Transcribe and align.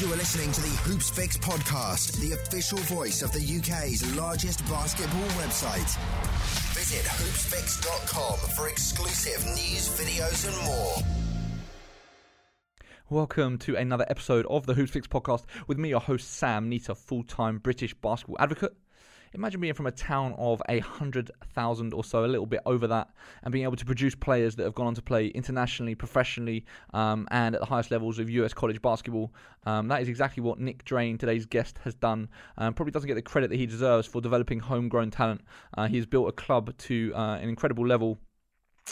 You 0.00 0.12
are 0.12 0.16
listening 0.16 0.52
to 0.52 0.60
the 0.60 0.68
Hoopsfix 0.68 1.38
podcast, 1.38 2.20
the 2.20 2.32
official 2.32 2.78
voice 2.78 3.20
of 3.20 3.32
the 3.32 3.40
UK's 3.40 4.16
largest 4.16 4.64
basketball 4.68 5.26
website. 5.30 5.98
Visit 6.72 7.04
hoopsfix.com 7.04 8.38
for 8.54 8.68
exclusive 8.68 9.44
news, 9.46 9.88
videos, 9.98 10.46
and 10.46 10.56
more. 10.64 10.94
Welcome 13.10 13.58
to 13.58 13.74
another 13.74 14.06
episode 14.08 14.46
of 14.46 14.66
the 14.66 14.74
Hoopsfix 14.74 15.08
podcast 15.08 15.42
with 15.66 15.78
me, 15.78 15.88
your 15.88 15.98
host 15.98 16.32
Sam 16.32 16.68
Neter, 16.68 16.94
full-time 16.94 17.58
British 17.58 17.92
basketball 17.94 18.36
advocate. 18.38 18.76
Imagine 19.34 19.60
being 19.60 19.74
from 19.74 19.86
a 19.86 19.92
town 19.92 20.34
of 20.38 20.62
a 20.68 20.80
hundred 20.80 21.30
thousand 21.54 21.92
or 21.94 22.04
so, 22.04 22.24
a 22.24 22.26
little 22.26 22.46
bit 22.46 22.60
over 22.66 22.86
that, 22.86 23.10
and 23.42 23.52
being 23.52 23.64
able 23.64 23.76
to 23.76 23.84
produce 23.84 24.14
players 24.14 24.56
that 24.56 24.64
have 24.64 24.74
gone 24.74 24.88
on 24.88 24.94
to 24.94 25.02
play 25.02 25.28
internationally, 25.28 25.94
professionally, 25.94 26.64
um, 26.94 27.26
and 27.30 27.54
at 27.54 27.60
the 27.60 27.66
highest 27.66 27.90
levels 27.90 28.18
of 28.18 28.30
US 28.30 28.54
college 28.54 28.80
basketball. 28.80 29.32
Um, 29.66 29.88
that 29.88 30.00
is 30.00 30.08
exactly 30.08 30.42
what 30.42 30.58
Nick 30.58 30.84
Drane, 30.84 31.18
today's 31.18 31.46
guest, 31.46 31.78
has 31.84 31.94
done. 31.94 32.28
Um, 32.56 32.74
probably 32.74 32.92
doesn't 32.92 33.08
get 33.08 33.14
the 33.14 33.22
credit 33.22 33.50
that 33.50 33.56
he 33.56 33.66
deserves 33.66 34.06
for 34.06 34.20
developing 34.20 34.60
homegrown 34.60 35.10
talent. 35.10 35.42
Uh, 35.76 35.86
he 35.86 35.96
has 35.96 36.06
built 36.06 36.28
a 36.28 36.32
club 36.32 36.76
to 36.78 37.12
uh, 37.14 37.36
an 37.36 37.48
incredible 37.48 37.86
level 37.86 38.18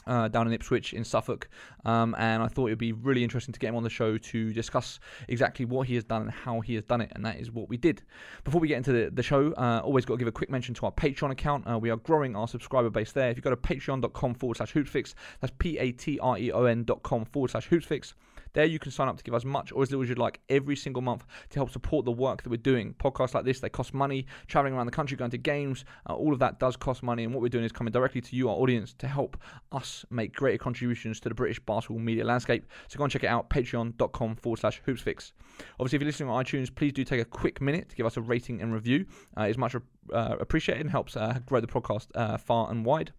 uh, 0.07 0.29
down 0.29 0.47
in 0.47 0.53
Ipswich 0.53 0.93
in 0.93 1.05
Suffolk, 1.05 1.49
um, 1.85 2.15
and 2.19 2.43
I 2.43 2.49
thought 2.49 2.67
it 2.67 2.73
would 2.73 2.79
be 2.79 2.93
really 2.93 3.25
interesting 3.25 3.53
to 3.53 3.61
get 3.61 3.69
him 3.69 3.77
on 3.77 3.83
the 3.83 3.91
show 3.91 4.19
to 4.19 4.53
discuss 4.53 5.01
exactly 5.29 5.65
what 5.65 5.87
he 5.87 5.95
has 5.95 6.05
done 6.05 6.23
and 6.23 6.31
how 6.31 6.61
he 6.61 6.75
has 6.75 6.85
done 6.85 7.01
it, 7.01 7.13
and 7.15 7.25
that 7.25 7.37
is 7.37 7.51
what 7.51 7.69
we 7.69 7.77
did. 7.77 8.03
Before 8.45 8.61
we 8.61 8.69
get 8.69 8.77
into 8.77 8.93
the, 8.93 9.11
the 9.11 9.23
show, 9.23 9.53
uh, 9.53 9.81
always 9.85 10.05
got 10.05 10.15
to 10.15 10.19
give 10.19 10.29
a 10.29 10.33
quick 10.33 10.51
mention 10.51 10.75
to 10.75 10.87
our 10.87 10.93
Patreon 10.93 11.31
account. 11.31 11.67
Uh, 11.71 11.79
we 11.79 11.91
are 11.91 11.97
growing 11.97 12.37
our 12.37 12.49
subscriber 12.49 12.91
base 12.91 13.13
there. 13.13 13.31
If 13.31 13.37
you 13.37 13.43
go 13.43 13.51
to 13.51 13.57
patreon.com 13.57 14.35
forward 14.35 14.57
slash 14.57 14.73
hoopsfix, 14.73 15.15
that's 15.41 15.53
p 15.59 15.79
a 15.79 15.93
t 15.93 16.19
r 16.21 16.39
e 16.39 16.51
o 16.53 16.65
n 16.65 16.85
dot 16.85 17.03
com 17.03 17.25
forward 17.25 17.51
slash 17.51 17.69
hoopsfix. 17.69 18.15
There 18.57 18.65
you 18.65 18.79
can 18.79 18.91
sign 18.91 19.07
up 19.07 19.19
to 19.19 19.23
give 19.23 19.35
as 19.35 19.45
much 19.45 19.71
or 19.71 19.83
as 19.83 19.91
little 19.91 20.03
as 20.03 20.09
you'd 20.09 20.17
like 20.17 20.41
every 20.49 20.77
single 20.77 21.03
month 21.03 21.27
to 21.51 21.59
help 21.59 21.71
support 21.71 22.07
the 22.07 22.11
work 22.11 22.43
that 22.43 22.49
we're 22.49 22.57
doing. 22.57 22.95
Podcasts 22.95 23.35
like 23.35 23.45
this, 23.45 23.61
they 23.61 23.69
cost 23.69 23.93
money. 23.93 24.25
Traveling 24.47 24.73
around 24.73 24.87
the 24.87 24.93
country, 24.93 25.15
going 25.15 25.31
to 25.33 25.37
games, 25.37 25.85
uh, 26.09 26.15
all 26.15 26.33
of 26.33 26.39
that 26.39 26.59
does 26.59 26.75
cost 26.75 27.03
money. 27.03 27.25
And 27.25 27.35
what 27.35 27.43
we're 27.43 27.51
doing 27.51 27.65
is 27.65 27.73
coming 27.73 27.93
directly 27.93 28.23
to 28.23 28.35
you, 28.35 28.49
our 28.49 28.57
audience, 28.57 28.95
to 28.95 29.07
help 29.07 29.37
us 29.73 30.07
make 30.09 30.33
greater 30.35 30.57
contributions 30.57 31.21
to 31.21 31.29
the 31.29 31.35
British 31.35 31.61
basketball 31.61 31.99
media 31.99 32.25
landscape. 32.25 32.65
So 32.89 32.97
go 32.97 33.05
and 33.05 33.13
check 33.13 33.25
it 33.25 33.27
out, 33.27 33.51
patreon.com 33.51 34.37
forward 34.37 34.59
slash 34.59 34.81
hoopsfix. 34.87 35.33
Obviously, 35.79 35.97
if 35.97 36.01
you're 36.01 36.09
listening 36.09 36.31
on 36.31 36.43
iTunes, 36.43 36.75
please 36.75 36.95
do 36.95 37.05
take 37.05 37.21
a 37.21 37.27
quick 37.27 37.61
minute 37.61 37.91
to 37.91 37.97
give 37.97 38.07
us 38.07 38.17
a 38.17 38.23
rating 38.23 38.63
and 38.63 38.73
review. 38.73 39.05
Uh, 39.37 39.43
it's 39.43 39.59
much 39.59 39.77
uh, 40.15 40.37
appreciated 40.41 40.81
and 40.81 40.91
helps 40.91 41.15
uh, 41.15 41.41
grow 41.45 41.61
the 41.61 41.67
podcast 41.67 42.07
uh, 42.15 42.39
far 42.39 42.71
and 42.71 42.87
wide. 42.87 43.13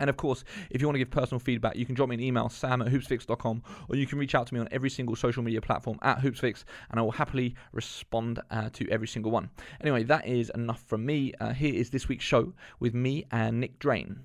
And 0.00 0.10
of 0.10 0.16
course, 0.16 0.44
if 0.70 0.80
you 0.80 0.86
want 0.86 0.96
to 0.96 0.98
give 0.98 1.10
personal 1.10 1.38
feedback, 1.38 1.76
you 1.76 1.86
can 1.86 1.94
drop 1.94 2.08
me 2.08 2.14
an 2.14 2.20
email, 2.20 2.48
sam 2.48 2.82
at 2.82 2.88
hoopsfix.com, 2.88 3.62
or 3.88 3.96
you 3.96 4.06
can 4.06 4.18
reach 4.18 4.34
out 4.34 4.46
to 4.48 4.54
me 4.54 4.60
on 4.60 4.68
every 4.70 4.90
single 4.90 5.16
social 5.16 5.42
media 5.42 5.60
platform 5.60 5.98
at 6.02 6.18
hoopsfix, 6.18 6.64
and 6.90 6.98
I 7.00 7.02
will 7.02 7.12
happily 7.12 7.54
respond 7.72 8.40
uh, 8.50 8.70
to 8.72 8.88
every 8.90 9.08
single 9.08 9.30
one. 9.30 9.50
Anyway, 9.80 10.02
that 10.04 10.26
is 10.26 10.50
enough 10.54 10.82
from 10.86 11.04
me. 11.04 11.32
Uh, 11.40 11.52
here 11.52 11.74
is 11.74 11.90
this 11.90 12.08
week's 12.08 12.24
show 12.24 12.52
with 12.80 12.94
me 12.94 13.24
and 13.30 13.60
Nick 13.60 13.78
Drane. 13.78 14.20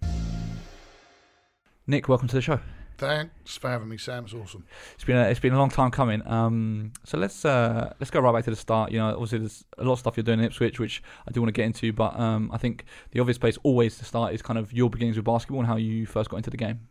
Nick, 1.87 2.07
welcome 2.07 2.27
to 2.27 2.35
the 2.35 2.41
show. 2.41 2.59
Thanks 2.97 3.57
for 3.57 3.69
having 3.69 3.89
me, 3.89 3.97
Sam. 3.97 4.25
It's 4.25 4.33
awesome. 4.33 4.63
It's 4.93 5.03
been 5.03 5.17
a, 5.17 5.23
it's 5.23 5.39
been 5.39 5.53
a 5.53 5.57
long 5.57 5.69
time 5.69 5.89
coming. 5.89 6.25
Um, 6.27 6.93
so 7.03 7.17
let's 7.17 7.43
uh, 7.43 7.93
let's 7.99 8.11
go 8.11 8.19
right 8.19 8.33
back 8.33 8.43
to 8.45 8.51
the 8.51 8.55
start. 8.55 8.91
You 8.91 8.99
know, 8.99 9.09
obviously 9.09 9.39
there's 9.39 9.65
a 9.77 9.83
lot 9.83 9.93
of 9.93 9.99
stuff 9.99 10.17
you're 10.17 10.23
doing 10.23 10.39
in 10.39 10.45
Ipswich, 10.45 10.79
which 10.79 11.01
I 11.27 11.31
do 11.31 11.41
want 11.41 11.49
to 11.49 11.53
get 11.53 11.65
into. 11.65 11.91
But 11.93 12.19
um, 12.19 12.51
I 12.53 12.57
think 12.57 12.85
the 13.11 13.19
obvious 13.19 13.37
place 13.37 13.57
always 13.63 13.97
to 13.97 14.05
start 14.05 14.33
is 14.33 14.41
kind 14.41 14.59
of 14.59 14.71
your 14.71 14.89
beginnings 14.89 15.15
with 15.15 15.25
basketball 15.25 15.59
and 15.59 15.67
how 15.67 15.77
you 15.77 16.05
first 16.05 16.29
got 16.29 16.37
into 16.37 16.51
the 16.51 16.57
game. 16.57 16.81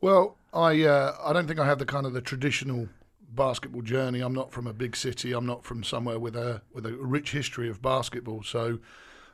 Well, 0.00 0.36
I 0.52 0.82
uh, 0.82 1.16
I 1.24 1.32
don't 1.32 1.46
think 1.46 1.58
I 1.58 1.66
have 1.66 1.78
the 1.78 1.86
kind 1.86 2.06
of 2.06 2.12
the 2.12 2.20
traditional 2.20 2.88
basketball 3.34 3.82
journey. 3.82 4.20
I'm 4.20 4.34
not 4.34 4.52
from 4.52 4.66
a 4.66 4.72
big 4.72 4.96
city. 4.96 5.32
I'm 5.32 5.46
not 5.46 5.64
from 5.64 5.84
somewhere 5.84 6.18
with 6.18 6.36
a 6.36 6.62
with 6.72 6.86
a 6.86 6.92
rich 6.92 7.32
history 7.32 7.68
of 7.68 7.80
basketball. 7.80 8.42
So 8.42 8.78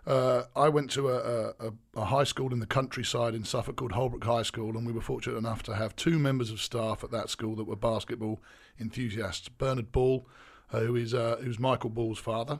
uh, 0.06 0.44
I 0.56 0.68
went 0.68 0.90
to 0.92 1.08
a, 1.10 1.54
a, 1.60 1.72
a, 1.96 2.04
high 2.06 2.24
school 2.24 2.52
in 2.52 2.58
the 2.58 2.66
countryside 2.66 3.34
in 3.34 3.44
Suffolk 3.44 3.76
called 3.76 3.92
Holbrook 3.92 4.24
High 4.24 4.42
School, 4.42 4.76
and 4.76 4.84
we 4.84 4.92
were 4.92 5.00
fortunate 5.00 5.36
enough 5.36 5.62
to 5.64 5.76
have 5.76 5.94
two 5.94 6.18
members 6.18 6.50
of 6.50 6.60
staff 6.60 7.04
at 7.04 7.12
that 7.12 7.30
school 7.30 7.54
that 7.54 7.64
were 7.64 7.76
basketball 7.76 8.42
enthusiasts. 8.80 9.48
Bernard 9.48 9.92
Ball, 9.92 10.26
uh, 10.72 10.80
who 10.80 10.96
is 10.96 11.14
uh, 11.14 11.36
who's 11.42 11.60
Michael 11.60 11.90
Ball's 11.90 12.18
father, 12.18 12.58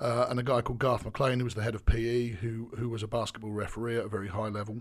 uh, 0.00 0.26
and 0.28 0.40
a 0.40 0.42
guy 0.42 0.60
called 0.60 0.80
Garth 0.80 1.04
McLean, 1.04 1.38
who 1.38 1.44
was 1.44 1.54
the 1.54 1.62
head 1.62 1.76
of 1.76 1.86
PE, 1.86 2.30
who 2.30 2.72
who 2.76 2.88
was 2.88 3.04
a 3.04 3.08
basketball 3.08 3.52
referee 3.52 3.98
at 3.98 4.06
a 4.06 4.08
very 4.08 4.28
high 4.28 4.48
level. 4.48 4.80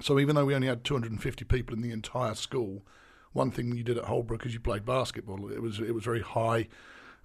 So 0.00 0.20
even 0.20 0.36
though 0.36 0.44
we 0.44 0.54
only 0.54 0.68
had 0.68 0.84
250 0.84 1.44
people 1.44 1.74
in 1.74 1.82
the 1.82 1.92
entire 1.92 2.34
school, 2.34 2.84
one 3.32 3.50
thing 3.50 3.76
you 3.76 3.82
did 3.82 3.98
at 3.98 4.04
Holbrook 4.04 4.46
is 4.46 4.54
you 4.54 4.60
played 4.60 4.84
basketball. 4.84 5.50
It 5.50 5.60
was 5.60 5.80
it 5.80 5.94
was 5.94 6.04
very 6.04 6.20
high 6.20 6.68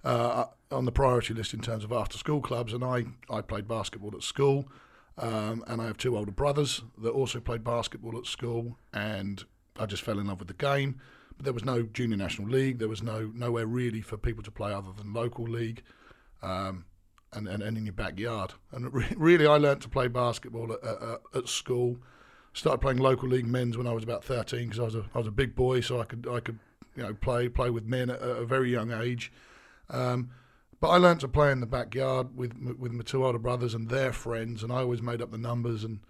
uh, 0.04 0.44
on 0.70 0.84
the 0.84 0.92
priority 0.92 1.34
list 1.34 1.54
in 1.54 1.60
terms 1.60 1.84
of 1.84 1.92
after 1.92 2.16
school 2.16 2.40
clubs, 2.40 2.72
and 2.72 2.84
I, 2.84 3.04
I 3.28 3.40
played 3.40 3.68
basketball 3.68 4.12
at 4.14 4.22
school. 4.22 4.68
Um, 5.18 5.62
and 5.66 5.82
I 5.82 5.86
have 5.86 5.98
two 5.98 6.16
older 6.16 6.30
brothers 6.30 6.82
that 6.98 7.10
also 7.10 7.40
played 7.40 7.62
basketball 7.62 8.16
at 8.16 8.24
school, 8.24 8.78
and 8.94 9.44
I 9.78 9.84
just 9.84 10.02
fell 10.02 10.18
in 10.18 10.26
love 10.26 10.38
with 10.38 10.48
the 10.48 10.54
game. 10.54 10.98
But 11.36 11.44
there 11.44 11.52
was 11.52 11.64
no 11.64 11.82
junior 11.82 12.16
national 12.16 12.48
league. 12.48 12.78
There 12.78 12.88
was 12.88 13.02
no 13.02 13.30
nowhere 13.34 13.66
really 13.66 14.00
for 14.00 14.16
people 14.16 14.42
to 14.44 14.50
play 14.50 14.72
other 14.72 14.92
than 14.96 15.12
local 15.12 15.44
league, 15.44 15.82
um, 16.42 16.86
and, 17.34 17.46
and, 17.48 17.62
and 17.62 17.76
in 17.76 17.84
your 17.84 17.92
backyard. 17.92 18.54
And 18.72 18.92
re- 18.94 19.12
really, 19.16 19.46
I 19.46 19.56
learnt 19.56 19.82
to 19.82 19.90
play 19.90 20.08
basketball 20.08 20.72
at, 20.72 20.82
at, 20.82 21.20
at, 21.34 21.48
school. 21.48 21.98
Started 22.54 22.78
playing 22.78 22.98
local 22.98 23.28
league 23.28 23.46
men's 23.46 23.76
when 23.76 23.86
I 23.86 23.92
was 23.92 24.04
about 24.04 24.24
thirteen 24.24 24.68
because 24.68 24.80
I 24.80 24.84
was 24.84 24.94
a 24.94 25.04
I 25.14 25.18
was 25.18 25.26
a 25.26 25.32
big 25.32 25.54
boy, 25.54 25.82
so 25.82 26.00
I 26.00 26.04
could 26.04 26.26
I 26.30 26.40
could 26.40 26.58
you 26.96 27.02
know 27.02 27.12
play 27.12 27.48
play 27.50 27.68
with 27.68 27.84
men 27.84 28.08
at 28.08 28.22
a 28.22 28.46
very 28.46 28.70
young 28.70 28.90
age. 28.90 29.32
Um, 29.90 30.30
but 30.80 30.88
I 30.88 30.96
learned 30.96 31.20
to 31.20 31.28
play 31.28 31.52
in 31.52 31.60
the 31.60 31.66
backyard 31.66 32.36
with 32.36 32.54
with 32.78 32.92
my 32.92 33.02
two 33.02 33.24
older 33.24 33.38
brothers 33.38 33.74
and 33.74 33.88
their 33.88 34.12
friends, 34.12 34.62
and 34.62 34.72
I 34.72 34.76
always 34.76 35.02
made 35.02 35.20
up 35.20 35.30
the 35.30 35.38
numbers 35.38 35.84
and 35.84 36.00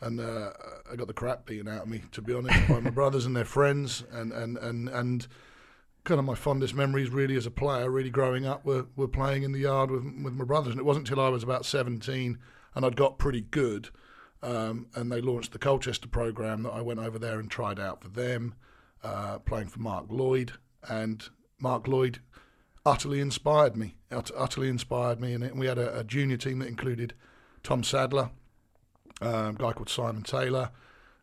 and 0.00 0.20
uh, 0.20 0.50
I 0.90 0.96
got 0.96 1.06
the 1.06 1.14
crap 1.14 1.46
beaten 1.46 1.68
out 1.68 1.82
of 1.84 1.88
me, 1.88 2.02
to 2.12 2.20
be 2.20 2.34
honest, 2.34 2.68
by 2.68 2.80
my 2.80 2.90
brothers 3.00 3.24
and 3.24 3.36
their 3.36 3.44
friends, 3.44 4.04
and 4.12 4.32
and 4.32 4.58
and 4.58 4.88
and 4.88 5.26
kind 6.04 6.18
of 6.18 6.24
my 6.24 6.34
fondest 6.34 6.74
memories, 6.74 7.10
really, 7.10 7.36
as 7.36 7.46
a 7.46 7.50
player, 7.50 7.90
really 7.90 8.10
growing 8.10 8.46
up, 8.46 8.64
were 8.64 8.86
were 8.96 9.08
playing 9.08 9.42
in 9.42 9.52
the 9.52 9.60
yard 9.60 9.90
with 9.90 10.04
with 10.04 10.34
my 10.34 10.44
brothers, 10.44 10.72
and 10.72 10.80
it 10.80 10.84
wasn't 10.84 11.08
until 11.08 11.24
I 11.24 11.28
was 11.28 11.42
about 11.42 11.64
seventeen 11.64 12.38
and 12.76 12.84
I'd 12.84 12.94
got 12.94 13.18
pretty 13.18 13.40
good, 13.40 13.88
um, 14.42 14.86
and 14.94 15.10
they 15.10 15.22
launched 15.22 15.52
the 15.52 15.58
Colchester 15.58 16.08
program 16.08 16.62
that 16.62 16.72
I 16.72 16.82
went 16.82 17.00
over 17.00 17.18
there 17.18 17.40
and 17.40 17.50
tried 17.50 17.80
out 17.80 18.02
for 18.02 18.08
them, 18.08 18.54
uh, 19.02 19.38
playing 19.38 19.68
for 19.68 19.80
Mark 19.80 20.04
Lloyd, 20.10 20.52
and 20.86 21.26
Mark 21.58 21.88
Lloyd 21.88 22.20
utterly 22.86 23.20
inspired 23.20 23.76
me. 23.76 23.96
Ut- 24.10 24.30
utterly 24.34 24.68
inspired 24.68 25.20
me, 25.20 25.34
and 25.34 25.58
we 25.58 25.66
had 25.66 25.76
a, 25.76 25.98
a, 25.98 26.04
junior 26.04 26.36
team 26.36 26.60
that 26.60 26.68
included 26.68 27.12
Tom 27.64 27.82
Sadler, 27.82 28.30
um, 29.20 29.56
a 29.56 29.58
guy 29.58 29.72
called 29.72 29.90
Simon 29.90 30.22
Taylor, 30.22 30.70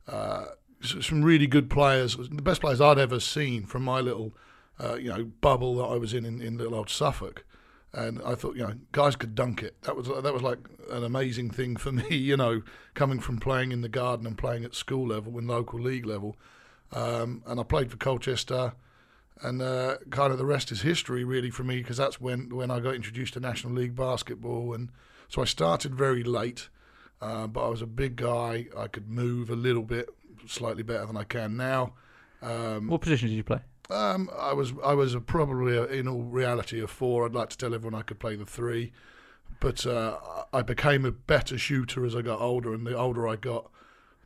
uh, 0.07 0.45
some 0.81 1.23
really 1.23 1.47
good 1.47 1.69
players, 1.69 2.17
the 2.17 2.41
best 2.41 2.59
players 2.59 2.81
I'd 2.81 2.99
ever 2.99 3.19
seen 3.21 3.65
from 3.65 3.83
my 3.83 4.01
little, 4.01 4.35
uh, 4.77 4.95
you 4.95 5.07
know, 5.07 5.23
bubble 5.23 5.77
that 5.77 5.85
I 5.85 5.95
was 5.95 6.13
in, 6.13 6.25
in 6.25 6.41
in 6.41 6.57
little 6.57 6.75
old 6.75 6.89
Suffolk. 6.89 7.45
And 7.93 8.19
I 8.25 8.35
thought, 8.35 8.55
you 8.55 8.63
know, 8.63 8.73
guys 8.91 9.15
could 9.15 9.35
dunk 9.35 9.63
it. 9.63 9.81
That 9.83 9.95
was 9.95 10.07
that 10.07 10.33
was 10.33 10.41
like 10.41 10.59
an 10.91 11.05
amazing 11.05 11.51
thing 11.51 11.77
for 11.77 11.91
me, 11.93 12.17
you 12.17 12.35
know, 12.35 12.63
coming 12.93 13.19
from 13.19 13.39
playing 13.39 13.71
in 13.71 13.81
the 13.81 13.89
garden 13.89 14.27
and 14.27 14.37
playing 14.37 14.65
at 14.65 14.75
school 14.75 15.07
level 15.07 15.37
and 15.37 15.47
local 15.47 15.79
league 15.79 16.05
level. 16.05 16.35
Um, 16.91 17.43
and 17.47 17.59
I 17.59 17.63
played 17.63 17.89
for 17.89 17.97
Colchester 17.97 18.73
and 19.41 19.61
uh, 19.61 19.97
kind 20.09 20.31
of 20.31 20.37
the 20.37 20.45
rest 20.45 20.71
is 20.71 20.81
history 20.81 21.23
really 21.23 21.49
for 21.49 21.63
me 21.63 21.77
because 21.77 21.97
that's 21.97 22.21
when 22.21 22.55
when 22.55 22.71
I 22.71 22.79
got 22.79 22.95
introduced 22.95 23.33
to 23.33 23.39
National 23.39 23.73
League 23.73 23.95
basketball, 23.95 24.73
and 24.73 24.89
so 25.27 25.41
I 25.41 25.45
started 25.45 25.95
very 25.95 26.23
late, 26.23 26.69
uh, 27.21 27.47
but 27.47 27.65
I 27.65 27.69
was 27.69 27.81
a 27.81 27.87
big 27.87 28.15
guy. 28.15 28.67
I 28.77 28.87
could 28.87 29.09
move 29.09 29.49
a 29.49 29.55
little 29.55 29.83
bit, 29.83 30.09
slightly 30.47 30.83
better 30.83 31.05
than 31.05 31.17
I 31.17 31.23
can 31.23 31.57
now. 31.57 31.93
Um, 32.41 32.87
what 32.87 33.01
position 33.01 33.29
did 33.29 33.35
you 33.35 33.43
play? 33.43 33.59
Um, 33.89 34.29
I 34.37 34.53
was 34.53 34.73
I 34.83 34.93
was 34.93 35.13
a, 35.13 35.21
probably 35.21 35.75
a, 35.75 35.85
in 35.85 36.07
all 36.07 36.23
reality 36.23 36.81
a 36.81 36.87
four. 36.87 37.25
I'd 37.25 37.33
like 37.33 37.49
to 37.49 37.57
tell 37.57 37.73
everyone 37.73 37.99
I 37.99 38.03
could 38.03 38.19
play 38.19 38.35
the 38.35 38.45
three, 38.45 38.93
but 39.59 39.85
uh, 39.85 40.17
I 40.53 40.61
became 40.61 41.05
a 41.05 41.11
better 41.11 41.57
shooter 41.57 42.05
as 42.05 42.15
I 42.15 42.21
got 42.21 42.39
older, 42.39 42.73
and 42.73 42.85
the 42.85 42.95
older 42.95 43.27
I 43.27 43.35
got, 43.35 43.69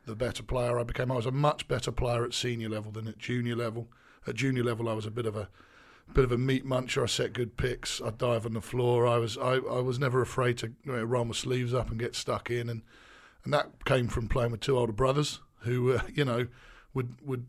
the 0.06 0.14
better 0.14 0.42
player 0.42 0.78
I 0.78 0.84
became. 0.84 1.10
I 1.10 1.16
was 1.16 1.26
a 1.26 1.32
much 1.32 1.66
better 1.66 1.90
player 1.90 2.24
at 2.24 2.34
senior 2.34 2.68
level 2.68 2.92
than 2.92 3.08
at 3.08 3.18
junior 3.18 3.56
level 3.56 3.88
at 4.28 4.34
junior 4.34 4.64
level, 4.64 4.88
I 4.88 4.92
was 4.92 5.06
a 5.06 5.10
bit 5.10 5.26
of 5.26 5.36
a 5.36 5.48
bit 6.12 6.24
of 6.24 6.32
a 6.32 6.38
meat 6.38 6.66
muncher. 6.66 7.02
I 7.02 7.06
set 7.06 7.32
good 7.32 7.56
picks. 7.56 8.00
I'd 8.00 8.18
dive 8.18 8.46
on 8.46 8.54
the 8.54 8.60
floor. 8.60 9.06
I 9.06 9.18
was 9.18 9.36
I, 9.36 9.54
I 9.54 9.80
was 9.80 9.98
never 9.98 10.20
afraid 10.20 10.58
to 10.58 10.72
you 10.84 10.92
know, 10.92 11.04
roll 11.04 11.24
my 11.24 11.34
sleeves 11.34 11.74
up 11.74 11.90
and 11.90 11.98
get 11.98 12.14
stuck 12.14 12.50
in, 12.50 12.68
and 12.68 12.82
and 13.44 13.52
that 13.52 13.84
came 13.84 14.08
from 14.08 14.28
playing 14.28 14.52
with 14.52 14.60
two 14.60 14.78
older 14.78 14.92
brothers 14.92 15.40
who 15.60 15.94
uh, 15.94 16.02
you 16.14 16.24
know 16.24 16.48
would 16.94 17.16
would 17.22 17.46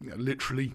you 0.00 0.10
know, 0.10 0.16
literally. 0.16 0.74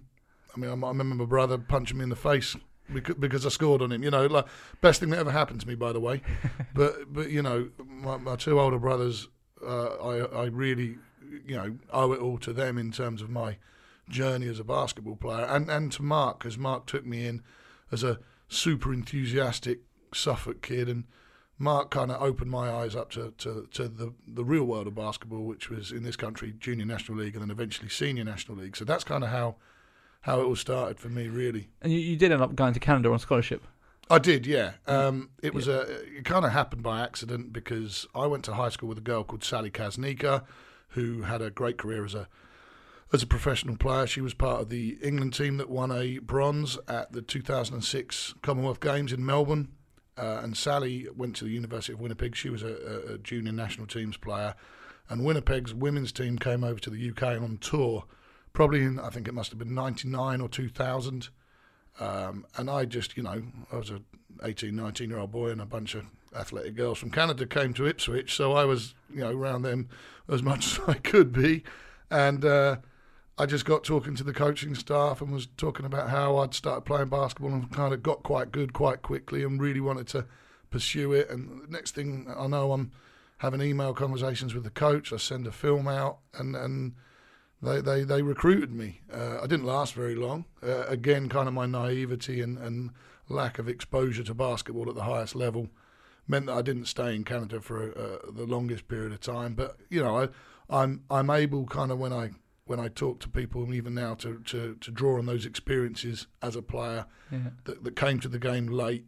I 0.56 0.60
mean, 0.60 0.70
I, 0.70 0.74
I 0.74 0.90
remember 0.90 1.16
my 1.16 1.26
brother 1.26 1.58
punching 1.58 1.98
me 1.98 2.04
in 2.04 2.10
the 2.10 2.16
face 2.16 2.56
because, 2.92 3.16
because 3.16 3.46
I 3.46 3.50
scored 3.50 3.82
on 3.82 3.92
him. 3.92 4.04
You 4.04 4.12
know, 4.12 4.26
like 4.26 4.46
best 4.82 5.00
thing 5.00 5.10
that 5.10 5.20
ever 5.20 5.32
happened 5.32 5.62
to 5.62 5.68
me, 5.68 5.76
by 5.76 5.92
the 5.92 6.00
way. 6.00 6.22
but 6.74 7.14
but 7.14 7.30
you 7.30 7.42
know, 7.42 7.70
my, 7.86 8.18
my 8.18 8.36
two 8.36 8.60
older 8.60 8.80
brothers, 8.80 9.28
uh, 9.66 9.88
I 9.96 10.44
I 10.44 10.46
really 10.46 10.98
you 11.46 11.56
know 11.56 11.78
owe 11.92 12.12
it 12.14 12.20
all 12.20 12.38
to 12.40 12.54
them 12.54 12.78
in 12.78 12.92
terms 12.92 13.22
of 13.22 13.30
my 13.30 13.58
journey 14.10 14.48
as 14.48 14.60
a 14.60 14.64
basketball 14.64 15.16
player, 15.16 15.46
and 15.46 15.70
and 15.70 15.92
to 15.94 16.04
Mark, 16.04 16.40
because 16.40 16.58
Mark 16.58 16.86
took 16.86 17.06
me 17.06 17.26
in 17.26 17.44
as 17.92 18.04
a 18.04 18.20
super 18.48 18.94
enthusiastic 18.94 19.80
Suffolk 20.14 20.62
kid, 20.62 20.90
and 20.90 21.04
Mark 21.60 21.90
kind 21.90 22.12
of 22.12 22.22
opened 22.22 22.52
my 22.52 22.70
eyes 22.70 22.96
up 22.96 23.10
to, 23.12 23.34
to, 23.40 23.68
to 23.72 23.88
the, 23.88 24.14
the 24.28 24.46
real 24.46 24.64
world 24.64 24.88
of 24.88 24.96
basketball, 24.96 25.44
which 25.44 25.70
was 25.70 25.92
in 25.92 26.04
this 26.04 26.16
country 26.16 26.54
junior 26.60 26.86
national 26.86 27.18
league 27.18 27.34
and 27.34 27.42
then 27.42 27.52
eventually 27.52 27.90
senior 27.90 28.24
national 28.24 28.58
league. 28.58 28.78
So 28.78 28.86
that's 28.86 29.04
kind 29.04 29.24
of 29.24 29.32
how 29.32 29.56
how 30.22 30.42
it 30.42 30.44
all 30.44 30.56
started 30.56 31.00
for 31.00 31.10
me, 31.10 31.28
really. 31.28 31.70
And 31.82 31.92
you, 31.92 32.00
you 32.00 32.18
did 32.18 32.32
end 32.32 32.42
up 32.42 32.54
going 32.56 32.74
to 32.74 32.80
Canada 32.80 33.12
on 33.12 33.20
scholarship. 33.20 33.64
I 34.10 34.20
did, 34.20 34.46
yeah. 34.46 34.74
Um, 34.86 35.30
it 35.42 35.54
was 35.54 35.68
a. 35.68 35.82
It 36.18 36.26
kind 36.26 36.46
of 36.46 36.52
happened 36.52 36.84
by 36.84 37.02
accident 37.02 37.54
because 37.54 38.08
I 38.16 38.26
went 38.26 38.44
to 38.46 38.54
high 38.54 38.70
school 38.70 38.90
with 38.90 38.98
a 38.98 39.02
girl 39.02 39.24
called 39.24 39.44
Sally 39.44 39.70
Kaznika, 39.70 40.44
who 40.90 41.24
had 41.24 41.42
a 41.42 41.50
great 41.50 41.78
career 41.78 42.06
as 42.06 42.16
a 42.16 42.28
as 43.14 43.24
a 43.24 43.28
professional 43.28 43.78
player. 43.78 44.08
She 44.08 44.22
was 44.22 44.34
part 44.34 44.62
of 44.62 44.70
the 44.70 44.98
England 45.02 45.34
team 45.34 45.58
that 45.58 45.70
won 45.70 45.92
a 45.92 46.20
bronze 46.20 46.78
at 46.88 47.12
the 47.12 47.22
2006 47.22 48.36
Commonwealth 48.42 48.80
Games 48.80 49.14
in 49.14 49.26
Melbourne. 49.26 49.70
Uh, 50.18 50.40
and 50.42 50.58
Sally 50.58 51.08
went 51.16 51.36
to 51.36 51.46
the 51.46 51.52
University 51.52 51.94
of 51.94 52.00
Winnipeg. 52.00 52.36
She 52.36 52.50
was 52.50 52.64
a, 52.64 53.14
a, 53.14 53.18
junior 53.20 53.52
national 53.52 53.86
teams 53.86 54.18
player, 54.18 54.56
and 55.10 55.24
Winnipeg's 55.24 55.76
women's 55.76 56.12
team 56.12 56.40
came 56.40 56.64
over 56.64 56.80
to 56.80 56.90
the 56.90 57.12
UK 57.12 57.40
on 57.40 57.60
tour, 57.62 58.04
probably 58.52 58.82
in 58.82 59.00
I 59.00 59.10
think 59.12 59.28
it 59.28 59.36
must 59.36 59.52
have 59.52 59.60
been 59.60 59.76
'99 59.76 60.42
or 60.42 60.50
2000. 60.50 61.30
Um, 62.00 62.48
and 62.58 62.68
I 62.68 62.86
just, 62.86 63.16
you 63.16 63.22
know, 63.22 63.44
I 63.72 63.76
was 63.76 63.92
a 63.92 64.02
18, 64.44 64.76
19 64.76 65.10
year 65.12 65.20
old 65.20 65.32
boy, 65.32 65.50
and 65.52 65.62
a 65.62 65.68
bunch 65.68 65.94
of 65.94 66.06
athletic 66.36 66.76
girls 66.76 66.98
from 66.98 67.12
Canada 67.12 67.46
came 67.46 67.76
to 67.76 67.86
Ipswich, 67.86 68.36
so 68.36 68.54
I 68.54 68.66
was, 68.66 68.96
you 69.14 69.20
know, 69.20 69.32
around 69.32 69.62
them 69.62 69.88
as 70.28 70.42
much 70.42 70.80
as 70.80 70.90
I 70.90 70.94
could 70.96 71.32
be, 71.32 71.64
and. 72.10 72.44
Uh, 72.44 72.78
I 73.40 73.46
just 73.46 73.66
got 73.66 73.84
talking 73.84 74.16
to 74.16 74.24
the 74.24 74.34
coaching 74.34 74.74
staff 74.74 75.22
and 75.22 75.32
was 75.32 75.48
talking 75.58 75.86
about 75.86 76.10
how 76.10 76.38
I'd 76.38 76.56
started 76.56 76.82
playing 76.82 77.10
basketball 77.10 77.54
and 77.54 77.72
kind 77.72 77.94
of 77.94 78.02
got 78.02 78.24
quite 78.24 78.52
good 78.52 78.74
quite 78.74 79.04
quickly 79.04 79.44
and 79.44 79.62
really 79.62 79.80
wanted 79.80 80.08
to 80.08 80.26
pursue 80.72 81.14
it. 81.14 81.30
And 81.30 81.70
next 81.70 81.94
thing 81.94 82.34
I 82.36 82.48
know, 82.48 82.72
I'm 82.72 82.92
having 83.38 83.62
email 83.62 83.94
conversations 83.94 84.56
with 84.56 84.64
the 84.64 84.72
coach. 84.72 85.14
I 85.14 85.18
send 85.18 85.46
a 85.46 85.52
film 85.52 85.88
out 85.88 86.18
and 86.34 86.56
and 86.56 86.94
they 87.62 87.80
they, 87.80 88.04
they 88.04 88.22
recruited 88.24 88.72
me. 88.72 89.02
Uh, 89.14 89.40
I 89.42 89.48
didn't 89.48 89.66
last 89.66 89.94
very 89.94 90.16
long. 90.16 90.46
Uh, 90.64 90.86
again, 90.86 91.30
kind 91.30 91.48
of 91.48 91.54
my 91.54 91.68
naivety 91.68 92.42
and, 92.42 92.58
and 92.58 92.92
lack 93.30 93.60
of 93.60 93.68
exposure 93.70 94.24
to 94.24 94.34
basketball 94.34 94.90
at 94.90 94.96
the 94.96 95.04
highest 95.04 95.36
level 95.36 95.70
meant 96.28 96.48
that 96.48 96.54
I 96.54 96.62
didn't 96.62 96.86
stay 96.86 97.16
in 97.16 97.24
Canada 97.24 97.62
for 97.62 97.92
uh, 97.92 98.32
the 98.32 98.46
longest 98.46 98.88
period 98.88 99.14
of 99.14 99.22
time. 99.22 99.54
But 99.54 99.78
you 99.90 100.04
know, 100.04 100.18
I 100.18 100.30
I'm 100.70 101.04
I'm 101.12 101.30
able 101.30 101.66
kind 101.66 101.92
of 101.92 102.00
when 102.00 102.14
I 102.14 102.32
when 102.68 102.80
I 102.80 102.88
talk 102.88 103.20
to 103.22 103.30
people, 103.30 103.64
and 103.64 103.74
even 103.74 103.94
now, 103.94 104.16
to, 104.16 104.40
to, 104.46 104.76
to 104.76 104.92
draw 104.92 105.18
on 105.18 105.26
those 105.26 105.46
experiences 105.46 106.28
as 106.42 106.56
a 106.56 106.62
player 106.62 107.06
yeah. 107.32 107.40
that, 107.66 107.84
that 107.84 107.96
came 107.96 108.20
to 108.20 108.28
the 108.28 108.40
game 108.40 108.68
late, 108.68 109.06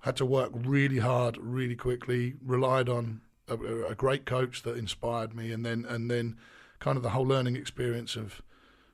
had 0.00 0.16
to 0.16 0.26
work 0.26 0.52
really 0.54 0.98
hard, 0.98 1.36
really 1.38 1.76
quickly, 1.76 2.34
relied 2.44 2.88
on 2.88 3.20
a, 3.48 3.54
a, 3.86 3.94
great 3.94 4.26
coach 4.26 4.62
that 4.62 4.76
inspired 4.76 5.34
me, 5.34 5.52
and 5.52 5.64
then 5.64 5.84
and 5.88 6.10
then 6.10 6.36
kind 6.78 6.96
of 6.96 7.02
the 7.02 7.10
whole 7.10 7.26
learning 7.26 7.56
experience 7.56 8.16
of 8.16 8.42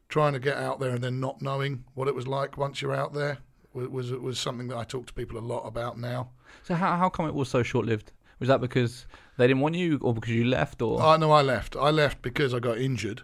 trying 0.09 0.33
to 0.35 0.39
get 0.39 0.57
out 0.57 0.79
there 0.79 0.91
and 0.91 1.03
then 1.03 1.19
not 1.19 1.41
knowing 1.41 1.85
what 1.95 2.07
it 2.07 2.15
was 2.15 2.27
like 2.27 2.59
once 2.59 2.83
you're 2.83 2.95
out 2.95 3.15
there 3.15 3.39
was 3.73 3.89
was, 3.89 4.13
was 4.13 4.39
something 4.39 4.69
that 4.69 4.77
I 4.77 4.85
talk 4.85 5.07
to 5.07 5.13
people 5.13 5.39
a 5.39 5.41
lot 5.41 5.67
about 5.67 5.99
now. 5.99 6.31
So 6.63 6.75
how 6.75 6.97
how 6.97 7.09
come 7.09 7.27
it 7.27 7.35
was 7.35 7.49
so 7.49 7.63
short 7.63 7.87
lived? 7.87 8.13
Was 8.39 8.49
that 8.49 8.61
because 8.61 9.07
they 9.39 9.47
didn't 9.47 9.63
want 9.63 9.77
you, 9.77 9.99
or 10.03 10.13
because 10.13 10.31
you 10.31 10.45
left, 10.45 10.83
or? 10.83 11.01
Oh 11.01 11.17
no, 11.17 11.31
I 11.31 11.43
left. 11.43 11.77
I 11.77 11.91
left 11.91 12.23
because 12.23 12.53
I 12.53 12.59
got 12.59 12.79
injured. 12.79 13.23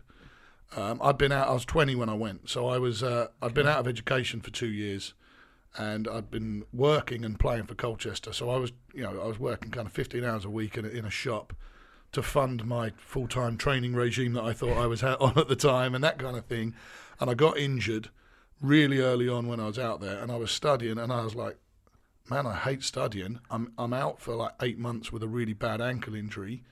Um, 0.77 1.01
I'd 1.03 1.19
been 1.19 1.33
out. 1.33 1.49
I 1.49 1.53
was 1.53 1.65
20 1.65 1.95
when 1.95 2.09
I 2.09 2.15
went, 2.15 2.51
so 2.51 2.69
I 2.69 2.79
was. 2.79 3.03
Uh, 3.03 3.29
I'd 3.41 3.55
been 3.55 3.67
out 3.67 3.79
of 3.79 3.89
education 3.89 4.41
for 4.41 4.51
two 4.51 4.69
years, 4.69 5.15
and 5.77 6.07
I'd 6.07 6.31
been 6.31 6.65
working 6.73 7.25
and 7.25 7.39
playing 7.39 7.65
for 7.65 7.75
Colchester. 7.75 8.33
So 8.33 8.51
I 8.51 8.59
was, 8.59 8.73
you 8.93 9.03
know, 9.03 9.21
I 9.21 9.27
was 9.27 9.39
working 9.39 9.71
kind 9.71 9.87
of 9.87 9.93
15 9.93 10.25
hours 10.25 10.45
a 10.45 10.51
week 10.51 10.77
in 10.77 10.85
a, 10.85 10.89
in 10.89 11.05
a 11.05 11.11
shop 11.11 11.55
to 12.13 12.23
fund 12.23 12.65
my 12.65 12.91
full-time 12.97 13.59
training 13.59 13.95
regime 13.95 14.33
that 14.33 14.45
I 14.45 14.53
thought 14.53 14.79
I 14.79 14.87
was 14.87 15.03
on 15.03 15.39
at 15.39 15.49
the 15.49 15.57
time, 15.57 15.95
and 15.95 16.05
that 16.05 16.19
kind 16.19 16.37
of 16.37 16.45
thing. 16.45 16.75
And 17.21 17.31
I 17.31 17.35
got 17.35 17.57
injured 17.57 18.11
really 18.61 19.01
early 19.01 19.29
on 19.29 19.47
when 19.47 19.61
I 19.61 19.67
was 19.67 19.79
out 19.79 20.01
there, 20.01 20.19
and 20.19 20.31
I 20.31 20.37
was 20.37 20.51
studying, 20.51 20.99
and 20.99 21.13
I 21.13 21.23
was 21.23 21.35
like, 21.35 21.57
man, 22.29 22.47
I 22.47 22.55
hate 22.55 22.83
studying. 22.83 23.41
I'm 23.51 23.73
I'm 23.79 23.95
out 23.95 24.21
for 24.21 24.35
like 24.35 24.53
eight 24.61 24.79
months 24.79 25.11
with 25.13 25.23
a 25.23 25.29
really 25.29 25.55
bad 25.55 25.81
ankle 25.81 26.15
injury. 26.15 26.63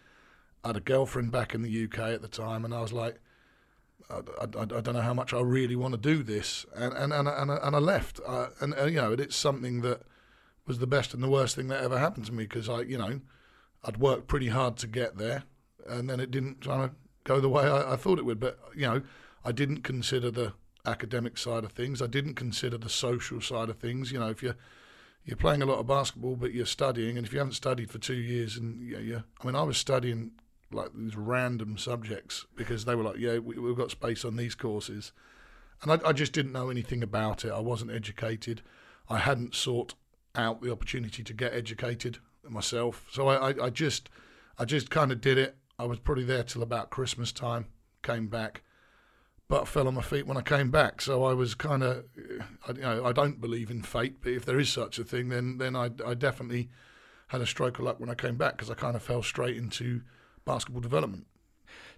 I 0.62 0.68
had 0.68 0.76
a 0.76 0.80
girlfriend 0.80 1.32
back 1.32 1.54
in 1.54 1.62
the 1.62 1.84
UK 1.84 1.98
at 1.98 2.20
the 2.20 2.28
time, 2.28 2.64
and 2.64 2.74
I 2.74 2.82
was 2.82 2.92
like 2.92 3.20
I, 4.08 4.14
I, 4.14 4.62
I, 4.62 4.64
don't 4.64 4.94
know 4.94 5.00
how 5.00 5.14
much 5.14 5.34
I 5.34 5.40
really 5.40 5.76
want 5.76 5.92
to 5.92 5.98
do 5.98 6.22
this, 6.22 6.64
and 6.74 6.92
and 6.92 7.12
and, 7.12 7.28
and, 7.28 7.50
and 7.50 7.76
I 7.76 7.78
left, 7.78 8.20
and, 8.60 8.72
and, 8.74 8.94
you 8.94 9.00
know 9.00 9.12
it's 9.12 9.36
something 9.36 9.80
that 9.82 10.02
was 10.66 10.78
the 10.78 10.86
best 10.86 11.14
and 11.14 11.22
the 11.22 11.28
worst 11.28 11.56
thing 11.56 11.68
that 11.68 11.82
ever 11.82 11.98
happened 11.98 12.26
to 12.26 12.32
me 12.32 12.44
because 12.44 12.68
I 12.68 12.82
you 12.82 12.98
know 12.98 13.20
I'd 13.84 13.96
worked 13.96 14.28
pretty 14.28 14.48
hard 14.48 14.76
to 14.78 14.86
get 14.86 15.16
there, 15.18 15.44
and 15.88 16.08
then 16.08 16.20
it 16.20 16.30
didn't 16.30 16.60
kind 16.60 16.82
of 16.82 16.90
go 17.24 17.40
the 17.40 17.48
way 17.48 17.64
I, 17.64 17.94
I 17.94 17.96
thought 17.96 18.18
it 18.18 18.24
would. 18.24 18.40
But 18.40 18.58
you 18.74 18.86
know 18.86 19.02
I 19.44 19.52
didn't 19.52 19.82
consider 19.82 20.30
the 20.30 20.52
academic 20.84 21.36
side 21.36 21.64
of 21.64 21.72
things. 21.72 22.00
I 22.00 22.06
didn't 22.06 22.34
consider 22.34 22.78
the 22.78 22.88
social 22.88 23.40
side 23.40 23.68
of 23.68 23.78
things. 23.78 24.12
You 24.12 24.20
know 24.20 24.30
if 24.30 24.42
you're 24.42 24.56
you're 25.24 25.36
playing 25.36 25.62
a 25.62 25.66
lot 25.66 25.80
of 25.80 25.88
basketball, 25.88 26.36
but 26.36 26.54
you're 26.54 26.66
studying, 26.66 27.16
and 27.16 27.26
if 27.26 27.32
you 27.32 27.40
haven't 27.40 27.54
studied 27.54 27.90
for 27.90 27.98
two 27.98 28.14
years, 28.14 28.56
and 28.56 28.80
you, 28.80 28.98
you 28.98 29.22
I 29.40 29.46
mean 29.46 29.56
I 29.56 29.64
was 29.64 29.76
studying 29.76 30.30
like 30.72 30.90
these 30.94 31.16
random 31.16 31.78
subjects 31.78 32.46
because 32.56 32.84
they 32.84 32.94
were 32.94 33.02
like, 33.02 33.18
yeah, 33.18 33.38
we, 33.38 33.54
have 33.54 33.76
got 33.76 33.90
space 33.90 34.24
on 34.24 34.36
these 34.36 34.54
courses, 34.54 35.12
and 35.82 35.92
I, 35.92 36.08
I, 36.08 36.12
just 36.12 36.32
didn't 36.32 36.52
know 36.52 36.70
anything 36.70 37.02
about 37.02 37.44
it. 37.44 37.52
I 37.52 37.60
wasn't 37.60 37.92
educated. 37.92 38.62
I 39.08 39.18
hadn't 39.18 39.54
sought 39.54 39.94
out 40.34 40.62
the 40.62 40.72
opportunity 40.72 41.22
to 41.22 41.32
get 41.32 41.54
educated 41.54 42.18
myself, 42.48 43.06
so 43.12 43.28
I, 43.28 43.50
I, 43.50 43.64
I 43.66 43.70
just, 43.70 44.08
I 44.58 44.64
just 44.64 44.90
kind 44.90 45.12
of 45.12 45.20
did 45.20 45.38
it. 45.38 45.56
I 45.78 45.84
was 45.84 45.98
probably 45.98 46.24
there 46.24 46.42
till 46.42 46.62
about 46.62 46.90
Christmas 46.90 47.32
time. 47.32 47.66
Came 48.02 48.28
back, 48.28 48.62
but 49.48 49.68
fell 49.68 49.88
on 49.88 49.94
my 49.94 50.02
feet 50.02 50.26
when 50.26 50.36
I 50.36 50.42
came 50.42 50.70
back. 50.70 51.00
So 51.00 51.24
I 51.24 51.34
was 51.34 51.54
kind 51.54 51.82
of, 51.82 52.04
you 52.16 52.80
know, 52.80 53.04
I 53.04 53.12
don't 53.12 53.40
believe 53.40 53.70
in 53.70 53.82
fate, 53.82 54.16
but 54.22 54.32
if 54.32 54.44
there 54.44 54.58
is 54.58 54.68
such 54.68 54.98
a 54.98 55.04
thing, 55.04 55.28
then 55.28 55.58
then 55.58 55.76
I, 55.76 55.90
I 56.04 56.14
definitely 56.14 56.70
had 57.28 57.40
a 57.40 57.46
stroke 57.46 57.78
of 57.78 57.84
luck 57.84 57.98
when 57.98 58.10
I 58.10 58.14
came 58.14 58.36
back 58.36 58.56
because 58.56 58.70
I 58.70 58.74
kind 58.74 58.94
of 58.94 59.02
fell 59.02 59.22
straight 59.22 59.56
into 59.56 60.02
basketball 60.46 60.80
development. 60.80 61.26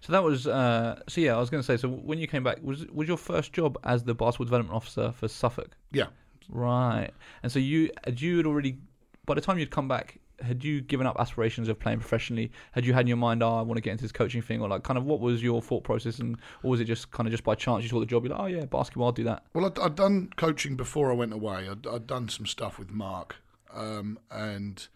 So 0.01 0.11
that 0.11 0.23
was 0.23 0.47
uh, 0.47 1.01
so 1.07 1.21
yeah. 1.21 1.35
I 1.35 1.39
was 1.39 1.49
going 1.49 1.63
to 1.63 1.65
say 1.65 1.77
so 1.77 1.87
when 1.87 2.19
you 2.19 2.27
came 2.27 2.43
back 2.43 2.61
was 2.61 2.85
was 2.87 3.07
your 3.07 3.17
first 3.17 3.53
job 3.53 3.77
as 3.83 4.03
the 4.03 4.13
basketball 4.13 4.45
development 4.45 4.75
officer 4.75 5.11
for 5.11 5.27
Suffolk? 5.27 5.77
Yeah. 5.91 6.07
Right. 6.49 7.11
And 7.43 7.51
so 7.51 7.59
you 7.59 7.89
had 8.03 8.19
you 8.19 8.37
had 8.37 8.45
already 8.45 8.77
by 9.25 9.35
the 9.35 9.41
time 9.41 9.59
you'd 9.59 9.71
come 9.71 9.87
back 9.87 10.19
had 10.41 10.63
you 10.63 10.81
given 10.81 11.05
up 11.05 11.17
aspirations 11.19 11.67
of 11.67 11.79
playing 11.79 11.99
professionally? 11.99 12.51
Had 12.71 12.85
you 12.85 12.93
had 12.93 13.01
in 13.01 13.07
your 13.07 13.17
mind, 13.17 13.43
oh, 13.43 13.57
I 13.57 13.61
want 13.61 13.77
to 13.77 13.81
get 13.81 13.91
into 13.91 14.03
this 14.03 14.11
coaching 14.11 14.41
thing, 14.41 14.61
or 14.61 14.67
like, 14.67 14.83
kind 14.83 14.97
of, 14.97 15.05
what 15.05 15.19
was 15.19 15.43
your 15.43 15.61
thought 15.61 15.83
process, 15.83 16.19
and 16.19 16.37
or 16.63 16.71
was 16.71 16.79
it 16.79 16.85
just 16.85 17.11
kind 17.11 17.27
of 17.27 17.31
just 17.31 17.43
by 17.43 17.55
chance 17.55 17.83
you 17.83 17.89
saw 17.89 17.99
the 17.99 18.05
job, 18.05 18.23
you're 18.23 18.33
like, 18.33 18.41
oh 18.41 18.45
yeah, 18.45 18.65
basketball, 18.65 19.07
I'll 19.07 19.11
do 19.11 19.23
that. 19.25 19.43
Well, 19.53 19.65
I'd, 19.65 19.79
I'd 19.79 19.95
done 19.95 20.31
coaching 20.37 20.75
before 20.75 21.11
I 21.11 21.15
went 21.15 21.33
away. 21.33 21.67
I'd, 21.69 21.85
I'd 21.85 22.07
done 22.07 22.29
some 22.29 22.45
stuff 22.45 22.79
with 22.79 22.89
Mark, 22.89 23.37
um, 23.73 24.19
and 24.31 24.87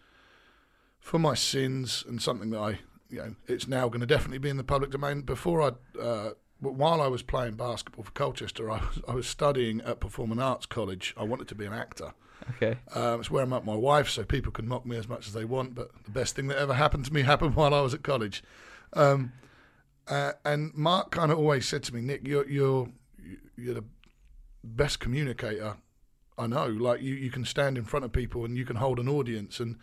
for 0.99 1.19
my 1.19 1.33
sins 1.33 2.03
and 2.07 2.21
something 2.21 2.49
that 2.51 2.59
I 2.59 2.79
you 3.13 3.19
know, 3.19 3.35
it's 3.47 3.67
now 3.67 3.87
going 3.89 4.01
to 4.01 4.07
definitely 4.07 4.39
be 4.39 4.49
in 4.49 4.57
the 4.57 4.63
public 4.63 4.89
domain. 4.89 5.21
Before 5.21 5.61
I, 5.61 5.99
uh, 5.99 6.31
while 6.59 6.99
I 6.99 7.07
was 7.07 7.21
playing 7.21 7.53
basketball 7.55 8.03
for 8.03 8.11
Colchester, 8.11 8.71
I 8.71 8.79
was, 8.79 9.01
I 9.07 9.13
was 9.13 9.27
studying 9.27 9.81
at 9.81 9.99
Performing 9.99 10.39
Arts 10.39 10.65
College. 10.65 11.13
I 11.15 11.23
wanted 11.23 11.47
to 11.49 11.55
be 11.55 11.65
an 11.65 11.73
actor. 11.73 12.13
Okay. 12.55 12.79
Um, 12.95 13.19
it's 13.19 13.29
where 13.29 13.43
I 13.43 13.45
met 13.45 13.65
my 13.65 13.75
wife, 13.75 14.09
so 14.09 14.23
people 14.23 14.51
can 14.51 14.67
mock 14.67 14.85
me 14.85 14.97
as 14.97 15.07
much 15.07 15.27
as 15.27 15.33
they 15.33 15.45
want. 15.45 15.75
But 15.75 15.91
the 16.03 16.09
best 16.09 16.35
thing 16.35 16.47
that 16.47 16.57
ever 16.57 16.73
happened 16.73 17.05
to 17.05 17.13
me 17.13 17.21
happened 17.23 17.55
while 17.55 17.73
I 17.73 17.81
was 17.81 17.93
at 17.93 18.01
college. 18.01 18.43
Um, 18.93 19.31
uh, 20.07 20.33
and 20.43 20.73
Mark 20.73 21.11
kind 21.11 21.31
of 21.31 21.37
always 21.37 21.67
said 21.67 21.83
to 21.83 21.93
me, 21.93 22.01
Nick, 22.01 22.27
you're 22.27 22.49
you're 22.49 22.89
you're 23.55 23.75
the 23.75 23.85
best 24.63 24.99
communicator 24.99 25.77
I 26.37 26.47
know. 26.47 26.65
Like 26.65 27.01
you, 27.01 27.13
you 27.13 27.29
can 27.29 27.45
stand 27.45 27.77
in 27.77 27.85
front 27.85 28.05
of 28.05 28.11
people 28.11 28.43
and 28.43 28.57
you 28.57 28.65
can 28.65 28.77
hold 28.77 28.99
an 28.99 29.07
audience 29.07 29.59
and 29.59 29.77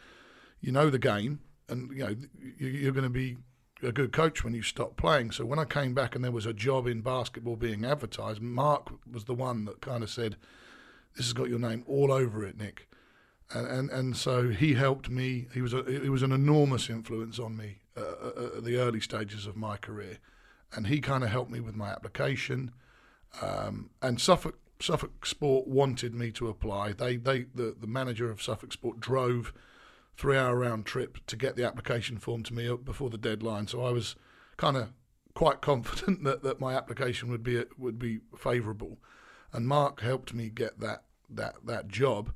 you 0.61 0.73
know 0.73 0.91
the 0.91 0.99
game 0.99 1.41
and 1.71 1.91
you 1.97 2.05
know 2.05 2.15
you're 2.59 2.93
going 2.93 3.05
to 3.05 3.11
be 3.11 3.37
a 3.83 3.93
good 3.93 4.13
coach 4.13 4.45
when 4.45 4.55
you 4.55 4.63
stop 4.63 4.97
playing. 4.97 5.31
So 5.31 5.45
when 5.45 5.59
I 5.59 5.65
came 5.65 5.95
back 5.95 6.15
and 6.15 6.23
there 6.23 6.31
was 6.31 6.47
a 6.47 6.53
job 6.53 6.87
in 6.87 7.01
basketball 7.01 7.57
being 7.57 7.85
advertised, 7.85 8.43
Mark 8.43 8.91
was 9.11 9.25
the 9.25 9.35
one 9.35 9.65
that 9.65 9.81
kind 9.81 10.03
of 10.03 10.11
said, 10.11 10.37
"This 11.17 11.27
has 11.27 11.33
got 11.33 11.49
your 11.49 11.59
name 11.59 11.85
all 11.87 12.13
over 12.13 12.45
it, 12.45 12.59
Nick," 12.59 12.89
and 13.53 13.67
and, 13.67 13.91
and 13.91 14.17
so 14.17 14.51
he 14.51 14.75
helped 14.75 15.09
me. 15.09 15.47
He 15.55 15.63
was 15.63 15.73
a, 15.73 15.83
he 15.85 16.09
was 16.09 16.23
an 16.23 16.33
enormous 16.33 16.91
influence 16.91 17.39
on 17.39 17.57
me 17.57 17.79
uh, 17.97 18.01
uh 18.01 18.51
at 18.59 18.65
the 18.65 18.77
early 18.77 19.01
stages 19.01 19.47
of 19.47 19.57
my 19.57 19.77
career, 19.77 20.19
and 20.75 20.87
he 20.87 21.01
kind 21.01 21.25
of 21.25 21.31
helped 21.31 21.51
me 21.51 21.61
with 21.61 21.75
my 21.75 21.89
application. 21.89 22.73
Um, 23.41 23.91
and 24.03 24.21
Suffolk 24.21 24.59
Suffolk 24.81 25.27
Sport 25.27 25.69
wanted 25.69 26.15
me 26.15 26.31
to 26.33 26.49
apply. 26.49 26.93
They 26.93 27.17
they 27.17 27.45
the, 27.55 27.75
the 27.79 27.87
manager 27.87 28.31
of 28.31 28.43
Suffolk 28.43 28.73
Sport 28.73 29.01
drove 29.01 29.53
three 30.21 30.37
hour 30.37 30.55
round 30.55 30.85
trip 30.85 31.17
to 31.27 31.35
get 31.35 31.57
the 31.57 31.65
application 31.65 32.19
form 32.19 32.43
to 32.43 32.53
me 32.53 32.71
before 32.85 33.09
the 33.09 33.17
deadline. 33.17 33.67
So 33.67 33.83
I 33.83 33.91
was 33.91 34.17
kind 34.59 34.77
of 34.77 34.93
quite 35.35 35.61
confident 35.63 36.25
that, 36.25 36.43
that 36.43 36.61
my 36.61 36.75
application 36.75 37.31
would 37.31 37.43
be 37.43 37.65
would 37.79 37.99
be 37.99 38.21
favourable, 38.37 38.99
and 39.53 39.67
Mark 39.67 40.03
helped 40.03 40.35
me 40.35 40.51
get 40.51 40.79
that 40.81 41.05
that 41.31 41.55
that 41.65 41.89
job. 41.89 42.35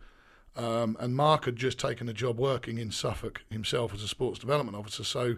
Um, 0.56 0.96
and 0.98 1.14
Mark 1.14 1.44
had 1.44 1.56
just 1.56 1.78
taken 1.78 2.08
a 2.08 2.12
job 2.14 2.38
working 2.38 2.78
in 2.78 2.92
Suffolk 2.92 3.42
himself 3.50 3.92
as 3.92 4.04
a 4.04 4.08
sports 4.08 4.38
development 4.38 4.76
officer. 4.76 5.02
So, 5.02 5.34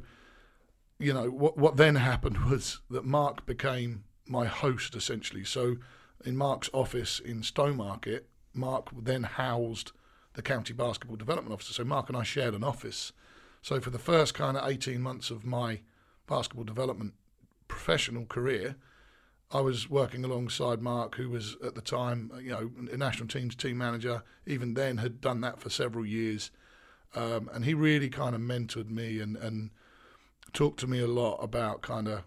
you 0.98 1.12
know, 1.12 1.28
what 1.30 1.58
what 1.58 1.76
then 1.76 1.94
happened 2.12 2.48
was 2.48 2.80
that 2.90 3.04
Mark 3.04 3.44
became 3.44 4.04
my 4.24 4.46
host 4.46 4.94
essentially. 4.94 5.42
So, 5.42 5.78
in 6.24 6.36
Mark's 6.36 6.70
office 6.72 7.18
in 7.18 7.40
Stowmarket, 7.40 8.20
Mark 8.54 8.90
then 8.96 9.24
housed 9.24 9.90
the 10.37 10.43
county 10.43 10.75
basketball 10.75 11.16
development 11.16 11.52
officer. 11.52 11.73
So 11.73 11.85
Mark 11.85 12.09
and 12.09 12.16
I 12.16 12.23
shared 12.23 12.55
an 12.55 12.62
office. 12.62 13.12
So 13.62 13.81
for 13.81 13.90
the 13.90 13.99
first 13.99 14.35
kind 14.35 14.57
of 14.57 14.69
18 14.69 15.00
months 15.00 15.31
of 15.31 15.45
my 15.45 15.81
basketball 16.28 16.64
development 16.64 17.14
professional 17.69 18.26
career, 18.26 18.76
I 19.50 19.61
was 19.61 19.88
working 19.88 20.25
alongside 20.25 20.83
Mark, 20.83 21.14
who 21.14 21.31
was 21.31 21.57
at 21.64 21.75
the 21.75 21.81
time, 21.81 22.31
you 22.40 22.50
know, 22.50 22.71
a 22.93 22.97
national 22.97 23.28
team's 23.28 23.55
team 23.55 23.78
manager. 23.78 24.23
Even 24.45 24.75
then, 24.75 24.99
had 24.99 25.21
done 25.21 25.40
that 25.40 25.61
for 25.61 25.71
several 25.71 26.05
years, 26.05 26.50
um, 27.14 27.49
and 27.52 27.64
he 27.64 27.73
really 27.73 28.11
kind 28.11 28.35
of 28.35 28.40
mentored 28.40 28.90
me 28.90 29.21
and 29.21 29.37
and 29.37 29.71
talked 30.52 30.81
to 30.81 30.87
me 30.87 31.00
a 31.00 31.07
lot 31.07 31.37
about 31.37 31.81
kind 31.81 32.09
of 32.09 32.25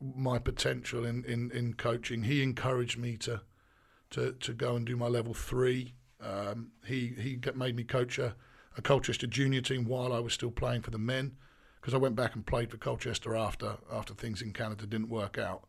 my 0.00 0.38
potential 0.38 1.04
in, 1.04 1.24
in, 1.24 1.50
in 1.50 1.74
coaching. 1.74 2.24
He 2.24 2.42
encouraged 2.42 2.98
me 2.98 3.16
to 3.18 3.40
to 4.10 4.32
to 4.32 4.52
go 4.52 4.76
and 4.76 4.86
do 4.86 4.96
my 4.96 5.08
level 5.08 5.34
three. 5.34 5.94
Um, 6.20 6.72
he 6.86 7.14
he 7.18 7.38
made 7.54 7.76
me 7.76 7.84
coach 7.84 8.18
a, 8.18 8.34
a 8.76 8.82
Colchester 8.82 9.26
junior 9.26 9.60
team 9.60 9.84
while 9.84 10.12
I 10.12 10.18
was 10.18 10.32
still 10.32 10.50
playing 10.50 10.82
for 10.82 10.90
the 10.90 10.98
men, 10.98 11.36
because 11.80 11.94
I 11.94 11.98
went 11.98 12.16
back 12.16 12.34
and 12.34 12.44
played 12.44 12.70
for 12.70 12.76
Colchester 12.76 13.36
after 13.36 13.78
after 13.92 14.14
things 14.14 14.42
in 14.42 14.52
Canada 14.52 14.86
didn't 14.86 15.08
work 15.08 15.38
out. 15.38 15.64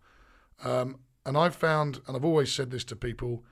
Um, 0.63 1.00
and 1.25 1.38
I've 1.38 1.56
found, 1.56 2.01
and 2.08 2.15
I've 2.15 2.25
always 2.25 2.51
said 2.51 2.72
this 2.72 2.84
to 2.86 2.96
people, 2.96 3.44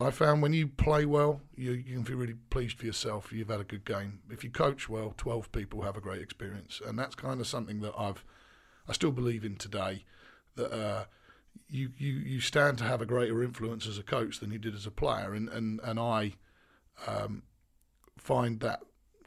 I 0.00 0.10
found 0.10 0.42
when 0.42 0.52
you 0.52 0.66
play 0.66 1.04
well, 1.04 1.40
you, 1.56 1.72
you 1.72 1.94
can 1.94 2.04
feel 2.04 2.16
really 2.16 2.36
pleased 2.50 2.78
for 2.78 2.86
yourself. 2.86 3.32
You've 3.32 3.48
had 3.48 3.60
a 3.60 3.64
good 3.64 3.84
game. 3.84 4.20
If 4.30 4.44
you 4.44 4.50
coach 4.50 4.88
well, 4.88 5.14
12 5.16 5.52
people 5.52 5.82
have 5.82 5.96
a 5.96 6.00
great 6.00 6.22
experience. 6.22 6.80
And 6.84 6.98
that's 6.98 7.14
kind 7.14 7.40
of 7.40 7.46
something 7.46 7.80
that 7.80 7.94
I've, 7.96 8.24
I 8.88 8.92
still 8.92 9.12
believe 9.12 9.44
in 9.44 9.56
today 9.56 10.04
that 10.56 10.72
uh, 10.72 11.04
you, 11.72 11.90
you, 11.96 12.12
you 12.12 12.40
stand 12.40 12.76
to 12.78 12.84
have 12.84 13.00
a 13.00 13.06
greater 13.06 13.42
influence 13.42 13.86
as 13.86 13.96
a 13.96 14.02
coach 14.02 14.40
than 14.40 14.52
you 14.52 14.58
did 14.58 14.74
as 14.74 14.86
a 14.86 14.90
player. 14.90 15.32
And, 15.32 15.48
and, 15.48 15.80
and 15.82 15.98
I 15.98 16.34
um, 17.06 17.42
find 18.18 18.60
that 18.60 18.80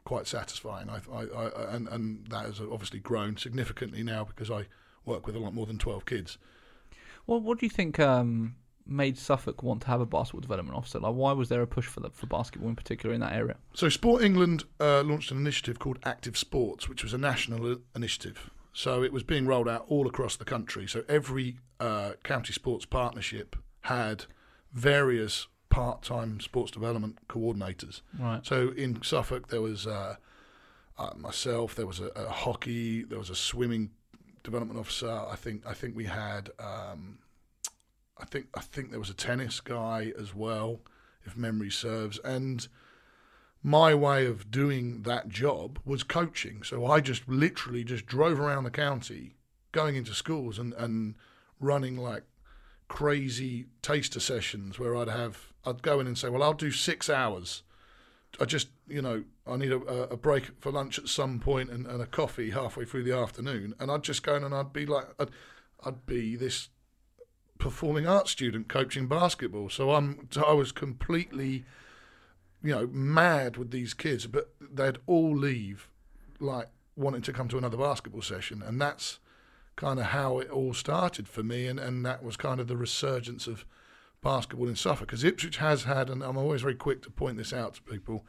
quite 0.04 0.28
satisfying. 0.28 0.88
I, 0.88 1.00
I, 1.12 1.24
I, 1.24 1.74
and, 1.74 1.88
and 1.88 2.26
that 2.28 2.46
has 2.46 2.60
obviously 2.60 3.00
grown 3.00 3.36
significantly 3.36 4.04
now 4.04 4.24
because 4.24 4.48
I 4.48 4.66
work 5.04 5.26
with 5.26 5.34
a 5.34 5.40
lot 5.40 5.54
more 5.54 5.66
than 5.66 5.76
12 5.76 6.06
kids. 6.06 6.38
Well, 7.26 7.40
what 7.40 7.58
do 7.58 7.66
you 7.66 7.70
think 7.70 7.98
um, 7.98 8.54
made 8.86 9.18
Suffolk 9.18 9.64
want 9.64 9.82
to 9.82 9.88
have 9.88 10.00
a 10.00 10.06
basketball 10.06 10.40
development 10.40 10.78
officer? 10.78 11.00
Like, 11.00 11.14
why 11.14 11.32
was 11.32 11.48
there 11.48 11.62
a 11.62 11.66
push 11.66 11.86
for 11.86 11.98
the, 11.98 12.10
for 12.10 12.28
basketball 12.28 12.68
in 12.70 12.76
particular 12.76 13.12
in 13.12 13.20
that 13.22 13.32
area? 13.32 13.56
So, 13.74 13.88
Sport 13.88 14.22
England 14.22 14.62
uh, 14.78 15.02
launched 15.02 15.32
an 15.32 15.38
initiative 15.38 15.80
called 15.80 15.98
Active 16.04 16.38
Sports, 16.38 16.88
which 16.88 17.02
was 17.02 17.12
a 17.12 17.18
national 17.18 17.78
initiative. 17.96 18.50
So 18.76 19.02
it 19.02 19.10
was 19.10 19.22
being 19.22 19.46
rolled 19.46 19.70
out 19.70 19.86
all 19.88 20.06
across 20.06 20.36
the 20.36 20.44
country. 20.44 20.86
So 20.86 21.02
every 21.08 21.56
uh, 21.80 22.12
county 22.22 22.52
sports 22.52 22.84
partnership 22.84 23.56
had 23.82 24.24
various 24.72 25.46
part-time 25.68 26.40
sports 26.40 26.70
development 26.70 27.18
coordinators. 27.28 28.00
Right. 28.18 28.44
So 28.44 28.70
in 28.76 29.02
Suffolk 29.02 29.48
there 29.48 29.60
was 29.60 29.86
uh, 29.86 30.16
uh, 30.98 31.10
myself, 31.16 31.74
there 31.74 31.86
was 31.86 32.00
a, 32.00 32.06
a, 32.08 32.28
hockey, 32.28 33.04
there 33.04 33.18
was 33.18 33.30
a 33.30 33.36
swimming 33.36 33.90
development 34.42 34.80
officer. 34.80 35.10
I 35.10 35.36
think 35.36 35.66
I 35.66 35.74
think 35.74 35.96
we 35.96 36.04
had 36.04 36.50
um, 36.58 37.18
I 38.18 38.24
think 38.24 38.46
I 38.54 38.60
think 38.60 38.90
there 38.90 39.00
was 39.00 39.10
a 39.10 39.14
tennis 39.14 39.60
guy 39.60 40.12
as 40.18 40.34
well, 40.34 40.80
if 41.24 41.36
memory 41.36 41.70
serves. 41.70 42.18
And 42.20 42.66
my 43.62 43.94
way 43.94 44.26
of 44.26 44.50
doing 44.50 45.02
that 45.02 45.28
job 45.28 45.78
was 45.84 46.02
coaching. 46.02 46.62
So 46.62 46.86
I 46.86 47.00
just 47.00 47.28
literally 47.28 47.84
just 47.84 48.06
drove 48.06 48.40
around 48.40 48.64
the 48.64 48.70
county, 48.70 49.34
going 49.72 49.96
into 49.96 50.14
schools 50.14 50.58
and, 50.58 50.72
and 50.74 51.16
running 51.60 51.96
like 51.96 52.24
crazy 52.88 53.66
taster 53.82 54.20
sessions 54.20 54.78
where 54.78 54.96
I'd 54.96 55.08
have 55.08 55.52
I'd 55.64 55.82
go 55.82 55.98
in 55.98 56.06
and 56.06 56.16
say, 56.16 56.28
well, 56.28 56.42
I'll 56.42 56.54
do 56.54 56.70
six 56.70 57.10
hours. 57.10 57.62
I 58.40 58.44
just 58.44 58.68
you 58.86 59.02
know 59.02 59.24
I 59.46 59.56
need 59.56 59.72
a, 59.72 59.78
a 59.78 60.16
break 60.16 60.60
for 60.60 60.70
lunch 60.70 60.98
at 60.98 61.08
some 61.08 61.38
point 61.40 61.70
and, 61.70 61.86
and 61.86 62.02
a 62.02 62.06
coffee 62.06 62.50
halfway 62.50 62.84
through 62.84 63.04
the 63.04 63.16
afternoon, 63.16 63.74
and 63.78 63.90
I'd 63.90 64.02
just 64.02 64.22
go 64.22 64.34
in 64.34 64.44
and 64.44 64.54
I'd 64.54 64.72
be 64.72 64.86
like 64.86 65.06
I'd, 65.18 65.30
I'd 65.84 66.06
be 66.06 66.36
this 66.36 66.68
performing 67.58 68.06
arts 68.06 68.30
student 68.30 68.68
coaching 68.68 69.06
basketball. 69.06 69.70
So 69.70 69.92
I'm 69.92 70.28
I 70.44 70.52
was 70.52 70.72
completely 70.72 71.64
you 72.62 72.72
know 72.72 72.86
mad 72.88 73.56
with 73.56 73.70
these 73.70 73.94
kids, 73.94 74.26
but 74.26 74.52
they'd 74.60 74.98
all 75.06 75.34
leave 75.34 75.88
like 76.38 76.68
wanting 76.96 77.22
to 77.22 77.32
come 77.32 77.48
to 77.48 77.58
another 77.58 77.76
basketball 77.78 78.22
session, 78.22 78.62
and 78.62 78.80
that's 78.80 79.18
kind 79.76 80.00
of 80.00 80.06
how 80.06 80.38
it 80.38 80.50
all 80.50 80.74
started 80.74 81.28
for 81.28 81.42
me, 81.42 81.66
and, 81.66 81.78
and 81.78 82.04
that 82.04 82.22
was 82.24 82.36
kind 82.36 82.60
of 82.60 82.66
the 82.66 82.76
resurgence 82.76 83.46
of 83.46 83.64
basketball 84.22 84.68
in 84.68 84.76
Suffolk. 84.76 85.08
Because 85.08 85.24
Ipswich 85.24 85.58
has 85.58 85.84
had, 85.84 86.08
and 86.10 86.22
I'm 86.22 86.38
always 86.38 86.62
very 86.62 86.74
quick 86.74 87.02
to 87.02 87.10
point 87.10 87.36
this 87.36 87.52
out 87.52 87.74
to 87.74 87.82
people, 87.82 88.24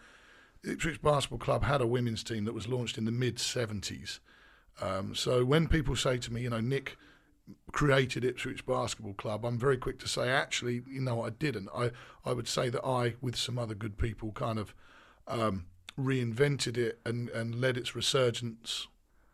Ipswich 0.63 1.01
Basketball 1.01 1.39
Club 1.39 1.63
had 1.63 1.81
a 1.81 1.87
women's 1.87 2.23
team 2.23 2.45
that 2.45 2.53
was 2.53 2.67
launched 2.67 2.97
in 2.97 3.05
the 3.05 3.11
mid 3.11 3.37
70s. 3.37 4.19
Um, 4.81 5.15
so 5.15 5.43
when 5.43 5.67
people 5.67 5.95
say 5.95 6.17
to 6.17 6.33
me, 6.33 6.41
you 6.41 6.49
know, 6.49 6.59
Nick 6.59 6.97
created 7.71 8.25
Ipswich 8.25 8.65
Basketball 8.65 9.13
Club, 9.13 9.45
I'm 9.45 9.57
very 9.57 9.77
quick 9.77 9.99
to 9.99 10.07
say, 10.07 10.29
actually, 10.29 10.81
you 10.87 11.01
know, 11.01 11.23
I 11.23 11.29
didn't. 11.29 11.69
I, 11.73 11.91
I 12.25 12.33
would 12.33 12.47
say 12.47 12.69
that 12.69 12.85
I, 12.85 13.15
with 13.21 13.35
some 13.35 13.57
other 13.57 13.73
good 13.73 13.97
people, 13.97 14.31
kind 14.33 14.59
of 14.59 14.75
um, 15.27 15.65
reinvented 15.97 16.77
it 16.77 16.99
and, 17.05 17.29
and 17.29 17.55
led 17.55 17.77
its 17.77 17.95
resurgence 17.95 18.87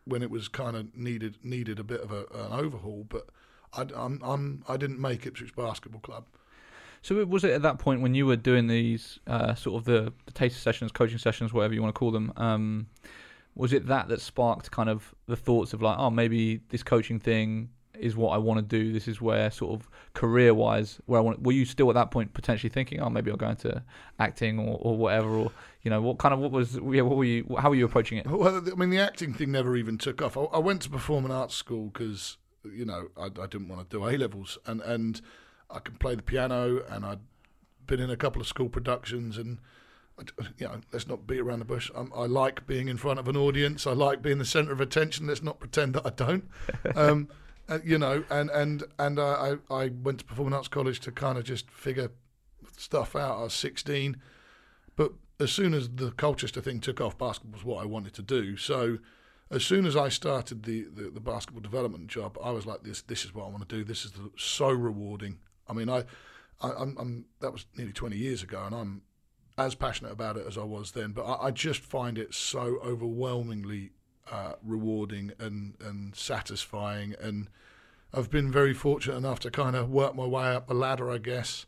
when 0.04 0.22
it 0.22 0.30
was 0.30 0.48
kind 0.48 0.76
of 0.76 0.96
needed 0.96 1.38
needed 1.42 1.78
a 1.78 1.84
bit 1.84 2.00
of 2.00 2.12
a, 2.12 2.20
an 2.34 2.52
overhaul. 2.52 3.06
But 3.08 3.28
I, 3.72 3.86
I'm, 3.94 4.20
I'm, 4.22 4.64
I 4.68 4.76
didn't 4.76 5.00
make 5.00 5.26
Ipswich 5.26 5.54
Basketball 5.56 6.00
Club. 6.00 6.26
So 7.02 7.22
was 7.26 7.44
it 7.44 7.50
at 7.50 7.62
that 7.62 7.78
point 7.78 8.00
when 8.00 8.14
you 8.14 8.24
were 8.24 8.36
doing 8.36 8.66
these 8.66 9.18
uh, 9.26 9.54
sort 9.54 9.80
of 9.80 9.84
the, 9.84 10.12
the 10.24 10.32
taster 10.32 10.58
sessions, 10.58 10.90
coaching 10.90 11.18
sessions, 11.18 11.52
whatever 11.52 11.74
you 11.74 11.82
want 11.82 11.94
to 11.94 11.98
call 11.98 12.10
them? 12.10 12.32
Um, 12.36 12.86
was 13.54 13.72
it 13.72 13.86
that 13.88 14.08
that 14.08 14.20
sparked 14.20 14.70
kind 14.70 14.88
of 14.88 15.14
the 15.26 15.36
thoughts 15.36 15.74
of 15.74 15.82
like, 15.82 15.98
oh, 15.98 16.10
maybe 16.10 16.60
this 16.70 16.82
coaching 16.82 17.20
thing 17.20 17.68
is 17.98 18.16
what 18.16 18.30
I 18.30 18.38
want 18.38 18.58
to 18.58 18.62
do. 18.62 18.92
This 18.92 19.08
is 19.08 19.20
where 19.20 19.50
sort 19.50 19.80
of 19.80 19.88
career 20.14 20.54
wise, 20.54 21.00
where 21.06 21.20
I 21.20 21.22
want. 21.22 21.42
Were 21.42 21.52
you 21.52 21.64
still 21.64 21.88
at 21.90 21.94
that 21.94 22.10
point 22.10 22.34
potentially 22.34 22.70
thinking, 22.70 23.00
oh, 23.00 23.10
maybe 23.10 23.30
I'll 23.30 23.36
go 23.36 23.48
into 23.48 23.82
acting 24.18 24.58
or, 24.58 24.78
or 24.80 24.96
whatever, 24.96 25.28
or 25.28 25.52
you 25.82 25.90
know, 25.90 26.00
what 26.00 26.18
kind 26.18 26.34
of 26.34 26.40
what 26.40 26.50
was 26.50 26.78
yeah, 26.90 27.02
what 27.02 27.16
were 27.16 27.24
you? 27.24 27.56
How 27.58 27.68
were 27.68 27.74
you 27.74 27.84
approaching 27.84 28.18
it? 28.18 28.26
Well, 28.26 28.56
I 28.56 28.74
mean, 28.74 28.90
the 28.90 28.98
acting 28.98 29.34
thing 29.34 29.52
never 29.52 29.76
even 29.76 29.98
took 29.98 30.22
off. 30.22 30.36
I, 30.36 30.42
I 30.42 30.58
went 30.58 30.82
to 30.82 30.90
performing 30.90 31.32
arts 31.32 31.54
school 31.54 31.86
because 31.86 32.36
you 32.64 32.84
know 32.84 33.08
I, 33.16 33.26
I 33.26 33.46
didn't 33.46 33.68
want 33.68 33.88
to 33.88 33.96
do 33.96 34.06
A 34.06 34.16
levels, 34.16 34.58
and 34.66 34.80
and 34.82 35.20
I 35.70 35.78
can 35.78 35.96
play 35.96 36.14
the 36.14 36.22
piano, 36.22 36.82
and 36.88 37.04
I'd 37.04 37.20
been 37.86 38.00
in 38.00 38.10
a 38.10 38.16
couple 38.16 38.40
of 38.40 38.48
school 38.48 38.68
productions 38.68 39.36
and 39.36 39.58
you 40.58 40.66
know, 40.66 40.80
let's 40.92 41.08
not 41.08 41.26
beat 41.26 41.40
around 41.40 41.58
the 41.58 41.64
bush. 41.64 41.90
Um, 41.94 42.12
I 42.14 42.26
like 42.26 42.66
being 42.66 42.88
in 42.88 42.96
front 42.96 43.18
of 43.18 43.28
an 43.28 43.36
audience. 43.36 43.86
I 43.86 43.92
like 43.92 44.22
being 44.22 44.38
the 44.38 44.44
centre 44.44 44.72
of 44.72 44.80
attention. 44.80 45.26
Let's 45.26 45.42
not 45.42 45.58
pretend 45.58 45.94
that 45.94 46.06
I 46.06 46.10
don't. 46.10 46.48
Um, 46.96 47.28
uh, 47.68 47.78
you 47.84 47.98
know, 47.98 48.24
and 48.30 48.50
and 48.50 48.84
and 48.98 49.18
I 49.18 49.56
I 49.70 49.88
went 49.88 50.20
to 50.20 50.24
performing 50.24 50.54
arts 50.54 50.68
college 50.68 51.00
to 51.00 51.12
kind 51.12 51.38
of 51.38 51.44
just 51.44 51.70
figure 51.70 52.10
stuff 52.76 53.14
out. 53.16 53.38
I 53.38 53.42
was 53.44 53.54
16, 53.54 54.20
but 54.96 55.12
as 55.40 55.52
soon 55.52 55.74
as 55.74 55.88
the 55.88 56.10
Colchester 56.12 56.60
thing 56.60 56.80
took 56.80 57.00
off, 57.00 57.16
basketball 57.16 57.52
was 57.52 57.64
what 57.64 57.82
I 57.82 57.86
wanted 57.86 58.14
to 58.14 58.22
do. 58.22 58.56
So 58.56 58.98
as 59.50 59.64
soon 59.64 59.86
as 59.86 59.96
I 59.96 60.08
started 60.08 60.64
the, 60.64 60.86
the, 60.94 61.10
the 61.10 61.20
basketball 61.20 61.62
development 61.62 62.08
job, 62.08 62.38
I 62.42 62.50
was 62.50 62.66
like, 62.66 62.82
this 62.82 63.02
this 63.02 63.24
is 63.24 63.34
what 63.34 63.46
I 63.46 63.48
want 63.48 63.68
to 63.68 63.76
do. 63.76 63.84
This 63.84 64.04
is 64.04 64.12
the, 64.12 64.30
so 64.36 64.70
rewarding. 64.70 65.38
I 65.68 65.72
mean, 65.72 65.88
I 65.88 66.04
I, 66.60 66.70
am 66.82 66.96
I'm 66.98 67.24
that 67.40 67.52
was 67.52 67.66
nearly 67.76 67.92
20 67.92 68.16
years 68.16 68.42
ago, 68.42 68.62
and 68.64 68.74
I'm 68.74 69.02
as 69.56 69.74
passionate 69.74 70.12
about 70.12 70.36
it 70.36 70.46
as 70.46 70.58
I 70.58 70.64
was 70.64 70.92
then. 70.92 71.12
But 71.12 71.24
I, 71.24 71.46
I 71.46 71.50
just 71.50 71.80
find 71.80 72.18
it 72.18 72.34
so 72.34 72.78
overwhelmingly 72.82 73.92
uh, 74.30 74.54
rewarding 74.62 75.32
and 75.38 75.74
and 75.80 76.14
satisfying, 76.14 77.14
and 77.20 77.48
I've 78.12 78.30
been 78.30 78.50
very 78.50 78.74
fortunate 78.74 79.16
enough 79.16 79.40
to 79.40 79.50
kind 79.50 79.76
of 79.76 79.90
work 79.90 80.14
my 80.14 80.26
way 80.26 80.54
up 80.54 80.68
the 80.68 80.74
ladder, 80.74 81.10
I 81.10 81.18
guess, 81.18 81.66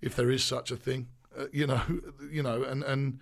if 0.00 0.16
there 0.16 0.30
is 0.30 0.42
such 0.44 0.70
a 0.70 0.76
thing. 0.76 1.08
Uh, 1.36 1.46
you 1.52 1.66
know, 1.66 1.82
you 2.30 2.42
know, 2.42 2.62
and 2.62 2.82
and. 2.82 3.20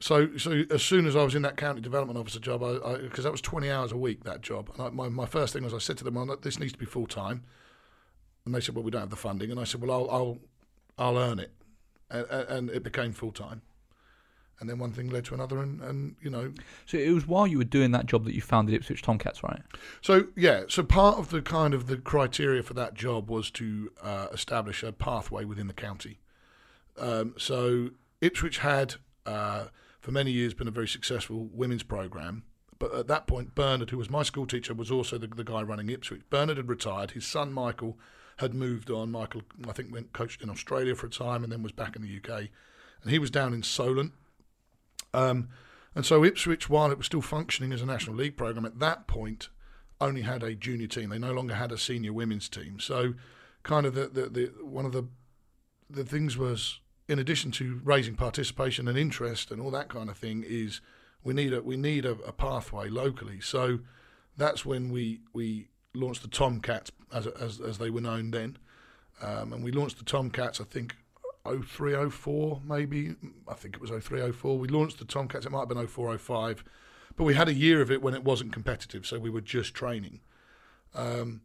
So, 0.00 0.36
so 0.36 0.64
as 0.68 0.82
soon 0.82 1.06
as 1.06 1.14
I 1.14 1.22
was 1.22 1.36
in 1.36 1.42
that 1.42 1.56
county 1.56 1.80
development 1.80 2.18
officer 2.18 2.40
job, 2.40 2.60
because 3.02 3.22
that 3.22 3.30
was 3.30 3.40
20 3.40 3.70
hours 3.70 3.92
a 3.92 3.96
week, 3.96 4.24
that 4.24 4.40
job, 4.40 4.68
and 4.74 4.82
I, 4.82 4.90
my, 4.90 5.08
my 5.08 5.26
first 5.26 5.52
thing 5.52 5.62
was 5.62 5.72
I 5.72 5.78
said 5.78 5.96
to 5.98 6.02
them, 6.02 6.14
well, 6.14 6.36
this 6.42 6.58
needs 6.58 6.72
to 6.72 6.78
be 6.78 6.86
full 6.86 7.06
time. 7.06 7.44
And 8.44 8.54
they 8.54 8.60
said, 8.60 8.74
"Well, 8.74 8.84
we 8.84 8.90
don't 8.90 9.02
have 9.02 9.10
the 9.10 9.16
funding." 9.16 9.50
And 9.50 9.60
I 9.60 9.64
said, 9.64 9.80
"Well, 9.80 9.92
I'll 9.92 10.10
I'll, 10.10 10.38
I'll 10.98 11.18
earn 11.18 11.38
it," 11.38 11.52
and, 12.10 12.26
and 12.26 12.70
it 12.70 12.82
became 12.82 13.12
full 13.12 13.32
time. 13.32 13.62
And 14.62 14.70
then 14.70 14.78
one 14.78 14.92
thing 14.92 15.10
led 15.10 15.24
to 15.24 15.34
another, 15.34 15.58
and, 15.58 15.80
and 15.82 16.14
you 16.22 16.30
know. 16.30 16.52
So 16.86 16.96
it 16.96 17.10
was 17.10 17.26
while 17.26 17.48
you 17.48 17.58
were 17.58 17.64
doing 17.64 17.90
that 17.90 18.06
job 18.06 18.24
that 18.26 18.32
you 18.32 18.40
founded 18.40 18.76
Ipswich 18.76 19.02
Tomcats, 19.02 19.42
right? 19.42 19.60
So 20.02 20.28
yeah, 20.36 20.62
so 20.68 20.84
part 20.84 21.18
of 21.18 21.30
the 21.30 21.42
kind 21.42 21.74
of 21.74 21.88
the 21.88 21.96
criteria 21.96 22.62
for 22.62 22.72
that 22.74 22.94
job 22.94 23.28
was 23.28 23.50
to 23.52 23.90
uh, 24.00 24.28
establish 24.32 24.84
a 24.84 24.92
pathway 24.92 25.44
within 25.44 25.66
the 25.66 25.72
county. 25.72 26.20
Um, 26.96 27.34
so 27.36 27.90
Ipswich 28.20 28.58
had, 28.58 28.94
uh, 29.26 29.64
for 29.98 30.12
many 30.12 30.30
years, 30.30 30.54
been 30.54 30.68
a 30.68 30.70
very 30.70 30.86
successful 30.86 31.48
women's 31.52 31.82
program. 31.82 32.44
But 32.78 32.94
at 32.94 33.08
that 33.08 33.26
point, 33.26 33.56
Bernard, 33.56 33.90
who 33.90 33.98
was 33.98 34.10
my 34.10 34.22
school 34.22 34.46
teacher, 34.46 34.74
was 34.74 34.92
also 34.92 35.18
the, 35.18 35.26
the 35.26 35.42
guy 35.42 35.62
running 35.62 35.88
Ipswich. 35.88 36.22
Bernard 36.30 36.56
had 36.56 36.68
retired. 36.68 37.12
His 37.12 37.26
son 37.26 37.52
Michael 37.52 37.98
had 38.36 38.54
moved 38.54 38.90
on. 38.90 39.10
Michael, 39.10 39.42
I 39.68 39.72
think, 39.72 39.92
went 39.92 40.12
coached 40.12 40.40
in 40.40 40.48
Australia 40.48 40.94
for 40.94 41.08
a 41.08 41.10
time 41.10 41.42
and 41.42 41.52
then 41.52 41.64
was 41.64 41.72
back 41.72 41.96
in 41.96 42.02
the 42.02 42.16
UK. 42.16 42.48
And 43.02 43.10
he 43.10 43.18
was 43.18 43.30
down 43.30 43.52
in 43.52 43.64
Solent. 43.64 44.12
Um, 45.14 45.48
and 45.94 46.06
so 46.06 46.24
Ipswich, 46.24 46.70
while 46.70 46.90
it 46.90 46.98
was 46.98 47.06
still 47.06 47.20
functioning 47.20 47.72
as 47.72 47.82
a 47.82 47.86
National 47.86 48.16
League 48.16 48.36
program, 48.36 48.64
at 48.64 48.78
that 48.78 49.06
point 49.06 49.48
only 50.00 50.22
had 50.22 50.42
a 50.42 50.54
junior 50.54 50.88
team. 50.88 51.10
They 51.10 51.18
no 51.18 51.32
longer 51.32 51.54
had 51.54 51.72
a 51.72 51.78
senior 51.78 52.12
women's 52.12 52.48
team. 52.48 52.80
So, 52.80 53.14
kind 53.62 53.86
of 53.86 53.94
the, 53.94 54.08
the, 54.08 54.28
the 54.28 54.46
one 54.64 54.84
of 54.84 54.92
the 54.92 55.06
the 55.88 56.04
things 56.04 56.36
was, 56.36 56.80
in 57.08 57.18
addition 57.18 57.50
to 57.52 57.80
raising 57.84 58.16
participation 58.16 58.88
and 58.88 58.98
interest 58.98 59.50
and 59.50 59.60
all 59.60 59.70
that 59.70 59.88
kind 59.88 60.10
of 60.10 60.16
thing, 60.16 60.44
is 60.46 60.80
we 61.22 61.34
need 61.34 61.52
a 61.52 61.62
we 61.62 61.76
need 61.76 62.04
a, 62.04 62.12
a 62.26 62.32
pathway 62.32 62.88
locally. 62.88 63.40
So 63.40 63.80
that's 64.36 64.64
when 64.64 64.90
we 64.90 65.20
we 65.32 65.68
launched 65.94 66.22
the 66.22 66.28
Tomcats 66.28 66.90
as 67.12 67.26
as, 67.26 67.60
as 67.60 67.78
they 67.78 67.90
were 67.90 68.00
known 68.00 68.30
then, 68.32 68.58
um, 69.20 69.52
and 69.52 69.62
we 69.62 69.70
launched 69.70 69.98
the 69.98 70.04
Tomcats. 70.04 70.60
I 70.60 70.64
think 70.64 70.96
0304 71.44 72.62
maybe. 72.64 73.14
I 73.48 73.54
think 73.54 73.74
it 73.74 73.80
was 73.80 73.90
0304 73.90 74.58
we 74.58 74.68
launched 74.68 74.98
the 74.98 75.04
Tomcats. 75.04 75.46
It 75.46 75.52
might 75.52 75.60
have 75.60 75.68
been 75.68 75.86
0405 75.86 76.64
but 77.16 77.24
we 77.24 77.34
had 77.34 77.48
a 77.48 77.54
year 77.54 77.80
of 77.80 77.90
it 77.90 78.02
when 78.02 78.14
it 78.14 78.24
wasn't 78.24 78.52
competitive 78.52 79.06
so 79.06 79.18
we 79.18 79.30
were 79.30 79.40
just 79.40 79.74
training. 79.74 80.20
Um, 80.94 81.42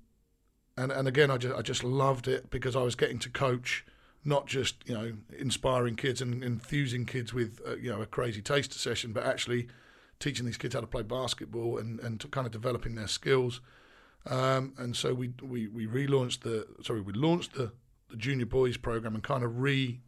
and 0.76 0.92
and 0.92 1.08
again 1.08 1.32
I 1.32 1.38
just 1.38 1.56
I 1.56 1.62
just 1.62 1.84
loved 1.84 2.28
it 2.28 2.50
because 2.50 2.76
I 2.76 2.82
was 2.82 2.96
getting 2.96 3.20
to 3.20 3.30
coach 3.30 3.86
not 4.24 4.46
just 4.46 4.76
you 4.86 4.94
know 4.94 5.14
inspiring 5.38 5.96
kids 5.96 6.22
and 6.22 6.44
enthusing 6.44 7.06
kids 7.06 7.34
with 7.34 7.60
uh, 7.66 7.76
you 7.78 7.90
know 7.90 8.02
a 8.02 8.06
crazy 8.06 8.42
taster 8.42 8.78
session 8.78 9.14
but 9.14 9.26
actually 9.26 9.68
teaching 10.20 10.46
these 10.46 10.58
kids 10.58 10.74
how 10.74 10.82
to 10.82 10.88
play 10.88 11.04
basketball 11.04 11.78
and 11.78 12.00
and 12.00 12.30
kind 12.32 12.46
of 12.46 12.52
developing 12.52 12.96
their 12.96 13.08
skills. 13.08 13.62
Um, 14.26 14.74
and 14.78 14.96
so 14.96 15.14
we, 15.14 15.34
we 15.42 15.68
we 15.68 15.88
relaunched 15.88 16.42
the 16.42 16.68
sorry 16.84 17.02
we 17.02 17.14
launched 17.14 17.54
the 17.54 17.72
the 18.10 18.18
junior 18.18 18.46
boys 18.46 18.78
program 18.78 19.16
and 19.16 19.24
kind 19.24 19.44
of 19.44 19.60
re 19.60 20.02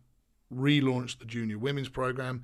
relaunched 0.53 1.20
the 1.20 1.25
junior 1.25 1.58
women's 1.58 1.89
program. 1.89 2.44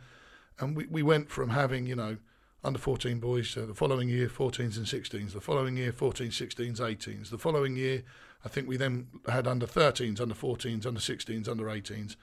And 0.60 0.76
we, 0.76 0.86
we 0.86 1.04
went 1.04 1.30
from 1.30 1.50
having, 1.50 1.88
you 1.88 1.96
know, 1.96 2.18
under 2.64 2.80
14 2.80 3.20
boys 3.20 3.54
to 3.54 3.66
the 3.66 3.74
following 3.74 4.10
year 4.10 4.28
14s 4.28 4.78
and 4.78 4.86
16s, 4.86 5.34
the 5.34 5.42
following 5.42 5.78
year 5.78 5.92
14s, 5.92 6.30
16s, 6.30 6.80
18s. 6.80 7.30
The 7.30 7.38
following 7.38 7.76
year, 7.76 8.04
I 8.44 8.50
think 8.50 8.68
we 8.68 8.78
then 8.78 9.08
had 9.28 9.48
under 9.48 9.68
13s, 9.68 10.20
under 10.20 10.36
14s, 10.36 10.86
under 10.86 11.00
16s, 11.00 11.48
under 11.48 11.66
18s. 11.66 12.16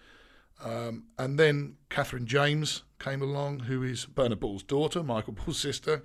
Um, 0.65 1.05
and 1.19 1.39
then 1.39 1.77
Catherine 1.91 2.27
James 2.27 2.83
came 2.99 3.23
along, 3.23 3.61
who 3.61 3.83
is 3.83 4.07
Bernard 4.07 4.41
Ball's 4.41 4.63
daughter, 4.63 5.03
Michael 5.03 5.33
Ball's 5.33 5.59
sister. 5.59 6.03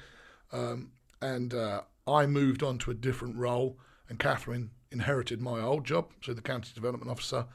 Um, 0.52 0.92
and 1.22 1.54
uh, 1.54 1.82
I 2.08 2.26
moved 2.26 2.64
on 2.64 2.78
to 2.80 2.92
a 2.92 2.96
different 2.96 3.38
role, 3.38 3.78
and 4.10 4.20
Catherine 4.20 4.72
inherited 4.91 5.41
my 5.41 5.62
old 5.62 5.86
job, 5.86 6.12
so 6.22 6.34
the 6.34 6.41
county 6.41 6.72
development 6.74 7.12
officer. 7.12 7.46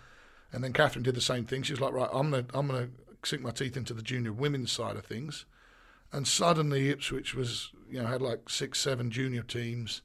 And 0.53 0.63
then 0.63 0.73
Catherine 0.73 1.03
did 1.03 1.15
the 1.15 1.21
same 1.21 1.45
thing. 1.45 1.63
She 1.63 1.73
was 1.73 1.81
like, 1.81 1.93
right, 1.93 2.11
I'm 2.13 2.31
gonna 2.31 2.45
I'm 2.53 2.67
gonna 2.67 2.91
sink 3.25 3.43
my 3.43 3.51
teeth 3.51 3.77
into 3.77 3.95
the 3.95 4.03
junior 4.03 4.33
women's 4.33 4.73
side 4.73 4.97
of 4.97 5.07
things. 5.07 5.47
And 6.13 6.29
suddenly 6.29 6.91
Ipswich 6.91 7.35
was, 7.35 7.73
you 7.89 8.01
know, 8.01 8.07
had 8.07 8.21
like 8.21 8.51
six, 8.51 8.79
seven 8.79 9.11
junior 9.11 9.43
teams 9.43 10.03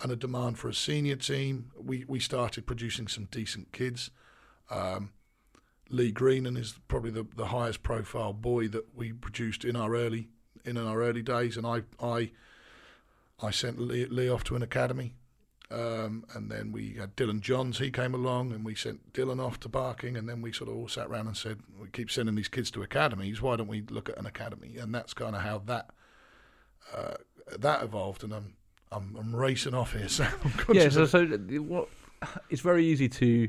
and 0.00 0.12
a 0.12 0.16
demand 0.16 0.58
for 0.58 0.68
a 0.68 0.74
senior 0.74 1.16
team. 1.16 1.72
We 1.76 2.04
we 2.06 2.20
started 2.20 2.66
producing 2.66 3.08
some 3.08 3.28
decent 3.30 3.72
kids. 3.72 4.10
Um, 4.70 5.10
Lee 5.88 6.12
Greenan 6.12 6.56
is 6.56 6.78
probably 6.86 7.10
the, 7.10 7.26
the 7.34 7.46
highest 7.46 7.82
profile 7.82 8.32
boy 8.32 8.68
that 8.68 8.94
we 8.94 9.12
produced 9.12 9.64
in 9.64 9.74
our 9.74 9.94
early 9.94 10.28
in 10.64 10.76
our 10.76 11.02
early 11.02 11.22
days, 11.22 11.56
and 11.56 11.66
I 11.66 11.82
I 12.00 12.30
I 13.42 13.50
sent 13.50 13.80
Lee, 13.80 14.06
Lee 14.06 14.28
off 14.28 14.44
to 14.44 14.56
an 14.56 14.62
academy 14.62 15.14
um, 15.70 16.24
and 16.34 16.50
then 16.50 16.72
we 16.72 16.94
had 16.94 17.14
Dylan 17.16 17.40
Johns, 17.40 17.78
he 17.78 17.90
came 17.90 18.12
along, 18.12 18.52
and 18.52 18.64
we 18.64 18.74
sent 18.74 19.12
Dylan 19.12 19.44
off 19.44 19.60
to 19.60 19.68
Barking, 19.68 20.16
and 20.16 20.28
then 20.28 20.42
we 20.42 20.52
sort 20.52 20.68
of 20.68 20.76
all 20.76 20.88
sat 20.88 21.06
around 21.06 21.28
and 21.28 21.36
said, 21.36 21.58
we 21.80 21.88
keep 21.88 22.10
sending 22.10 22.34
these 22.34 22.48
kids 22.48 22.70
to 22.72 22.82
academies, 22.82 23.40
why 23.40 23.56
don't 23.56 23.68
we 23.68 23.82
look 23.82 24.08
at 24.08 24.18
an 24.18 24.26
academy? 24.26 24.76
And 24.78 24.92
that's 24.92 25.14
kind 25.14 25.36
of 25.36 25.42
how 25.42 25.58
that 25.66 25.90
uh, 26.94 27.14
that 27.58 27.82
evolved, 27.82 28.24
and 28.24 28.34
I'm 28.34 28.54
I'm, 28.90 29.16
I'm 29.16 29.36
racing 29.36 29.74
off 29.74 29.92
here, 29.92 30.08
so 30.08 30.26
yeah. 30.72 30.88
So, 30.88 31.06
so 31.06 31.24
what, 31.26 31.88
it's 32.48 32.62
very 32.62 32.84
easy 32.84 33.08
to 33.08 33.48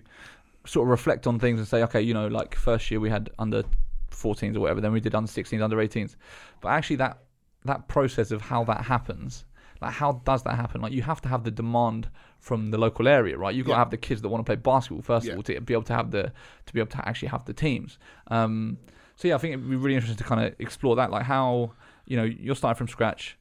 sort 0.65 0.86
of 0.86 0.91
reflect 0.91 1.25
on 1.25 1.39
things 1.39 1.60
and 1.60 1.67
say, 1.67 1.81
okay, 1.84 2.01
you 2.01 2.13
know, 2.13 2.27
like 2.27 2.53
first 2.53 2.91
year 2.91 2.99
we 2.99 3.10
had 3.10 3.31
under 3.39 3.63
14s 4.12 4.55
or 4.55 4.60
whatever, 4.60 4.79
then 4.79 4.91
we 4.91 4.99
did 4.99 5.15
under 5.15 5.29
16s, 5.29 5.63
under 5.63 5.77
18s, 5.77 6.15
but 6.62 6.69
actually 6.69 6.97
that 6.97 7.17
that 7.65 7.88
process 7.88 8.31
of 8.31 8.41
how 8.41 8.63
that 8.63 8.84
happens 8.84 9.45
like 9.82 9.94
how 9.94 10.12
does 10.26 10.44
that 10.44 10.56
happen? 10.56 10.82
Like 10.82 10.94
you 10.94 11.02
have 11.02 11.22
to 11.22 11.30
have 11.30 11.44
the 11.44 11.52
demand 11.52 12.10
from 12.39 12.72
the 12.72 12.78
local 12.78 13.08
area, 13.08 13.38
right? 13.38 13.54
You've 13.54 13.65
got 13.65 13.74
Yeah. 13.74 13.76
to 13.76 13.80
have 13.80 13.89
the 13.91 13.98
kids 13.98 14.22
that 14.22 14.30
want 14.30 14.46
to 14.46 14.50
play 14.50 14.56
basketball 14.56 15.02
first 15.02 15.26
Yeah. 15.26 15.34
of 15.34 15.38
all 15.39 15.44
to 15.44 15.60
be 15.62 15.74
able 15.74 15.84
to 15.84 15.94
have 15.94 16.12
the 16.12 16.32
to 16.65 16.74
be 16.74 16.80
able 16.80 16.91
to 16.91 17.08
actually 17.08 17.30
have 17.30 17.46
the 17.46 17.54
teams. 17.54 17.98
Um, 18.28 18.78
so 19.15 19.28
yeah, 19.28 19.36
I 19.36 19.38
think 19.39 19.54
it'd 19.54 19.70
be 19.70 19.76
really 19.76 19.96
interesting 19.96 20.17
to 20.17 20.24
kind 20.24 20.46
of 20.46 20.56
explore 20.60 20.96
that, 20.98 21.12
like 21.12 21.24
how 21.24 21.74
you 22.06 22.17
know 22.17 22.24
you're 22.24 22.56
starting 22.56 22.78
from 22.78 22.88
scratch. 22.88 23.38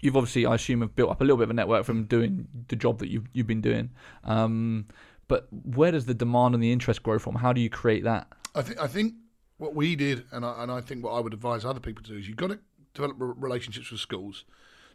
You've 0.00 0.16
obviously, 0.16 0.46
I 0.46 0.54
assume, 0.54 0.80
have 0.82 0.94
built 0.94 1.10
up 1.10 1.20
a 1.20 1.24
little 1.24 1.36
bit 1.36 1.44
of 1.44 1.50
a 1.50 1.54
network 1.54 1.84
from 1.84 2.04
doing 2.04 2.46
the 2.68 2.76
job 2.76 2.98
that 3.00 3.08
you've 3.08 3.26
you've 3.32 3.46
been 3.48 3.60
doing. 3.60 3.90
Um, 4.24 4.86
but 5.26 5.48
where 5.52 5.90
does 5.92 6.06
the 6.06 6.14
demand 6.14 6.54
and 6.54 6.62
the 6.62 6.72
interest 6.72 7.02
grow 7.02 7.18
from? 7.18 7.34
How 7.36 7.52
do 7.52 7.60
you 7.60 7.68
create 7.68 8.04
that? 8.04 8.28
I 8.54 8.62
think 8.62 8.78
I 8.80 8.86
think 8.86 9.14
what 9.58 9.74
we 9.74 9.96
did, 9.96 10.24
and 10.30 10.44
I, 10.44 10.62
and 10.62 10.70
I 10.70 10.80
think 10.80 11.04
what 11.04 11.12
I 11.12 11.20
would 11.20 11.34
advise 11.34 11.64
other 11.64 11.80
people 11.80 12.02
to 12.04 12.10
do 12.12 12.16
is 12.16 12.28
you've 12.28 12.36
got 12.36 12.48
to 12.50 12.60
develop 12.94 13.16
relationships 13.18 13.90
with 13.90 14.00
schools. 14.00 14.44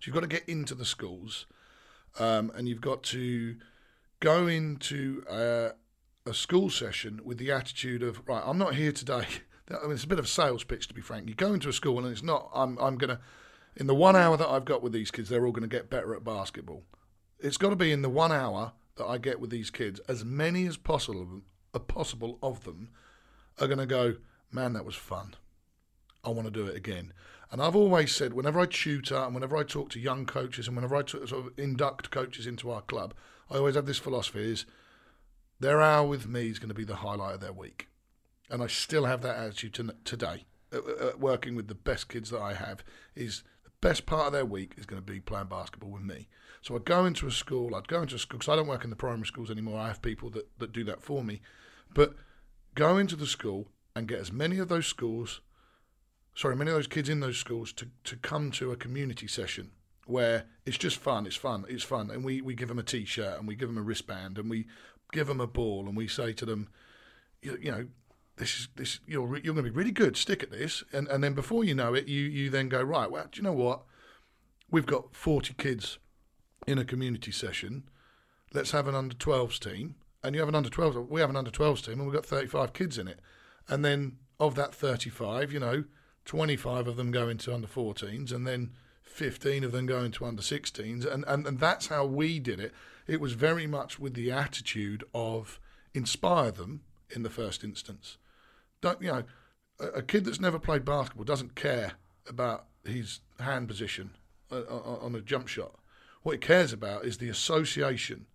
So 0.04 0.10
you've 0.10 0.16
got 0.16 0.30
to 0.30 0.36
get 0.36 0.50
into 0.50 0.76
the 0.76 0.84
schools, 0.84 1.46
um, 2.20 2.52
and 2.56 2.68
you've 2.68 2.82
got 2.82 3.04
to 3.04 3.56
go 4.20 4.48
into 4.48 5.24
uh, 5.30 5.70
a 6.26 6.34
school 6.34 6.70
session 6.70 7.22
with 7.24 7.38
the 7.38 7.54
attitude 7.54 8.04
of 8.04 8.22
right. 8.28 8.44
I'm 8.46 8.58
not 8.58 8.76
here 8.76 8.92
today. 8.92 9.26
I 9.72 9.84
mean, 9.84 9.94
it's 9.94 10.04
a 10.04 10.08
bit 10.08 10.20
of 10.20 10.26
a 10.26 10.28
sales 10.28 10.66
pitch, 10.66 10.89
to 10.89 10.94
be 10.94 11.00
frank. 11.00 11.30
You 11.30 11.36
go 11.36 11.54
into 11.54 11.70
a 11.70 11.74
school 11.74 12.00
and 12.00 12.10
it's 12.10 12.22
not. 12.22 12.50
I'm 12.54 12.78
I'm 12.80 12.98
gonna. 12.98 13.22
In 13.78 13.88
the 13.88 13.96
one 13.96 14.18
hour 14.18 14.36
that 14.36 14.50
I've 14.50 14.66
got 14.66 14.84
with 14.84 14.92
these 14.92 15.10
kids, 15.10 15.30
they're 15.30 15.46
all 15.46 15.54
going 15.54 15.70
to 15.70 15.74
get 15.74 15.89
better 15.89 16.13
at 16.13 16.26
basketball. 16.26 16.84
It's 17.39 17.56
got 17.56 17.70
to 17.70 17.78
be 17.78 17.94
in 17.94 18.02
the 18.02 18.10
one 18.10 18.34
hour 18.34 18.74
that 18.98 19.06
I 19.06 19.18
get 19.18 19.39
with 19.39 19.52
these 19.52 19.72
kids, 19.72 20.02
as 20.10 20.26
many 20.26 20.68
as 20.68 20.76
possible, 20.76 21.44
uh, 21.74 21.80
possible 21.80 22.39
of 22.44 22.66
them 22.66 22.89
are 23.58 23.68
going 23.68 23.80
to 23.80 23.86
go, 23.86 24.18
man, 24.52 24.74
that 24.74 24.84
was 24.84 24.96
fun. 24.96 25.36
I 26.26 26.30
want 26.30 26.46
to 26.46 26.52
do 26.52 26.68
it 26.68 26.76
again. 26.76 27.13
And 27.54 27.62
I've 27.62 27.76
always 27.76 28.12
said, 28.12 28.34
whenever 28.34 28.60
I 28.60 28.66
tutor 28.66 29.16
and 29.16 29.36
whenever 29.36 29.56
I 29.56 29.62
talk 29.62 29.92
to 29.92 30.00
young 30.00 30.26
coaches 30.26 30.66
and 30.68 30.76
whenever 30.76 30.96
I 30.96 31.06
sort 31.06 31.32
of 31.32 31.52
induct 31.56 32.10
coaches 32.10 32.48
into 32.48 32.72
our 32.72 32.82
club, 32.82 33.13
I 33.48 33.58
always 33.58 33.76
have 33.76 33.86
this 33.86 34.00
philosophy: 34.00 34.52
is 34.52 34.66
their 35.60 35.80
hour 35.80 36.08
with 36.08 36.28
me 36.28 36.48
is 36.48 36.58
going 36.58 36.70
to 36.70 36.74
be 36.74 36.84
the 36.84 36.96
highlight 36.96 37.36
of 37.36 37.42
their 37.42 37.54
week, 37.54 37.89
and 38.50 38.63
I 38.63 38.66
still 38.66 39.06
have 39.06 39.22
that 39.22 39.38
attitude 39.38 39.76
to, 39.76 39.96
today. 40.04 40.46
Uh, 40.74 41.12
working 41.16 41.56
with 41.56 41.68
the 41.68 41.76
best 41.76 42.10
kids 42.10 42.32
that 42.32 42.42
I 42.42 42.56
have 42.56 42.84
is 43.13 43.44
the 43.63 43.70
best 43.82 44.08
part 44.08 44.26
of 44.26 44.34
their 44.34 44.46
week 44.46 44.74
is 44.76 44.88
going 44.88 45.00
to 45.00 45.06
be 45.06 45.20
playing 45.20 45.46
basketball 45.46 45.92
with 45.92 46.02
me. 46.02 46.30
So 46.63 46.76
I 46.76 46.80
go 46.80 47.06
into 47.06 47.28
a 47.28 47.32
school. 47.32 47.76
I'd 47.76 47.88
go 47.88 48.02
into 48.02 48.16
a 48.16 48.20
school 48.20 48.39
because 48.39 48.52
I 48.52 48.56
don't 48.56 48.66
work 48.66 48.84
in 48.84 48.89
the 48.89 48.96
primary 48.96 49.28
schools 49.28 49.52
anymore. 49.52 49.80
I 49.80 49.89
have 49.89 50.02
people 50.02 50.32
that, 50.32 50.48
that 50.58 50.72
do 50.72 50.84
that 50.86 51.04
for 51.04 51.24
me, 51.24 51.42
but 51.94 52.16
go 52.74 52.98
into 52.98 53.16
the 53.16 53.28
school 53.28 53.68
and 53.96 54.08
get 54.08 54.20
as 54.20 54.32
many 54.32 54.58
of 54.58 54.70
those 54.70 54.88
schools 54.88 55.42
sorry, 56.36 56.56
many 56.56 56.72
of 56.72 56.76
those 56.76 56.88
kids 56.88 57.10
in 57.10 57.19
those 57.19 57.38
schools 57.38 57.72
to, 57.74 57.88
to 58.06 58.15
come 58.15 58.52
to 58.52 58.72
a 58.72 58.76
community 58.76 59.28
session 59.28 59.72
where 60.06 60.46
it's 60.65 60.78
just 60.78 60.98
fun, 60.98 61.26
it's 61.26 61.36
fun, 61.36 61.65
it's 61.69 61.84
fun. 61.84 62.12
And 62.12 62.24
we, 62.24 62.41
we 62.41 62.56
give 62.56 62.67
them 62.67 62.80
a 62.80 62.84
t 62.84 63.06
shirt 63.06 63.39
and 63.39 63.48
we 63.48 63.56
give 63.56 63.69
them 63.69 63.78
a 63.78 63.82
wristband 63.82 64.38
and 64.38 64.50
we 64.50 64.65
give 65.12 65.28
them 65.28 65.39
a 65.41 65.48
ball 65.48 65.88
and 65.88 65.96
we 65.96 66.08
say 66.08 66.34
to 66.34 66.46
them, 66.46 66.69
you, 67.41 67.58
you 67.62 67.72
know, 67.72 67.88
this 68.38 68.60
is 68.60 68.67
this 68.76 69.00
you're 69.06 69.28
re- 69.28 69.41
you're 69.43 69.54
going 69.54 69.65
to 69.65 69.72
be 69.72 69.78
really 69.78 69.91
good. 69.91 70.17
Stick 70.17 70.41
at 70.41 70.50
this, 70.50 70.84
and 70.91 71.08
and 71.08 71.24
then 71.24 71.34
before 71.34 71.63
you 71.63 71.76
know 71.76 71.93
it, 71.93 72.08
you 72.08 72.22
you 72.22 72.50
then 72.50 72.67
go 72.67 72.82
right. 72.82 73.10
Well, 73.10 73.28
do 73.32 73.38
you 73.38 73.43
know 73.43 73.54
what? 73.54 73.84
We've 74.72 74.86
got 74.86 75.15
forty 75.15 75.54
kids 75.54 76.00
in 76.65 76.80
a 76.80 76.86
community 76.86 77.32
session. 77.32 77.84
Let's 78.54 78.72
have 78.72 78.88
an 78.88 78.96
under 78.96 79.15
12s 79.15 79.60
team, 79.60 79.96
and 80.24 80.36
you 80.36 80.41
have 80.41 80.50
an 80.50 80.56
under 80.56 80.69
12s. 80.69 81.10
We 81.10 81.22
have 81.22 81.30
an 81.30 81.36
under 81.36 81.52
12s 81.52 81.86
team, 81.86 82.00
and 82.00 82.06
we've 82.06 82.13
got 82.13 82.26
35 82.26 82.72
kids 82.72 82.98
in 82.98 83.08
it. 83.08 83.19
And 83.67 83.84
then 83.84 84.17
of 84.39 84.56
that 84.56 84.76
35, 84.76 85.52
you 85.52 85.60
know, 85.60 85.86
25 86.25 86.88
of 86.88 86.95
them 86.95 87.12
go 87.12 87.27
into 87.29 87.53
under 87.53 87.67
14s, 87.67 88.31
and 88.31 88.47
then 88.47 88.71
15 89.01 89.63
of 89.63 89.71
them 89.71 89.86
go 89.86 90.01
into 90.03 90.25
under 90.25 90.41
16s, 90.41 91.05
and, 91.12 91.23
and 91.27 91.45
and 91.45 91.59
that's 91.59 91.88
how 91.88 92.05
we 92.05 92.39
did 92.39 92.59
it. 92.59 92.73
It 93.07 93.19
was 93.19 93.33
very 93.33 93.67
much 93.67 93.99
with 93.99 94.13
the 94.13 94.31
attitude 94.31 95.03
of 95.13 95.59
inspire 95.93 96.51
them 96.51 96.81
in 97.09 97.23
the 97.23 97.29
first 97.29 97.63
instance. 97.63 98.17
Don't 98.81 99.01
you 99.01 99.12
know? 99.12 99.23
A, 99.79 99.86
a 99.88 100.01
kid 100.01 100.25
that's 100.25 100.39
never 100.39 100.59
played 100.59 100.86
basketball 100.86 101.25
doesn't 101.25 101.55
care 101.55 101.93
about 102.27 102.65
his 102.86 103.19
hand 103.39 103.67
position 103.67 104.12
uh, 104.51 104.62
uh, 104.69 104.97
on 105.01 105.15
a 105.15 105.21
jump 105.21 105.47
shot. 105.47 105.75
What 106.21 106.33
he 106.33 106.38
cares 106.39 106.71
about 106.71 107.05
is 107.05 107.17
the 107.17 107.29
association 107.29 108.25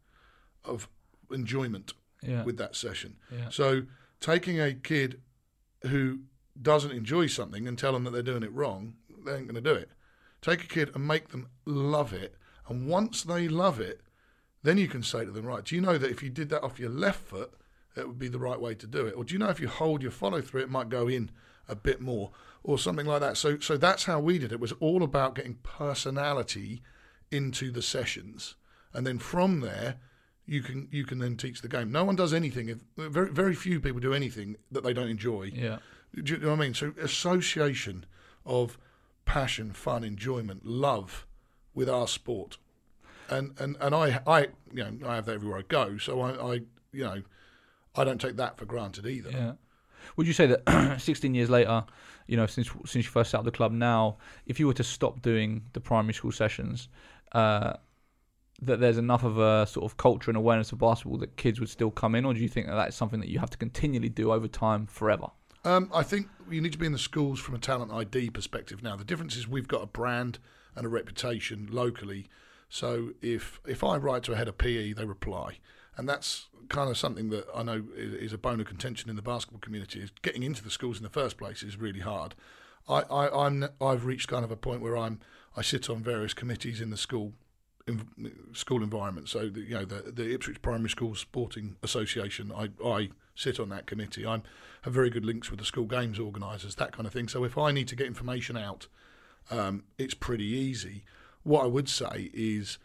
of 0.65 0.89
enjoyment 1.31 1.95
Yeah. 2.23 2.45
with 2.45 2.59
that 2.59 2.77
session. 2.77 3.17
Yeah. 3.33 3.49
So 3.51 3.83
taking 4.21 4.61
a 4.61 4.75
kid 4.75 5.21
who 5.83 6.21
doesn't 6.61 6.93
enjoy 6.93 7.27
something 7.27 7.67
and 7.67 7.79
tell 7.79 7.93
them 7.93 8.05
that 8.05 8.11
they're 8.11 8.23
doing 8.23 8.43
it 8.43 8.53
wrong, 8.53 8.95
they 9.25 9.37
ain't 9.37 9.49
going 9.49 9.55
to 9.55 9.61
do 9.61 9.75
it. 9.75 9.91
Take 10.41 10.65
a 10.65 10.69
kid 10.69 10.91
and 10.95 11.07
make 11.07 11.29
them 11.29 11.49
love 11.65 12.13
it, 12.13 12.37
and 12.69 12.89
once 12.89 13.23
they 13.23 13.49
love 13.49 13.81
it, 13.81 14.01
then 14.63 14.79
you 14.79 14.89
can 14.89 15.03
say 15.03 15.25
to 15.25 15.31
them, 15.31 15.47
right, 15.47 15.65
do 15.65 15.75
you 15.75 15.81
know 15.81 15.99
that 15.99 16.11
if 16.11 16.23
you 16.23 16.31
did 16.31 16.49
that 16.51 16.63
off 16.63 16.79
your 16.79 16.91
left 16.91 17.21
foot, 17.21 17.53
it 17.97 18.07
would 18.07 18.19
be 18.19 18.29
the 18.29 18.39
right 18.39 18.61
way 18.61 18.75
to 18.75 18.87
do 18.87 19.07
it? 19.07 19.15
Or 19.17 19.25
do 19.25 19.33
you 19.33 19.39
know 19.39 19.49
if 19.49 19.61
you 19.61 19.69
hold 19.69 20.03
your 20.03 20.11
follow 20.11 20.41
through, 20.41 20.63
it 20.63 20.71
might 20.71 20.89
go 20.89 21.09
in 21.09 21.31
a 21.69 21.75
bit 21.75 22.01
more, 22.01 22.31
or 22.63 22.79
something 22.79 23.07
like 23.07 23.21
that? 23.21 23.37
So, 23.37 23.59
so 23.59 23.77
that's 23.77 24.05
how 24.05 24.21
we 24.21 24.39
did 24.39 24.53
it. 24.53 24.57
It 24.57 24.61
was 24.61 24.73
all 24.81 25.03
about 25.03 25.35
getting 25.35 25.55
personality 25.63 26.83
into 27.31 27.71
the 27.71 27.83
sessions, 27.83 28.55
and 28.93 29.07
then 29.07 29.19
from 29.19 29.61
there, 29.61 29.97
you 30.47 30.63
can 30.63 30.89
you 30.91 31.05
can 31.05 31.19
then 31.19 31.37
teach 31.37 31.61
the 31.61 31.69
game. 31.69 31.93
No 31.93 32.05
one 32.05 32.17
does 32.17 32.33
anything. 32.33 32.69
If, 32.69 32.79
very 32.97 33.31
very 33.31 33.55
few 33.55 33.81
people 33.81 34.01
do 34.01 34.15
anything 34.15 34.57
that 34.71 34.83
they 34.83 34.95
don't 34.95 35.09
enjoy. 35.09 35.51
Yeah. 35.55 35.79
Do 36.15 36.35
you 36.35 36.39
know 36.39 36.49
what 36.49 36.59
I 36.59 36.61
mean? 36.61 36.75
So 36.75 36.95
association 37.01 38.07
of 38.45 38.79
passion, 39.25 39.73
fun, 39.73 40.05
enjoyment, 40.05 40.65
love 40.65 41.27
with 41.75 41.89
our 41.89 42.09
sport, 42.09 42.59
and 43.29 43.53
and 43.59 43.77
and 43.81 43.95
I 43.95 44.21
I 44.27 44.41
you 44.73 44.85
know 44.85 45.09
I 45.09 45.17
have 45.17 45.27
that 45.27 45.35
everywhere 45.35 45.59
I 45.59 45.63
go. 45.63 45.99
So 45.99 46.21
I, 46.21 46.31
I 46.31 46.55
you 46.93 47.05
know 47.05 47.23
I 47.95 48.05
don't 48.05 48.21
take 48.21 48.37
that 48.37 48.59
for 48.59 48.65
granted 48.65 49.07
either. 49.07 49.31
Yeah. 49.31 49.53
Would 50.17 50.27
you 50.27 50.33
say 50.33 50.47
that 50.47 50.97
16 51.01 51.35
years 51.35 51.51
later, 51.51 51.85
you 52.27 52.37
know, 52.37 52.47
since 52.47 52.71
since 52.87 53.05
you 53.05 53.11
first 53.11 53.31
set 53.31 53.39
up 53.39 53.45
the 53.45 53.51
club, 53.51 53.73
now 53.73 54.17
if 54.47 54.59
you 54.59 54.67
were 54.67 54.75
to 54.75 54.85
stop 54.85 55.23
doing 55.23 55.63
the 55.73 55.81
primary 55.81 56.15
school 56.15 56.33
sessions, 56.33 56.89
uh, 57.33 57.75
that 58.63 58.81
there's 58.81 58.99
enough 58.99 59.25
of 59.25 59.39
a 59.39 59.67
sort 59.67 59.85
of 59.85 59.97
culture 59.97 60.31
and 60.31 60.37
awareness 60.37 60.73
of 60.73 60.79
basketball 60.79 61.19
that 61.19 61.37
kids 61.37 61.61
would 61.61 61.69
still 61.69 61.91
come 61.91 62.15
in, 62.15 62.25
or 62.25 62.35
do 62.35 62.41
you 62.41 62.49
think 62.49 62.67
that 62.67 62.75
that's 62.75 62.97
something 62.97 63.21
that 63.21 63.29
you 63.29 63.39
have 63.39 63.51
to 63.51 63.59
continually 63.59 64.09
do 64.09 64.33
over 64.33 64.49
time 64.49 64.87
forever? 64.87 65.27
Um, 65.69 65.91
I 65.93 66.03
think 66.03 66.29
you 66.51 66.63
need 66.63 66.73
to 66.73 66.79
be 66.79 66.87
in 66.87 66.93
the 66.93 66.99
schools 66.99 67.39
from 67.39 67.55
a 67.55 67.59
talent 67.59 67.93
ID 67.93 68.31
perspective. 68.31 68.83
Now, 68.83 68.97
the 68.97 69.05
difference 69.05 69.37
is 69.37 69.47
we've 69.47 69.69
got 69.69 69.83
a 69.83 69.87
brand 69.87 70.39
and 70.75 70.87
a 70.87 70.89
reputation 70.89 71.69
locally. 71.71 72.27
So 72.71 73.11
if 73.21 73.61
if 73.67 73.85
I 73.85 73.99
write 73.99 74.23
to 74.25 74.33
a 74.33 74.37
head 74.37 74.49
of 74.49 74.57
PE, 74.57 74.95
they 74.95 75.05
reply, 75.05 75.59
and 75.99 76.09
that's 76.09 76.47
kind 76.71 76.89
of 76.89 76.97
something 76.97 77.29
that 77.31 77.47
I 77.55 77.63
know 77.63 77.85
is 77.95 78.33
a 78.33 78.39
bone 78.39 78.61
of 78.61 78.67
contention 78.67 79.11
in 79.11 79.17
the 79.17 79.23
basketball 79.23 79.61
community. 79.61 80.01
Is 80.01 80.11
getting 80.23 80.43
into 80.43 80.65
the 80.65 80.71
schools 80.71 80.97
in 80.97 81.03
the 81.03 81.11
first 81.11 81.37
place 81.37 81.63
is 81.63 81.77
really 81.77 82.01
hard. 82.01 82.35
I, 82.89 83.03
I 83.03 83.47
I'm 83.47 83.69
I've 83.79 84.07
reached 84.07 84.29
kind 84.29 84.47
of 84.47 84.51
a 84.51 84.57
point 84.57 84.81
where 84.81 84.97
I'm 84.97 85.21
I 85.55 85.61
sit 85.61 85.91
on 85.91 86.03
various 86.03 86.33
committees 86.33 86.81
in 86.81 86.89
the 86.89 86.97
school 86.97 87.35
in, 87.87 88.09
school 88.55 88.83
environment. 88.83 89.29
So 89.29 89.51
the, 89.51 89.61
you 89.61 89.75
know 89.75 89.85
the 89.85 90.13
the 90.13 90.33
Ipswich 90.33 90.63
Primary 90.63 90.89
School 90.89 91.15
Sporting 91.15 91.77
Association. 91.83 92.53
I 92.57 92.71
I 92.83 93.11
sit 93.39 93.61
on 93.61 93.69
that 93.69 93.87
committee. 93.87 94.27
I 94.27 94.41
have 94.83 94.93
very 94.93 95.11
good 95.11 95.25
links 95.25 95.51
with 95.51 95.61
the 95.61 95.65
school 95.65 95.85
games 95.85 96.19
organisers, 96.19 96.75
that 96.75 96.93
kind 96.93 97.07
of 97.07 97.13
thing. 97.13 97.29
So 97.29 97.45
if 97.45 97.57
I 97.57 97.71
need 97.71 97.89
to 97.89 97.97
get 97.97 98.07
information 98.07 98.57
out, 98.57 98.89
um, 99.51 99.85
it's 99.97 100.15
pretty 100.15 100.45
easy. 100.47 101.05
What 101.45 101.63
I 101.63 101.69
would 101.69 101.89
say 101.89 102.31
is 102.35 102.79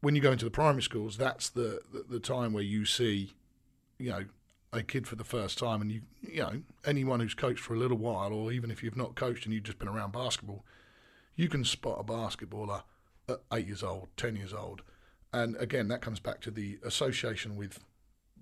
when 0.00 0.16
you 0.16 0.20
go 0.20 0.32
into 0.32 0.44
the 0.44 0.50
primary 0.50 0.82
schools, 0.82 1.16
that's 1.16 1.48
the, 1.48 1.80
the, 1.92 2.04
the 2.08 2.20
time 2.20 2.52
where 2.52 2.64
you 2.64 2.84
see, 2.84 3.34
you 3.98 4.10
know, 4.10 4.24
a 4.72 4.82
kid 4.82 5.06
for 5.06 5.16
the 5.16 5.24
first 5.24 5.58
time, 5.58 5.80
and 5.80 5.90
you 5.90 6.02
you 6.22 6.42
know 6.42 6.62
anyone 6.84 7.18
who's 7.18 7.34
coached 7.34 7.60
for 7.60 7.74
a 7.74 7.78
little 7.78 7.96
while, 7.96 8.32
or 8.32 8.52
even 8.52 8.70
if 8.70 8.84
you've 8.84 8.96
not 8.96 9.16
coached 9.16 9.44
and 9.44 9.52
you've 9.52 9.64
just 9.64 9.80
been 9.80 9.88
around 9.88 10.12
basketball, 10.12 10.64
you 11.34 11.48
can 11.48 11.64
spot 11.64 11.98
a 11.98 12.04
basketballer 12.04 12.82
at 13.28 13.40
eight 13.52 13.66
years 13.66 13.82
old, 13.82 14.06
ten 14.16 14.36
years 14.36 14.54
old, 14.54 14.82
and 15.32 15.56
again 15.56 15.88
that 15.88 16.00
comes 16.00 16.20
back 16.20 16.40
to 16.42 16.52
the 16.52 16.78
association 16.84 17.56
with 17.56 17.80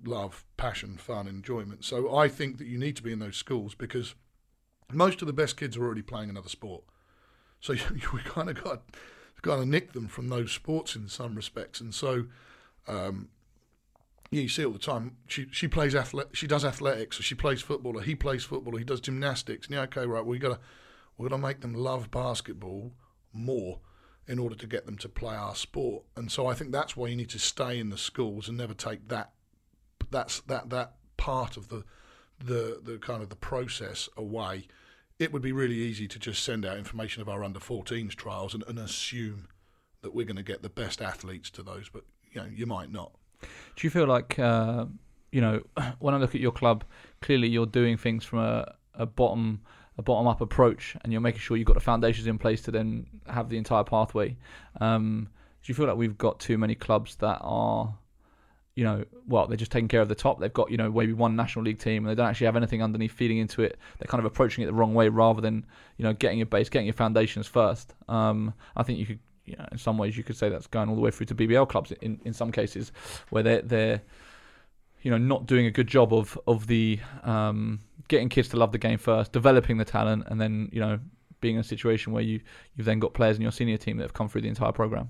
love, 0.04 0.44
passion, 0.56 0.96
fun, 0.96 1.26
enjoyment. 1.26 1.84
So 1.84 2.16
I 2.16 2.28
think 2.28 2.58
that 2.58 2.66
you 2.66 2.78
need 2.78 2.96
to 2.96 3.02
be 3.02 3.12
in 3.12 3.18
those 3.18 3.37
schools 3.37 3.74
because 3.74 4.14
most 4.92 5.20
of 5.22 5.26
the 5.26 5.32
best 5.32 5.56
kids 5.56 5.76
are 5.76 5.84
already 5.84 6.02
playing 6.02 6.30
another 6.30 6.48
sport. 6.48 6.84
So 7.61 7.72
you, 7.72 7.82
we 8.12 8.20
kind 8.20 8.48
of 8.48 8.62
got 8.62 8.82
kind 9.42 9.61
of 9.61 9.68
nick 9.68 9.92
them 9.92 10.08
from 10.08 10.28
those 10.28 10.50
sports 10.52 10.96
in 10.96 11.08
some 11.08 11.34
respects, 11.34 11.80
and 11.80 11.94
so. 11.94 12.26
Um, 12.87 13.28
yeah, 14.30 14.42
you 14.42 14.48
see 14.48 14.64
all 14.64 14.72
the 14.72 14.78
time. 14.78 15.16
She 15.26 15.46
she 15.52 15.68
plays 15.68 15.94
athletic. 15.94 16.37
She 16.37 16.46
does 16.46 16.62
athletics, 16.62 17.18
or 17.18 17.22
she 17.22 17.34
plays 17.34 17.62
football, 17.62 17.96
or 17.96 18.02
he 18.02 18.14
plays 18.14 18.44
football, 18.44 18.74
or 18.74 18.78
he 18.78 18.84
does 18.84 19.00
gymnastics. 19.00 19.66
And 19.66 19.76
yeah, 19.76 19.82
okay, 19.82 20.04
right. 20.06 20.24
We 20.24 20.38
got 20.38 20.50
to 20.50 20.61
we 21.16 21.26
got 21.26 21.34
to 21.34 21.40
make 21.40 21.62
them 21.62 21.72
love 21.72 22.11
basketball 22.11 22.92
more 23.32 23.80
in 24.26 24.38
order 24.38 24.54
to 24.54 24.66
get 24.66 24.84
them 24.84 24.98
to 24.98 25.08
play 25.08 25.34
our 25.34 25.54
sport. 25.54 26.04
And 26.14 26.30
so 26.30 26.46
I 26.46 26.54
think 26.54 26.70
that's 26.70 26.96
why 26.96 27.08
you 27.08 27.16
need 27.16 27.30
to 27.30 27.38
stay 27.38 27.78
in 27.78 27.88
the 27.88 27.96
schools 27.96 28.48
and 28.48 28.58
never 28.58 28.74
take 28.74 29.08
that 29.08 29.32
that's 30.11 30.40
that 30.42 30.70
that 30.70 30.94
part 31.16 31.56
of 31.56 31.68
the 31.68 31.84
the 32.38 32.80
the 32.82 32.98
kind 32.98 33.22
of 33.22 33.28
the 33.28 33.37
process 33.37 34.08
away. 34.16 34.66
It 35.18 35.32
would 35.32 35.42
be 35.42 35.52
really 35.52 35.74
easy 35.74 36.06
to 36.08 36.18
just 36.18 36.44
send 36.44 36.64
out 36.64 36.78
information 36.78 37.22
of 37.22 37.28
our 37.28 37.42
under 37.42 37.58
14s 37.58 38.14
trials 38.14 38.54
and, 38.54 38.62
and 38.68 38.78
assume 38.78 39.48
that 40.02 40.14
we're 40.14 40.24
going 40.24 40.37
to 40.37 40.44
get 40.44 40.62
the 40.62 40.68
best 40.68 41.02
athletes 41.02 41.50
to 41.50 41.62
those, 41.62 41.88
but 41.88 42.04
you 42.30 42.40
know 42.40 42.46
you 42.52 42.66
might 42.66 42.92
not. 42.92 43.12
Do 43.40 43.87
you 43.87 43.90
feel 43.90 44.06
like 44.06 44.38
uh, 44.38 44.87
you 45.32 45.40
know 45.40 45.62
when 45.98 46.14
I 46.14 46.18
look 46.18 46.34
at 46.34 46.40
your 46.40 46.52
club, 46.52 46.84
clearly 47.20 47.48
you're 47.48 47.66
doing 47.66 47.96
things 47.96 48.24
from 48.24 48.40
a, 48.40 48.74
a 48.94 49.06
bottom 49.06 49.61
a 49.98 50.02
bottom 50.02 50.28
up 50.28 50.40
approach, 50.40 50.96
and 51.02 51.12
you're 51.12 51.20
making 51.20 51.40
sure 51.40 51.56
you've 51.56 51.66
got 51.66 51.74
the 51.74 51.80
foundations 51.80 52.28
in 52.28 52.38
place 52.38 52.62
to 52.62 52.70
then 52.70 53.06
have 53.26 53.48
the 53.48 53.58
entire 53.58 53.82
pathway. 53.82 54.37
Um, 54.80 55.28
do 55.62 55.70
you 55.70 55.74
feel 55.74 55.87
like 55.87 55.96
we've 55.96 56.16
got 56.16 56.38
too 56.38 56.56
many 56.56 56.76
clubs 56.76 57.16
that 57.16 57.38
are 57.40 57.98
you 58.78 58.84
know, 58.84 59.04
well, 59.26 59.48
they're 59.48 59.56
just 59.56 59.72
taking 59.72 59.88
care 59.88 60.00
of 60.00 60.08
the 60.08 60.14
top. 60.14 60.38
They've 60.38 60.52
got, 60.52 60.70
you 60.70 60.76
know, 60.76 60.88
maybe 60.88 61.12
one 61.12 61.34
national 61.34 61.64
league 61.64 61.80
team 61.80 62.04
and 62.04 62.08
they 62.08 62.14
don't 62.14 62.30
actually 62.30 62.44
have 62.44 62.54
anything 62.54 62.80
underneath 62.80 63.10
feeding 63.10 63.38
into 63.38 63.60
it. 63.62 63.76
They're 63.98 64.06
kind 64.06 64.20
of 64.20 64.24
approaching 64.24 64.62
it 64.62 64.68
the 64.68 64.72
wrong 64.72 64.94
way 64.94 65.08
rather 65.08 65.40
than, 65.40 65.66
you 65.96 66.04
know, 66.04 66.12
getting 66.12 66.38
your 66.38 66.46
base, 66.46 66.68
getting 66.68 66.86
your 66.86 66.92
foundations 66.92 67.48
first. 67.48 67.92
Um, 68.08 68.54
I 68.76 68.84
think 68.84 69.00
you 69.00 69.06
could, 69.06 69.18
you 69.46 69.56
know, 69.56 69.66
in 69.72 69.78
some 69.78 69.98
ways 69.98 70.16
you 70.16 70.22
could 70.22 70.36
say 70.36 70.48
that's 70.48 70.68
going 70.68 70.88
all 70.88 70.94
the 70.94 71.00
way 71.00 71.10
through 71.10 71.26
to 71.26 71.34
BBL 71.34 71.68
clubs 71.68 71.90
in, 72.02 72.20
in 72.24 72.32
some 72.32 72.52
cases 72.52 72.92
where 73.30 73.42
they're, 73.42 73.62
they're, 73.62 74.02
you 75.02 75.10
know, 75.10 75.18
not 75.18 75.46
doing 75.46 75.66
a 75.66 75.72
good 75.72 75.88
job 75.88 76.14
of, 76.14 76.38
of 76.46 76.68
the, 76.68 77.00
um, 77.24 77.80
getting 78.06 78.28
kids 78.28 78.46
to 78.50 78.56
love 78.56 78.70
the 78.70 78.78
game 78.78 78.98
first, 78.98 79.32
developing 79.32 79.78
the 79.78 79.84
talent 79.84 80.22
and 80.28 80.40
then, 80.40 80.68
you 80.72 80.78
know, 80.78 81.00
being 81.40 81.56
in 81.56 81.62
a 81.62 81.64
situation 81.64 82.12
where 82.12 82.22
you, 82.22 82.38
you've 82.76 82.86
then 82.86 83.00
got 83.00 83.12
players 83.12 83.34
in 83.34 83.42
your 83.42 83.50
senior 83.50 83.76
team 83.76 83.96
that 83.96 84.04
have 84.04 84.14
come 84.14 84.28
through 84.28 84.42
the 84.42 84.48
entire 84.48 84.70
program. 84.70 85.08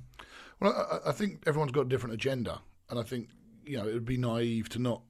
Well, 0.58 0.72
I, 1.04 1.10
I 1.10 1.12
think 1.12 1.42
everyone's 1.46 1.72
got 1.72 1.82
a 1.82 1.88
different 1.90 2.14
agenda. 2.14 2.62
And 2.90 2.98
I 2.98 3.02
think 3.02 3.28
you 3.68 3.78
know, 3.78 3.86
it 3.86 3.94
would 3.94 4.04
be 4.04 4.16
naive 4.16 4.68
to 4.70 4.78
not 4.78 5.02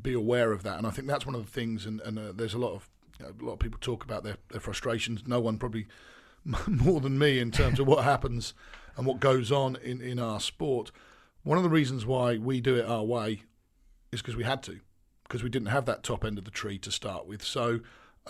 be 0.00 0.12
aware 0.12 0.52
of 0.52 0.62
that. 0.62 0.78
And 0.78 0.86
I 0.86 0.90
think 0.90 1.08
that's 1.08 1.26
one 1.26 1.34
of 1.34 1.44
the 1.44 1.50
things. 1.50 1.86
And, 1.86 2.00
and 2.00 2.18
uh, 2.18 2.32
there's 2.34 2.54
a 2.54 2.58
lot 2.58 2.74
of 2.74 2.88
you 3.18 3.26
know, 3.26 3.32
a 3.40 3.44
lot 3.44 3.52
of 3.54 3.58
people 3.58 3.78
talk 3.80 4.04
about 4.04 4.24
their, 4.24 4.36
their 4.50 4.60
frustrations. 4.60 5.22
No 5.26 5.40
one 5.40 5.58
probably 5.58 5.86
more 6.66 7.00
than 7.00 7.18
me 7.18 7.38
in 7.38 7.50
terms 7.50 7.78
of 7.78 7.86
what 7.86 8.04
happens 8.12 8.54
and 8.96 9.06
what 9.06 9.20
goes 9.20 9.50
on 9.50 9.76
in, 9.76 10.00
in 10.00 10.18
our 10.18 10.40
sport. 10.40 10.90
One 11.42 11.58
of 11.58 11.64
the 11.64 11.70
reasons 11.70 12.06
why 12.06 12.36
we 12.36 12.60
do 12.60 12.76
it 12.76 12.86
our 12.86 13.04
way 13.04 13.42
is 14.12 14.22
because 14.22 14.36
we 14.36 14.44
had 14.44 14.62
to, 14.64 14.80
because 15.24 15.42
we 15.42 15.50
didn't 15.50 15.68
have 15.68 15.86
that 15.86 16.02
top 16.02 16.24
end 16.24 16.38
of 16.38 16.44
the 16.44 16.50
tree 16.50 16.78
to 16.78 16.90
start 16.90 17.26
with. 17.26 17.42
So 17.42 17.80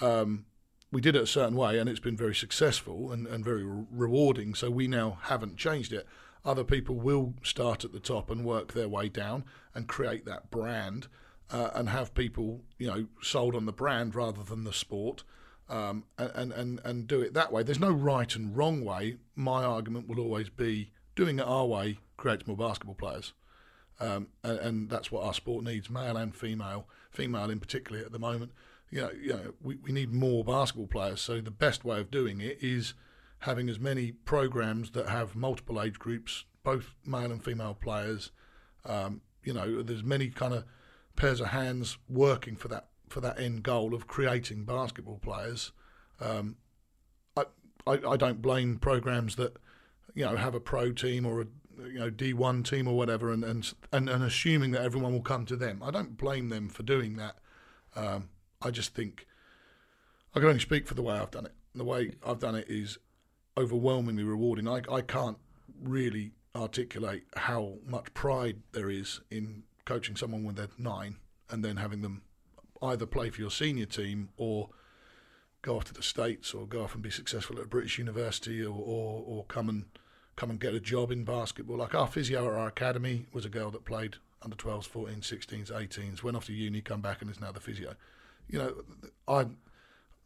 um, 0.00 0.46
we 0.90 1.00
did 1.00 1.14
it 1.16 1.22
a 1.22 1.26
certain 1.26 1.56
way, 1.56 1.78
and 1.78 1.88
it's 1.88 2.00
been 2.00 2.16
very 2.16 2.34
successful 2.34 3.12
and, 3.12 3.26
and 3.26 3.44
very 3.44 3.64
re- 3.64 3.84
rewarding. 3.90 4.54
So 4.54 4.70
we 4.70 4.88
now 4.88 5.18
haven't 5.22 5.56
changed 5.56 5.92
it. 5.92 6.06
Other 6.44 6.64
people 6.64 6.96
will 6.96 7.34
start 7.42 7.84
at 7.84 7.92
the 7.92 8.00
top 8.00 8.30
and 8.30 8.44
work 8.44 8.72
their 8.72 8.88
way 8.88 9.08
down 9.08 9.44
and 9.74 9.88
create 9.88 10.24
that 10.26 10.50
brand 10.50 11.08
uh, 11.50 11.70
and 11.74 11.88
have 11.88 12.14
people, 12.14 12.62
you 12.78 12.86
know, 12.86 13.06
sold 13.22 13.54
on 13.54 13.66
the 13.66 13.72
brand 13.72 14.14
rather 14.14 14.42
than 14.42 14.64
the 14.64 14.72
sport. 14.72 15.24
Um, 15.66 16.04
and, 16.18 16.52
and, 16.52 16.78
and 16.84 17.06
do 17.06 17.22
it 17.22 17.32
that 17.32 17.50
way. 17.50 17.62
There's 17.62 17.80
no 17.80 17.90
right 17.90 18.36
and 18.36 18.54
wrong 18.54 18.84
way. 18.84 19.16
My 19.34 19.64
argument 19.64 20.06
will 20.06 20.20
always 20.20 20.50
be 20.50 20.90
doing 21.16 21.38
it 21.38 21.46
our 21.46 21.64
way 21.64 21.98
creates 22.18 22.46
more 22.46 22.56
basketball 22.56 22.94
players. 22.94 23.32
Um, 24.00 24.28
and, 24.42 24.58
and, 24.58 24.90
that's 24.90 25.12
what 25.12 25.24
our 25.24 25.32
sport 25.32 25.64
needs, 25.64 25.88
male 25.88 26.16
and 26.16 26.34
female, 26.34 26.88
female 27.10 27.48
in 27.48 27.60
particular 27.60 28.04
at 28.04 28.12
the 28.12 28.18
moment. 28.18 28.50
You 28.90 29.02
know, 29.02 29.10
you 29.12 29.28
know, 29.28 29.54
we, 29.62 29.76
we 29.76 29.92
need 29.92 30.12
more 30.12 30.44
basketball 30.44 30.88
players. 30.88 31.20
So 31.20 31.40
the 31.40 31.52
best 31.52 31.84
way 31.84 32.00
of 32.00 32.10
doing 32.10 32.40
it 32.40 32.58
is 32.60 32.94
having 33.40 33.68
as 33.68 33.78
many 33.78 34.12
programs 34.12 34.90
that 34.90 35.08
have 35.08 35.36
multiple 35.36 35.80
age 35.80 35.98
groups, 35.98 36.44
both 36.64 36.94
male 37.06 37.30
and 37.30 37.42
female 37.42 37.74
players. 37.74 38.32
Um, 38.84 39.20
you 39.44 39.52
know, 39.52 39.82
there's 39.82 40.02
many 40.02 40.28
kind 40.28 40.54
of 40.54 40.64
pairs 41.16 41.40
of 41.40 41.48
hands 41.48 41.98
working 42.08 42.56
for 42.56 42.68
that 42.68 42.86
for 43.08 43.20
that 43.20 43.38
end 43.38 43.62
goal 43.62 43.94
of 43.94 44.06
creating 44.06 44.64
basketball 44.64 45.18
players. 45.18 45.72
Um, 46.20 46.56
I, 47.36 47.44
I, 47.86 47.92
I 47.92 48.16
don't 48.16 48.42
blame 48.42 48.78
programs 48.78 49.36
that 49.36 49.56
you 50.14 50.24
know 50.24 50.36
have 50.36 50.54
a 50.54 50.60
pro 50.60 50.92
team 50.92 51.26
or 51.26 51.42
a 51.42 51.46
you 51.86 51.98
know 51.98 52.10
D1 52.10 52.68
team 52.68 52.88
or 52.88 52.96
whatever, 52.96 53.32
and 53.32 53.44
and 53.44 53.72
and, 53.92 54.08
and 54.08 54.24
assuming 54.24 54.72
that 54.72 54.82
everyone 54.82 55.12
will 55.12 55.22
come 55.22 55.46
to 55.46 55.56
them. 55.56 55.82
I 55.82 55.90
don't 55.90 56.16
blame 56.16 56.48
them 56.48 56.68
for 56.68 56.82
doing 56.82 57.16
that. 57.16 57.36
Um, 57.96 58.30
I 58.62 58.70
just 58.70 58.94
think 58.94 59.26
I 60.34 60.40
can 60.40 60.48
only 60.48 60.60
speak 60.60 60.86
for 60.86 60.94
the 60.94 61.02
way 61.02 61.14
I've 61.14 61.30
done 61.30 61.46
it. 61.46 61.54
The 61.74 61.84
way 61.84 62.12
I've 62.26 62.40
done 62.40 62.54
it 62.54 62.66
is 62.68 62.98
overwhelmingly 63.56 64.24
rewarding. 64.24 64.66
I, 64.66 64.82
I 64.90 65.00
can't 65.00 65.38
really 65.80 66.32
articulate 66.54 67.24
how 67.36 67.74
much 67.86 68.12
pride 68.14 68.58
there 68.72 68.90
is 68.90 69.20
in 69.30 69.64
coaching 69.84 70.16
someone 70.16 70.44
when 70.44 70.54
they're 70.54 70.68
nine 70.78 71.16
and 71.50 71.64
then 71.64 71.76
having 71.76 72.02
them 72.02 72.22
either 72.82 73.06
play 73.06 73.30
for 73.30 73.40
your 73.40 73.50
senior 73.50 73.86
team 73.86 74.28
or 74.36 74.70
go 75.62 75.76
off 75.76 75.84
to 75.84 75.94
the 75.94 76.02
states 76.02 76.52
or 76.54 76.66
go 76.66 76.84
off 76.84 76.94
and 76.94 77.02
be 77.02 77.10
successful 77.10 77.58
at 77.58 77.64
a 77.64 77.68
British 77.68 77.98
university 77.98 78.62
or, 78.62 78.74
or, 78.74 79.24
or 79.26 79.44
come 79.44 79.68
and 79.68 79.84
come 80.36 80.50
and 80.50 80.60
get 80.60 80.74
a 80.74 80.80
job 80.80 81.10
in 81.10 81.24
basketball. 81.24 81.76
Like 81.76 81.94
our 81.94 82.06
physio 82.06 82.46
at 82.46 82.54
our 82.54 82.66
academy 82.66 83.26
was 83.32 83.44
a 83.44 83.48
girl 83.48 83.70
that 83.70 83.84
played 83.84 84.16
under 84.42 84.56
12s, 84.56 84.88
14s, 84.88 85.20
16s, 85.20 85.72
18s, 85.72 86.22
went 86.22 86.36
off 86.36 86.46
to 86.46 86.52
uni, 86.52 86.80
come 86.80 87.00
back, 87.00 87.22
and 87.22 87.30
is 87.30 87.40
now 87.40 87.52
the 87.52 87.60
physio. 87.60 87.94
You 88.48 88.58
know, 88.58 88.74
I 89.26 89.46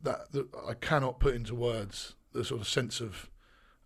that, 0.02 0.32
that 0.32 0.48
I 0.66 0.74
cannot 0.74 1.20
put 1.20 1.34
into 1.34 1.54
words 1.54 2.14
the 2.32 2.44
sort 2.44 2.60
of 2.60 2.68
sense 2.68 3.00
of 3.00 3.30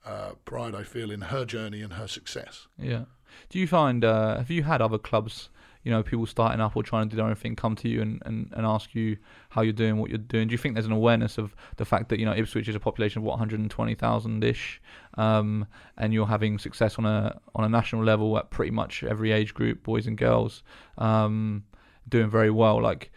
uh, 0.04 0.32
pride 0.44 0.74
I 0.74 0.82
feel 0.82 1.10
in 1.10 1.22
her 1.22 1.44
journey 1.44 1.82
and 1.82 1.94
her 1.94 2.08
success. 2.08 2.66
Yeah. 2.78 3.04
Do 3.48 3.58
you 3.58 3.66
find 3.66 4.04
uh, 4.04 4.38
have 4.38 4.50
you 4.50 4.62
had 4.62 4.82
other 4.82 4.98
clubs, 4.98 5.48
you 5.84 5.90
know, 5.90 6.02
people 6.02 6.26
starting 6.26 6.60
up 6.60 6.76
or 6.76 6.82
trying 6.82 7.08
to 7.08 7.10
do 7.10 7.16
their 7.16 7.26
own 7.26 7.34
thing 7.34 7.56
come 7.56 7.76
to 7.76 7.88
you 7.88 8.02
and, 8.02 8.22
and, 8.26 8.52
and 8.54 8.66
ask 8.66 8.94
you 8.94 9.16
how 9.50 9.62
you're 9.62 9.72
doing, 9.72 9.96
what 9.96 10.10
you're 10.10 10.18
doing? 10.18 10.48
Do 10.48 10.52
you 10.52 10.58
think 10.58 10.74
there's 10.74 10.86
an 10.86 10.92
awareness 10.92 11.38
of 11.38 11.54
the 11.76 11.84
fact 11.84 12.08
that 12.10 12.18
you 12.18 12.26
know 12.26 12.34
Ipswich 12.34 12.68
is 12.68 12.74
a 12.74 12.80
population 12.80 13.20
of 13.20 13.24
what 13.24 13.32
120,000 13.32 14.44
ish, 14.44 14.80
um, 15.14 15.66
and 15.96 16.12
you're 16.12 16.26
having 16.26 16.58
success 16.58 16.98
on 16.98 17.06
a 17.06 17.40
on 17.54 17.64
a 17.64 17.68
national 17.68 18.04
level 18.04 18.36
at 18.38 18.50
pretty 18.50 18.72
much 18.72 19.02
every 19.02 19.32
age 19.32 19.54
group, 19.54 19.82
boys 19.82 20.06
and 20.06 20.18
girls, 20.18 20.62
um, 20.98 21.64
doing 22.08 22.28
very 22.28 22.50
well. 22.50 22.82
Like, 22.82 23.12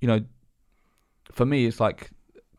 you 0.00 0.08
know, 0.08 0.24
for 1.32 1.44
me, 1.44 1.66
it's 1.66 1.80
like 1.80 2.10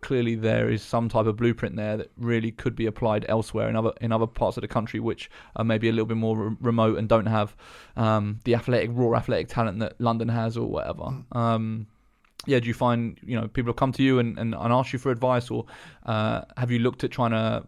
clearly 0.01 0.35
there 0.35 0.69
is 0.69 0.81
some 0.81 1.07
type 1.07 1.25
of 1.25 1.37
blueprint 1.37 1.75
there 1.75 1.97
that 1.97 2.11
really 2.17 2.51
could 2.51 2.75
be 2.75 2.85
applied 2.85 3.25
elsewhere 3.29 3.69
in 3.69 3.75
other 3.75 3.93
in 4.01 4.11
other 4.11 4.27
parts 4.27 4.57
of 4.57 4.61
the 4.61 4.67
country, 4.67 4.99
which 4.99 5.29
are 5.55 5.63
maybe 5.63 5.87
a 5.89 5.91
little 5.91 6.05
bit 6.05 6.17
more 6.17 6.37
re- 6.37 6.57
remote 6.59 6.97
and 6.97 7.07
don't 7.07 7.27
have 7.27 7.55
um, 7.95 8.39
the 8.43 8.55
athletic 8.55 8.89
raw 8.93 9.15
athletic 9.15 9.47
talent 9.47 9.79
that 9.79 9.99
London 9.99 10.27
has 10.27 10.57
or 10.57 10.67
whatever. 10.67 11.03
Mm. 11.03 11.35
Um, 11.35 11.87
yeah, 12.45 12.59
do 12.59 12.67
you 12.67 12.73
find 12.73 13.19
you 13.23 13.39
know 13.39 13.47
people 13.47 13.69
have 13.69 13.77
come 13.77 13.91
to 13.93 14.03
you 14.03 14.19
and, 14.19 14.37
and, 14.39 14.55
and 14.55 14.73
ask 14.73 14.93
you 14.93 14.99
for 14.99 15.11
advice, 15.11 15.51
or 15.51 15.65
uh, 16.05 16.41
have 16.57 16.71
you 16.71 16.79
looked 16.79 17.03
at 17.03 17.11
trying 17.11 17.31
to 17.31 17.65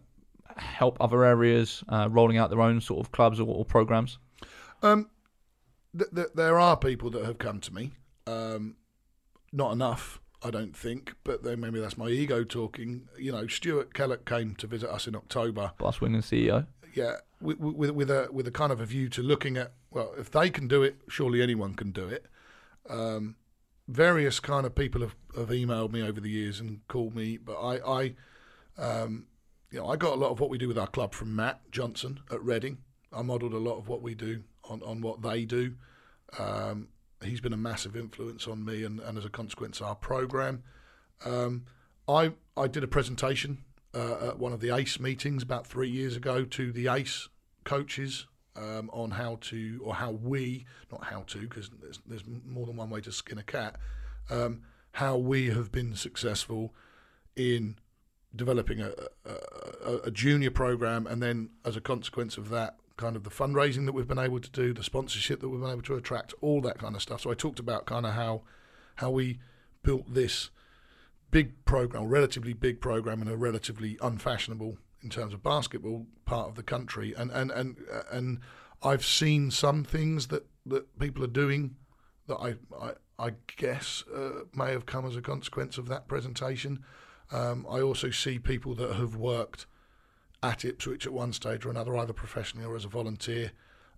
help 0.56 0.96
other 1.00 1.24
areas 1.24 1.82
uh, 1.88 2.08
rolling 2.10 2.38
out 2.38 2.50
their 2.50 2.60
own 2.60 2.80
sort 2.80 3.04
of 3.04 3.12
clubs 3.12 3.40
or, 3.40 3.46
or 3.46 3.64
programs? 3.64 4.18
Um, 4.82 5.08
th- 5.96 6.10
th- 6.14 6.28
there 6.34 6.58
are 6.58 6.76
people 6.76 7.10
that 7.10 7.24
have 7.24 7.38
come 7.38 7.60
to 7.60 7.74
me. 7.74 7.92
Um, 8.26 8.76
not 9.52 9.72
enough. 9.72 10.20
I 10.44 10.50
don't 10.50 10.76
think, 10.76 11.14
but 11.24 11.42
then 11.42 11.60
maybe 11.60 11.80
that's 11.80 11.96
my 11.96 12.08
ego 12.08 12.44
talking. 12.44 13.08
You 13.18 13.32
know, 13.32 13.46
Stuart 13.46 13.94
Kellett 13.94 14.26
came 14.26 14.54
to 14.56 14.66
visit 14.66 14.90
us 14.90 15.06
in 15.06 15.16
October. 15.16 15.72
Boss 15.78 16.00
winning 16.00 16.20
CEO. 16.20 16.66
Yeah, 16.92 17.16
with, 17.40 17.58
with, 17.58 17.90
with 17.90 18.10
a 18.10 18.28
with 18.30 18.46
a 18.46 18.50
kind 18.50 18.70
of 18.70 18.80
a 18.80 18.86
view 18.86 19.08
to 19.08 19.22
looking 19.22 19.56
at 19.56 19.72
well, 19.90 20.12
if 20.18 20.30
they 20.30 20.50
can 20.50 20.68
do 20.68 20.82
it, 20.82 20.96
surely 21.08 21.40
anyone 21.40 21.74
can 21.74 21.92
do 21.92 22.06
it. 22.06 22.26
Um, 22.88 23.36
various 23.88 24.40
kind 24.40 24.66
of 24.66 24.74
people 24.74 25.00
have, 25.00 25.14
have 25.36 25.48
emailed 25.48 25.92
me 25.92 26.02
over 26.02 26.20
the 26.20 26.30
years 26.30 26.60
and 26.60 26.86
called 26.88 27.14
me, 27.14 27.38
but 27.38 27.54
I, 27.54 28.14
I 28.78 28.82
um, 28.82 29.26
you 29.70 29.78
know, 29.78 29.88
I 29.88 29.96
got 29.96 30.12
a 30.12 30.16
lot 30.16 30.30
of 30.30 30.40
what 30.40 30.50
we 30.50 30.58
do 30.58 30.68
with 30.68 30.78
our 30.78 30.86
club 30.86 31.14
from 31.14 31.34
Matt 31.34 31.70
Johnson 31.70 32.20
at 32.30 32.42
Reading. 32.42 32.78
I 33.12 33.22
modelled 33.22 33.54
a 33.54 33.58
lot 33.58 33.78
of 33.78 33.88
what 33.88 34.02
we 34.02 34.14
do 34.14 34.42
on, 34.64 34.82
on 34.82 35.00
what 35.00 35.22
they 35.22 35.44
do. 35.44 35.74
Um, 36.38 36.88
he's 37.26 37.40
been 37.40 37.52
a 37.52 37.58
massive 37.58 37.96
influence 37.96 38.46
on 38.46 38.64
me 38.64 38.84
and, 38.84 39.00
and 39.00 39.18
as 39.18 39.24
a 39.24 39.30
consequence 39.30 39.80
our 39.80 39.94
program. 39.94 40.62
Um, 41.24 41.64
I 42.08 42.32
I 42.56 42.68
did 42.68 42.84
a 42.84 42.88
presentation 42.88 43.64
uh, 43.94 44.28
at 44.28 44.38
one 44.38 44.52
of 44.52 44.60
the 44.60 44.74
ACE 44.74 45.00
meetings 45.00 45.42
about 45.42 45.66
three 45.66 45.88
years 45.88 46.16
ago 46.16 46.44
to 46.44 46.72
the 46.72 46.88
ACE 46.88 47.28
coaches 47.64 48.26
um, 48.56 48.90
on 48.92 49.12
how 49.12 49.38
to 49.42 49.80
or 49.84 49.94
how 49.94 50.10
we 50.10 50.66
not 50.92 51.04
how 51.04 51.22
to 51.28 51.40
because 51.40 51.70
there's, 51.80 52.00
there's 52.06 52.24
more 52.46 52.66
than 52.66 52.76
one 52.76 52.90
way 52.90 53.00
to 53.00 53.12
skin 53.12 53.38
a 53.38 53.42
cat. 53.42 53.76
Um, 54.30 54.62
how 54.92 55.16
we 55.16 55.50
have 55.50 55.72
been 55.72 55.96
successful 55.96 56.72
in 57.34 57.76
developing 58.34 58.80
a, 58.80 58.92
a, 59.84 59.96
a, 60.04 60.10
junior 60.10 60.50
program, 60.50 61.06
and 61.06 61.20
then 61.22 61.50
as 61.64 61.76
a 61.76 61.80
consequence 61.80 62.36
of 62.36 62.48
that, 62.50 62.76
kind 62.96 63.16
of 63.16 63.24
the 63.24 63.30
fundraising 63.30 63.86
that 63.86 63.92
we've 63.92 64.08
been 64.08 64.18
able 64.18 64.40
to 64.40 64.50
do, 64.50 64.72
the 64.72 64.84
sponsorship 64.84 65.40
that 65.40 65.48
we've 65.48 65.60
been 65.60 65.70
able 65.70 65.82
to 65.82 65.96
attract, 65.96 66.34
all 66.40 66.60
that 66.60 66.78
kind 66.78 66.94
of 66.94 67.02
stuff. 67.02 67.22
So 67.22 67.30
I 67.30 67.34
talked 67.34 67.58
about 67.58 67.86
kind 67.86 68.06
of 68.06 68.14
how 68.14 68.42
how 68.96 69.10
we 69.10 69.40
built 69.82 70.12
this 70.12 70.50
big 71.30 71.64
program, 71.64 72.06
relatively 72.06 72.52
big 72.52 72.80
program, 72.80 73.20
in 73.20 73.28
a 73.28 73.36
relatively 73.36 73.98
unfashionable 74.00 74.78
in 75.02 75.10
terms 75.10 75.34
of 75.34 75.42
basketball 75.42 76.06
part 76.24 76.48
of 76.48 76.54
the 76.54 76.62
country, 76.62 77.12
and 77.16 77.30
and 77.30 77.50
and 77.50 77.76
and 78.10 78.40
I've 78.82 79.04
seen 79.04 79.50
some 79.50 79.84
things 79.84 80.28
that 80.28 80.46
that 80.66 80.98
people 80.98 81.24
are 81.24 81.28
doing 81.28 81.76
that 82.28 82.36
I 82.36 82.54
I, 82.80 82.92
I 83.18 83.32
guess 83.56 84.04
uh, 84.14 84.44
may 84.54 84.70
have 84.70 84.86
come 84.86 85.06
as 85.06 85.16
a 85.16 85.20
consequence 85.20 85.78
of 85.78 85.88
that 85.88 86.08
presentation. 86.08 86.84
Um, 87.32 87.66
I 87.68 87.80
also 87.80 88.10
see 88.10 88.38
people 88.38 88.74
that 88.76 88.94
have 88.94 89.16
worked 89.16 89.66
at 90.44 90.64
Ipswich 90.64 91.06
at 91.06 91.12
one 91.12 91.32
stage 91.32 91.64
or 91.64 91.70
another, 91.70 91.96
either 91.96 92.12
professionally 92.12 92.66
or 92.66 92.76
as 92.76 92.84
a 92.84 92.88
volunteer, 92.88 93.52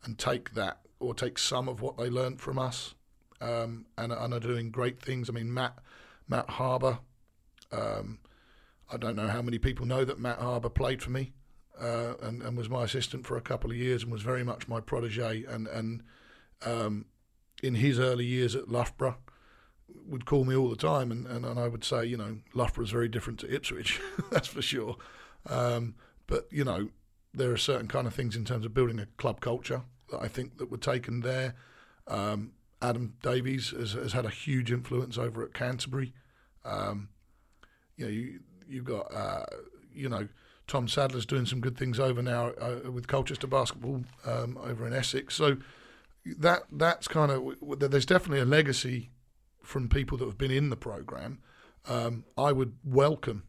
and 0.04 0.18
take 0.18 0.54
that 0.54 0.78
or 1.00 1.14
take 1.14 1.38
some 1.38 1.68
of 1.68 1.80
what 1.80 1.96
they 1.96 2.08
learned 2.08 2.40
from 2.40 2.58
us 2.58 2.94
um, 3.40 3.86
and, 3.98 4.12
and, 4.12 4.32
are 4.32 4.40
doing 4.40 4.70
great 4.70 5.00
things. 5.00 5.28
I 5.28 5.32
mean, 5.32 5.52
Matt 5.52 5.78
Matt 6.28 6.48
Harbour. 6.50 7.00
Um, 7.72 8.20
I 8.90 8.96
don't 8.96 9.16
know 9.16 9.26
how 9.26 9.42
many 9.42 9.58
people 9.58 9.84
know 9.84 10.04
that 10.04 10.20
Matt 10.20 10.38
Harbour 10.38 10.68
played 10.68 11.02
for 11.02 11.10
me 11.10 11.32
uh, 11.80 12.14
and, 12.22 12.40
and, 12.42 12.56
was 12.56 12.70
my 12.70 12.84
assistant 12.84 13.26
for 13.26 13.36
a 13.36 13.40
couple 13.40 13.70
of 13.70 13.76
years 13.76 14.04
and 14.04 14.12
was 14.12 14.22
very 14.22 14.44
much 14.44 14.68
my 14.68 14.80
protege. 14.80 15.42
And, 15.44 15.66
and 15.66 16.02
um, 16.64 17.06
in 17.62 17.74
his 17.74 17.98
early 17.98 18.24
years 18.24 18.54
at 18.54 18.68
Loughborough, 18.68 19.18
would 20.06 20.24
call 20.24 20.44
me 20.44 20.54
all 20.54 20.68
the 20.68 20.76
time, 20.76 21.10
and, 21.10 21.26
and, 21.26 21.44
and 21.44 21.58
I 21.58 21.68
would 21.68 21.84
say, 21.84 22.04
you 22.04 22.16
know, 22.16 22.38
Loughborough 22.54 22.84
is 22.84 22.90
very 22.90 23.08
different 23.08 23.40
to 23.40 23.52
Ipswich, 23.52 24.00
that's 24.30 24.48
for 24.48 24.62
sure. 24.62 24.96
Um, 25.46 25.94
but 26.26 26.46
you 26.50 26.64
know, 26.64 26.88
there 27.32 27.52
are 27.52 27.56
certain 27.56 27.88
kind 27.88 28.06
of 28.06 28.14
things 28.14 28.36
in 28.36 28.44
terms 28.44 28.64
of 28.64 28.74
building 28.74 28.98
a 28.98 29.06
club 29.16 29.40
culture 29.40 29.82
that 30.10 30.20
I 30.20 30.28
think 30.28 30.58
that 30.58 30.70
were 30.70 30.78
taken 30.78 31.20
there. 31.20 31.54
Um, 32.06 32.52
Adam 32.80 33.14
Davies 33.22 33.70
has, 33.70 33.92
has, 33.92 34.12
had 34.12 34.24
a 34.24 34.30
huge 34.30 34.70
influence 34.70 35.18
over 35.18 35.42
at 35.42 35.54
Canterbury. 35.54 36.12
Um, 36.64 37.08
you 37.96 38.04
know, 38.04 38.10
you, 38.10 38.40
you've 38.68 38.84
got 38.84 39.12
uh, 39.14 39.44
you 39.92 40.08
know 40.08 40.28
Tom 40.66 40.88
Sadler's 40.88 41.26
doing 41.26 41.46
some 41.46 41.60
good 41.60 41.76
things 41.76 41.98
over 41.98 42.22
now 42.22 42.48
uh, 42.60 42.90
with 42.90 43.06
Colchester 43.06 43.46
basketball 43.46 44.04
um, 44.24 44.58
over 44.62 44.86
in 44.86 44.92
Essex. 44.92 45.34
So 45.34 45.58
that 46.24 46.64
that's 46.72 47.08
kind 47.08 47.30
of 47.30 47.54
there's 47.78 48.06
definitely 48.06 48.40
a 48.40 48.44
legacy 48.46 49.10
from 49.62 49.88
people 49.88 50.18
that 50.18 50.24
have 50.24 50.38
been 50.38 50.50
in 50.50 50.70
the 50.70 50.76
program. 50.76 51.38
Um, 51.88 52.24
I 52.36 52.52
would 52.52 52.74
welcome 52.84 53.44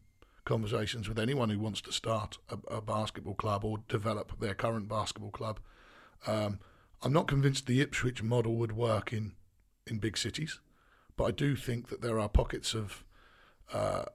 conversations 0.48 1.08
with 1.08 1.18
anyone 1.18 1.50
who 1.50 1.58
wants 1.58 1.82
to 1.82 1.92
start 1.92 2.38
a, 2.48 2.76
a 2.76 2.80
basketball 2.80 3.34
club 3.34 3.64
or 3.64 3.78
develop 3.86 4.40
their 4.40 4.54
current 4.54 4.88
basketball 4.88 5.30
club. 5.30 5.60
Um, 6.26 6.58
I'm 7.02 7.12
not 7.12 7.28
convinced 7.28 7.66
the 7.66 7.82
Ipswich 7.82 8.22
model 8.22 8.56
would 8.56 8.72
work 8.72 9.12
in, 9.12 9.32
in 9.86 9.98
big 9.98 10.16
cities, 10.16 10.58
but 11.16 11.24
I 11.24 11.30
do 11.32 11.54
think 11.54 11.88
that 11.90 12.00
there 12.00 12.18
are 12.18 12.28
pockets 12.28 12.74
of 12.74 13.04
uh, 13.72 14.06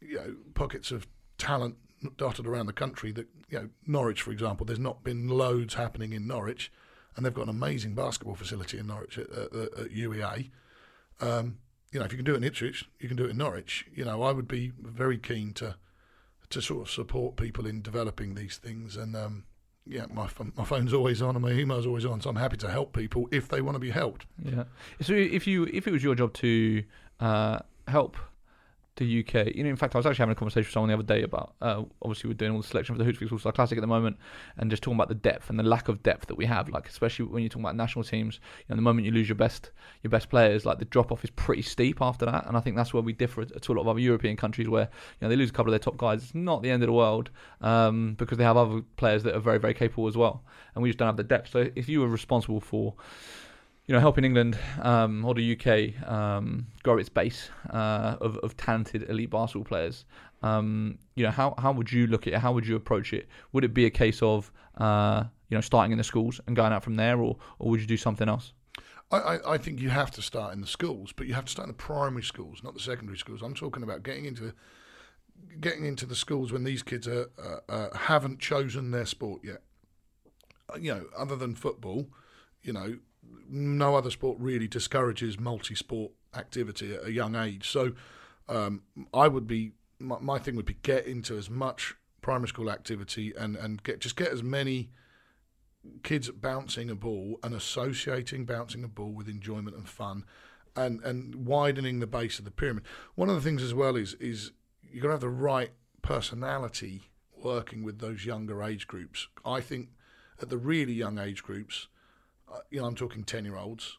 you 0.00 0.16
know 0.16 0.36
pockets 0.54 0.92
of 0.92 1.08
talent 1.36 1.76
dotted 2.16 2.46
around 2.46 2.66
the 2.66 2.72
country 2.72 3.10
that 3.12 3.26
you 3.50 3.58
know 3.58 3.68
Norwich, 3.86 4.22
for 4.22 4.30
example. 4.30 4.64
There's 4.64 4.78
not 4.78 5.02
been 5.02 5.28
loads 5.28 5.74
happening 5.74 6.12
in 6.12 6.28
Norwich, 6.28 6.72
and 7.16 7.26
they've 7.26 7.34
got 7.34 7.42
an 7.42 7.48
amazing 7.48 7.94
basketball 7.94 8.36
facility 8.36 8.78
in 8.78 8.86
Norwich 8.86 9.18
at, 9.18 9.28
at, 9.30 9.52
at 9.52 9.90
UEA. 9.90 10.50
Um, 11.20 11.58
you 11.96 12.00
know, 12.00 12.04
if 12.04 12.12
you 12.12 12.18
can 12.18 12.26
do 12.26 12.34
it 12.34 12.36
in 12.36 12.44
Ipswich, 12.44 12.84
you 13.00 13.08
can 13.08 13.16
do 13.16 13.24
it 13.24 13.30
in 13.30 13.38
Norwich. 13.38 13.86
You 13.94 14.04
know, 14.04 14.22
I 14.22 14.30
would 14.30 14.46
be 14.46 14.70
very 14.78 15.16
keen 15.16 15.54
to 15.54 15.76
to 16.50 16.60
sort 16.60 16.82
of 16.82 16.90
support 16.90 17.36
people 17.36 17.66
in 17.66 17.80
developing 17.80 18.34
these 18.34 18.58
things. 18.58 18.98
And 18.98 19.16
um, 19.16 19.44
yeah, 19.86 20.04
my 20.12 20.28
my 20.56 20.64
phone's 20.66 20.92
always 20.92 21.22
on 21.22 21.36
and 21.36 21.42
my 21.42 21.52
email's 21.52 21.86
always 21.86 22.04
on, 22.04 22.20
so 22.20 22.28
I'm 22.28 22.36
happy 22.36 22.58
to 22.58 22.70
help 22.70 22.92
people 22.92 23.28
if 23.32 23.48
they 23.48 23.62
want 23.62 23.76
to 23.76 23.78
be 23.78 23.88
helped. 23.88 24.26
Yeah. 24.44 24.64
So 25.00 25.14
if 25.14 25.46
you 25.46 25.64
if 25.72 25.88
it 25.88 25.90
was 25.90 26.04
your 26.04 26.14
job 26.14 26.34
to 26.34 26.84
uh, 27.18 27.60
help 27.88 28.18
the 28.96 29.20
UK. 29.20 29.54
You 29.54 29.64
know, 29.64 29.70
in 29.70 29.76
fact, 29.76 29.94
I 29.94 29.98
was 29.98 30.06
actually 30.06 30.22
having 30.22 30.32
a 30.32 30.36
conversation 30.36 30.66
with 30.66 30.72
someone 30.72 30.88
the 30.88 30.94
other 30.94 31.02
day 31.02 31.22
about 31.22 31.54
uh, 31.60 31.82
obviously 32.02 32.28
we're 32.28 32.34
doing 32.34 32.52
all 32.52 32.60
the 32.60 32.66
selection 32.66 32.94
for 32.94 32.98
the 32.98 33.04
Hoops 33.04 33.30
All 33.30 33.38
Star 33.38 33.52
Classic 33.52 33.76
at 33.76 33.80
the 33.80 33.86
moment, 33.86 34.16
and 34.56 34.70
just 34.70 34.82
talking 34.82 34.96
about 34.96 35.08
the 35.08 35.14
depth 35.14 35.50
and 35.50 35.58
the 35.58 35.62
lack 35.62 35.88
of 35.88 36.02
depth 36.02 36.26
that 36.26 36.34
we 36.36 36.46
have. 36.46 36.68
Like 36.68 36.88
especially 36.88 37.26
when 37.26 37.42
you're 37.42 37.50
talking 37.50 37.64
about 37.64 37.76
national 37.76 38.04
teams, 38.04 38.40
you 38.60 38.64
know, 38.70 38.76
the 38.76 38.82
moment 38.82 39.06
you 39.06 39.12
lose 39.12 39.28
your 39.28 39.36
best 39.36 39.70
your 40.02 40.10
best 40.10 40.30
players, 40.30 40.64
like 40.64 40.78
the 40.78 40.84
drop 40.86 41.12
off 41.12 41.24
is 41.24 41.30
pretty 41.30 41.62
steep 41.62 42.00
after 42.00 42.26
that. 42.26 42.46
And 42.46 42.56
I 42.56 42.60
think 42.60 42.76
that's 42.76 42.92
where 42.92 43.02
we 43.02 43.12
differ 43.12 43.44
to 43.44 43.72
a 43.72 43.74
lot 43.74 43.82
of 43.82 43.88
other 43.88 44.00
European 44.00 44.36
countries 44.36 44.68
where 44.68 44.84
you 44.84 45.18
know 45.22 45.28
they 45.28 45.36
lose 45.36 45.50
a 45.50 45.52
couple 45.52 45.72
of 45.72 45.72
their 45.72 45.84
top 45.84 45.96
guys. 45.96 46.22
It's 46.22 46.34
not 46.34 46.62
the 46.62 46.70
end 46.70 46.82
of 46.82 46.86
the 46.86 46.92
world 46.92 47.30
um, 47.60 48.14
because 48.14 48.38
they 48.38 48.44
have 48.44 48.56
other 48.56 48.82
players 48.96 49.22
that 49.24 49.34
are 49.34 49.40
very 49.40 49.58
very 49.58 49.74
capable 49.74 50.08
as 50.08 50.16
well, 50.16 50.42
and 50.74 50.82
we 50.82 50.88
just 50.88 50.98
don't 50.98 51.06
have 51.06 51.16
the 51.16 51.24
depth. 51.24 51.50
So 51.50 51.68
if 51.74 51.88
you 51.88 52.00
were 52.00 52.08
responsible 52.08 52.60
for 52.60 52.94
you 53.86 53.94
know, 53.94 54.00
helping 54.00 54.24
England 54.24 54.58
um, 54.82 55.24
or 55.24 55.34
the 55.34 55.56
UK 55.56 56.08
um, 56.10 56.66
grow 56.82 56.98
its 56.98 57.08
base 57.08 57.50
uh, 57.70 58.16
of, 58.20 58.36
of 58.38 58.56
talented 58.56 59.08
elite 59.08 59.30
basketball 59.30 59.64
players. 59.64 60.04
Um, 60.42 60.98
you 61.14 61.24
know, 61.24 61.30
how 61.30 61.54
how 61.58 61.72
would 61.72 61.90
you 61.92 62.06
look 62.06 62.26
at 62.26 62.32
it? 62.32 62.38
How 62.38 62.52
would 62.52 62.66
you 62.66 62.76
approach 62.76 63.12
it? 63.12 63.28
Would 63.52 63.64
it 63.64 63.74
be 63.74 63.86
a 63.86 63.90
case 63.90 64.22
of 64.22 64.52
uh, 64.78 65.24
you 65.48 65.56
know 65.56 65.60
starting 65.60 65.92
in 65.92 65.98
the 65.98 66.04
schools 66.04 66.40
and 66.46 66.56
going 66.56 66.72
out 66.72 66.82
from 66.82 66.96
there, 66.96 67.18
or 67.18 67.36
or 67.58 67.70
would 67.70 67.80
you 67.80 67.86
do 67.86 67.96
something 67.96 68.28
else? 68.28 68.52
I, 69.12 69.38
I 69.46 69.58
think 69.58 69.80
you 69.80 69.90
have 69.90 70.10
to 70.12 70.22
start 70.22 70.52
in 70.52 70.60
the 70.60 70.66
schools, 70.66 71.12
but 71.12 71.28
you 71.28 71.34
have 71.34 71.44
to 71.44 71.52
start 71.52 71.68
in 71.68 71.72
the 71.72 71.78
primary 71.82 72.24
schools, 72.24 72.62
not 72.64 72.74
the 72.74 72.80
secondary 72.80 73.16
schools. 73.16 73.40
I'm 73.40 73.54
talking 73.54 73.84
about 73.84 74.02
getting 74.02 74.24
into 74.24 74.52
getting 75.60 75.84
into 75.84 76.06
the 76.06 76.16
schools 76.16 76.52
when 76.52 76.64
these 76.64 76.82
kids 76.82 77.06
are 77.06 77.30
uh, 77.68 77.96
haven't 77.96 78.40
chosen 78.40 78.90
their 78.90 79.06
sport 79.06 79.42
yet. 79.44 79.62
Uh, 80.68 80.78
You 80.78 80.94
know, 80.94 81.06
other 81.16 81.36
than 81.36 81.54
football, 81.54 82.08
you 82.62 82.72
know, 82.72 82.98
no 83.48 83.94
other 83.94 84.10
sport 84.10 84.38
really 84.40 84.68
discourages 84.68 85.38
multi-sport 85.38 86.12
activity 86.34 86.94
at 86.94 87.04
a 87.04 87.12
young 87.12 87.34
age. 87.36 87.70
So, 87.70 87.92
um, 88.48 88.82
I 89.12 89.28
would 89.28 89.46
be 89.46 89.72
my, 89.98 90.18
my 90.20 90.38
thing 90.38 90.56
would 90.56 90.66
be 90.66 90.76
get 90.82 91.06
into 91.06 91.36
as 91.36 91.48
much 91.48 91.94
primary 92.20 92.48
school 92.48 92.70
activity 92.70 93.32
and 93.38 93.56
and 93.56 93.82
get 93.82 94.00
just 94.00 94.16
get 94.16 94.28
as 94.28 94.42
many 94.42 94.90
kids 96.02 96.28
bouncing 96.30 96.90
a 96.90 96.94
ball 96.94 97.38
and 97.42 97.54
associating 97.54 98.44
bouncing 98.44 98.82
a 98.82 98.88
ball 98.88 99.12
with 99.12 99.28
enjoyment 99.28 99.76
and 99.76 99.88
fun 99.88 100.24
and 100.74 101.00
and 101.02 101.46
widening 101.46 102.00
the 102.00 102.06
base 102.06 102.38
of 102.38 102.44
the 102.44 102.50
pyramid. 102.50 102.84
One 103.14 103.28
of 103.28 103.36
the 103.36 103.40
things 103.40 103.62
as 103.62 103.74
well 103.74 103.96
is 103.96 104.14
is 104.14 104.52
you're 104.82 105.02
gonna 105.02 105.14
have 105.14 105.20
the 105.20 105.28
right 105.28 105.70
personality 106.02 107.10
working 107.42 107.82
with 107.82 107.98
those 107.98 108.24
younger 108.24 108.62
age 108.62 108.86
groups. 108.86 109.28
I 109.44 109.60
think 109.60 109.90
at 110.40 110.50
the 110.50 110.58
really 110.58 110.92
young 110.92 111.18
age 111.18 111.42
groups, 111.42 111.88
Uh, 112.52 112.60
you 112.70 112.80
know, 112.80 112.86
I'm 112.86 112.94
talking 112.94 113.24
ten 113.24 113.44
year 113.44 113.56
olds. 113.56 113.98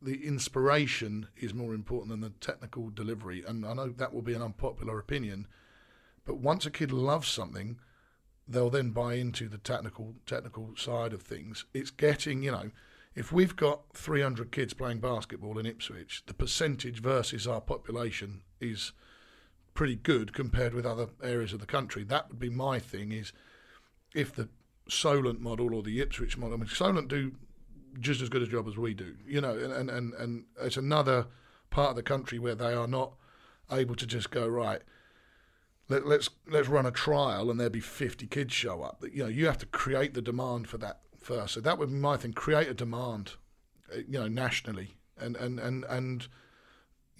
The 0.00 0.26
inspiration 0.26 1.28
is 1.36 1.52
more 1.52 1.74
important 1.74 2.10
than 2.10 2.20
the 2.20 2.30
technical 2.30 2.90
delivery, 2.90 3.44
and 3.46 3.66
I 3.66 3.74
know 3.74 3.88
that 3.88 4.14
will 4.14 4.22
be 4.22 4.34
an 4.34 4.42
unpopular 4.42 4.98
opinion. 4.98 5.46
But 6.24 6.38
once 6.38 6.66
a 6.66 6.70
kid 6.70 6.92
loves 6.92 7.28
something, 7.28 7.78
they'll 8.46 8.70
then 8.70 8.90
buy 8.90 9.14
into 9.14 9.48
the 9.48 9.58
technical 9.58 10.14
technical 10.26 10.74
side 10.76 11.12
of 11.12 11.22
things. 11.22 11.64
It's 11.74 11.90
getting, 11.90 12.42
you 12.42 12.52
know, 12.52 12.70
if 13.14 13.32
we've 13.32 13.56
got 13.56 13.82
300 13.94 14.50
kids 14.52 14.72
playing 14.72 15.00
basketball 15.00 15.58
in 15.58 15.66
Ipswich, 15.66 16.22
the 16.26 16.34
percentage 16.34 17.00
versus 17.00 17.46
our 17.46 17.60
population 17.60 18.42
is 18.60 18.92
pretty 19.74 19.96
good 19.96 20.32
compared 20.32 20.74
with 20.74 20.86
other 20.86 21.08
areas 21.22 21.52
of 21.52 21.60
the 21.60 21.66
country. 21.66 22.04
That 22.04 22.28
would 22.28 22.38
be 22.38 22.50
my 22.50 22.78
thing 22.78 23.12
is 23.12 23.32
if 24.14 24.34
the 24.34 24.48
Solent 24.92 25.40
model 25.40 25.74
or 25.74 25.82
the 25.82 26.00
Ipswich 26.00 26.36
model, 26.36 26.54
I 26.54 26.60
mean, 26.60 26.68
Solent 26.68 27.08
do 27.08 27.32
just 28.00 28.22
as 28.22 28.28
good 28.28 28.42
a 28.42 28.46
job 28.46 28.66
as 28.68 28.76
we 28.76 28.94
do, 28.94 29.16
you 29.26 29.40
know, 29.40 29.56
and, 29.56 29.90
and, 29.90 30.14
and 30.14 30.44
it's 30.60 30.76
another 30.76 31.26
part 31.70 31.90
of 31.90 31.96
the 31.96 32.02
country 32.02 32.38
where 32.38 32.54
they 32.54 32.72
are 32.72 32.86
not 32.86 33.14
able 33.70 33.94
to 33.94 34.06
just 34.06 34.30
go, 34.30 34.46
right, 34.46 34.82
let, 35.88 36.06
let's 36.06 36.30
let's 36.48 36.68
run 36.68 36.86
a 36.86 36.90
trial 36.90 37.50
and 37.50 37.58
there'll 37.58 37.70
be 37.70 37.80
50 37.80 38.26
kids 38.28 38.52
show 38.52 38.82
up. 38.82 39.04
You 39.12 39.24
know, 39.24 39.28
you 39.28 39.46
have 39.46 39.58
to 39.58 39.66
create 39.66 40.14
the 40.14 40.22
demand 40.22 40.68
for 40.68 40.78
that 40.78 41.00
first. 41.20 41.54
So 41.54 41.60
that 41.60 41.78
would 41.78 41.90
be 41.90 41.96
my 41.96 42.16
thing: 42.16 42.32
create 42.32 42.68
a 42.68 42.74
demand, 42.74 43.32
uh, 43.92 43.98
you 44.08 44.18
know, 44.18 44.28
nationally, 44.28 44.96
and 45.18 45.36
and 45.36 45.58
and 45.58 45.84
and 45.84 46.28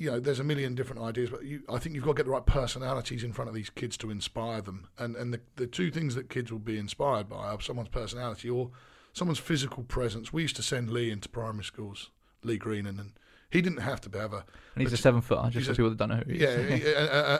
you 0.02 0.10
know, 0.10 0.18
there's 0.20 0.40
a 0.40 0.44
million 0.44 0.74
different 0.74 1.00
ideas, 1.02 1.30
but 1.30 1.44
you, 1.44 1.62
I 1.68 1.78
think 1.78 1.94
you've 1.94 2.04
got 2.04 2.12
to 2.12 2.16
get 2.16 2.24
the 2.26 2.32
right 2.32 2.44
personalities 2.44 3.22
in 3.22 3.32
front 3.32 3.48
of 3.48 3.54
these 3.54 3.70
kids 3.70 3.96
to 3.98 4.10
inspire 4.10 4.60
them. 4.60 4.88
And 4.98 5.14
and 5.16 5.32
the 5.32 5.40
the 5.56 5.66
two 5.66 5.90
things 5.92 6.14
that 6.16 6.28
kids 6.28 6.50
will 6.50 6.58
be 6.58 6.76
inspired 6.76 7.28
by 7.28 7.36
are 7.36 7.60
someone's 7.60 7.88
personality 7.90 8.50
or 8.50 8.70
someone's 9.12 9.38
physical 9.38 9.84
presence. 9.84 10.32
We 10.32 10.42
used 10.42 10.56
to 10.56 10.62
send 10.62 10.90
Lee 10.90 11.10
into 11.10 11.28
primary 11.28 11.64
schools, 11.64 12.10
Lee 12.42 12.58
Greenan, 12.58 12.98
and 12.98 13.12
he 13.50 13.62
didn't 13.62 13.82
have 13.82 14.00
to 14.00 14.18
have 14.18 14.32
a 14.32 14.44
And 14.74 14.82
he's 14.82 14.92
a 14.92 14.94
a 14.94 14.98
seven 14.98 15.20
footer, 15.20 15.50
just 15.50 15.68
for 15.68 15.74
people 15.74 15.90
that 15.90 15.98
don't 15.98 16.08
know 16.08 16.22
who 16.26 16.32
he 16.32 16.40
yeah, 16.40 16.48
is. 16.48 16.82
he- 16.82 16.94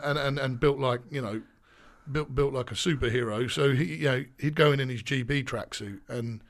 and, 0.08 0.18
and 0.18 0.38
and 0.38 0.60
built 0.60 0.78
like 0.78 1.00
you 1.10 1.20
know, 1.20 1.42
built 2.12 2.32
built 2.34 2.52
like 2.52 2.70
a 2.70 2.74
superhero. 2.74 3.50
So 3.50 3.72
he 3.72 3.96
you 3.96 4.04
know 4.04 4.24
he'd 4.38 4.54
go 4.54 4.70
in 4.72 4.78
in 4.78 4.88
his 4.88 5.02
GB 5.02 5.44
tracksuit, 5.44 6.00
and 6.08 6.42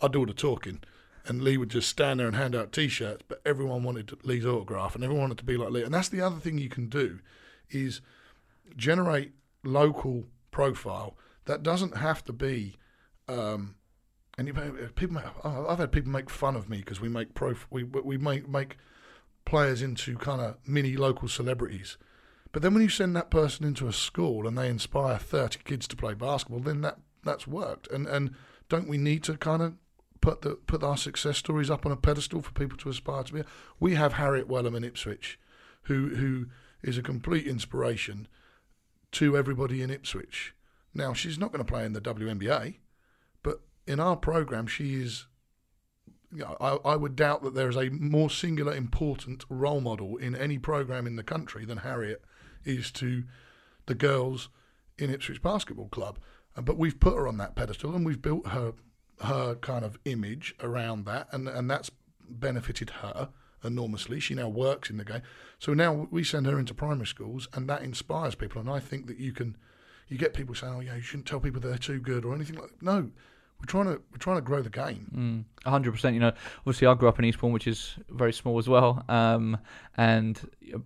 I'd 0.00 0.12
do 0.12 0.18
all 0.20 0.26
the 0.26 0.32
talking, 0.34 0.80
and 1.26 1.42
Lee 1.42 1.56
would 1.56 1.70
just 1.70 1.88
stand 1.88 2.20
there 2.20 2.26
and 2.26 2.36
hand 2.36 2.54
out 2.54 2.72
T-shirts. 2.72 3.24
But 3.28 3.40
everyone 3.44 3.82
wanted 3.82 4.12
Lee's 4.24 4.46
autograph, 4.46 4.94
and 4.94 5.04
everyone 5.04 5.22
wanted 5.22 5.38
to 5.38 5.44
be 5.44 5.56
like 5.56 5.70
Lee. 5.70 5.82
And 5.82 5.94
that's 5.94 6.08
the 6.08 6.20
other 6.20 6.36
thing 6.36 6.58
you 6.58 6.68
can 6.68 6.88
do, 6.88 7.20
is 7.70 8.00
generate 8.76 9.32
local 9.62 10.24
profile 10.50 11.16
that 11.44 11.62
doesn't 11.62 11.96
have 11.96 12.24
to 12.24 12.32
be. 12.32 12.76
Um, 13.28 13.76
and 14.38 14.48
you, 14.48 14.54
people, 14.94 15.16
make, 15.16 15.24
oh, 15.44 15.66
I've 15.68 15.78
had 15.78 15.92
people 15.92 16.10
make 16.10 16.30
fun 16.30 16.56
of 16.56 16.68
me 16.68 16.78
because 16.78 17.00
we 17.00 17.08
make 17.08 17.34
prof, 17.34 17.66
we 17.70 17.84
we 17.84 18.16
make 18.16 18.48
make 18.48 18.76
players 19.44 19.82
into 19.82 20.16
kind 20.16 20.40
of 20.40 20.56
mini 20.66 20.96
local 20.96 21.28
celebrities. 21.28 21.98
But 22.52 22.62
then 22.62 22.74
when 22.74 22.82
you 22.82 22.88
send 22.88 23.14
that 23.16 23.30
person 23.30 23.64
into 23.64 23.86
a 23.86 23.92
school 23.92 24.46
and 24.46 24.56
they 24.56 24.68
inspire 24.68 25.18
30 25.18 25.60
kids 25.64 25.86
to 25.88 25.96
play 25.96 26.14
basketball, 26.14 26.60
then 26.60 26.80
that 26.80 26.98
that's 27.24 27.46
worked. 27.46 27.90
And 27.90 28.06
and 28.06 28.34
don't 28.68 28.88
we 28.88 28.98
need 28.98 29.22
to 29.24 29.36
kind 29.36 29.62
of 29.62 29.74
put 30.20 30.42
the 30.42 30.56
put 30.56 30.82
our 30.82 30.96
success 30.96 31.38
stories 31.38 31.70
up 31.70 31.86
on 31.86 31.92
a 31.92 31.96
pedestal 31.96 32.42
for 32.42 32.52
people 32.52 32.78
to 32.78 32.88
aspire 32.88 33.24
to 33.24 33.32
be? 33.32 33.42
We 33.78 33.94
have 33.94 34.14
Harriet 34.14 34.48
Wellham 34.48 34.76
in 34.76 34.84
Ipswich, 34.84 35.38
who 35.84 36.14
who 36.16 36.46
is 36.82 36.98
a 36.98 37.02
complete 37.02 37.46
inspiration 37.46 38.28
to 39.12 39.36
everybody 39.36 39.82
in 39.82 39.90
Ipswich. 39.90 40.54
Now 40.94 41.12
she's 41.12 41.38
not 41.38 41.52
going 41.52 41.64
to 41.64 41.70
play 41.70 41.84
in 41.84 41.92
the 41.92 42.00
WNBA, 42.00 42.76
but 43.42 43.60
in 43.86 44.00
our 44.00 44.16
program 44.16 44.66
she 44.66 45.00
is 45.00 45.26
I, 46.60 46.78
I 46.84 46.96
would 46.96 47.16
doubt 47.16 47.42
that 47.42 47.54
there 47.54 47.68
is 47.68 47.76
a 47.76 47.90
more 47.90 48.30
singular 48.30 48.74
important 48.74 49.44
role 49.48 49.80
model 49.80 50.16
in 50.16 50.36
any 50.36 50.58
program 50.58 51.06
in 51.06 51.16
the 51.16 51.24
country 51.24 51.64
than 51.64 51.78
Harriet 51.78 52.22
is 52.64 52.90
to 52.92 53.24
the 53.86 53.94
girls 53.94 54.48
in 54.96 55.10
Ipswich 55.10 55.42
Basketball 55.42 55.88
Club. 55.88 56.18
But 56.56 56.76
we've 56.76 57.00
put 57.00 57.16
her 57.16 57.26
on 57.26 57.38
that 57.38 57.56
pedestal 57.56 57.94
and 57.94 58.04
we've 58.04 58.22
built 58.22 58.48
her 58.48 58.74
her 59.20 59.54
kind 59.56 59.84
of 59.84 59.98
image 60.04 60.54
around 60.60 61.04
that, 61.06 61.28
and 61.32 61.48
and 61.48 61.70
that's 61.70 61.90
benefited 62.28 62.90
her 62.90 63.30
enormously. 63.62 64.20
She 64.20 64.34
now 64.34 64.48
works 64.48 64.90
in 64.90 64.96
the 64.96 65.04
game, 65.04 65.22
so 65.58 65.74
now 65.74 66.08
we 66.10 66.24
send 66.24 66.46
her 66.46 66.58
into 66.58 66.74
primary 66.74 67.06
schools, 67.06 67.48
and 67.54 67.68
that 67.68 67.82
inspires 67.82 68.34
people. 68.34 68.60
And 68.60 68.70
I 68.70 68.80
think 68.80 69.06
that 69.06 69.18
you 69.18 69.32
can, 69.32 69.56
you 70.08 70.16
get 70.16 70.34
people 70.34 70.54
saying, 70.54 70.74
"Oh 70.74 70.80
yeah, 70.80 70.96
you 70.96 71.02
shouldn't 71.02 71.26
tell 71.26 71.40
people 71.40 71.60
they're 71.60 71.78
too 71.78 72.00
good" 72.00 72.24
or 72.24 72.34
anything 72.34 72.56
like. 72.56 72.82
No, 72.82 73.10
we're 73.60 73.66
trying 73.66 73.84
to 73.84 74.02
we're 74.10 74.18
trying 74.18 74.36
to 74.36 74.42
grow 74.42 74.62
the 74.62 74.70
game. 74.70 75.46
Mm, 75.64 75.70
hundred 75.70 75.92
percent. 75.92 76.14
You 76.14 76.20
know, 76.20 76.32
obviously 76.60 76.86
I 76.86 76.94
grew 76.94 77.08
up 77.08 77.18
in 77.18 77.24
Eastbourne, 77.24 77.52
which 77.52 77.66
is 77.66 77.96
very 78.08 78.32
small 78.32 78.58
as 78.58 78.68
well. 78.68 79.04
Um, 79.08 79.58
and 79.96 80.40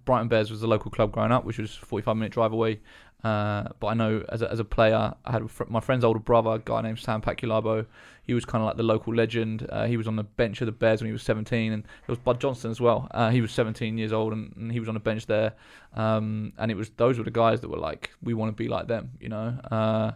Brighton 0.04 0.28
Bears 0.28 0.50
was 0.50 0.60
the 0.60 0.66
local 0.66 0.90
club 0.90 1.12
growing 1.12 1.32
up, 1.32 1.44
which 1.44 1.58
was 1.58 1.78
a 1.80 1.86
forty-five 1.86 2.16
minute 2.16 2.32
drive 2.32 2.52
away. 2.52 2.80
Uh, 3.24 3.68
but 3.80 3.86
I 3.86 3.94
know 3.94 4.22
as 4.28 4.42
a, 4.42 4.50
as 4.52 4.60
a 4.60 4.64
player, 4.64 5.14
I 5.24 5.32
had 5.32 5.42
my 5.68 5.80
friend's 5.80 6.04
older 6.04 6.18
brother, 6.18 6.50
a 6.50 6.58
guy 6.58 6.82
named 6.82 6.98
Sam 6.98 7.22
Paculabo. 7.22 7.86
He 8.22 8.34
was 8.34 8.44
kind 8.44 8.60
of 8.62 8.66
like 8.66 8.76
the 8.76 8.82
local 8.82 9.14
legend. 9.14 9.66
Uh, 9.70 9.86
he 9.86 9.96
was 9.96 10.06
on 10.06 10.16
the 10.16 10.24
bench 10.24 10.60
of 10.60 10.66
the 10.66 10.72
Bears 10.72 11.00
when 11.00 11.06
he 11.06 11.12
was 11.12 11.22
17, 11.22 11.72
and 11.72 11.82
there 11.84 11.88
was 12.08 12.18
Bud 12.18 12.38
Johnston 12.38 12.70
as 12.70 12.82
well. 12.82 13.08
Uh, 13.12 13.30
he 13.30 13.40
was 13.40 13.50
17 13.52 13.96
years 13.96 14.12
old, 14.12 14.34
and, 14.34 14.54
and 14.56 14.70
he 14.70 14.78
was 14.78 14.88
on 14.88 14.94
the 14.94 15.00
bench 15.00 15.24
there. 15.24 15.54
Um, 15.94 16.52
and 16.58 16.70
it 16.70 16.74
was 16.74 16.90
those 16.96 17.16
were 17.16 17.24
the 17.24 17.30
guys 17.30 17.62
that 17.62 17.70
were 17.70 17.78
like, 17.78 18.10
we 18.22 18.34
want 18.34 18.54
to 18.54 18.62
be 18.62 18.68
like 18.68 18.88
them, 18.88 19.12
you 19.18 19.30
know. 19.30 19.58
Uh, 19.70 20.12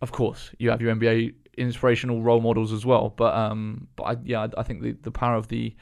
of 0.00 0.12
course, 0.12 0.50
you 0.58 0.70
have 0.70 0.80
your 0.80 0.94
NBA 0.94 1.34
inspirational 1.56 2.22
role 2.22 2.40
models 2.40 2.72
as 2.72 2.84
well. 2.86 3.12
But 3.16 3.34
um, 3.34 3.88
but 3.96 4.02
I, 4.04 4.16
yeah, 4.24 4.42
I, 4.42 4.60
I 4.60 4.62
think 4.62 4.82
the, 4.82 4.92
the 4.92 5.10
power 5.10 5.36
of 5.36 5.48
the 5.48 5.74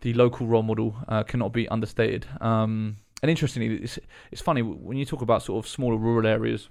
the 0.00 0.12
local 0.14 0.46
role 0.46 0.62
model 0.62 0.94
uh, 1.08 1.22
cannot 1.22 1.52
be 1.52 1.68
understated. 1.68 2.26
Um, 2.40 2.96
and 3.22 3.30
interestingly, 3.30 3.76
it's 3.76 3.98
it's 4.30 4.42
funny 4.42 4.62
when 4.62 4.96
you 4.96 5.04
talk 5.04 5.22
about 5.22 5.42
sort 5.42 5.64
of 5.64 5.68
smaller 5.68 5.96
rural 5.96 6.26
areas. 6.26 6.68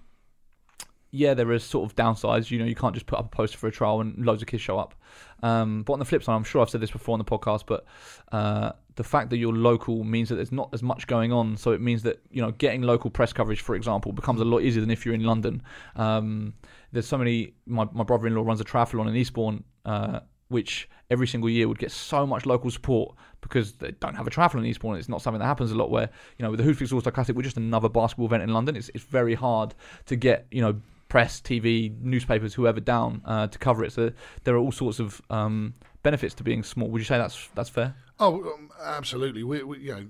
Yeah, 1.09 1.35
there 1.35 1.51
is 1.51 1.63
sort 1.63 1.89
of 1.89 1.95
downsides. 1.95 2.49
You 2.49 2.59
know, 2.59 2.65
you 2.65 2.75
can't 2.75 2.93
just 2.93 3.05
put 3.05 3.19
up 3.19 3.25
a 3.25 3.29
poster 3.29 3.57
for 3.57 3.67
a 3.67 3.71
trial 3.71 4.01
and 4.01 4.25
loads 4.25 4.41
of 4.41 4.47
kids 4.47 4.63
show 4.63 4.79
up. 4.79 4.95
Um, 5.43 5.83
but 5.83 5.93
on 5.93 5.99
the 5.99 6.05
flip 6.05 6.23
side, 6.23 6.35
I'm 6.35 6.43
sure 6.43 6.61
I've 6.61 6.69
said 6.69 6.81
this 6.81 6.89
before 6.91 7.13
on 7.13 7.19
the 7.19 7.25
podcast, 7.25 7.65
but 7.67 7.85
uh, 8.31 8.71
the 8.95 9.03
fact 9.03 9.29
that 9.29 9.37
you're 9.37 9.53
local 9.53 10.03
means 10.03 10.29
that 10.29 10.35
there's 10.35 10.51
not 10.51 10.69
as 10.73 10.81
much 10.81 11.05
going 11.07 11.31
on. 11.31 11.57
So 11.57 11.71
it 11.71 11.81
means 11.81 12.03
that 12.03 12.21
you 12.31 12.41
know 12.41 12.51
getting 12.51 12.83
local 12.83 13.09
press 13.09 13.33
coverage, 13.33 13.61
for 13.61 13.75
example, 13.75 14.11
becomes 14.11 14.41
a 14.41 14.45
lot 14.45 14.59
easier 14.59 14.81
than 14.81 14.91
if 14.91 15.05
you're 15.05 15.15
in 15.15 15.23
London. 15.23 15.61
Um, 15.95 16.53
there's 16.93 17.07
so 17.07 17.17
many. 17.17 17.53
My, 17.65 17.87
my 17.91 18.03
brother-in-law 18.03 18.43
runs 18.43 18.61
a 18.61 18.63
triathlon 18.63 19.09
in 19.09 19.15
Eastbourne, 19.15 19.63
uh, 19.83 20.21
which 20.47 20.87
every 21.09 21.27
single 21.27 21.49
year 21.49 21.67
would 21.67 21.79
get 21.79 21.91
so 21.91 22.25
much 22.25 22.45
local 22.45 22.71
support 22.71 23.15
because 23.41 23.73
they 23.73 23.91
don't 23.99 24.15
have 24.15 24.27
a 24.27 24.29
triathlon 24.29 24.59
in 24.59 24.65
Eastbourne. 24.67 24.97
It's 24.97 25.09
not 25.09 25.21
something 25.21 25.39
that 25.39 25.45
happens 25.45 25.71
a 25.71 25.75
lot. 25.75 25.89
Where 25.89 26.09
you 26.37 26.43
know 26.43 26.51
with 26.51 26.59
the 26.59 26.65
Hoopsfix 26.65 26.93
All 26.93 27.01
Star 27.01 27.11
Classic, 27.11 27.35
we're 27.35 27.41
just 27.41 27.57
another 27.57 27.89
basketball 27.89 28.27
event 28.27 28.43
in 28.43 28.53
London. 28.53 28.75
It's 28.75 28.89
it's 28.93 29.03
very 29.03 29.33
hard 29.35 29.73
to 30.05 30.15
get 30.15 30.45
you 30.51 30.61
know 30.61 30.79
press, 31.09 31.41
TV, 31.41 31.95
newspapers, 32.01 32.55
whoever 32.55 32.79
down 32.79 33.21
uh, 33.25 33.47
to 33.47 33.59
cover 33.59 33.83
it. 33.83 33.91
So 33.91 34.11
there 34.45 34.55
are 34.55 34.57
all 34.57 34.71
sorts 34.71 34.99
of 34.99 35.21
um, 35.29 35.75
benefits 36.01 36.33
to 36.35 36.43
being 36.43 36.63
small. 36.63 36.89
Would 36.89 36.99
you 36.99 37.05
say 37.05 37.17
that's 37.17 37.49
that's 37.55 37.69
fair? 37.69 37.95
Oh, 38.19 38.41
um, 38.53 38.71
absolutely. 38.81 39.43
We, 39.43 39.63
we, 39.63 39.79
you 39.79 39.91
know, 39.91 40.05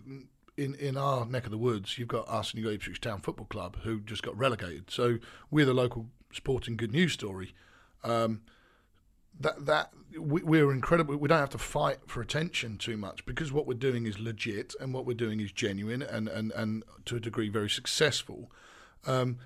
in 0.58 0.76
in 0.76 0.98
our 0.98 1.26
neck 1.26 1.46
of 1.46 1.52
the 1.52 1.58
woods, 1.58 1.98
you've 1.98 2.08
got 2.08 2.28
us 2.28 2.52
and 2.52 2.60
you've 2.60 2.68
got 2.68 2.76
Ipswich 2.76 3.02
Town 3.02 3.22
Football 3.22 3.48
Club, 3.48 3.78
who 3.84 4.02
just 4.02 4.24
got 4.24 4.38
relegated. 4.38 4.92
So 4.92 5.18
we're 5.50 5.66
the 5.66 5.74
local 5.74 6.08
sporting 6.34 6.78
good 6.78 6.92
news 6.92 7.14
story. 7.14 7.54
Um, 8.04 8.42
that 9.40 9.66
that 9.66 9.92
we, 10.20 10.44
we're 10.44 10.72
incredible. 10.72 11.16
We 11.18 11.28
don't 11.28 11.40
have 11.40 11.50
to 11.52 11.58
fight 11.58 12.00
for 12.08 12.22
attention 12.22 12.78
too 12.78 12.98
much 12.98 13.26
because 13.26 13.52
what 13.52 13.66
we're 13.66 13.74
doing 13.74 14.06
is 14.06 14.20
legit 14.20 14.76
and 14.80 14.94
what 14.94 15.06
we're 15.06 15.14
doing 15.16 15.40
is 15.40 15.52
genuine 15.52 16.02
and 16.02 16.28
and, 16.28 16.52
and 16.52 16.84
to 17.06 17.16
a 17.16 17.20
degree 17.20 17.50
very 17.50 17.70
successful. 17.70 18.52
Um, 19.06 19.40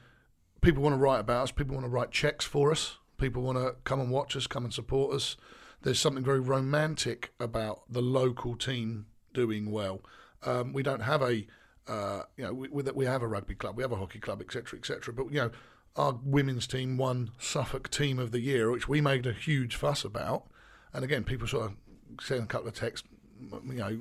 people 0.61 0.83
want 0.83 0.93
to 0.93 0.99
write 0.99 1.19
about 1.19 1.43
us. 1.43 1.51
People 1.51 1.75
want 1.75 1.85
to 1.85 1.89
write 1.89 2.11
checks 2.11 2.45
for 2.45 2.71
us. 2.71 2.97
People 3.17 3.41
want 3.43 3.57
to 3.57 3.75
come 3.83 3.99
and 3.99 4.11
watch 4.11 4.35
us, 4.35 4.45
come 4.45 4.65
and 4.65 4.73
support 4.73 5.15
us. 5.15 5.37
There's 5.81 5.99
something 5.99 6.23
very 6.23 6.39
romantic 6.39 7.33
about 7.39 7.81
the 7.89 8.01
local 8.01 8.55
team 8.55 9.05
doing 9.33 9.71
well. 9.71 10.01
Um, 10.43 10.73
we 10.73 10.83
don't 10.83 11.01
have 11.01 11.21
a 11.21 11.47
Uh, 11.87 12.23
you 12.35 12.43
know, 12.43 12.53
we, 12.53 12.67
we 12.69 13.05
have 13.05 13.23
a 13.23 13.27
rugby 13.27 13.55
club, 13.55 13.77
we 13.77 13.83
have 13.83 13.93
a 13.93 13.95
hockey 13.95 14.19
club, 14.19 14.41
etc., 14.41 14.77
etc. 14.77 15.13
But 15.13 15.31
you 15.31 15.39
know, 15.39 15.51
our 15.97 16.19
women's 16.23 16.67
team 16.67 16.97
won 16.97 17.31
Suffolk 17.39 17.89
Team 17.89 18.19
of 18.19 18.31
the 18.31 18.39
Year, 18.39 18.71
which 18.71 18.87
we 18.87 19.01
made 19.01 19.25
a 19.25 19.33
huge 19.33 19.75
fuss 19.75 20.05
about. 20.05 20.45
And 20.93 21.03
again, 21.03 21.23
people 21.23 21.47
sort 21.47 21.65
of 21.65 22.23
send 22.23 22.43
a 22.43 22.45
couple 22.45 22.67
of 22.67 22.75
texts, 22.75 23.07
you 23.41 23.73
know, 23.73 23.99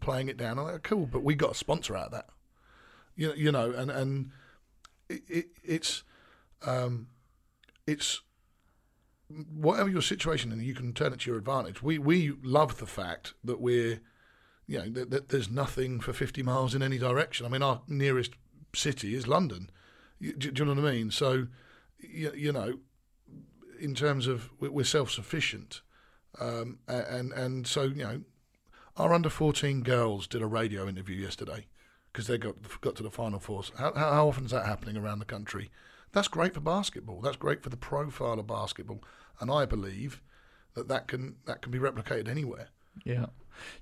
playing 0.00 0.28
it 0.28 0.36
down. 0.36 0.58
I'm 0.58 0.66
like, 0.66 0.82
cool, 0.82 1.06
but 1.06 1.22
we 1.24 1.34
got 1.34 1.52
a 1.52 1.54
sponsor 1.54 1.96
out 1.96 2.06
of 2.06 2.12
that. 2.12 2.28
You, 3.16 3.34
you 3.36 3.52
know, 3.52 3.72
and 3.72 3.90
and 3.90 4.30
it, 5.08 5.22
it, 5.28 5.46
it's 5.62 6.04
um, 6.64 7.08
it's 7.86 8.22
whatever 9.28 9.88
your 9.88 10.02
situation, 10.02 10.52
and 10.52 10.62
you 10.62 10.74
can 10.74 10.92
turn 10.92 11.12
it 11.12 11.20
to 11.20 11.30
your 11.30 11.38
advantage. 11.38 11.82
We 11.82 11.98
we 11.98 12.32
love 12.42 12.78
the 12.78 12.86
fact 12.86 13.34
that 13.44 13.60
we're 13.60 14.00
you 14.66 14.78
know 14.78 14.88
that, 14.90 15.10
that 15.10 15.28
there's 15.28 15.50
nothing 15.50 16.00
for 16.00 16.12
50 16.12 16.42
miles 16.42 16.74
in 16.74 16.82
any 16.82 16.98
direction. 16.98 17.44
I 17.44 17.48
mean, 17.48 17.62
our 17.62 17.82
nearest 17.86 18.32
city 18.74 19.14
is 19.14 19.26
London. 19.26 19.70
Do, 20.22 20.32
do, 20.32 20.62
you 20.62 20.64
know 20.64 20.80
what 20.80 20.88
I 20.88 20.92
mean? 20.92 21.10
So, 21.10 21.48
you, 21.98 22.32
you 22.34 22.52
know, 22.52 22.78
in 23.80 23.94
terms 23.94 24.26
of 24.26 24.50
we're 24.60 24.84
self-sufficient, 24.84 25.82
um, 26.40 26.78
and 26.86 27.32
and 27.32 27.66
so 27.66 27.82
you 27.82 28.04
know, 28.04 28.22
our 28.96 29.12
under 29.12 29.28
14 29.28 29.82
girls 29.82 30.26
did 30.26 30.40
a 30.40 30.46
radio 30.46 30.88
interview 30.88 31.16
yesterday 31.16 31.66
because 32.12 32.26
they 32.26 32.38
got 32.38 32.54
got 32.80 32.94
to 32.96 33.02
the 33.02 33.10
final 33.10 33.40
four. 33.40 33.62
How, 33.76 33.92
how 33.94 34.28
often 34.28 34.44
is 34.44 34.52
that 34.52 34.66
happening 34.66 34.96
around 34.96 35.18
the 35.18 35.24
country? 35.24 35.70
That's 36.12 36.28
great 36.28 36.54
for 36.54 36.60
basketball. 36.60 37.20
That's 37.20 37.36
great 37.36 37.62
for 37.62 37.70
the 37.70 37.76
profile 37.76 38.38
of 38.38 38.46
basketball, 38.46 39.02
and 39.40 39.50
I 39.50 39.66
believe 39.66 40.22
that 40.74 40.88
that 40.88 41.08
can 41.08 41.36
that 41.46 41.62
can 41.62 41.72
be 41.72 41.78
replicated 41.78 42.28
anywhere. 42.28 42.68
Yeah. 43.04 43.26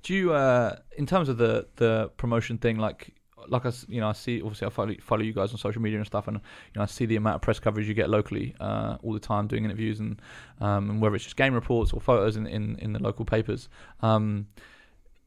Do 0.02 0.14
you, 0.14 0.32
uh, 0.32 0.76
in 0.96 1.06
terms 1.06 1.28
of 1.28 1.38
the 1.38 1.68
the 1.76 2.10
promotion 2.16 2.58
thing, 2.58 2.78
like 2.78 3.14
like 3.48 3.66
I, 3.66 3.72
you 3.88 4.00
know, 4.00 4.08
I 4.08 4.12
see 4.12 4.40
obviously 4.42 4.66
I 4.66 4.70
follow, 4.70 4.94
follow 5.00 5.22
you 5.22 5.32
guys 5.32 5.52
on 5.52 5.58
social 5.58 5.82
media 5.82 5.98
and 5.98 6.06
stuff, 6.06 6.28
and 6.28 6.36
you 6.36 6.78
know 6.78 6.82
I 6.82 6.86
see 6.86 7.06
the 7.06 7.16
amount 7.16 7.36
of 7.36 7.42
press 7.42 7.58
coverage 7.58 7.88
you 7.88 7.94
get 7.94 8.10
locally 8.10 8.54
uh, 8.60 8.96
all 9.02 9.12
the 9.12 9.20
time, 9.20 9.46
doing 9.46 9.64
interviews 9.64 10.00
and 10.00 10.20
um, 10.60 10.90
and 10.90 11.00
whether 11.00 11.14
it's 11.14 11.24
just 11.24 11.36
game 11.36 11.54
reports 11.54 11.92
or 11.92 12.00
photos 12.00 12.36
in 12.36 12.46
in, 12.46 12.76
in 12.78 12.92
the 12.92 13.02
local 13.02 13.24
papers. 13.24 13.68
Um, 14.00 14.46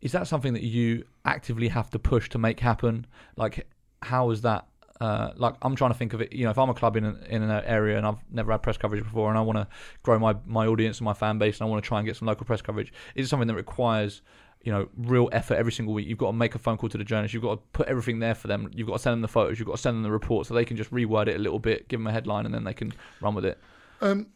is 0.01 0.11
that 0.11 0.27
something 0.27 0.53
that 0.53 0.63
you 0.63 1.05
actively 1.23 1.69
have 1.69 1.89
to 1.91 1.99
push 1.99 2.27
to 2.29 2.37
make 2.37 2.59
happen? 2.59 3.07
Like, 3.37 3.65
how 4.01 4.31
is 4.31 4.41
that 4.41 4.67
uh, 5.03 5.33
like 5.35 5.55
I'm 5.61 5.75
trying 5.75 5.91
to 5.91 5.97
think 5.97 6.13
of 6.13 6.21
it. 6.21 6.31
You 6.31 6.45
know, 6.45 6.51
if 6.51 6.57
I'm 6.57 6.69
a 6.69 6.73
club 6.73 6.95
in 6.95 7.03
in 7.03 7.43
an 7.43 7.63
area 7.65 7.97
and 7.97 8.05
I've 8.05 8.19
never 8.31 8.51
had 8.51 8.61
press 8.61 8.77
coverage 8.77 9.03
before, 9.03 9.29
and 9.29 9.37
I 9.37 9.41
want 9.41 9.57
to 9.57 9.67
grow 10.01 10.17
my 10.17 10.35
my 10.45 10.65
audience 10.67 10.99
and 10.99 11.05
my 11.05 11.13
fan 11.13 11.37
base, 11.37 11.59
and 11.59 11.67
I 11.67 11.69
want 11.69 11.83
to 11.83 11.87
try 11.87 11.99
and 11.99 12.05
get 12.05 12.15
some 12.15 12.27
local 12.27 12.45
press 12.45 12.61
coverage, 12.61 12.93
is 13.15 13.25
it 13.25 13.29
something 13.29 13.47
that 13.47 13.55
requires 13.55 14.21
you 14.63 14.71
know 14.71 14.87
real 14.97 15.29
effort 15.31 15.55
every 15.55 15.71
single 15.71 15.93
week? 15.93 16.07
You've 16.07 16.17
got 16.17 16.27
to 16.27 16.33
make 16.33 16.55
a 16.55 16.59
phone 16.59 16.77
call 16.77 16.89
to 16.89 16.97
the 16.97 17.03
journalists. 17.03 17.33
You've 17.33 17.43
got 17.43 17.55
to 17.55 17.61
put 17.73 17.87
everything 17.87 18.19
there 18.19 18.35
for 18.35 18.47
them. 18.47 18.71
You've 18.73 18.87
got 18.87 18.93
to 18.93 18.99
send 18.99 19.13
them 19.13 19.21
the 19.21 19.27
photos. 19.27 19.59
You've 19.59 19.67
got 19.67 19.75
to 19.75 19.81
send 19.81 19.97
them 19.97 20.03
the 20.03 20.11
report 20.11 20.47
so 20.47 20.53
they 20.53 20.65
can 20.65 20.77
just 20.77 20.91
reword 20.91 21.27
it 21.27 21.35
a 21.35 21.39
little 21.39 21.59
bit, 21.59 21.87
give 21.87 21.99
them 21.99 22.07
a 22.07 22.11
headline, 22.11 22.45
and 22.45 22.53
then 22.53 22.63
they 22.63 22.73
can 22.73 22.93
run 23.21 23.35
with 23.35 23.45
it. 23.45 23.59
Um, 24.01 24.27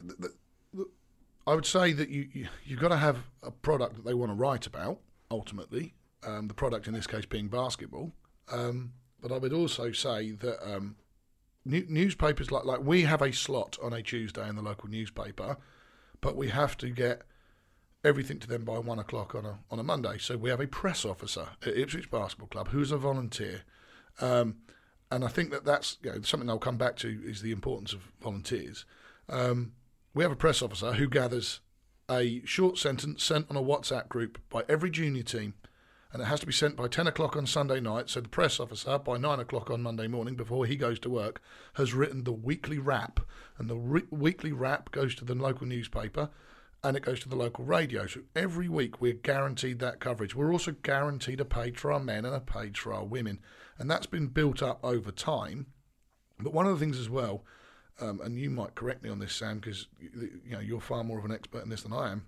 the, 0.00 0.32
the, 0.72 0.86
I 1.46 1.54
would 1.54 1.66
say 1.66 1.92
that 1.92 2.08
you, 2.08 2.28
you 2.32 2.48
you've 2.64 2.80
got 2.80 2.88
to 2.88 2.96
have 2.96 3.18
a 3.42 3.50
product 3.50 3.96
that 3.96 4.04
they 4.04 4.14
want 4.14 4.30
to 4.30 4.34
write 4.34 4.66
about. 4.66 4.98
Ultimately, 5.30 5.94
um, 6.26 6.48
the 6.48 6.54
product 6.54 6.86
in 6.86 6.92
this 6.92 7.06
case 7.06 7.24
being 7.24 7.48
basketball. 7.48 8.12
Um, 8.50 8.92
but 9.20 9.32
I 9.32 9.38
would 9.38 9.52
also 9.52 9.92
say 9.92 10.32
that 10.32 10.58
um, 10.62 10.96
new, 11.64 11.86
newspapers 11.88 12.50
like 12.50 12.64
like 12.64 12.80
we 12.82 13.02
have 13.02 13.22
a 13.22 13.32
slot 13.32 13.78
on 13.82 13.92
a 13.92 14.02
Tuesday 14.02 14.46
in 14.48 14.56
the 14.56 14.62
local 14.62 14.88
newspaper, 14.88 15.56
but 16.20 16.36
we 16.36 16.48
have 16.48 16.76
to 16.78 16.90
get 16.90 17.22
everything 18.04 18.38
to 18.40 18.48
them 18.48 18.64
by 18.64 18.78
one 18.78 18.98
o'clock 18.98 19.34
on 19.34 19.44
a 19.44 19.58
on 19.70 19.78
a 19.78 19.82
Monday. 19.82 20.18
So 20.18 20.36
we 20.36 20.50
have 20.50 20.60
a 20.60 20.66
press 20.66 21.04
officer 21.04 21.48
at 21.64 21.76
Ipswich 21.76 22.10
Basketball 22.10 22.48
Club 22.48 22.68
who's 22.68 22.92
a 22.92 22.96
volunteer, 22.96 23.62
um, 24.20 24.56
and 25.10 25.24
I 25.24 25.28
think 25.28 25.50
that 25.50 25.64
that's 25.64 25.98
you 26.02 26.10
know, 26.10 26.22
something 26.22 26.48
I'll 26.48 26.58
come 26.58 26.78
back 26.78 26.96
to 26.98 27.20
is 27.24 27.42
the 27.42 27.52
importance 27.52 27.92
of 27.92 28.00
volunteers. 28.20 28.84
Um, 29.28 29.72
we 30.14 30.24
have 30.24 30.32
a 30.32 30.36
press 30.36 30.62
officer 30.62 30.94
who 30.94 31.08
gathers 31.08 31.60
a 32.10 32.42
short 32.44 32.76
sentence 32.76 33.22
sent 33.22 33.50
on 33.50 33.56
a 33.56 33.62
WhatsApp 33.62 34.08
group 34.08 34.38
by 34.50 34.64
every 34.68 34.90
junior 34.90 35.22
team 35.22 35.54
and 36.12 36.20
it 36.20 36.26
has 36.26 36.40
to 36.40 36.46
be 36.46 36.52
sent 36.52 36.76
by 36.76 36.88
10 36.88 37.06
o'clock 37.06 37.36
on 37.36 37.46
Sunday 37.46 37.80
night. 37.80 38.10
So 38.10 38.20
the 38.20 38.28
press 38.28 38.60
officer, 38.60 38.98
by 38.98 39.16
9 39.16 39.40
o'clock 39.40 39.70
on 39.70 39.82
Monday 39.82 40.06
morning, 40.06 40.34
before 40.34 40.66
he 40.66 40.76
goes 40.76 40.98
to 41.00 41.10
work, 41.10 41.40
has 41.74 41.94
written 41.94 42.24
the 42.24 42.32
weekly 42.32 42.78
wrap. 42.78 43.20
And 43.56 43.70
the 43.70 43.76
re- 43.76 44.02
weekly 44.10 44.52
wrap 44.52 44.90
goes 44.90 45.14
to 45.16 45.24
the 45.24 45.34
local 45.34 45.66
newspaper 45.66 46.28
and 46.84 46.96
it 46.96 47.04
goes 47.04 47.20
to 47.20 47.28
the 47.28 47.36
local 47.36 47.64
radio. 47.64 48.06
So 48.06 48.20
every 48.34 48.68
week 48.68 49.00
we're 49.00 49.12
guaranteed 49.12 49.78
that 49.78 50.00
coverage. 50.00 50.34
We're 50.34 50.52
also 50.52 50.72
guaranteed 50.72 51.40
a 51.40 51.44
page 51.44 51.78
for 51.78 51.92
our 51.92 52.00
men 52.00 52.24
and 52.24 52.34
a 52.34 52.40
page 52.40 52.78
for 52.78 52.92
our 52.92 53.04
women. 53.04 53.38
And 53.78 53.90
that's 53.90 54.06
been 54.06 54.26
built 54.26 54.62
up 54.62 54.80
over 54.82 55.12
time. 55.12 55.66
But 56.40 56.52
one 56.52 56.66
of 56.66 56.72
the 56.72 56.78
things 56.84 56.98
as 56.98 57.08
well, 57.08 57.44
um, 58.00 58.20
and 58.22 58.38
you 58.38 58.50
might 58.50 58.74
correct 58.74 59.02
me 59.02 59.10
on 59.10 59.20
this, 59.20 59.32
Sam, 59.32 59.60
because 59.60 59.86
you 60.00 60.52
know 60.52 60.60
you're 60.60 60.80
far 60.80 61.04
more 61.04 61.18
of 61.18 61.24
an 61.24 61.32
expert 61.32 61.62
in 61.62 61.70
this 61.70 61.82
than 61.82 61.92
I 61.92 62.10
am. 62.10 62.26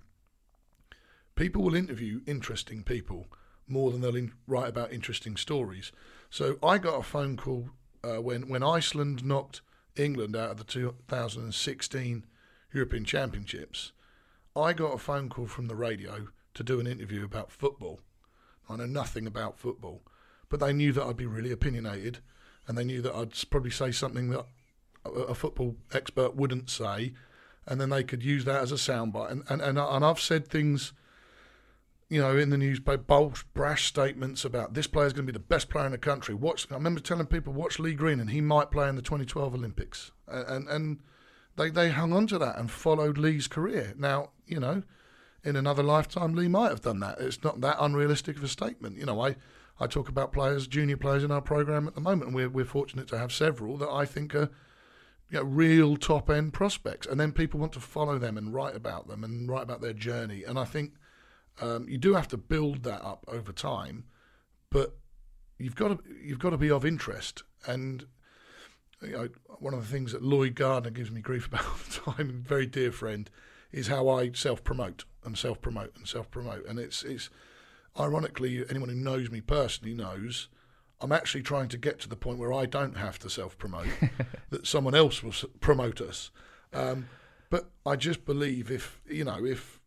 People 1.34 1.62
will 1.62 1.74
interview 1.74 2.20
interesting 2.26 2.84
people 2.84 3.26
more 3.66 3.90
than 3.90 4.00
they'll 4.00 4.14
in, 4.14 4.32
write 4.46 4.68
about 4.68 4.92
interesting 4.92 5.36
stories. 5.36 5.90
So 6.30 6.58
I 6.62 6.78
got 6.78 7.00
a 7.00 7.02
phone 7.02 7.36
call 7.36 7.70
uh, 8.04 8.20
when 8.22 8.48
when 8.48 8.62
Iceland 8.62 9.24
knocked 9.24 9.62
England 9.96 10.36
out 10.36 10.52
of 10.52 10.56
the 10.58 10.64
2016 10.64 12.26
European 12.72 13.04
Championships. 13.04 13.92
I 14.56 14.72
got 14.72 14.94
a 14.94 14.98
phone 14.98 15.28
call 15.28 15.46
from 15.46 15.66
the 15.66 15.74
radio 15.74 16.28
to 16.54 16.62
do 16.62 16.80
an 16.80 16.86
interview 16.86 17.24
about 17.24 17.50
football. 17.50 18.00
I 18.68 18.76
know 18.76 18.86
nothing 18.86 19.26
about 19.26 19.58
football, 19.58 20.02
but 20.48 20.60
they 20.60 20.72
knew 20.72 20.92
that 20.92 21.04
I'd 21.04 21.16
be 21.16 21.26
really 21.26 21.50
opinionated, 21.50 22.18
and 22.66 22.78
they 22.78 22.84
knew 22.84 23.02
that 23.02 23.14
I'd 23.14 23.32
probably 23.50 23.70
say 23.70 23.90
something 23.90 24.30
that 24.30 24.46
a 25.04 25.34
football 25.34 25.76
expert 25.92 26.34
wouldn't 26.34 26.70
say, 26.70 27.14
and 27.66 27.80
then 27.80 27.90
they 27.90 28.04
could 28.04 28.22
use 28.22 28.44
that 28.44 28.62
as 28.62 28.72
a 28.72 28.76
soundbite. 28.76 29.30
And 29.30 29.42
and 29.48 29.60
and, 29.60 29.78
and 29.78 30.04
I've 30.04 30.20
said 30.20 30.48
things 30.48 30.92
you 32.08 32.20
know, 32.20 32.36
in 32.36 32.50
the 32.50 32.58
news 32.58 32.80
by 32.80 32.96
bold, 32.96 33.42
brash 33.54 33.86
statements 33.86 34.44
about 34.44 34.74
this 34.74 34.86
player 34.86 35.06
is 35.06 35.12
going 35.12 35.26
to 35.26 35.32
be 35.32 35.36
the 35.36 35.44
best 35.44 35.68
player 35.68 35.86
in 35.86 35.92
the 35.92 35.98
country. 35.98 36.34
Watch, 36.34 36.70
I 36.70 36.74
remember 36.74 37.00
telling 37.00 37.26
people, 37.26 37.52
watch 37.52 37.78
Lee 37.78 37.94
Green, 37.94 38.20
and 38.20 38.30
he 38.30 38.40
might 38.40 38.70
play 38.70 38.88
in 38.88 38.94
the 38.94 39.02
2012 39.02 39.54
Olympics. 39.54 40.12
And 40.28 40.68
and 40.68 41.00
they 41.56 41.70
they 41.70 41.90
hung 41.90 42.12
on 42.12 42.26
to 42.28 42.38
that 42.38 42.58
and 42.58 42.70
followed 42.70 43.18
Lee's 43.18 43.48
career. 43.48 43.94
Now, 43.96 44.30
you 44.46 44.60
know, 44.60 44.82
in 45.42 45.56
another 45.56 45.82
lifetime, 45.82 46.34
Lee 46.34 46.48
might 46.48 46.70
have 46.70 46.80
done 46.80 47.00
that. 47.00 47.20
It's 47.20 47.42
not 47.42 47.60
that 47.60 47.76
unrealistic 47.80 48.36
of 48.36 48.44
a 48.44 48.48
statement. 48.48 48.96
You 48.96 49.06
know, 49.06 49.20
I 49.20 49.36
I 49.80 49.86
talk 49.86 50.08
about 50.08 50.32
players, 50.32 50.66
junior 50.66 50.96
players 50.96 51.24
in 51.24 51.30
our 51.30 51.42
program 51.42 51.86
at 51.88 51.94
the 51.94 52.00
moment, 52.00 52.28
and 52.28 52.34
we're 52.34 52.48
we're 52.48 52.64
fortunate 52.64 53.08
to 53.08 53.18
have 53.18 53.32
several 53.32 53.76
that 53.78 53.90
I 53.90 54.04
think 54.04 54.34
are. 54.34 54.50
You 55.30 55.38
know, 55.38 55.44
real 55.46 55.96
top 55.96 56.28
end 56.28 56.52
prospects, 56.52 57.06
and 57.06 57.18
then 57.18 57.32
people 57.32 57.58
want 57.58 57.72
to 57.72 57.80
follow 57.80 58.18
them 58.18 58.36
and 58.36 58.52
write 58.52 58.76
about 58.76 59.08
them 59.08 59.24
and 59.24 59.48
write 59.48 59.62
about 59.62 59.80
their 59.80 59.94
journey. 59.94 60.44
And 60.44 60.58
I 60.58 60.64
think 60.64 60.92
um, 61.60 61.88
you 61.88 61.98
do 61.98 62.14
have 62.14 62.28
to 62.28 62.36
build 62.36 62.82
that 62.82 63.02
up 63.02 63.24
over 63.26 63.50
time, 63.50 64.04
but 64.70 64.96
you've 65.58 65.76
got 65.76 65.88
to 65.88 65.98
you've 66.22 66.38
got 66.38 66.50
to 66.50 66.58
be 66.58 66.70
of 66.70 66.84
interest. 66.84 67.42
And 67.66 68.06
you 69.02 69.12
know, 69.12 69.28
one 69.58 69.74
of 69.74 69.80
the 69.80 69.90
things 69.90 70.12
that 70.12 70.22
Lloyd 70.22 70.54
Gardner 70.54 70.90
gives 70.90 71.10
me 71.10 71.20
grief 71.20 71.46
about 71.48 71.64
all 71.64 71.76
the 71.88 72.12
time, 72.12 72.44
very 72.46 72.66
dear 72.66 72.92
friend, 72.92 73.30
is 73.74 73.88
how 73.88 74.08
I 74.08 74.30
self 74.32 74.62
promote 74.64 75.04
and 75.24 75.36
self 75.36 75.60
promote 75.60 75.96
and 75.96 76.06
self 76.06 76.30
promote. 76.30 76.66
And 76.66 76.78
it's 76.78 77.02
it's 77.02 77.28
ironically, 77.98 78.64
anyone 78.70 78.88
who 78.88 78.94
knows 78.94 79.30
me 79.30 79.40
personally 79.40 79.94
knows 79.94 80.48
I'm 81.00 81.12
actually 81.12 81.42
trying 81.42 81.68
to 81.68 81.76
get 81.76 82.00
to 82.00 82.08
the 82.08 82.16
point 82.16 82.38
where 82.38 82.52
I 82.52 82.66
don't 82.66 82.96
have 82.96 83.18
to 83.20 83.30
self 83.30 83.58
promote, 83.58 83.88
that 84.50 84.66
someone 84.66 84.94
else 84.94 85.22
will 85.22 85.34
promote 85.60 86.00
us. 86.00 86.30
Um, 86.72 87.08
but 87.50 87.70
I 87.84 87.96
just 87.96 88.24
believe 88.24 88.70
if 88.70 89.00
you 89.06 89.24
know 89.24 89.44
if 89.44 89.80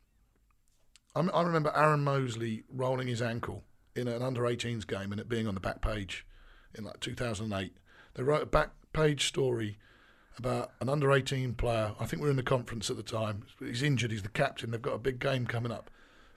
I 1.16 1.42
remember 1.42 1.72
Aaron 1.76 2.04
Mosley 2.04 2.64
rolling 2.70 3.08
his 3.08 3.22
ankle 3.22 3.64
in 3.96 4.08
an 4.08 4.22
under 4.22 4.42
18s 4.42 4.86
game 4.86 5.12
and 5.12 5.20
it 5.20 5.28
being 5.28 5.48
on 5.48 5.56
the 5.56 5.60
back 5.60 5.82
page 5.82 6.28
in 6.76 6.84
like 6.84 7.00
2008. 7.00 7.76
They 8.14 8.24
wrote 8.24 8.44
a 8.44 8.46
back 8.46 8.70
page 8.94 9.28
story 9.28 9.80
about 10.38 10.72
an 10.80 10.90
under 10.90 11.12
18 11.12 11.54
player. 11.56 11.94
I 12.00 12.06
think 12.06 12.22
we 12.22 12.28
are 12.28 12.32
in 12.32 12.38
the 12.38 12.44
conference 12.44 12.90
at 12.90 12.98
the 12.98 13.04
time. 13.04 13.44
He's 13.60 13.84
injured. 13.84 14.12
He's 14.12 14.24
the 14.24 14.30
captain. 14.30 14.72
They've 14.72 14.82
got 14.82 14.94
a 14.94 15.00
big 15.00 15.20
game 15.20 15.48
coming 15.48 15.72
up. 15.72 15.90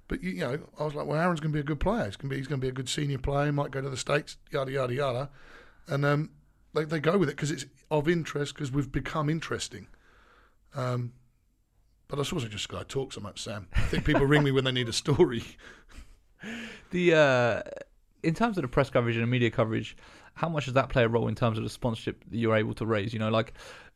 But 0.09 0.23
you, 0.23 0.41
know, 0.41 0.59
I 0.79 0.85
was 0.85 0.95
like, 0.95 1.07
well, 1.07 1.21
Aaron's 1.21 1.41
going 1.41 1.53
to 1.53 1.57
be 1.57 1.61
a 1.61 1.65
good 1.65 1.79
player. 1.79 2.05
He's 2.07 2.17
going 2.17 2.31
to 2.49 2.57
be 2.57 2.69
a 2.69 2.73
good 2.73 2.89
senior 2.89 3.19
player. 3.19 3.47
He 3.47 3.53
might 3.53 3.71
go 3.71 3.81
to 3.81 3.89
the 3.89 3.97
states. 3.97 4.37
Yada 4.51 4.73
yada 4.73 4.93
yada. 4.93 5.31
And 5.87 6.05
um, 6.05 6.31
they 6.75 6.85
they 6.85 7.01
go 7.01 7.17
with 7.17 7.29
it 7.29 7.37
because 7.37 7.51
it's 7.51 7.67
of 7.91 8.09
interest 8.09 8.55
because 8.55 8.73
we've 8.73 8.91
become 8.91 9.31
interesting. 9.31 9.87
Um, 10.75 11.13
but 12.09 12.19
I 12.19 12.23
suppose 12.25 12.45
I 12.45 12.49
just 12.49 12.69
to 12.69 12.85
talk 12.85 13.13
so 13.13 13.21
much, 13.21 13.41
Sam. 13.41 13.69
I 13.75 13.83
think 13.83 14.05
people 14.05 14.27
ring 14.27 14.43
me 14.43 14.51
when 14.51 14.65
they 14.65 14.73
need 14.73 14.89
a 14.89 14.93
story. 14.93 15.45
The 16.91 17.15
uh, 17.15 17.63
in 18.23 18.35
terms 18.35 18.57
of 18.57 18.63
the 18.63 18.69
press 18.69 18.89
coverage 18.91 19.15
and 19.15 19.23
the 19.23 19.29
media 19.29 19.51
coverage, 19.51 19.97
how 20.35 20.49
much 20.49 20.65
does 20.65 20.75
that 20.75 20.89
play 20.89 21.05
a 21.05 21.09
role 21.09 21.29
in 21.29 21.35
terms 21.35 21.59
of 21.59 21.65
the 21.65 21.71
sponsorship 21.71 22.25
that 22.31 22.37
you're 22.37 22.57
able 22.57 22.75
to 22.75 22.87
raise? 22.87 23.13
You 23.13 23.19
know, 23.19 23.29
like 23.29 23.53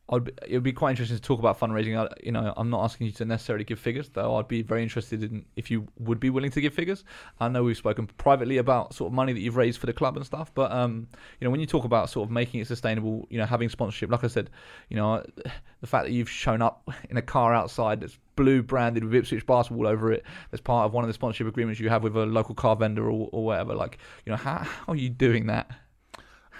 I'd 0.07 0.25
be, 0.25 0.31
it 0.47 0.53
would 0.53 0.63
be 0.63 0.71
quite 0.71 0.91
interesting 0.91 1.17
to 1.17 1.23
talk 1.23 1.39
about 1.39 1.59
fundraising. 1.59 1.97
I, 1.97 2.13
you 2.23 2.31
know, 2.31 2.53
I'm 2.55 2.69
not 2.69 2.83
asking 2.83 3.07
you 3.07 3.13
to 3.13 3.25
necessarily 3.25 3.65
give 3.65 3.79
figures, 3.79 4.09
though. 4.09 4.35
I'd 4.35 4.47
be 4.47 4.61
very 4.61 4.83
interested 4.83 5.23
in 5.23 5.45
if 5.55 5.71
you 5.71 5.87
would 5.97 6.19
be 6.19 6.29
willing 6.29 6.51
to 6.51 6.61
give 6.61 6.75
figures. 6.75 7.03
I 7.39 7.47
know 7.47 7.63
we've 7.63 7.75
spoken 7.75 8.05
privately 8.17 8.57
about 8.57 8.93
sort 8.93 9.09
of 9.09 9.13
money 9.13 9.33
that 9.33 9.39
you've 9.39 9.55
raised 9.55 9.79
for 9.79 9.87
the 9.87 9.93
club 9.93 10.15
and 10.15 10.25
stuff, 10.25 10.53
but 10.53 10.71
um, 10.71 11.07
you 11.39 11.45
know, 11.45 11.49
when 11.49 11.59
you 11.59 11.65
talk 11.65 11.85
about 11.85 12.11
sort 12.11 12.27
of 12.27 12.31
making 12.31 12.59
it 12.59 12.67
sustainable, 12.67 13.25
you 13.31 13.39
know, 13.39 13.45
having 13.45 13.67
sponsorship, 13.67 14.11
like 14.11 14.23
I 14.23 14.27
said, 14.27 14.51
you 14.89 14.97
know, 14.97 15.23
the 15.81 15.87
fact 15.87 16.05
that 16.05 16.11
you've 16.11 16.29
shown 16.29 16.61
up 16.61 16.87
in 17.09 17.17
a 17.17 17.23
car 17.23 17.55
outside 17.55 18.01
that's 18.01 18.17
blue 18.35 18.61
branded 18.61 19.03
with 19.03 19.15
Ipswich 19.15 19.47
basketball 19.47 19.87
over 19.87 20.11
it, 20.11 20.23
as 20.51 20.61
part 20.61 20.85
of 20.85 20.93
one 20.93 21.03
of 21.03 21.07
the 21.07 21.13
sponsorship 21.13 21.47
agreements 21.47 21.79
you 21.79 21.89
have 21.89 22.03
with 22.03 22.15
a 22.15 22.25
local 22.27 22.53
car 22.53 22.75
vendor 22.75 23.09
or, 23.09 23.29
or 23.31 23.43
whatever. 23.43 23.73
Like, 23.73 23.97
you 24.25 24.31
know, 24.31 24.37
how, 24.37 24.59
how 24.59 24.93
are 24.93 24.95
you 24.95 25.09
doing 25.09 25.47
that? 25.47 25.71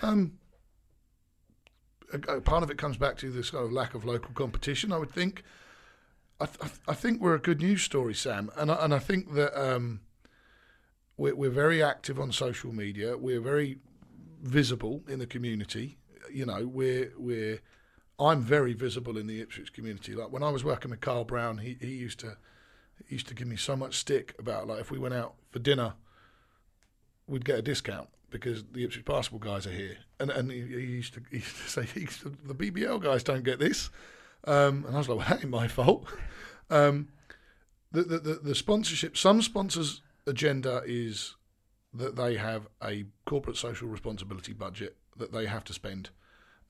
Um, 0.02 0.34
part 2.44 2.64
of 2.64 2.70
it 2.70 2.78
comes 2.78 2.98
back 2.98 3.18
to 3.18 3.32
this 3.32 3.52
kind 3.52 3.66
of 3.66 3.72
lack 3.72 3.94
of 3.94 4.06
local 4.06 4.34
competition. 4.34 4.92
I 4.92 4.98
would 4.98 5.12
think. 5.12 5.44
I, 6.40 6.48
th- 6.48 6.74
I 6.86 6.94
think 6.94 7.22
we're 7.22 7.36
a 7.36 7.40
good 7.40 7.62
news 7.62 7.82
story, 7.82 8.14
Sam, 8.14 8.52
and 8.58 8.70
I, 8.70 8.76
and 8.84 8.94
I 8.94 9.00
think 9.00 9.36
that 9.36 9.58
um, 9.58 10.02
we're, 11.16 11.34
we're 11.34 11.50
very 11.50 11.82
active 11.82 12.20
on 12.20 12.34
social 12.34 12.74
media. 12.74 13.18
We're 13.18 13.40
very 13.40 13.80
visible 14.42 15.02
in 15.08 15.20
the 15.20 15.28
community. 15.28 15.98
You 16.30 16.46
know, 16.46 16.68
we're 16.68 17.14
we're 17.18 17.62
I'm 18.20 18.42
very 18.42 18.74
visible 18.74 19.18
in 19.18 19.28
the 19.28 19.42
Ipswich 19.42 19.74
community. 19.74 20.14
Like 20.14 20.32
when 20.32 20.44
I 20.44 20.50
was 20.50 20.64
working 20.64 20.92
with 20.92 21.02
Carl 21.02 21.24
Brown, 21.24 21.60
he, 21.60 21.78
he 21.80 21.96
used 21.96 22.20
to 22.20 22.38
he 23.08 23.16
used 23.16 23.28
to 23.28 23.34
give 23.34 23.48
me 23.48 23.56
so 23.56 23.76
much 23.76 23.96
stick 23.96 24.36
about 24.40 24.68
like 24.68 24.80
if 24.80 24.92
we 24.92 25.00
went 25.00 25.14
out 25.14 25.36
for 25.52 25.60
dinner, 25.60 25.94
we'd 27.28 27.46
get 27.46 27.60
a 27.60 27.62
discount 27.62 28.10
because 28.30 28.64
the 28.72 28.84
Ipswich 28.84 29.06
basketball 29.06 29.40
guys 29.40 29.68
are 29.68 29.72
here. 29.72 29.98
And 30.20 30.30
and 30.30 30.52
he, 30.52 30.62
he 30.62 30.82
used 30.82 31.14
to 31.16 31.22
he 31.30 31.38
used 31.38 31.56
to 31.56 31.70
say 31.70 31.88
used 32.00 32.22
to, 32.22 32.30
the 32.44 32.56
BBL 32.56 33.02
guys 33.02 33.24
don't 33.24 33.44
get 33.44 33.60
this. 33.60 33.90
Um, 34.46 34.86
and 34.86 34.96
I 34.96 35.00
was 35.00 35.10
like, 35.10 35.18
well, 35.18 35.28
that 35.28 35.40
ain't 35.42 35.50
my 35.50 35.68
fault. 35.68 36.08
Um, 36.68 37.10
the, 37.92 38.02
the, 38.02 38.18
the 38.18 38.34
the 38.34 38.56
sponsorship, 38.56 39.16
some 39.16 39.40
sponsors' 39.44 40.02
agenda 40.26 40.82
is 40.84 41.36
that 41.94 42.16
they 42.16 42.38
have 42.38 42.68
a 42.84 43.06
corporate 43.26 43.56
social 43.56 43.88
responsibility 43.88 44.52
budget 44.52 44.98
that 45.16 45.32
they 45.32 45.46
have 45.46 45.64
to 45.66 45.74
spend, 45.74 46.10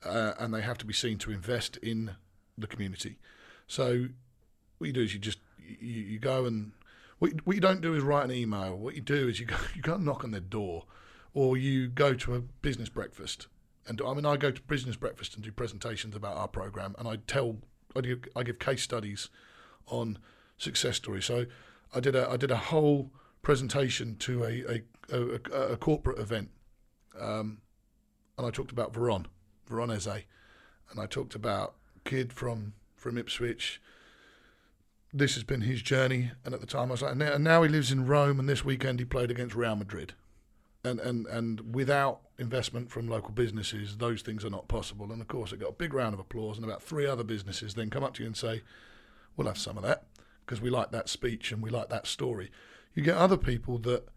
uh, 0.04 0.34
and 0.38 0.52
they 0.52 0.60
have 0.60 0.76
to 0.78 0.84
be 0.84 0.92
seen 0.92 1.16
to 1.16 1.30
invest 1.30 1.78
in 1.78 2.16
the 2.58 2.66
community. 2.66 3.18
So 3.66 4.08
what 4.78 4.86
you 4.86 4.92
do 4.92 5.02
is 5.02 5.14
you 5.14 5.18
just 5.18 5.38
you, 5.58 6.02
you 6.02 6.18
go 6.18 6.44
and 6.44 6.72
what 7.18 7.32
you, 7.32 7.38
what 7.44 7.56
you 7.56 7.62
don't 7.62 7.80
do 7.80 7.94
is 7.94 8.02
write 8.02 8.24
an 8.24 8.32
email. 8.32 8.76
What 8.76 8.94
you 8.94 9.00
do 9.00 9.28
is 9.28 9.40
you 9.40 9.46
go 9.46 9.56
you 9.74 9.82
go 9.82 9.94
and 9.94 10.04
knock 10.04 10.24
on 10.24 10.30
their 10.30 10.40
door, 10.40 10.84
or 11.36 11.54
you 11.54 11.86
go 11.86 12.14
to 12.14 12.34
a 12.34 12.40
business 12.40 12.88
breakfast. 12.88 13.46
And 13.86 14.00
I 14.00 14.14
mean, 14.14 14.24
I 14.24 14.38
go 14.38 14.50
to 14.50 14.62
business 14.62 14.96
breakfast 14.96 15.34
and 15.34 15.44
do 15.44 15.52
presentations 15.52 16.16
about 16.16 16.34
our 16.38 16.48
program, 16.48 16.96
and 16.98 17.06
I 17.06 17.16
tell 17.26 17.58
I 17.94 18.00
give, 18.00 18.24
I 18.34 18.42
give 18.42 18.58
case 18.58 18.82
studies 18.82 19.28
on 19.86 20.18
success 20.56 20.96
stories. 20.96 21.26
So 21.26 21.44
I 21.94 22.00
did 22.00 22.16
a 22.16 22.28
I 22.28 22.38
did 22.38 22.50
a 22.50 22.56
whole 22.56 23.12
presentation 23.42 24.16
to 24.16 24.44
a 24.44 24.82
a, 25.12 25.20
a, 25.52 25.72
a 25.72 25.76
corporate 25.76 26.18
event, 26.18 26.48
um, 27.20 27.58
and 28.38 28.46
I 28.46 28.50
talked 28.50 28.72
about 28.72 28.94
Veron 28.94 29.26
Veronese, 29.68 30.24
and 30.90 30.98
I 30.98 31.04
talked 31.04 31.34
about 31.34 31.74
kid 32.04 32.32
from 32.32 32.72
from 32.96 33.18
Ipswich. 33.18 33.80
This 35.12 35.34
has 35.34 35.44
been 35.44 35.60
his 35.60 35.82
journey, 35.82 36.32
and 36.44 36.54
at 36.54 36.60
the 36.60 36.66
time 36.66 36.88
I 36.88 36.92
was 36.92 37.02
like, 37.02 37.12
and 37.12 37.20
now, 37.20 37.32
and 37.34 37.44
now 37.44 37.62
he 37.62 37.68
lives 37.68 37.92
in 37.92 38.06
Rome, 38.06 38.40
and 38.40 38.48
this 38.48 38.64
weekend 38.64 39.00
he 39.00 39.04
played 39.04 39.30
against 39.30 39.54
Real 39.54 39.76
Madrid, 39.76 40.14
and 40.86 41.00
and 41.00 41.26
and 41.26 41.74
without 41.74 42.20
investment 42.38 42.90
from 42.90 43.08
local 43.08 43.32
businesses, 43.32 43.96
those 43.96 44.22
things 44.22 44.44
are 44.44 44.50
not 44.50 44.68
possible. 44.68 45.10
And 45.10 45.20
of 45.20 45.28
course, 45.28 45.52
it 45.52 45.60
got 45.60 45.70
a 45.70 45.72
big 45.72 45.92
round 45.92 46.14
of 46.14 46.20
applause, 46.20 46.56
and 46.56 46.64
about 46.64 46.82
three 46.82 47.06
other 47.06 47.24
businesses 47.24 47.74
then 47.74 47.90
come 47.90 48.04
up 48.04 48.14
to 48.14 48.22
you 48.22 48.26
and 48.26 48.36
say, 48.36 48.62
"We'll 49.36 49.48
have 49.48 49.58
some 49.58 49.76
of 49.76 49.82
that 49.82 50.06
because 50.44 50.60
we 50.60 50.70
like 50.70 50.90
that 50.92 51.08
speech 51.08 51.52
and 51.52 51.62
we 51.62 51.70
like 51.70 51.88
that 51.88 52.06
story." 52.06 52.50
You 52.94 53.02
get 53.02 53.16
other 53.16 53.36
people 53.36 53.78
that 53.78 54.08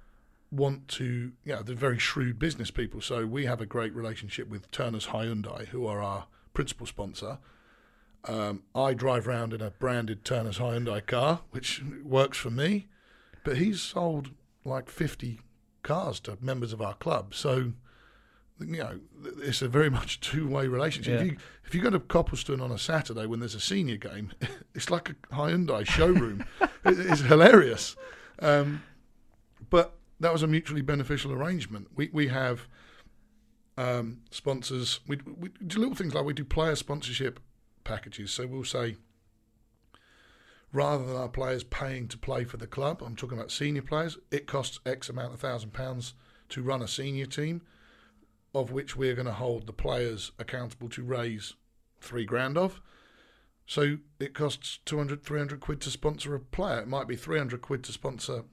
want 0.51 0.87
to, 0.87 1.31
you 1.43 1.53
know, 1.53 1.61
they're 1.61 1.75
very 1.75 1.99
shrewd 1.99 2.39
business 2.39 2.71
people. 2.71 3.01
So 3.01 3.25
we 3.25 3.45
have 3.45 3.61
a 3.61 3.65
great 3.65 3.93
relationship 3.93 4.47
with 4.47 4.71
Turner's 4.71 5.07
Hyundai, 5.07 5.67
who 5.67 5.85
are 5.85 6.01
our 6.01 6.25
principal 6.53 6.87
sponsor. 6.87 7.39
Um, 8.25 8.63
I 8.75 8.93
drive 8.93 9.27
around 9.27 9.53
in 9.53 9.61
a 9.61 9.71
branded 9.71 10.25
Turner's 10.25 10.57
Hyundai 10.57 11.05
car, 11.05 11.41
which 11.51 11.83
works 12.03 12.37
for 12.37 12.49
me, 12.49 12.87
but 13.43 13.57
he's 13.57 13.81
sold 13.81 14.31
like 14.65 14.89
50 14.89 15.39
cars 15.83 16.19
to 16.21 16.37
members 16.41 16.73
of 16.73 16.81
our 16.81 16.93
club. 16.95 17.33
So, 17.33 17.73
you 18.59 18.77
know, 18.77 18.99
it's 19.41 19.61
a 19.61 19.67
very 19.67 19.89
much 19.99 20.19
two-way 20.19 20.67
relationship. 20.67 21.13
Yeah. 21.19 21.25
If 21.25 21.31
you 21.31 21.37
if 21.65 21.75
you 21.75 21.81
go 21.81 21.89
to 21.91 21.99
Copleston 21.99 22.61
on 22.61 22.71
a 22.71 22.77
Saturday 22.79 23.25
when 23.27 23.39
there's 23.39 23.55
a 23.55 23.59
senior 23.59 23.97
game, 23.97 24.31
it's 24.75 24.89
like 24.89 25.09
a 25.09 25.13
Hyundai 25.33 25.85
showroom. 25.85 26.45
It- 26.85 26.99
it's 26.99 27.21
hilarious. 27.21 27.95
Um, 28.39 28.81
but 29.69 29.95
that 30.21 30.31
was 30.31 30.43
a 30.43 30.47
mutually 30.47 30.81
beneficial 30.81 31.31
arrangement. 31.33 31.87
We 31.95 32.09
we 32.13 32.27
have 32.29 32.67
um, 33.77 34.21
sponsors. 34.31 34.99
We, 35.07 35.17
we 35.37 35.49
do 35.65 35.79
little 35.79 35.95
things 35.95 36.13
like 36.13 36.25
we 36.25 36.33
do 36.33 36.43
player 36.45 36.75
sponsorship 36.75 37.39
packages. 37.83 38.31
So 38.31 38.47
we'll 38.47 38.63
say 38.63 38.95
rather 40.71 41.05
than 41.05 41.15
our 41.15 41.29
players 41.29 41.63
paying 41.63 42.07
to 42.07 42.17
play 42.17 42.43
for 42.43 42.57
the 42.57 42.67
club, 42.67 43.01
I'm 43.05 43.15
talking 43.15 43.37
about 43.37 43.51
senior 43.51 43.81
players. 43.81 44.17
It 44.31 44.47
costs 44.47 44.79
X 44.85 45.09
amount 45.09 45.33
of 45.33 45.39
thousand 45.39 45.73
pounds 45.73 46.13
to 46.49 46.63
run 46.63 46.81
a 46.81 46.87
senior 46.87 47.25
team, 47.25 47.61
of 48.53 48.71
which 48.71 48.95
we're 48.95 49.15
going 49.15 49.25
to 49.25 49.33
hold 49.33 49.67
the 49.67 49.73
players 49.73 50.31
accountable 50.39 50.89
to 50.89 51.03
raise 51.03 51.53
three 52.01 52.25
grand 52.25 52.57
of. 52.57 52.81
So 53.65 53.97
it 54.19 54.33
costs 54.33 54.79
200, 54.85 55.23
300 55.23 55.59
quid 55.59 55.81
to 55.81 55.91
sponsor 55.91 56.33
a 56.33 56.39
player. 56.39 56.79
It 56.79 56.87
might 56.87 57.07
be 57.07 57.15
300 57.15 57.61
quid 57.61 57.83
to 57.83 57.91
sponsor 57.91 58.45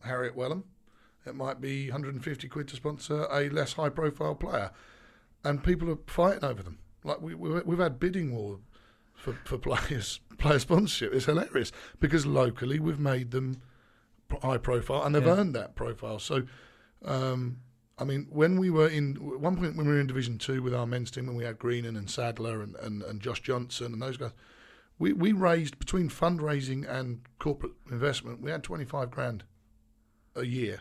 Harriet 0.00 0.36
Wellham. 0.36 0.64
It 1.24 1.34
might 1.34 1.60
be 1.60 1.88
150 1.90 2.48
quid 2.48 2.68
to 2.68 2.76
sponsor 2.76 3.26
a 3.30 3.48
less 3.48 3.74
high 3.74 3.88
profile 3.88 4.34
player. 4.34 4.70
And 5.44 5.62
people 5.62 5.90
are 5.90 5.98
fighting 6.06 6.44
over 6.44 6.62
them. 6.62 6.78
Like 7.04 7.20
we, 7.20 7.34
we, 7.34 7.60
we've 7.60 7.78
had 7.78 8.00
bidding 8.00 8.34
war 8.34 8.58
for, 9.16 9.32
for 9.44 9.58
players, 9.58 10.20
player 10.38 10.58
sponsorship. 10.58 11.12
It's 11.14 11.24
hilarious 11.26 11.72
because 12.00 12.24
locally 12.26 12.78
we've 12.78 13.00
made 13.00 13.30
them 13.32 13.60
high 14.42 14.58
profile 14.58 15.02
and 15.04 15.14
they've 15.14 15.24
Yeah. 15.24 15.36
earned 15.36 15.54
that 15.54 15.74
profile. 15.74 16.18
So, 16.18 16.42
um, 17.04 17.58
I 17.98 18.04
mean, 18.04 18.26
when 18.30 18.58
we 18.58 18.68
were 18.70 18.88
in 18.88 19.16
at 19.16 19.40
one 19.40 19.56
point 19.56 19.76
when 19.76 19.86
we 19.86 19.94
were 19.94 20.00
in 20.00 20.06
Division 20.06 20.36
Two 20.38 20.62
with 20.62 20.74
our 20.74 20.86
men's 20.86 21.10
team, 21.10 21.26
when 21.26 21.36
we 21.36 21.44
had 21.44 21.58
Greenan 21.58 21.96
and 21.96 22.10
Sadler 22.10 22.60
and, 22.62 22.76
and, 22.76 23.02
and 23.02 23.20
Josh 23.20 23.40
Johnson 23.40 23.92
and 23.94 24.02
those 24.02 24.16
guys, 24.18 24.32
we, 24.98 25.12
we 25.14 25.32
raised 25.32 25.78
between 25.78 26.08
fundraising 26.10 26.86
and 26.88 27.20
corporate 27.38 27.72
investment, 27.90 28.40
we 28.42 28.50
had 28.50 28.62
twenty 28.62 28.84
five 28.84 29.10
grand 29.10 29.44
a 30.34 30.44
year, 30.44 30.80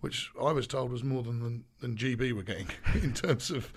which 0.00 0.30
I 0.42 0.52
was 0.52 0.66
told 0.66 0.90
was 0.90 1.04
more 1.04 1.22
than 1.22 1.40
than, 1.40 1.64
than 1.80 1.96
GB 1.96 2.32
were 2.32 2.42
getting 2.42 2.68
in 3.02 3.12
terms 3.12 3.50
of 3.50 3.70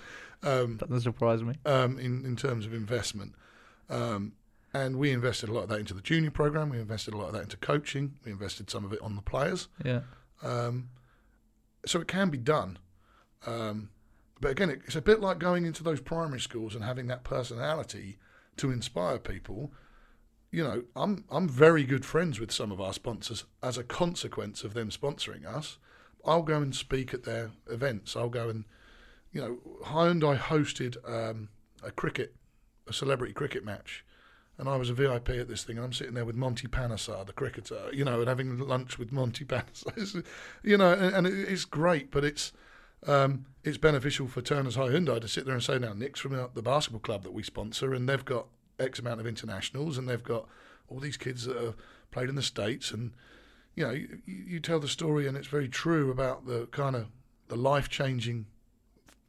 um, 0.43 0.78
That 0.78 0.88
doesn't 0.88 1.02
surprise 1.02 1.43
me. 1.43 1.56
um, 1.66 2.00
in 2.00 2.24
in 2.26 2.38
terms 2.38 2.66
of 2.66 2.74
investment. 2.74 3.34
Um, 3.90 4.34
and 4.74 4.98
we 4.98 5.12
invested 5.12 5.50
a 5.50 5.54
lot 5.54 5.64
of 5.64 5.70
that 5.70 5.80
into 5.80 5.94
the 5.94 6.02
junior 6.02 6.32
program. 6.32 6.70
We 6.70 6.80
invested 6.80 7.14
a 7.14 7.18
lot 7.18 7.28
of 7.28 7.34
that 7.34 7.44
into 7.44 7.58
coaching. 7.58 8.16
We 8.24 8.32
invested 8.32 8.70
some 8.70 8.86
of 8.86 8.94
it 8.94 9.02
on 9.02 9.16
the 9.16 9.22
players. 9.22 9.68
Yeah. 9.84 10.02
Um, 10.44 10.90
so 11.86 12.00
it 12.00 12.08
can 12.08 12.30
be 12.30 12.38
done. 12.38 12.78
Um, 13.48 13.90
but 14.42 14.52
again, 14.52 14.70
it's 14.70 14.96
a 14.96 15.02
bit 15.02 15.20
like 15.20 15.40
going 15.40 15.66
into 15.66 15.84
those 15.84 16.02
primary 16.02 16.40
schools 16.40 16.76
and 16.76 16.84
having 16.84 17.08
that 17.08 17.24
personality 17.24 18.18
to 18.58 18.72
inspire 18.72 19.18
people. 19.18 19.72
You 20.52 20.64
know, 20.64 20.84
I'm 20.96 21.26
I'm 21.30 21.48
very 21.48 21.84
good 21.84 22.06
friends 22.06 22.40
with 22.40 22.52
some 22.52 22.72
of 22.72 22.82
our 22.82 22.94
sponsors 22.94 23.46
as 23.62 23.78
a 23.78 23.84
consequence 23.84 24.64
of 24.64 24.74
them 24.74 24.90
sponsoring 24.90 25.46
us. 25.46 25.78
I'll 26.26 26.44
go 26.44 26.62
and 26.62 26.76
speak 26.76 27.14
at 27.14 27.24
their 27.24 27.52
events. 27.70 28.16
I'll 28.16 28.30
go 28.30 28.50
and, 28.50 28.66
you 29.32 29.42
know, 29.42 29.58
Hyundai 29.86 30.38
hosted 30.38 30.98
um, 31.08 31.50
a 31.84 31.92
cricket, 31.92 32.36
a 32.90 32.94
celebrity 32.94 33.34
cricket 33.34 33.64
match, 33.64 34.04
and 34.58 34.68
I 34.68 34.76
was 34.76 34.90
a 34.90 34.94
VIP 34.94 35.30
at 35.30 35.48
this 35.48 35.64
thing, 35.64 35.78
and 35.78 35.86
I'm 35.86 35.94
sitting 35.94 36.14
there 36.16 36.26
with 36.26 36.36
Monty 36.36 36.68
Panesar, 36.68 37.26
the 37.26 37.34
cricketer, 37.34 37.90
you 37.94 38.04
know, 38.04 38.20
and 38.20 38.28
having 38.28 38.58
lunch 38.60 38.98
with 39.00 39.12
Monty 39.12 39.46
Panesar. 39.46 40.26
You 40.64 40.78
know, 40.78 40.92
and, 40.94 41.16
and 41.16 41.28
it- 41.28 41.48
it's 41.50 41.66
great, 41.66 42.12
but 42.12 42.24
it's 42.26 42.52
um, 43.08 43.46
it's 43.64 43.78
beneficial 43.78 44.28
for 44.28 44.42
Turner's 44.42 44.76
High 44.76 44.90
Hyundai 44.90 45.22
to 45.22 45.28
sit 45.30 45.46
there 45.46 45.54
and 45.54 45.64
say, 45.64 45.80
now 45.80 45.94
Nick's 45.94 46.20
from 46.20 46.34
the 46.54 46.62
basketball 46.62 47.00
club 47.00 47.24
that 47.24 47.32
we 47.34 47.44
sponsor, 47.44 47.94
and 47.94 48.10
they've 48.10 48.26
got 48.26 48.48
X 48.78 49.00
amount 49.00 49.22
of 49.22 49.28
internationals, 49.28 49.98
and 49.98 50.10
they've 50.10 50.24
got 50.24 50.48
all 50.90 51.00
these 51.00 51.16
kids 51.16 51.46
that 51.46 51.56
have 51.56 51.76
played 52.12 52.28
in 52.28 52.36
the 52.36 52.42
states, 52.44 52.92
and 52.92 53.12
you 53.76 53.86
know, 53.86 53.92
you, 53.92 54.20
you 54.26 54.60
tell 54.60 54.80
the 54.82 54.88
story, 54.90 55.28
and 55.28 55.38
it's 55.38 55.48
very 55.48 55.70
true 55.70 56.12
about 56.12 56.46
the 56.46 56.66
kind 56.72 56.96
of 56.98 57.08
the 57.48 57.56
life 57.56 57.88
changing 57.88 58.46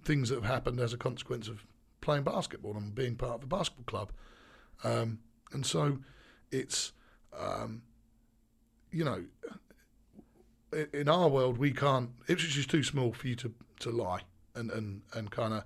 things 0.03 0.29
that 0.31 0.35
have 0.37 0.45
happened 0.51 0.81
as 0.81 0.93
a 0.93 0.97
consequence 0.99 1.47
of 1.47 1.65
playing 2.01 2.25
basketball 2.25 2.77
and 2.77 2.95
being 2.95 3.17
part 3.17 3.35
of 3.35 3.45
a 3.45 3.47
basketball 3.47 3.85
club. 3.85 4.13
Um, 4.85 5.19
and 5.53 5.65
so 5.67 5.99
it's, 6.51 6.93
um, 7.39 7.83
you 8.91 9.05
know, 9.05 9.25
in 10.93 11.09
our 11.09 11.29
world, 11.29 11.59
we 11.59 11.73
can't, 11.73 12.11
Ipswich 12.29 12.57
is 12.57 12.67
too 12.67 12.83
small 12.83 13.13
for 13.13 13.29
you 13.29 13.35
to, 13.37 13.53
to 13.81 13.91
lie. 13.91 14.23
and 14.55 14.71
and 14.71 15.03
and 15.15 15.31
kind 15.31 15.55
of 15.55 15.65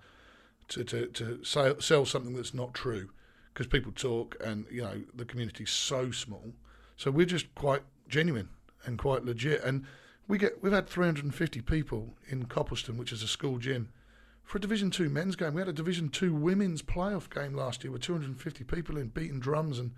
to 0.68 0.84
to 0.84 1.06
to 1.08 1.44
sell, 1.44 1.80
sell 1.80 2.04
something 2.04 2.34
that's 2.34 2.54
not 2.54 2.74
true 2.74 3.10
because 3.52 3.66
people 3.66 3.92
talk 3.92 4.36
and 4.42 4.66
you 4.70 4.82
know 4.82 5.02
the 5.14 5.24
community's 5.24 5.70
so 5.70 6.10
small. 6.10 6.52
So 6.96 7.10
we're 7.10 7.26
just 7.26 7.54
quite 7.54 7.82
genuine 8.08 8.48
and 8.84 8.98
quite 8.98 9.24
legit. 9.24 9.62
And 9.62 9.84
we 10.28 10.38
get 10.38 10.62
we've 10.62 10.72
had 10.72 10.88
350 10.88 11.60
people 11.62 12.14
in 12.28 12.46
Copleston, 12.46 12.96
which 12.96 13.12
is 13.12 13.22
a 13.22 13.28
school 13.28 13.58
gym, 13.58 13.90
for 14.44 14.58
a 14.58 14.60
Division 14.60 14.90
Two 14.90 15.08
men's 15.08 15.36
game. 15.36 15.54
We 15.54 15.60
had 15.60 15.68
a 15.68 15.72
Division 15.72 16.08
Two 16.08 16.34
women's 16.34 16.82
playoff 16.82 17.28
game 17.30 17.54
last 17.54 17.84
year 17.84 17.92
with 17.92 18.02
250 18.02 18.64
people 18.64 18.96
in 18.96 19.08
beating 19.08 19.40
drums 19.40 19.78
and 19.78 19.92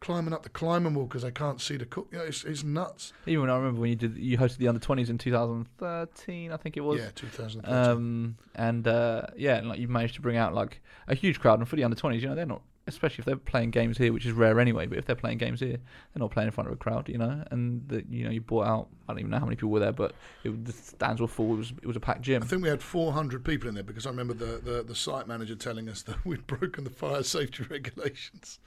climbing 0.00 0.34
up 0.34 0.42
the 0.42 0.48
climbing 0.48 0.94
wall 0.94 1.06
because 1.06 1.22
they 1.22 1.30
can't 1.30 1.60
see 1.60 1.76
the 1.76 1.86
cook. 1.86 2.08
You 2.12 2.18
know, 2.18 2.24
it's, 2.24 2.44
it's 2.44 2.62
nuts. 2.62 3.12
Even 3.26 3.42
when 3.42 3.50
I 3.50 3.56
remember 3.56 3.80
when 3.80 3.90
you 3.90 3.96
did, 3.96 4.16
you 4.16 4.38
hosted 4.38 4.58
the 4.58 4.68
under 4.68 4.80
twenties 4.80 5.10
in 5.10 5.18
2013, 5.18 6.52
I 6.52 6.56
think 6.56 6.76
it 6.76 6.80
was. 6.80 7.00
Yeah, 7.00 7.10
2013. 7.14 7.74
Um, 7.74 8.36
and 8.54 8.86
uh, 8.86 9.22
yeah, 9.36 9.56
and, 9.56 9.68
like 9.68 9.78
you've 9.78 9.90
managed 9.90 10.14
to 10.16 10.20
bring 10.20 10.36
out 10.36 10.54
like 10.54 10.82
a 11.08 11.14
huge 11.14 11.40
crowd, 11.40 11.58
and 11.58 11.68
for 11.68 11.76
the 11.76 11.84
under 11.84 11.96
twenties, 11.96 12.22
you 12.22 12.28
know, 12.28 12.34
they're 12.34 12.46
not, 12.46 12.62
especially 12.86 13.22
if 13.22 13.24
they're 13.24 13.36
playing 13.36 13.70
games 13.70 13.98
here, 13.98 14.12
which 14.12 14.26
is 14.26 14.32
rare 14.32 14.60
anyway. 14.60 14.86
But 14.86 14.98
if 14.98 15.06
they're 15.06 15.16
playing 15.16 15.38
games 15.38 15.60
here, 15.60 15.76
they're 15.76 16.20
not 16.20 16.30
playing 16.30 16.48
in 16.48 16.52
front 16.52 16.68
of 16.68 16.74
a 16.74 16.76
crowd, 16.76 17.08
you 17.08 17.18
know. 17.18 17.42
And 17.50 17.86
the, 17.88 18.04
you 18.08 18.24
know, 18.24 18.30
you 18.30 18.40
brought 18.40 18.66
out, 18.66 18.88
I 19.08 19.12
don't 19.12 19.20
even 19.20 19.30
know 19.30 19.38
how 19.38 19.44
many 19.44 19.56
people 19.56 19.70
were 19.70 19.80
there, 19.80 19.92
but 19.92 20.14
it, 20.44 20.64
the 20.64 20.72
stands 20.72 21.20
were 21.20 21.26
full. 21.26 21.54
It 21.54 21.58
was 21.58 21.72
it 21.82 21.86
was 21.86 21.96
a 21.96 22.00
packed 22.00 22.22
gym. 22.22 22.42
I 22.42 22.46
think 22.46 22.62
we 22.62 22.68
had 22.68 22.82
400 22.82 23.44
people 23.44 23.68
in 23.68 23.74
there 23.74 23.84
because 23.84 24.06
I 24.06 24.10
remember 24.10 24.34
the, 24.34 24.60
the, 24.62 24.82
the 24.82 24.94
site 24.94 25.26
manager 25.26 25.56
telling 25.56 25.88
us 25.88 26.02
that 26.02 26.16
we'd 26.24 26.46
broken 26.46 26.84
the 26.84 26.90
fire 26.90 27.22
safety 27.22 27.64
regulations. 27.70 28.60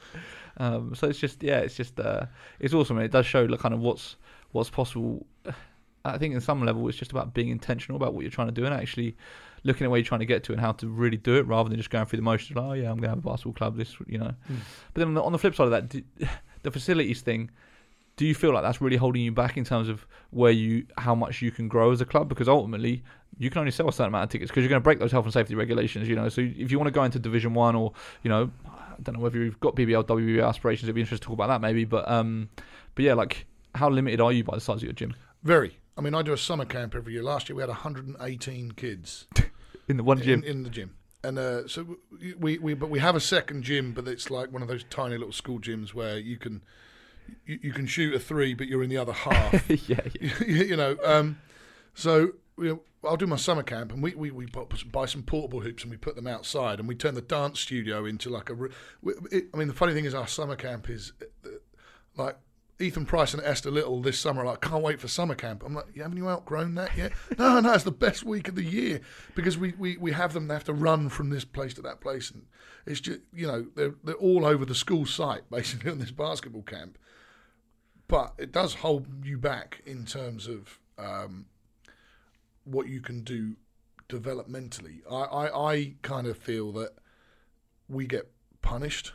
Um, 0.58 0.94
so 0.96 1.08
it's 1.08 1.20
just 1.20 1.42
yeah, 1.42 1.60
it's 1.60 1.76
just 1.76 2.00
uh, 2.00 2.26
it's 2.60 2.74
awesome. 2.74 2.98
And 2.98 3.06
it 3.06 3.12
does 3.12 3.26
show 3.26 3.44
like 3.44 3.60
kind 3.60 3.74
of 3.74 3.80
what's 3.80 4.18
what's 4.52 4.70
possible. 4.70 5.26
I 6.06 6.18
think 6.18 6.34
in 6.34 6.40
some 6.40 6.66
level 6.66 6.88
it's 6.88 6.98
just 6.98 7.12
about 7.12 7.34
being 7.34 7.50
intentional 7.50 7.98
about 7.98 8.14
what 8.14 8.22
you're 8.22 8.32
trying 8.32 8.48
to 8.48 8.54
do 8.54 8.64
and 8.66 8.74
actually 8.74 9.18
looking 9.64 9.86
at 9.86 9.92
where 9.92 9.98
you're 9.98 10.06
trying 10.06 10.20
to 10.20 10.26
get 10.26 10.44
to 10.46 10.52
and 10.52 10.62
how 10.62 10.72
to 10.74 10.88
really 10.88 11.18
do 11.18 11.36
it 11.36 11.48
rather 11.48 11.70
than 11.70 11.78
just 11.78 11.90
going 11.90 12.06
through 12.06 12.18
the 12.18 12.24
motions. 12.24 12.56
Like, 12.56 12.66
oh 12.66 12.74
yeah, 12.74 12.90
I'm 12.90 12.98
going 12.98 13.04
to 13.04 13.10
have 13.10 13.18
a 13.20 13.22
basketball 13.22 13.54
club. 13.54 13.78
This 13.78 13.96
you 14.08 14.18
know. 14.18 14.34
Mm. 14.52 14.58
But 14.94 15.00
then 15.00 15.08
on 15.10 15.14
the, 15.14 15.24
on 15.24 15.32
the 15.32 15.38
flip 15.38 15.56
side 15.56 15.66
of 15.66 15.72
that, 15.72 15.90
do, 15.90 16.04
the 16.64 16.72
facilities 16.72 17.22
thing. 17.22 17.52
Do 18.18 18.26
you 18.26 18.36
feel 18.36 18.54
like 18.54 18.64
that's 18.64 18.82
really 18.82 18.98
holding 18.98 19.22
you 19.22 19.32
back 19.32 19.56
in 19.56 19.64
terms 19.64 19.88
of 19.88 20.06
where 20.32 20.52
you, 20.52 20.86
how 20.98 21.16
much 21.16 21.42
you 21.42 21.52
can 21.52 21.70
grow 21.70 21.92
as 21.92 22.02
a 22.02 22.06
club? 22.06 22.28
Because 22.28 22.50
ultimately, 22.50 23.02
you 23.38 23.50
can 23.50 23.60
only 23.60 23.72
sell 23.72 23.88
a 23.88 23.94
certain 23.94 24.10
amount 24.10 24.26
of 24.26 24.30
tickets 24.30 24.52
because 24.52 24.62
you're 24.62 24.70
going 24.70 24.82
to 24.82 24.84
break 24.84 25.00
those 25.00 25.14
health 25.14 25.24
and 25.24 25.34
safety 25.34 25.56
regulations. 25.56 26.06
You 26.10 26.18
know, 26.18 26.28
so 26.28 26.42
if 26.42 26.70
you 26.70 26.78
want 26.78 26.88
to 26.88 26.92
go 26.92 27.06
into 27.06 27.18
Division 27.18 27.54
One 27.54 27.78
or 27.78 27.94
you 28.24 28.30
know, 28.30 28.52
I 28.66 29.02
don't 29.02 29.16
know 29.16 29.22
whether 29.22 29.38
you've 29.38 29.60
got 29.62 29.76
BBL, 29.78 30.04
WBL 30.04 30.46
aspirations. 30.46 30.88
It'd 30.88 30.96
be 30.96 31.02
interesting 31.02 31.24
to 31.24 31.28
talk 31.28 31.34
about 31.34 31.48
that 31.48 31.62
maybe. 31.62 31.86
But 31.86 32.10
um, 32.10 32.50
but 32.96 33.06
yeah, 33.06 33.14
like 33.14 33.46
how 33.76 33.90
limited 33.90 34.20
are 34.20 34.32
you 34.32 34.44
by 34.44 34.56
the 34.56 34.62
size 34.62 34.78
of 34.78 34.84
your 34.84 34.94
gym 34.94 35.16
Very. 35.44 35.78
I 36.00 36.02
mean, 36.02 36.16
I 36.16 36.22
do 36.22 36.32
a 36.32 36.38
summer 36.38 36.64
camp 36.64 36.96
every 36.96 37.12
year. 37.12 37.22
Last 37.22 37.50
year 37.50 37.58
we 37.58 37.62
had 37.62 37.68
118 37.68 38.72
kids 38.72 39.28
in 39.90 39.98
the 39.98 40.04
one 40.04 40.22
gym? 40.22 40.44
in, 40.44 40.50
in 40.50 40.64
the 40.64 40.70
gym. 40.70 40.96
And 41.26 41.38
uh, 41.38 41.68
so 41.68 41.98
we, 42.40 42.58
we 42.58 42.74
but 42.74 42.90
we 42.90 43.00
have 43.00 43.18
a 43.18 43.20
second 43.20 43.64
gym, 43.64 43.92
but 43.92 44.08
it's 44.08 44.32
like 44.32 44.50
one 44.50 44.62
of 44.62 44.70
those 44.70 44.86
tiny 44.86 45.18
little 45.18 45.34
school 45.34 45.60
gyms 45.60 45.94
where 45.94 46.18
you 46.18 46.38
can 46.38 46.64
you, 47.46 47.60
you 47.62 47.74
can 47.74 47.86
shoot 47.86 48.16
a 48.16 48.20
three, 48.20 48.54
but 48.54 48.68
you're 48.68 48.82
in 48.82 48.90
the 48.90 48.96
other 48.96 49.12
half. 49.28 49.70
yeah, 49.90 50.00
yeah. 50.22 50.32
you 50.48 50.78
know. 50.78 50.96
Um, 51.04 51.38
so 51.94 52.32
you 52.58 52.64
know, 52.64 52.80
I'll 53.04 53.18
do 53.18 53.28
my 53.28 53.36
summer 53.36 53.64
camp, 53.64 53.92
and 53.92 54.02
we, 54.02 54.16
we, 54.16 54.32
we 54.32 54.46
buy 54.46 55.06
some 55.06 55.24
portable 55.24 55.60
hoops 55.60 55.84
and 55.84 55.92
we 55.92 55.98
put 55.98 56.16
them 56.16 56.28
outside, 56.28 56.80
and 56.80 56.88
we 56.88 56.96
turn 56.96 57.16
the 57.16 57.22
dance 57.22 57.60
studio 57.60 58.06
into 58.06 58.30
like 58.30 58.50
a. 58.50 58.56
It, 59.34 59.50
I 59.54 59.58
mean, 59.58 59.68
the 59.68 59.74
funny 59.74 59.94
thing 59.94 60.06
is, 60.06 60.14
our 60.14 60.28
summer 60.28 60.56
camp 60.56 60.90
is 60.90 61.12
uh, 61.22 61.50
like 62.16 62.38
Ethan 62.80 63.06
Price 63.06 63.34
and 63.34 63.44
Esther 63.44 63.72
Little 63.72 64.02
this 64.02 64.18
summer. 64.18 64.46
Like, 64.46 64.62
can't 64.62 64.82
wait 64.82 65.02
for 65.02 65.08
summer 65.08 65.36
camp. 65.36 65.64
I'm 65.66 65.74
like, 65.74 65.86
you 65.94 66.02
haven't 66.02 66.18
you 66.18 66.30
outgrown 66.30 66.76
that 66.76 66.96
yet? 66.96 67.12
no, 67.38 67.60
no, 67.60 67.74
it's 67.74 67.84
the 67.84 67.92
best 67.92 68.24
week 68.24 68.48
of 68.48 68.56
the 68.56 68.64
year 68.64 69.02
because 69.36 69.58
we, 69.58 69.74
we, 69.78 69.98
we 69.98 70.14
have 70.14 70.34
them. 70.34 70.48
They 70.48 70.54
have 70.54 70.64
to 70.66 70.74
run 70.74 71.10
from 71.10 71.30
this 71.30 71.44
place 71.44 71.74
to 71.76 71.82
that 71.82 72.00
place, 72.00 72.32
and 72.32 72.46
it's 72.86 73.02
just 73.02 73.20
you 73.34 73.48
know 73.48 73.66
they're 73.76 73.96
they're 74.04 74.16
all 74.16 74.46
over 74.46 74.66
the 74.66 74.76
school 74.76 75.06
site 75.06 75.42
basically 75.52 75.92
on 75.92 76.00
this 76.00 76.12
basketball 76.12 76.64
camp. 76.64 76.98
But 78.08 78.34
it 78.38 78.52
does 78.52 78.76
hold 78.76 79.26
you 79.26 79.38
back 79.38 79.82
in 79.86 80.06
terms 80.06 80.48
of 80.48 80.80
um, 80.98 81.46
what 82.64 82.88
you 82.88 83.02
can 83.02 83.24
do 83.24 83.56
developmentally. 84.08 85.02
I, 85.10 85.16
I, 85.16 85.72
I 85.74 85.94
kind 86.02 86.26
of 86.26 86.38
feel 86.38 86.72
that 86.72 86.94
we 87.88 88.08
get 88.08 88.32
punished 88.62 89.14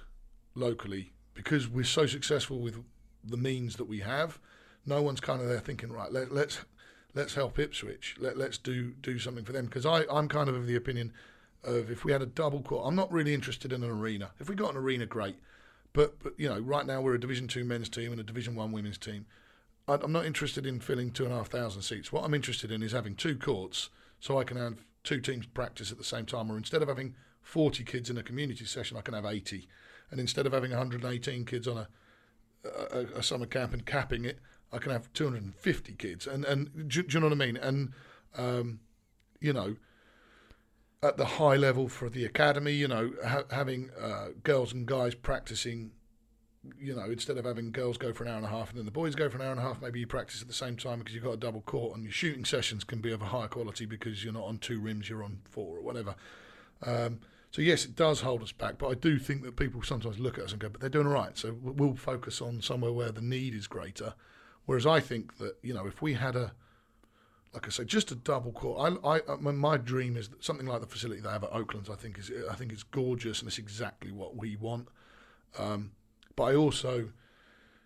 locally 0.54 1.12
because 1.34 1.68
we're 1.68 1.84
so 1.84 2.06
successful 2.06 2.60
with 2.60 2.84
the 3.24 3.36
means 3.36 3.76
that 3.76 3.84
we 3.84 4.00
have. 4.00 4.38
No 4.86 5.02
one's 5.02 5.20
kind 5.20 5.40
of 5.40 5.48
there 5.48 5.60
thinking, 5.60 5.90
right, 5.90 6.12
let, 6.12 6.32
let's 6.32 6.58
let's 7.14 7.34
help 7.34 7.58
Ipswich. 7.58 8.16
Let, 8.18 8.36
let's 8.36 8.58
do 8.58 8.92
do 9.00 9.18
something 9.18 9.44
for 9.44 9.52
them 9.52 9.66
because 9.66 9.86
I 9.86 10.04
I'm 10.10 10.28
kind 10.28 10.48
of 10.48 10.54
of 10.54 10.66
the 10.66 10.76
opinion 10.76 11.12
of 11.62 11.90
if 11.90 12.04
we 12.04 12.12
had 12.12 12.22
a 12.22 12.26
double 12.26 12.60
court, 12.62 12.84
I'm 12.86 12.94
not 12.94 13.10
really 13.10 13.32
interested 13.34 13.72
in 13.72 13.82
an 13.82 13.90
arena. 13.90 14.30
If 14.38 14.48
we 14.48 14.54
got 14.54 14.70
an 14.72 14.76
arena, 14.76 15.06
great. 15.06 15.36
But, 15.94 16.22
but 16.22 16.34
you 16.36 16.48
know, 16.48 16.58
right 16.58 16.84
now 16.84 17.00
we're 17.00 17.14
a 17.14 17.20
Division 17.20 17.48
Two 17.48 17.64
men's 17.64 17.88
team 17.88 18.10
and 18.12 18.20
a 18.20 18.24
Division 18.24 18.54
One 18.54 18.72
women's 18.72 18.98
team. 18.98 19.26
I- 19.88 19.94
I'm 19.94 20.12
not 20.12 20.26
interested 20.26 20.66
in 20.66 20.80
filling 20.80 21.10
two 21.10 21.24
and 21.24 21.32
a 21.32 21.36
half 21.36 21.48
thousand 21.48 21.82
seats. 21.82 22.12
What 22.12 22.24
I'm 22.24 22.34
interested 22.34 22.70
in 22.70 22.82
is 22.82 22.92
having 22.92 23.14
two 23.14 23.36
courts 23.36 23.90
so 24.20 24.38
I 24.38 24.44
can 24.44 24.56
have 24.56 24.84
two 25.04 25.20
teams 25.20 25.46
practice 25.46 25.92
at 25.92 25.98
the 25.98 26.04
same 26.04 26.26
time. 26.26 26.50
Or 26.50 26.56
instead 26.56 26.82
of 26.82 26.88
having 26.88 27.14
40 27.42 27.84
kids 27.84 28.10
in 28.10 28.18
a 28.18 28.22
community 28.22 28.64
session, 28.64 28.96
I 28.96 29.02
can 29.02 29.14
have 29.14 29.24
80. 29.24 29.68
And 30.10 30.18
instead 30.18 30.46
of 30.46 30.52
having 30.52 30.70
118 30.70 31.44
kids 31.44 31.68
on 31.68 31.76
a 31.78 31.88
a, 32.64 33.18
a 33.18 33.22
summer 33.22 33.46
camp 33.46 33.72
and 33.72 33.84
capping 33.84 34.24
it, 34.24 34.38
I 34.72 34.78
can 34.78 34.92
have 34.92 35.12
250 35.12 35.92
kids. 35.94 36.26
And 36.26 36.44
and 36.44 36.88
do, 36.88 37.02
do 37.02 37.14
you 37.14 37.20
know 37.20 37.26
what 37.26 37.32
I 37.32 37.46
mean? 37.46 37.56
And 37.56 37.92
um, 38.36 38.80
you 39.40 39.52
know, 39.52 39.76
at 41.02 41.16
the 41.16 41.24
high 41.24 41.56
level 41.56 41.88
for 41.88 42.08
the 42.08 42.24
academy, 42.24 42.72
you 42.72 42.88
know, 42.88 43.12
ha- 43.24 43.44
having 43.50 43.90
uh, 44.00 44.28
girls 44.42 44.72
and 44.72 44.86
guys 44.86 45.14
practicing. 45.14 45.92
You 46.80 46.96
know, 46.96 47.04
instead 47.04 47.36
of 47.36 47.44
having 47.44 47.72
girls 47.72 47.98
go 47.98 48.14
for 48.14 48.24
an 48.24 48.30
hour 48.30 48.38
and 48.38 48.46
a 48.46 48.48
half 48.48 48.70
and 48.70 48.78
then 48.78 48.86
the 48.86 48.90
boys 48.90 49.14
go 49.14 49.28
for 49.28 49.36
an 49.36 49.42
hour 49.42 49.50
and 49.50 49.60
a 49.60 49.62
half, 49.62 49.82
maybe 49.82 50.00
you 50.00 50.06
practice 50.06 50.40
at 50.40 50.48
the 50.48 50.54
same 50.54 50.78
time 50.78 51.00
because 51.00 51.14
you've 51.14 51.22
got 51.22 51.34
a 51.34 51.36
double 51.36 51.60
court 51.60 51.94
and 51.94 52.04
your 52.04 52.12
shooting 52.12 52.46
sessions 52.46 52.84
can 52.84 53.02
be 53.02 53.12
of 53.12 53.20
a 53.20 53.26
higher 53.26 53.48
quality 53.48 53.84
because 53.84 54.24
you're 54.24 54.32
not 54.32 54.44
on 54.44 54.56
two 54.56 54.80
rims, 54.80 55.10
you're 55.10 55.22
on 55.22 55.40
four 55.44 55.76
or 55.76 55.82
whatever. 55.82 56.14
Um, 56.82 57.20
so 57.54 57.62
yes, 57.62 57.84
it 57.84 57.94
does 57.94 58.22
hold 58.22 58.42
us 58.42 58.50
back, 58.50 58.78
but 58.78 58.88
I 58.88 58.94
do 58.94 59.16
think 59.16 59.44
that 59.44 59.54
people 59.54 59.80
sometimes 59.80 60.18
look 60.18 60.38
at 60.38 60.44
us 60.46 60.50
and 60.50 60.60
go, 60.60 60.68
"But 60.68 60.80
they're 60.80 60.90
doing 60.90 61.06
all 61.06 61.12
right." 61.12 61.38
So 61.38 61.56
we'll 61.62 61.94
focus 61.94 62.42
on 62.42 62.60
somewhere 62.60 62.90
where 62.90 63.12
the 63.12 63.20
need 63.20 63.54
is 63.54 63.68
greater. 63.68 64.14
Whereas 64.66 64.86
I 64.86 64.98
think 64.98 65.38
that 65.38 65.56
you 65.62 65.72
know, 65.72 65.86
if 65.86 66.02
we 66.02 66.14
had 66.14 66.34
a, 66.34 66.52
like 67.52 67.64
I 67.68 67.70
say, 67.70 67.84
just 67.84 68.10
a 68.10 68.16
double 68.16 68.50
court, 68.50 68.98
I, 69.04 69.20
I, 69.32 69.36
mean, 69.36 69.56
my 69.56 69.76
dream 69.76 70.16
is 70.16 70.30
that 70.30 70.42
something 70.42 70.66
like 70.66 70.80
the 70.80 70.88
facility 70.88 71.20
they 71.20 71.28
have 71.28 71.44
at 71.44 71.52
Oaklands. 71.52 71.88
I 71.88 71.94
think 71.94 72.18
is, 72.18 72.28
I 72.50 72.56
think 72.56 72.72
it's 72.72 72.82
gorgeous 72.82 73.38
and 73.38 73.46
it's 73.46 73.58
exactly 73.58 74.10
what 74.10 74.34
we 74.34 74.56
want. 74.56 74.88
Um, 75.56 75.92
but 76.34 76.46
I 76.46 76.56
also 76.56 77.10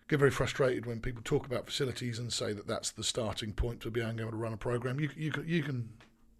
get 0.07 0.17
very 0.17 0.31
frustrated 0.31 0.87
when 0.87 0.99
people 0.99 1.21
talk 1.23 1.45
about 1.45 1.67
facilities 1.67 2.17
and 2.17 2.33
say 2.33 2.53
that 2.53 2.65
that's 2.65 2.89
the 2.89 3.03
starting 3.03 3.53
point 3.53 3.81
to 3.81 3.91
being 3.91 4.19
able 4.19 4.31
to 4.31 4.35
run 4.35 4.51
a 4.51 4.57
program. 4.57 4.99
You, 4.99 5.11
you 5.15 5.31
you 5.45 5.61
can 5.61 5.89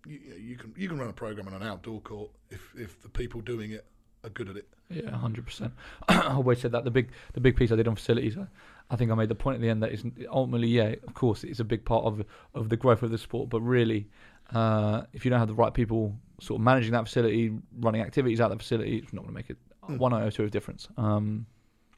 you, 0.07 0.19
you 0.37 0.55
can 0.57 0.73
you 0.77 0.87
can 0.87 0.97
run 0.97 1.09
a 1.09 1.13
program 1.13 1.47
on 1.47 1.53
an 1.53 1.63
outdoor 1.63 2.01
court 2.01 2.31
if 2.49 2.73
if 2.77 3.01
the 3.01 3.09
people 3.09 3.41
doing 3.41 3.71
it 3.71 3.85
are 4.23 4.29
good 4.29 4.49
at 4.49 4.57
it. 4.57 4.67
Yeah, 4.89 5.11
hundred 5.11 5.45
percent. 5.45 5.73
I 6.09 6.33
always 6.33 6.59
said 6.59 6.71
that 6.71 6.83
the 6.83 6.91
big 6.91 7.11
the 7.33 7.41
big 7.41 7.55
piece 7.55 7.71
I 7.71 7.75
did 7.75 7.87
on 7.87 7.95
facilities. 7.95 8.37
I, 8.37 8.47
I 8.91 8.95
think 8.95 9.11
I 9.11 9.15
made 9.15 9.29
the 9.29 9.35
point 9.35 9.55
at 9.55 9.61
the 9.61 9.69
end 9.69 9.83
that 9.83 9.91
is 9.91 10.03
ultimately, 10.31 10.67
yeah, 10.67 10.95
of 11.07 11.13
course, 11.13 11.43
it's 11.43 11.59
a 11.59 11.63
big 11.63 11.85
part 11.85 12.05
of 12.05 12.25
of 12.55 12.69
the 12.69 12.77
growth 12.77 13.03
of 13.03 13.11
the 13.11 13.17
sport. 13.17 13.49
But 13.49 13.61
really, 13.61 14.07
uh, 14.53 15.03
if 15.13 15.25
you 15.25 15.31
don't 15.31 15.39
have 15.39 15.47
the 15.47 15.53
right 15.55 15.73
people 15.73 16.15
sort 16.41 16.59
of 16.59 16.63
managing 16.63 16.93
that 16.93 17.05
facility, 17.05 17.51
running 17.79 18.01
activities 18.01 18.41
out 18.41 18.51
of 18.51 18.57
the 18.57 18.63
facility, 18.63 18.97
it's 18.97 19.13
not 19.13 19.21
going 19.21 19.33
to 19.33 19.35
make 19.35 19.49
it 19.49 19.57
Mm. 19.89 19.97
one 19.97 20.13
iota 20.13 20.43
of 20.43 20.51
difference. 20.51 20.87
Um, 20.97 21.47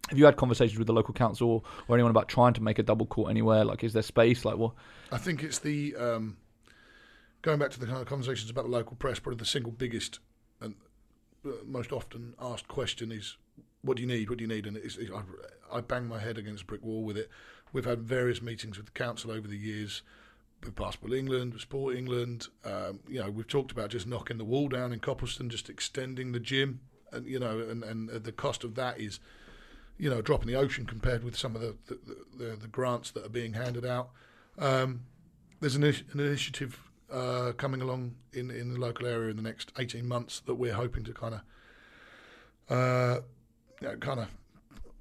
have 0.09 0.17
you 0.17 0.25
had 0.25 0.37
conversations 0.37 0.77
with 0.77 0.87
the 0.87 0.93
local 0.93 1.13
council 1.13 1.65
or 1.87 1.95
anyone 1.95 2.09
about 2.09 2.27
trying 2.29 2.53
to 2.53 2.61
make 2.61 2.79
a 2.79 2.83
double 2.83 3.05
court 3.05 3.29
anywhere? 3.29 3.65
Like, 3.65 3.83
is 3.83 3.91
there 3.91 4.01
space? 4.01 4.45
Like, 4.45 4.55
what? 4.57 4.73
I 5.11 5.17
think 5.17 5.43
it's 5.43 5.59
the 5.59 5.95
um, 5.95 6.37
going 7.41 7.59
back 7.59 7.71
to 7.71 7.79
the 7.79 7.85
kind 7.85 7.99
of 7.99 8.07
conversations 8.07 8.49
about 8.49 8.65
the 8.65 8.71
local 8.71 8.95
press. 8.95 9.19
Probably 9.19 9.39
the 9.39 9.45
single 9.45 9.71
biggest 9.71 10.19
and 10.59 10.75
uh, 11.45 11.49
most 11.65 11.91
often 11.91 12.33
asked 12.39 12.67
question 12.67 13.11
is, 13.11 13.37
"What 13.81 13.97
do 13.97 14.03
you 14.03 14.07
need? 14.07 14.29
What 14.29 14.37
do 14.37 14.43
you 14.43 14.47
need?" 14.47 14.67
And 14.67 14.77
it's, 14.77 14.97
it's, 14.97 15.11
I, 15.11 15.77
I 15.77 15.81
bang 15.81 16.07
my 16.07 16.19
head 16.19 16.37
against 16.37 16.63
a 16.63 16.65
brick 16.65 16.83
wall 16.83 17.03
with 17.03 17.17
it. 17.17 17.29
We've 17.73 17.85
had 17.85 18.01
various 18.01 18.41
meetings 18.41 18.77
with 18.77 18.87
the 18.87 18.91
council 18.91 19.31
over 19.31 19.47
the 19.47 19.57
years, 19.57 20.03
with 20.63 20.75
Basketball 20.75 21.13
England, 21.13 21.53
with 21.53 21.61
Sport 21.61 21.95
England. 21.95 22.47
Um, 22.65 22.99
you 23.07 23.19
know, 23.19 23.29
we've 23.29 23.47
talked 23.47 23.71
about 23.71 23.89
just 23.89 24.07
knocking 24.07 24.37
the 24.37 24.45
wall 24.45 24.67
down 24.67 24.91
in 24.93 24.99
Copleston, 24.99 25.49
just 25.49 25.69
extending 25.69 26.31
the 26.31 26.39
gym, 26.39 26.81
and 27.11 27.25
you 27.25 27.39
know, 27.39 27.59
and, 27.59 27.83
and 27.83 28.09
the 28.09 28.31
cost 28.31 28.63
of 28.63 28.75
that 28.75 28.99
is, 28.99 29.19
you 29.97 30.09
know, 30.09 30.19
a 30.19 30.21
drop 30.21 30.41
in 30.41 30.47
the 30.47 30.55
ocean 30.55 30.85
compared 30.85 31.23
with 31.23 31.37
some 31.37 31.55
of 31.55 31.61
the 31.61 31.75
the, 31.87 31.99
the, 32.37 32.55
the 32.55 32.67
grants 32.67 33.11
that 33.11 33.25
are 33.25 33.29
being 33.29 33.53
handed 33.53 33.85
out. 33.85 34.09
Um, 34.59 35.01
there's 35.59 35.75
an, 35.75 35.83
an 35.83 36.19
initiative 36.19 36.90
uh, 37.11 37.51
coming 37.53 37.81
along 37.81 38.15
in 38.33 38.49
in 38.51 38.73
the 38.73 38.79
local 38.79 39.05
area 39.05 39.29
in 39.29 39.35
the 39.35 39.41
next 39.41 39.71
18 39.77 40.07
months 40.07 40.41
that 40.45 40.55
we're 40.55 40.73
hoping 40.73 41.03
to 41.03 41.13
kind 41.13 41.35
of, 41.35 41.41
uh, 42.75 43.21
you 43.81 43.87
know, 43.87 43.97
kind 43.97 44.19
of. 44.21 44.27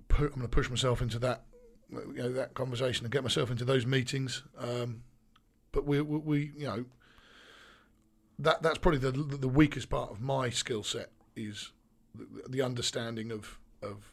Put, 0.08 0.32
I'm 0.32 0.40
going 0.40 0.42
to 0.42 0.48
push 0.48 0.68
myself 0.68 1.02
into 1.02 1.20
that, 1.20 1.44
you 1.92 2.14
know, 2.16 2.32
that 2.32 2.54
conversation 2.54 3.06
and 3.06 3.12
get 3.12 3.22
myself 3.22 3.48
into 3.48 3.64
those 3.64 3.86
meetings. 3.86 4.42
Um, 4.58 5.02
but 5.70 5.86
we, 5.86 6.00
we, 6.00 6.18
we, 6.18 6.52
you 6.56 6.66
know, 6.66 6.84
that 8.40 8.60
that's 8.62 8.78
probably 8.78 8.98
the 8.98 9.12
the 9.12 9.48
weakest 9.48 9.88
part 9.88 10.10
of 10.10 10.20
my 10.20 10.50
skill 10.50 10.82
set 10.82 11.10
is 11.36 11.70
the, 12.14 12.26
the 12.48 12.62
understanding 12.62 13.30
of 13.30 13.58
of 13.82 14.12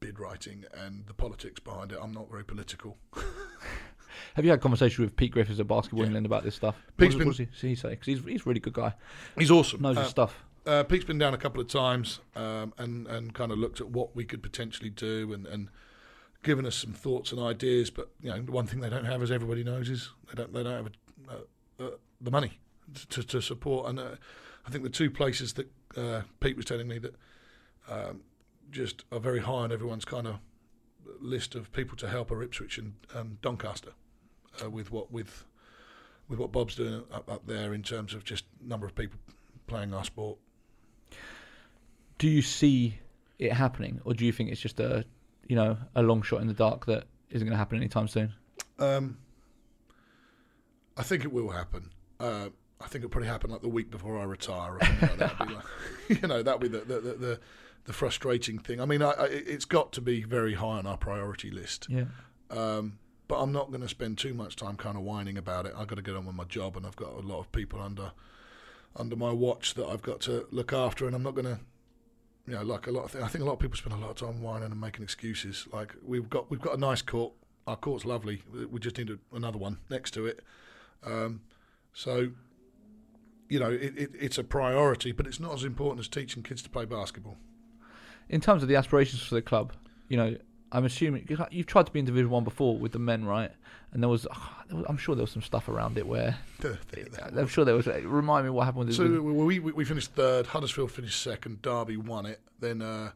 bid 0.00 0.18
writing 0.18 0.64
and 0.72 1.06
the 1.06 1.14
politics 1.14 1.60
behind 1.60 1.92
it. 1.92 1.98
I'm 2.00 2.12
not 2.12 2.30
very 2.30 2.44
political. 2.44 2.96
Have 4.34 4.44
you 4.44 4.50
had 4.50 4.60
conversation 4.60 5.04
with 5.04 5.16
Pete 5.16 5.32
Griffiths 5.32 5.60
at 5.60 5.66
Basketball. 5.66 6.04
England 6.04 6.26
about 6.26 6.44
this 6.44 6.54
stuff? 6.54 6.76
Pete's 6.96 7.14
what, 7.14 7.18
been- 7.18 7.28
what 7.28 7.36
does 7.36 7.48
he, 7.60 7.68
he 7.68 7.74
say? 7.74 7.90
Because 7.90 8.06
he's, 8.06 8.24
he's 8.24 8.40
a 8.42 8.44
really 8.48 8.60
good 8.60 8.72
guy. 8.74 8.94
He's 9.38 9.50
awesome. 9.50 9.80
Knows 9.82 9.96
Uh, 9.96 10.00
his 10.02 10.10
stuff. 10.10 10.44
uh, 10.66 10.82
Pete's 10.84 11.04
been 11.04 11.18
down 11.18 11.34
a 11.34 11.38
couple 11.38 11.60
of 11.60 11.68
times 11.68 12.20
um, 12.36 12.72
and 12.78 13.06
and 13.06 13.34
kind 13.34 13.50
of 13.52 13.58
looked 13.58 13.80
at 13.80 13.88
what 13.90 14.14
we 14.14 14.24
could 14.24 14.42
potentially 14.42 14.90
do 14.90 15.32
and, 15.32 15.46
and 15.46 15.68
given 16.42 16.64
us 16.66 16.76
some 16.76 16.92
thoughts 16.92 17.32
and 17.32 17.40
ideas. 17.40 17.90
But 17.90 18.10
you 18.20 18.30
know, 18.30 18.40
the 18.42 18.52
one 18.52 18.66
thing 18.66 18.80
they 18.80 18.90
don't 18.90 19.04
have, 19.06 19.22
as 19.22 19.30
everybody 19.30 19.64
knows, 19.64 19.88
is 19.88 20.10
they 20.28 20.34
don't 20.34 20.52
they 20.52 20.62
don't 20.62 20.84
have 20.84 20.86
a, 20.86 21.32
uh, 21.32 21.84
uh, 21.86 21.90
the 22.20 22.30
money 22.30 22.58
to, 23.10 23.22
to 23.22 23.40
support. 23.40 23.88
And 23.88 23.98
uh, 23.98 24.16
I 24.66 24.70
think 24.70 24.84
the 24.84 24.90
two 24.90 25.10
places 25.10 25.54
that 25.54 25.70
uh, 25.96 26.22
Pete 26.40 26.56
was 26.56 26.64
telling 26.66 26.86
me 26.88 26.98
that 26.98 27.14
um, 27.88 28.20
just 28.70 29.04
are 29.10 29.20
very 29.20 29.40
high 29.40 29.52
on 29.64 29.72
everyone's 29.72 30.04
kind 30.04 30.26
of 30.26 30.36
list 31.20 31.54
of 31.54 31.72
people 31.72 31.96
to 31.96 32.08
help 32.08 32.30
are 32.30 32.42
Ipswich 32.42 32.76
and 32.78 32.92
um, 33.14 33.38
Doncaster 33.40 33.92
uh, 34.62 34.70
with 34.70 34.90
what 34.90 35.10
with 35.12 35.44
with 36.28 36.38
what 36.38 36.52
Bob's 36.52 36.74
doing 36.74 37.02
up, 37.12 37.30
up 37.30 37.46
there 37.46 37.74
in 37.74 37.82
terms 37.82 38.14
of 38.14 38.24
just 38.24 38.44
number 38.62 38.86
of 38.86 38.94
people 38.94 39.18
playing 39.66 39.94
our 39.94 40.04
sport. 40.04 40.38
Do 42.18 42.28
you 42.28 42.42
see 42.42 42.98
it 43.38 43.52
happening, 43.52 44.00
or 44.04 44.14
do 44.14 44.26
you 44.26 44.32
think 44.32 44.50
it's 44.50 44.60
just 44.60 44.80
a 44.80 45.04
you 45.46 45.56
know 45.56 45.76
a 45.94 46.02
long 46.02 46.22
shot 46.22 46.40
in 46.40 46.46
the 46.46 46.54
dark 46.54 46.86
that 46.86 47.04
isn't 47.30 47.46
going 47.46 47.54
to 47.54 47.58
happen 47.58 47.78
anytime 47.78 48.08
soon? 48.08 48.32
Um, 48.78 49.18
I 50.96 51.02
think 51.02 51.24
it 51.24 51.32
will 51.32 51.50
happen. 51.50 51.90
Uh, 52.18 52.48
I 52.80 52.86
think 52.86 53.04
it'll 53.04 53.10
probably 53.10 53.28
happen 53.28 53.50
like 53.50 53.62
the 53.62 53.68
week 53.68 53.90
before 53.90 54.18
I 54.18 54.24
retire, 54.24 54.74
or 54.74 54.78
like 54.78 55.16
that. 55.18 55.40
Like, 55.40 55.64
you 56.22 56.28
know, 56.28 56.42
that'll 56.42 56.60
be 56.60 56.68
the 56.68 56.80
the, 56.80 57.00
the, 57.00 57.12
the 57.14 57.40
the 57.84 57.92
frustrating 57.92 58.58
thing. 58.58 58.80
I 58.80 58.84
mean, 58.84 59.02
I, 59.02 59.10
I, 59.12 59.24
it's 59.26 59.64
got 59.64 59.92
to 59.92 60.00
be 60.00 60.22
very 60.22 60.54
high 60.54 60.78
on 60.78 60.86
our 60.86 60.96
priority 60.96 61.50
list. 61.50 61.86
Yeah. 61.88 62.04
Um, 62.50 62.98
but 63.28 63.40
I'm 63.40 63.52
not 63.52 63.68
going 63.68 63.82
to 63.82 63.88
spend 63.88 64.18
too 64.18 64.34
much 64.34 64.56
time 64.56 64.76
kind 64.76 64.96
of 64.96 65.02
whining 65.02 65.36
about 65.36 65.66
it. 65.66 65.74
I've 65.76 65.86
got 65.86 65.96
to 65.96 66.02
get 66.02 66.16
on 66.16 66.26
with 66.26 66.34
my 66.34 66.44
job, 66.44 66.76
and 66.76 66.86
I've 66.86 66.96
got 66.96 67.12
a 67.12 67.20
lot 67.20 67.38
of 67.38 67.52
people 67.52 67.80
under 67.80 68.12
under 68.96 69.14
my 69.14 69.30
watch 69.30 69.74
that 69.74 69.86
I've 69.86 70.02
got 70.02 70.20
to 70.22 70.46
look 70.50 70.72
after, 70.72 71.06
and 71.06 71.14
I'm 71.14 71.22
not 71.22 71.34
going 71.34 71.44
to, 71.44 71.60
you 72.46 72.54
know, 72.54 72.62
like 72.62 72.86
a 72.86 72.90
lot 72.90 73.14
of. 73.14 73.22
I 73.22 73.28
think 73.28 73.42
a 73.42 73.46
lot 73.46 73.52
of 73.52 73.58
people 73.58 73.76
spend 73.76 73.94
a 73.94 73.98
lot 73.98 74.10
of 74.10 74.16
time 74.16 74.42
whining 74.42 74.72
and 74.72 74.80
making 74.80 75.04
excuses. 75.04 75.68
Like 75.72 75.94
we've 76.04 76.28
got 76.28 76.50
we've 76.50 76.60
got 76.60 76.74
a 76.74 76.80
nice 76.80 77.02
court. 77.02 77.34
Our 77.66 77.76
court's 77.76 78.06
lovely. 78.06 78.42
We 78.70 78.80
just 78.80 78.96
need 78.96 79.18
another 79.32 79.58
one 79.58 79.76
next 79.90 80.12
to 80.12 80.24
it. 80.24 80.42
Um, 81.04 81.42
so, 81.92 82.30
you 83.50 83.60
know, 83.60 83.70
it, 83.70 83.92
it, 83.94 84.10
it's 84.18 84.38
a 84.38 84.44
priority, 84.44 85.12
but 85.12 85.26
it's 85.26 85.38
not 85.38 85.52
as 85.52 85.64
important 85.64 86.00
as 86.00 86.08
teaching 86.08 86.42
kids 86.42 86.62
to 86.62 86.70
play 86.70 86.86
basketball. 86.86 87.36
In 88.30 88.40
terms 88.40 88.62
of 88.62 88.70
the 88.70 88.76
aspirations 88.76 89.20
for 89.22 89.34
the 89.34 89.42
club, 89.42 89.74
you 90.08 90.16
know, 90.16 90.36
I'm 90.70 90.84
assuming 90.84 91.26
you've 91.50 91.66
tried 91.66 91.86
to 91.86 91.92
be 91.92 91.98
in 92.00 92.04
Division 92.04 92.30
One 92.30 92.44
before 92.44 92.76
with 92.76 92.92
the 92.92 92.98
men, 92.98 93.24
right? 93.24 93.50
And 93.92 94.02
there 94.02 94.08
was, 94.10 94.26
I'm 94.86 94.98
sure 94.98 95.14
there 95.14 95.22
was 95.22 95.30
some 95.30 95.40
stuff 95.42 95.68
around 95.68 95.96
it 95.96 96.06
where 96.06 96.36
I'm 97.36 97.46
sure 97.48 97.64
there 97.64 97.74
was. 97.74 97.86
Remind 97.86 98.44
me 98.44 98.50
what 98.50 98.64
happened 98.66 98.86
with 98.88 98.96
So 98.96 99.08
the, 99.08 99.22
we, 99.22 99.58
we 99.60 99.72
we 99.72 99.84
finished 99.84 100.12
third. 100.12 100.48
Huddersfield 100.48 100.92
finished 100.92 101.22
second. 101.22 101.62
Derby 101.62 101.96
won 101.96 102.26
it. 102.26 102.40
Then 102.60 102.82
uh, 102.82 103.12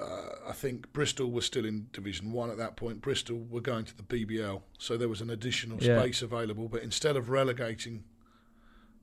uh, 0.00 0.04
I 0.48 0.52
think 0.52 0.92
Bristol 0.92 1.30
was 1.30 1.46
still 1.46 1.64
in 1.64 1.88
Division 1.92 2.32
One 2.32 2.50
at 2.50 2.56
that 2.56 2.76
point. 2.76 3.00
Bristol 3.02 3.38
were 3.48 3.60
going 3.60 3.84
to 3.84 3.96
the 3.96 4.02
BBL, 4.02 4.62
so 4.78 4.96
there 4.96 5.08
was 5.08 5.20
an 5.20 5.30
additional 5.30 5.78
Yeah. 5.80 6.00
space 6.00 6.22
available. 6.22 6.68
But 6.68 6.82
instead 6.82 7.16
of 7.16 7.28
relegating, 7.30 8.02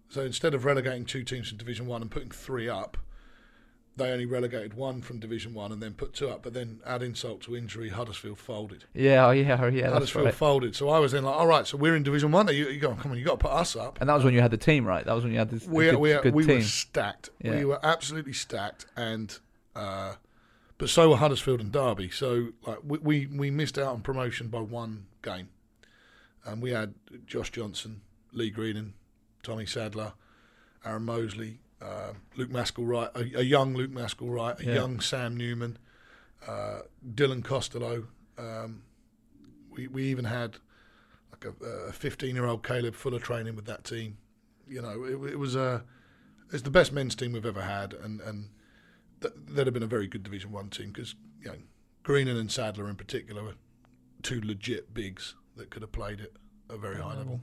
so 0.10 0.22
instead 0.22 0.54
of 0.54 0.66
relegating 0.66 1.06
two 1.06 1.24
teams 1.24 1.48
from 1.50 1.58
Division 1.58 1.86
One 1.88 2.02
and 2.02 2.12
putting 2.12 2.32
three 2.32 2.68
up, 2.68 2.98
they 3.98 4.12
only 4.12 4.26
relegated 4.26 4.74
one 4.74 5.02
from 5.02 5.20
Division 5.20 5.54
One 5.54 5.72
and 5.72 5.82
then 5.82 5.94
put 5.94 6.14
two 6.14 6.30
up. 6.30 6.44
But 6.44 6.54
then, 6.54 6.80
add 6.86 7.02
insult 7.02 7.42
to 7.42 7.56
injury, 7.56 7.90
Huddersfield 7.90 8.38
folded. 8.38 8.86
yeah, 8.94 9.26
oh, 9.26 9.32
yeah, 9.32 9.70
yeah, 9.70 9.90
Huddersfield 9.90 10.26
right. 10.26 10.34
folded. 10.34 10.76
So 10.76 10.90
I 10.90 11.00
was 11.00 11.14
then 11.14 11.24
like, 11.24 11.36
all 11.36 11.48
right, 11.48 11.66
so 11.66 11.78
we're 11.78 11.96
in 11.96 12.04
Division 12.04 12.32
One. 12.32 12.48
You, 12.48 12.70
you 12.70 12.80
go, 12.80 12.94
come 12.96 13.12
on, 13.12 13.18
you 13.18 13.26
got 13.26 13.40
to 13.40 13.46
put 13.48 13.52
us 13.52 13.76
up. 13.76 14.00
And 14.02 14.10
that 14.10 14.14
was 14.14 14.24
when 14.24 14.34
you 14.34 14.42
had 14.42 14.52
the 14.52 14.58
team, 14.58 14.86
right? 14.86 15.06
That 15.06 15.14
was 15.14 15.24
when 15.24 15.32
you 15.32 15.40
had 15.40 15.50
this 15.50 15.66
we 15.66 15.86
good, 15.86 15.96
we, 15.96 16.14
good 16.14 16.34
we 16.34 16.46
team. 16.46 16.58
were 16.58 16.62
stacked. 16.62 17.30
Yeah. 17.42 17.56
We 17.56 17.66
were 17.66 17.80
absolutely 17.84 18.34
stacked, 18.34 18.86
and 18.98 19.38
uh, 19.76 20.16
but 20.78 20.90
so 20.90 21.10
were 21.10 21.18
Huddersfield 21.18 21.62
and 21.62 21.72
Derby. 21.72 22.10
So 22.10 22.50
like 22.66 22.80
we, 22.84 22.98
we 22.98 23.28
we 23.28 23.52
missed 23.52 23.78
out 23.78 23.94
on 23.94 24.02
promotion 24.02 24.50
by 24.50 24.60
one 24.60 25.06
game, 25.22 25.50
and 26.44 26.62
we 26.62 26.72
had 26.72 26.96
Josh 27.26 27.52
Johnson, 27.52 28.02
Lee 28.34 28.50
Greenan, 28.50 28.94
Tommy 29.42 29.66
Sadler, 29.66 30.14
Aaron 30.84 31.04
Mosley, 31.04 31.60
uh, 31.86 32.14
Luke 32.36 32.50
Maskell 32.52 32.86
a, 33.16 33.40
a 33.40 33.44
young 33.44 33.74
Luke 33.76 33.92
Maskell 33.92 34.30
Wright, 34.30 34.60
a 34.60 34.66
Yeah. 34.66 34.74
young 34.76 35.00
Sam 35.00 35.36
Newman, 35.38 35.78
uh, 36.48 36.80
Dylan 37.14 37.44
Costello. 37.44 38.08
Um, 38.38 38.84
we 39.70 39.88
we 39.88 40.04
even 40.06 40.26
had 40.26 40.58
like 41.32 41.46
a 41.46 41.92
15 41.92 42.34
year 42.36 42.46
old 42.46 42.64
Caleb 42.64 42.96
Fuller 42.96 43.20
training 43.20 43.56
with 43.56 43.66
that 43.66 43.84
team. 43.84 44.18
You 44.68 44.82
know, 44.82 45.04
it, 45.04 45.34
it 45.34 45.40
was 45.40 45.56
a 45.56 45.84
it's 46.52 46.64
the 46.64 46.72
best 46.72 46.92
men's 46.94 47.16
team 47.16 47.34
we've 47.34 47.46
ever 47.46 47.62
had, 47.62 47.94
and 47.94 48.22
and 48.22 48.50
th- 49.22 49.34
they'd 49.48 49.68
have 49.68 49.74
been 49.74 49.84
a 49.84 49.88
very 49.88 50.08
good 50.08 50.24
Division 50.24 50.52
One 50.52 50.70
team 50.70 50.92
because 50.92 51.16
you 51.42 51.48
know 51.50 51.58
Greenan 52.04 52.38
and 52.38 52.52
Sadler 52.52 52.90
in 52.90 52.96
particular 52.96 53.44
were 53.44 53.56
two 54.24 54.42
legit 54.42 54.94
bigs 54.94 55.36
that 55.56 55.70
could 55.70 55.82
have 55.84 55.92
played 55.92 56.22
at 56.22 56.32
a 56.70 56.78
very 56.78 56.98
high 57.02 57.16
level. 57.16 57.42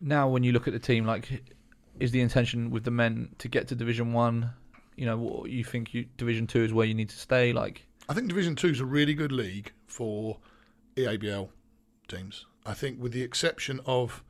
now 0.00 0.28
when 0.28 0.42
you 0.44 0.52
look 0.52 0.66
at 0.68 0.72
the 0.72 0.78
team 0.78 1.04
like 1.04 1.53
is 2.00 2.10
the 2.10 2.20
intention 2.20 2.70
with 2.70 2.84
the 2.84 2.90
men 2.90 3.28
to 3.38 3.48
get 3.48 3.68
to 3.68 3.74
division 3.74 4.12
1 4.12 4.50
you 4.96 5.06
know 5.06 5.16
what 5.16 5.50
you 5.50 5.64
think 5.64 5.92
you 5.94 6.06
division 6.16 6.46
2 6.46 6.64
is 6.64 6.72
where 6.72 6.86
you 6.86 6.94
need 6.94 7.08
to 7.08 7.16
stay 7.18 7.52
like 7.52 7.86
I 8.06 8.12
think 8.12 8.28
Division 8.28 8.54
Two 8.54 8.68
is 8.68 8.80
a 8.80 8.84
really 8.84 9.14
good 9.14 9.32
league 9.32 9.72
for 9.86 10.36
EABL 10.94 11.48
teams. 12.06 12.44
I 12.66 12.74
think, 12.74 13.00
with 13.00 13.12
the 13.12 13.22
exception 13.22 13.80
of 13.86 14.22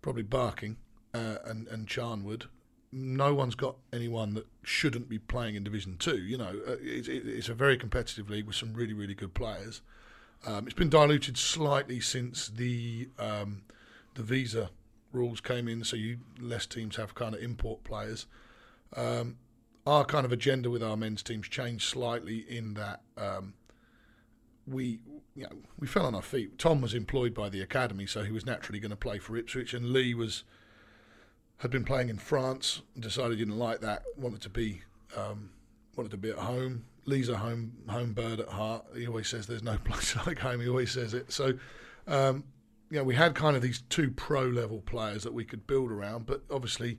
probably 0.00 0.24
Barking 0.24 0.78
uh, 1.14 1.36
and 1.44 1.68
and 1.68 1.86
Charnwood, 1.86 2.46
no 2.90 3.34
one's 3.34 3.54
got 3.54 3.76
anyone 3.92 4.34
that 4.34 4.46
shouldn't 4.64 5.08
be 5.08 5.20
playing 5.20 5.54
in 5.54 5.62
Division 5.62 5.96
Two. 5.96 6.18
You 6.18 6.38
know, 6.38 6.60
uh, 6.66 6.74
it's, 6.82 7.06
it- 7.06 7.24
it's 7.24 7.48
a 7.48 7.54
very 7.54 7.76
competitive 7.76 8.28
league 8.28 8.46
with 8.48 8.56
some 8.56 8.74
really 8.74 8.94
really 8.94 9.14
good 9.14 9.32
players. 9.32 9.80
Um, 10.44 10.66
it's 10.66 10.74
been 10.74 10.90
diluted 10.90 11.38
slightly 11.38 12.00
since 12.00 12.48
the 12.48 13.10
um, 13.20 13.62
the 14.14 14.24
visa 14.24 14.70
rules 15.12 15.40
came 15.40 15.68
in, 15.68 15.84
so 15.84 15.96
you 15.96 16.18
less 16.40 16.66
teams 16.66 16.96
have 16.96 17.14
kind 17.14 17.34
of 17.34 17.42
import 17.42 17.84
players. 17.84 18.26
Um, 18.96 19.36
our 19.86 20.04
kind 20.04 20.24
of 20.24 20.32
agenda 20.32 20.70
with 20.70 20.82
our 20.82 20.96
men's 20.96 21.22
teams 21.22 21.48
changed 21.48 21.88
slightly 21.88 22.38
in 22.48 22.74
that 22.74 23.00
um, 23.16 23.54
we 24.66 25.00
you 25.34 25.44
know 25.44 25.56
we 25.78 25.86
fell 25.86 26.06
on 26.06 26.14
our 26.14 26.22
feet. 26.22 26.58
Tom 26.58 26.80
was 26.80 26.94
employed 26.94 27.34
by 27.34 27.48
the 27.48 27.60
academy, 27.60 28.06
so 28.06 28.22
he 28.22 28.32
was 28.32 28.46
naturally 28.46 28.80
going 28.80 28.90
to 28.90 28.96
play 28.96 29.18
for 29.18 29.36
Ipswich, 29.36 29.74
and 29.74 29.90
Lee 29.90 30.14
was 30.14 30.44
had 31.58 31.70
been 31.70 31.84
playing 31.84 32.08
in 32.08 32.18
France 32.18 32.82
and 32.94 33.02
decided 33.02 33.38
he 33.38 33.44
didn't 33.44 33.58
like 33.58 33.80
that, 33.80 34.02
wanted 34.16 34.40
to 34.42 34.50
be 34.50 34.82
um, 35.16 35.50
wanted 35.96 36.10
to 36.10 36.16
be 36.16 36.30
at 36.30 36.38
home. 36.38 36.84
Lee's 37.04 37.28
a 37.28 37.36
home 37.36 37.72
home 37.88 38.12
bird 38.12 38.40
at 38.40 38.48
heart. 38.48 38.86
He 38.94 39.06
always 39.06 39.28
says 39.28 39.46
there's 39.46 39.62
no 39.62 39.78
place 39.84 40.16
like 40.26 40.38
home. 40.38 40.60
He 40.60 40.68
always 40.68 40.92
says 40.92 41.14
it. 41.14 41.32
So. 41.32 41.54
Um, 42.06 42.44
you 42.92 42.98
know, 42.98 43.04
we 43.04 43.14
had 43.14 43.34
kind 43.34 43.56
of 43.56 43.62
these 43.62 43.82
two 43.88 44.10
pro 44.10 44.42
level 44.42 44.82
players 44.82 45.22
that 45.22 45.32
we 45.32 45.46
could 45.46 45.66
build 45.66 45.90
around, 45.90 46.26
but 46.26 46.42
obviously 46.50 46.98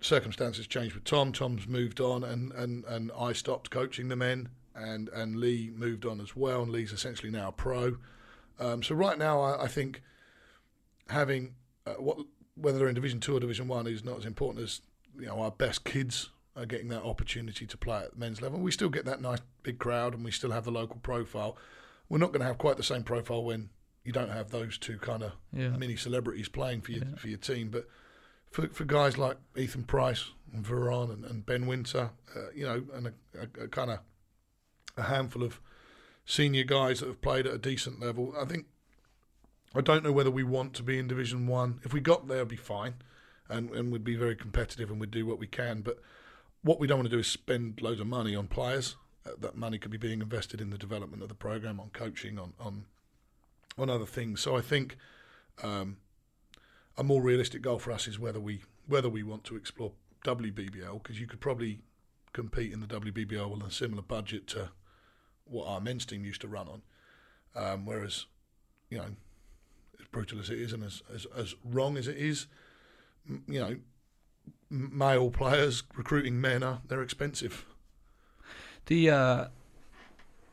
circumstances 0.00 0.66
changed 0.66 0.94
with 0.94 1.04
Tom. 1.04 1.30
Tom's 1.30 1.68
moved 1.68 2.00
on, 2.00 2.24
and, 2.24 2.52
and, 2.52 2.86
and 2.86 3.12
I 3.12 3.34
stopped 3.34 3.70
coaching 3.70 4.08
the 4.08 4.16
men, 4.16 4.48
and, 4.74 5.10
and 5.10 5.36
Lee 5.36 5.70
moved 5.76 6.06
on 6.06 6.22
as 6.22 6.34
well, 6.34 6.62
and 6.62 6.72
Lee's 6.72 6.92
essentially 6.92 7.30
now 7.30 7.48
a 7.48 7.52
pro. 7.52 7.98
Um, 8.58 8.82
so 8.82 8.94
right 8.94 9.18
now, 9.18 9.42
I, 9.42 9.64
I 9.64 9.68
think 9.68 10.00
having 11.10 11.54
uh, 11.86 11.92
what 11.94 12.20
whether 12.54 12.78
they're 12.78 12.88
in 12.88 12.94
Division 12.94 13.20
Two 13.20 13.36
or 13.36 13.40
Division 13.40 13.68
One 13.68 13.86
is 13.86 14.02
not 14.02 14.16
as 14.16 14.24
important 14.24 14.64
as 14.64 14.80
you 15.18 15.26
know 15.26 15.38
our 15.40 15.50
best 15.50 15.84
kids 15.84 16.30
are 16.56 16.66
getting 16.66 16.88
that 16.88 17.02
opportunity 17.02 17.66
to 17.66 17.76
play 17.76 17.98
at 17.98 18.14
the 18.14 18.18
men's 18.18 18.40
level. 18.40 18.58
We 18.58 18.72
still 18.72 18.88
get 18.88 19.04
that 19.04 19.20
nice 19.20 19.40
big 19.62 19.78
crowd, 19.78 20.14
and 20.14 20.24
we 20.24 20.30
still 20.30 20.50
have 20.50 20.64
the 20.64 20.72
local 20.72 20.98
profile. 21.00 21.58
We're 22.08 22.18
not 22.18 22.32
going 22.32 22.40
to 22.40 22.46
have 22.46 22.56
quite 22.56 22.78
the 22.78 22.82
same 22.82 23.04
profile 23.04 23.44
when 23.44 23.68
you 24.08 24.12
don't 24.12 24.30
have 24.30 24.48
those 24.50 24.78
two 24.78 24.96
kind 24.98 25.22
of 25.22 25.32
Yeah. 25.52 25.76
mini 25.76 25.94
celebrities 25.96 26.48
playing 26.48 26.80
for 26.80 26.92
your 26.92 27.04
Yeah. 27.04 27.16
for 27.16 27.28
your 27.28 27.38
team, 27.38 27.68
but 27.70 27.86
for, 28.50 28.66
for 28.68 28.84
guys 28.84 29.18
like 29.18 29.36
Ethan 29.54 29.84
Price 29.84 30.30
and 30.52 30.64
Veron 30.64 31.12
and, 31.12 31.24
and 31.26 31.44
Ben 31.44 31.66
Winter, 31.66 32.10
uh, 32.34 32.50
you 32.54 32.64
know, 32.64 32.86
and 32.94 33.08
a, 33.08 33.12
a, 33.38 33.64
a 33.64 33.68
kind 33.68 33.90
of 33.90 33.98
a 34.96 35.02
handful 35.02 35.42
of 35.44 35.60
senior 36.24 36.64
guys 36.64 37.00
that 37.00 37.06
have 37.06 37.20
played 37.20 37.46
at 37.46 37.52
a 37.52 37.58
decent 37.58 38.00
level. 38.00 38.34
I 38.40 38.46
think 38.46 38.64
I 39.74 39.82
don't 39.82 40.02
know 40.02 40.12
whether 40.12 40.30
we 40.30 40.42
want 40.42 40.72
to 40.74 40.82
be 40.82 40.98
in 40.98 41.06
Division 41.06 41.46
One. 41.46 41.80
If 41.84 41.92
we 41.92 42.00
got 42.00 42.26
there, 42.28 42.38
it'd 42.38 42.48
be 42.48 42.56
fine, 42.56 42.94
and 43.50 43.70
and 43.70 43.92
we'd 43.92 44.04
be 44.04 44.16
very 44.16 44.34
competitive 44.36 44.90
and 44.90 44.98
we'd 44.98 45.10
do 45.10 45.26
what 45.26 45.38
we 45.38 45.46
can. 45.46 45.82
But 45.82 45.98
what 46.62 46.80
we 46.80 46.86
don't 46.86 46.98
want 47.00 47.10
to 47.10 47.14
do 47.16 47.20
is 47.20 47.26
spend 47.26 47.82
loads 47.82 48.00
of 48.00 48.06
money 48.06 48.34
on 48.34 48.46
players. 48.48 48.96
Uh, 49.26 49.32
that 49.40 49.56
money 49.56 49.78
could 49.78 49.90
be 49.90 49.98
being 49.98 50.22
invested 50.22 50.60
in 50.60 50.70
the 50.70 50.78
development 50.78 51.22
of 51.22 51.28
the 51.28 51.34
program, 51.34 51.78
on 51.78 51.90
coaching, 51.90 52.38
on 52.38 52.54
on 52.58 52.86
on 53.78 53.90
other 53.90 54.06
things. 54.06 54.40
So 54.40 54.56
I 54.56 54.60
think. 54.60 54.96
Um, 55.62 55.96
a 56.98 57.04
more 57.04 57.22
realistic 57.22 57.62
goal 57.62 57.78
for 57.78 57.92
us 57.92 58.08
is 58.08 58.18
whether 58.18 58.40
we 58.40 58.60
whether 58.86 59.08
we 59.08 59.22
want 59.22 59.44
to 59.44 59.56
explore 59.56 59.92
WBBL 60.24 61.00
because 61.00 61.20
you 61.20 61.26
could 61.26 61.40
probably 61.40 61.80
compete 62.32 62.72
in 62.72 62.80
the 62.80 62.86
WBBL 62.86 63.50
with 63.50 63.62
a 63.62 63.70
similar 63.70 64.02
budget 64.02 64.46
to 64.48 64.70
what 65.44 65.66
our 65.66 65.80
men's 65.80 66.04
team 66.04 66.24
used 66.24 66.40
to 66.40 66.48
run 66.48 66.68
on. 66.68 66.82
Um, 67.54 67.86
whereas, 67.86 68.26
you 68.90 68.98
know, 68.98 69.10
as 70.00 70.06
brutal 70.10 70.40
as 70.40 70.50
it 70.50 70.58
is 70.58 70.72
and 70.72 70.82
as, 70.82 71.02
as, 71.14 71.26
as 71.36 71.54
wrong 71.64 71.96
as 71.96 72.08
it 72.08 72.16
is, 72.16 72.46
m- 73.28 73.44
you 73.46 73.60
know, 73.60 73.76
male 74.70 75.30
players 75.30 75.82
recruiting 75.94 76.40
men 76.40 76.62
are 76.62 76.80
they're 76.88 77.02
expensive. 77.02 77.64
The 78.86 79.10
uh, 79.10 79.46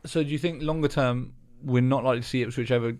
so 0.05 0.23
do 0.23 0.29
you 0.29 0.37
think 0.37 0.61
longer 0.61 0.89
term 0.89 1.33
we're 1.65 1.81
not 1.81 2.03
likely 2.03 2.21
to 2.21 2.27
see 2.27 2.41
Ipswich 2.43 2.71
ever 2.71 2.95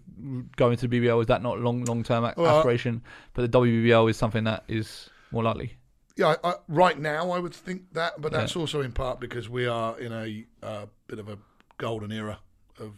go 0.58 0.72
into 0.72 0.88
the 0.88 1.00
BBL? 1.00 1.22
Is 1.22 1.28
that 1.28 1.42
not 1.42 1.60
long 1.60 1.86
long 1.86 2.04
term 2.04 2.24
Well, 2.36 2.58
aspiration? 2.58 3.02
But 3.34 3.50
the 3.52 3.58
WBL 3.60 4.10
is 4.10 4.18
something 4.18 4.44
that 4.46 4.64
is 4.68 5.10
more 5.32 5.44
likely. 5.44 5.74
Yeah, 6.18 6.36
I, 6.44 6.50
I, 6.52 6.54
right 6.68 6.98
now 6.98 7.32
I 7.32 7.40
would 7.40 7.54
think 7.54 7.94
that, 7.94 8.20
but 8.22 8.32
Yeah. 8.32 8.40
that's 8.40 8.56
also 8.56 8.82
in 8.82 8.92
part 8.94 9.20
because 9.20 9.50
we 9.50 9.68
are 9.68 10.00
in 10.00 10.12
a 10.14 10.46
uh, 10.64 10.86
bit 11.08 11.20
of 11.20 11.28
a 11.30 11.38
golden 11.78 12.12
era 12.12 12.40
of 12.80 12.94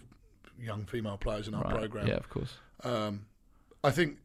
young 0.60 0.86
female 0.86 1.18
players 1.18 1.48
in 1.48 1.54
our 1.56 1.64
Right. 1.64 1.74
program. 1.76 2.08
Yeah, 2.08 2.16
of 2.16 2.30
course. 2.30 2.58
Um, 2.84 3.26
I 3.84 3.90
think, 3.92 4.20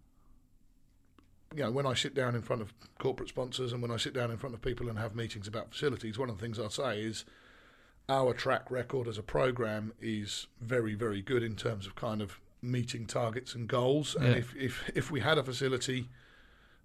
you 1.55 1.63
know, 1.63 1.71
when 1.71 1.87
I 1.87 1.95
sit 1.95 2.15
down 2.15 2.35
in 2.35 2.43
front 2.43 2.63
of 2.63 2.73
corporate 2.99 3.29
sponsors 3.29 3.73
and 3.73 3.83
when 3.83 3.91
I 3.91 3.97
sit 3.97 4.13
down 4.15 4.31
in 4.31 4.37
front 4.37 4.55
of 4.55 4.63
people 4.63 4.89
and 4.89 4.99
have 4.99 5.15
meetings 5.15 5.47
about 5.49 5.71
facilities, 5.73 6.19
one 6.19 6.29
of 6.31 6.37
the 6.39 6.43
things 6.43 6.59
I 6.59 6.69
say 6.69 7.01
is 7.03 7.25
our 8.09 8.35
track 8.35 8.71
record 8.71 9.09
as 9.09 9.19
a 9.19 9.23
program 9.23 9.93
is 10.01 10.47
very, 10.61 10.95
very 10.95 11.23
good 11.23 11.43
in 11.43 11.57
terms 11.57 11.87
of 11.87 11.95
kind 11.95 12.21
of 12.21 12.41
meeting 12.61 13.07
targets 13.07 13.55
and 13.55 13.69
goals. 13.69 14.15
And 14.15 14.27
Yeah. 14.29 14.33
if, 14.37 14.55
if, 14.57 14.91
if 14.95 15.11
we 15.11 15.21
had 15.21 15.39
a 15.39 15.43
facility, 15.43 16.09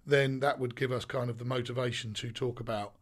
then 0.06 0.40
that 0.40 0.58
would 0.58 0.74
give 0.74 0.90
us 0.92 1.04
kind 1.04 1.28
of 1.28 1.38
the 1.38 1.44
motivation 1.44 2.14
to 2.14 2.30
talk 2.30 2.60
about, 2.60 2.94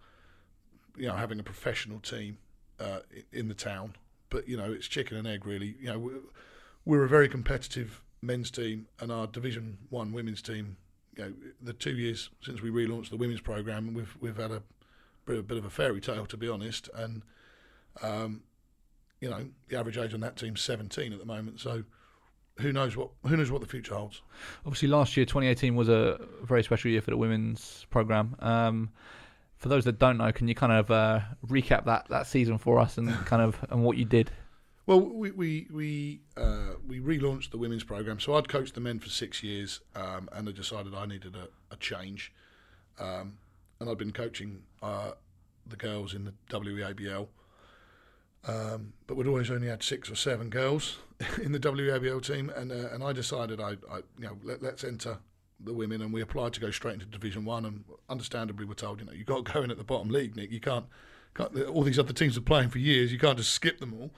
you 0.97 1.07
know, 1.07 1.15
having 1.15 1.39
a 1.39 1.43
professional 1.43 2.01
team 2.01 2.39
uh, 2.81 3.01
in 3.33 3.49
the 3.49 3.55
town. 3.55 3.95
But, 4.29 4.49
you 4.49 4.57
know, 4.57 4.73
it's 4.73 4.89
chicken 4.89 5.17
and 5.17 5.27
egg, 5.27 5.47
really. 5.47 5.77
You 5.81 5.87
know, 5.89 5.99
we- 5.99 6.13
we're 6.85 7.05
a 7.05 7.09
very 7.09 7.29
competitive 7.29 8.03
men's 8.23 8.51
team 8.51 8.87
and 9.01 9.11
our 9.13 9.27
Division 9.27 9.79
One 9.91 10.13
women's 10.13 10.41
team. 10.43 10.77
You 11.17 11.25
know, 11.25 11.33
the 11.63 11.73
two 11.73 11.97
years 11.97 12.31
since 12.43 12.61
we 12.61 12.71
relaunched 12.71 13.11
the 13.11 13.17
women's 13.17 13.41
program, 13.41 13.93
we've 13.95 14.17
we've 14.21 14.37
had 14.37 14.51
a 14.53 14.63
bit, 15.25 15.39
a 15.39 15.43
bit 15.43 15.59
of 15.59 15.65
a 15.65 15.71
fairy 15.71 16.01
tale, 16.01 16.27
to 16.27 16.37
be 16.37 16.49
honest. 16.49 16.89
And 16.95 17.23
um, 18.03 18.43
you 19.21 19.31
know, 19.31 19.47
the 19.69 19.79
average 19.79 19.99
age 19.99 20.15
on 20.15 20.21
that 20.21 20.37
team's 20.37 20.61
17 20.61 21.13
at 21.13 21.19
the 21.19 21.25
moment. 21.25 21.61
So 21.61 21.85
who 22.59 22.73
knows 22.73 22.97
what 22.97 23.11
who 23.27 23.37
knows 23.37 23.51
what 23.51 23.61
the 23.61 23.67
future 23.67 23.95
holds? 23.95 24.23
Obviously, 24.65 24.89
last 24.89 25.17
year, 25.17 25.27
2018 25.27 25.75
was 25.75 25.89
a 25.89 26.19
very 26.43 26.63
special 26.63 26.91
year 26.91 27.01
for 27.01 27.11
the 27.11 27.17
women's 27.17 27.87
program. 27.91 28.37
Um, 28.41 28.91
for 29.57 29.69
those 29.69 29.85
that 29.85 29.99
don't 29.99 30.19
know, 30.19 30.33
can 30.33 30.49
you 30.49 30.55
kind 30.55 30.73
of 30.73 30.91
uh, 30.91 31.21
recap 31.47 31.87
that, 31.87 32.07
that 32.11 32.27
season 32.27 32.59
for 32.59 32.79
us 32.79 32.99
and 32.99 33.11
kind 33.27 33.43
of 33.43 33.65
and 33.71 33.83
what 33.83 33.97
you 33.97 34.05
did? 34.05 34.31
Well, 34.87 35.01
we 35.01 35.33
we 35.33 35.67
we 35.71 36.21
uh, 36.37 36.75
we 36.87 37.01
relaunched 37.01 37.51
the 37.51 37.59
women's 37.59 37.85
program. 37.85 38.21
So 38.21 38.35
I'd 38.35 38.49
coached 38.49 38.75
the 38.75 38.81
men 38.81 39.01
for 39.01 39.09
six 39.09 39.43
years, 39.43 39.81
um, 39.95 40.29
and 40.33 40.49
I 40.49 40.53
decided 40.53 40.95
I 40.95 41.07
needed 41.07 41.35
a, 41.35 41.49
a 41.75 41.77
change. 41.77 42.33
Um, 42.99 43.39
and 43.81 43.91
I'd 43.91 43.99
been 43.99 44.13
coaching 44.13 44.63
uh, 44.83 45.13
the 45.67 45.77
girls 45.77 46.15
in 46.15 46.25
the 46.25 46.33
WEABL, 46.49 47.29
um, 48.47 48.93
but 49.07 49.17
we'd 49.17 49.27
always 49.27 49.51
only 49.51 49.69
had 49.69 49.83
six 49.83 50.11
or 50.11 50.15
seven 50.15 50.49
girls 50.51 50.99
in 51.43 51.53
the 51.53 51.59
WEABL 51.59 52.23
team, 52.23 52.51
and 52.55 52.71
uh, 52.71 52.89
and 52.93 53.03
I 53.03 53.13
decided 53.13 53.61
I, 53.61 53.77
I 53.91 53.99
you 54.19 54.27
know 54.27 54.39
let, 54.43 54.63
let's 54.63 54.85
enter 54.85 55.19
the 55.59 55.73
women, 55.73 56.03
and 56.03 56.13
we 56.13 56.21
applied 56.21 56.53
to 56.55 56.61
go 56.61 56.71
straight 56.71 56.95
into 56.95 57.07
Division 57.07 57.45
One, 57.45 57.65
and 57.65 57.85
understandably 58.09 58.65
we're 58.65 58.75
told 58.75 59.01
you 59.01 59.07
know 59.07 59.13
you 59.13 59.25
got 59.25 59.45
to 59.45 59.53
go 59.53 59.63
in 59.63 59.71
at 59.71 59.79
the 59.79 59.85
bottom 59.85 60.11
league, 60.11 60.37
Nick. 60.37 60.53
You 60.53 60.61
can't, 60.61 60.87
can't 61.35 61.57
all 61.67 61.83
these 61.83 61.99
other 61.99 62.13
teams 62.13 62.37
are 62.37 62.43
playing 62.43 62.71
for 62.71 62.79
years. 62.79 63.13
You 63.13 63.19
can't 63.19 63.39
just 63.39 63.53
skip 63.53 63.81
them 63.81 63.95
all. 63.95 64.11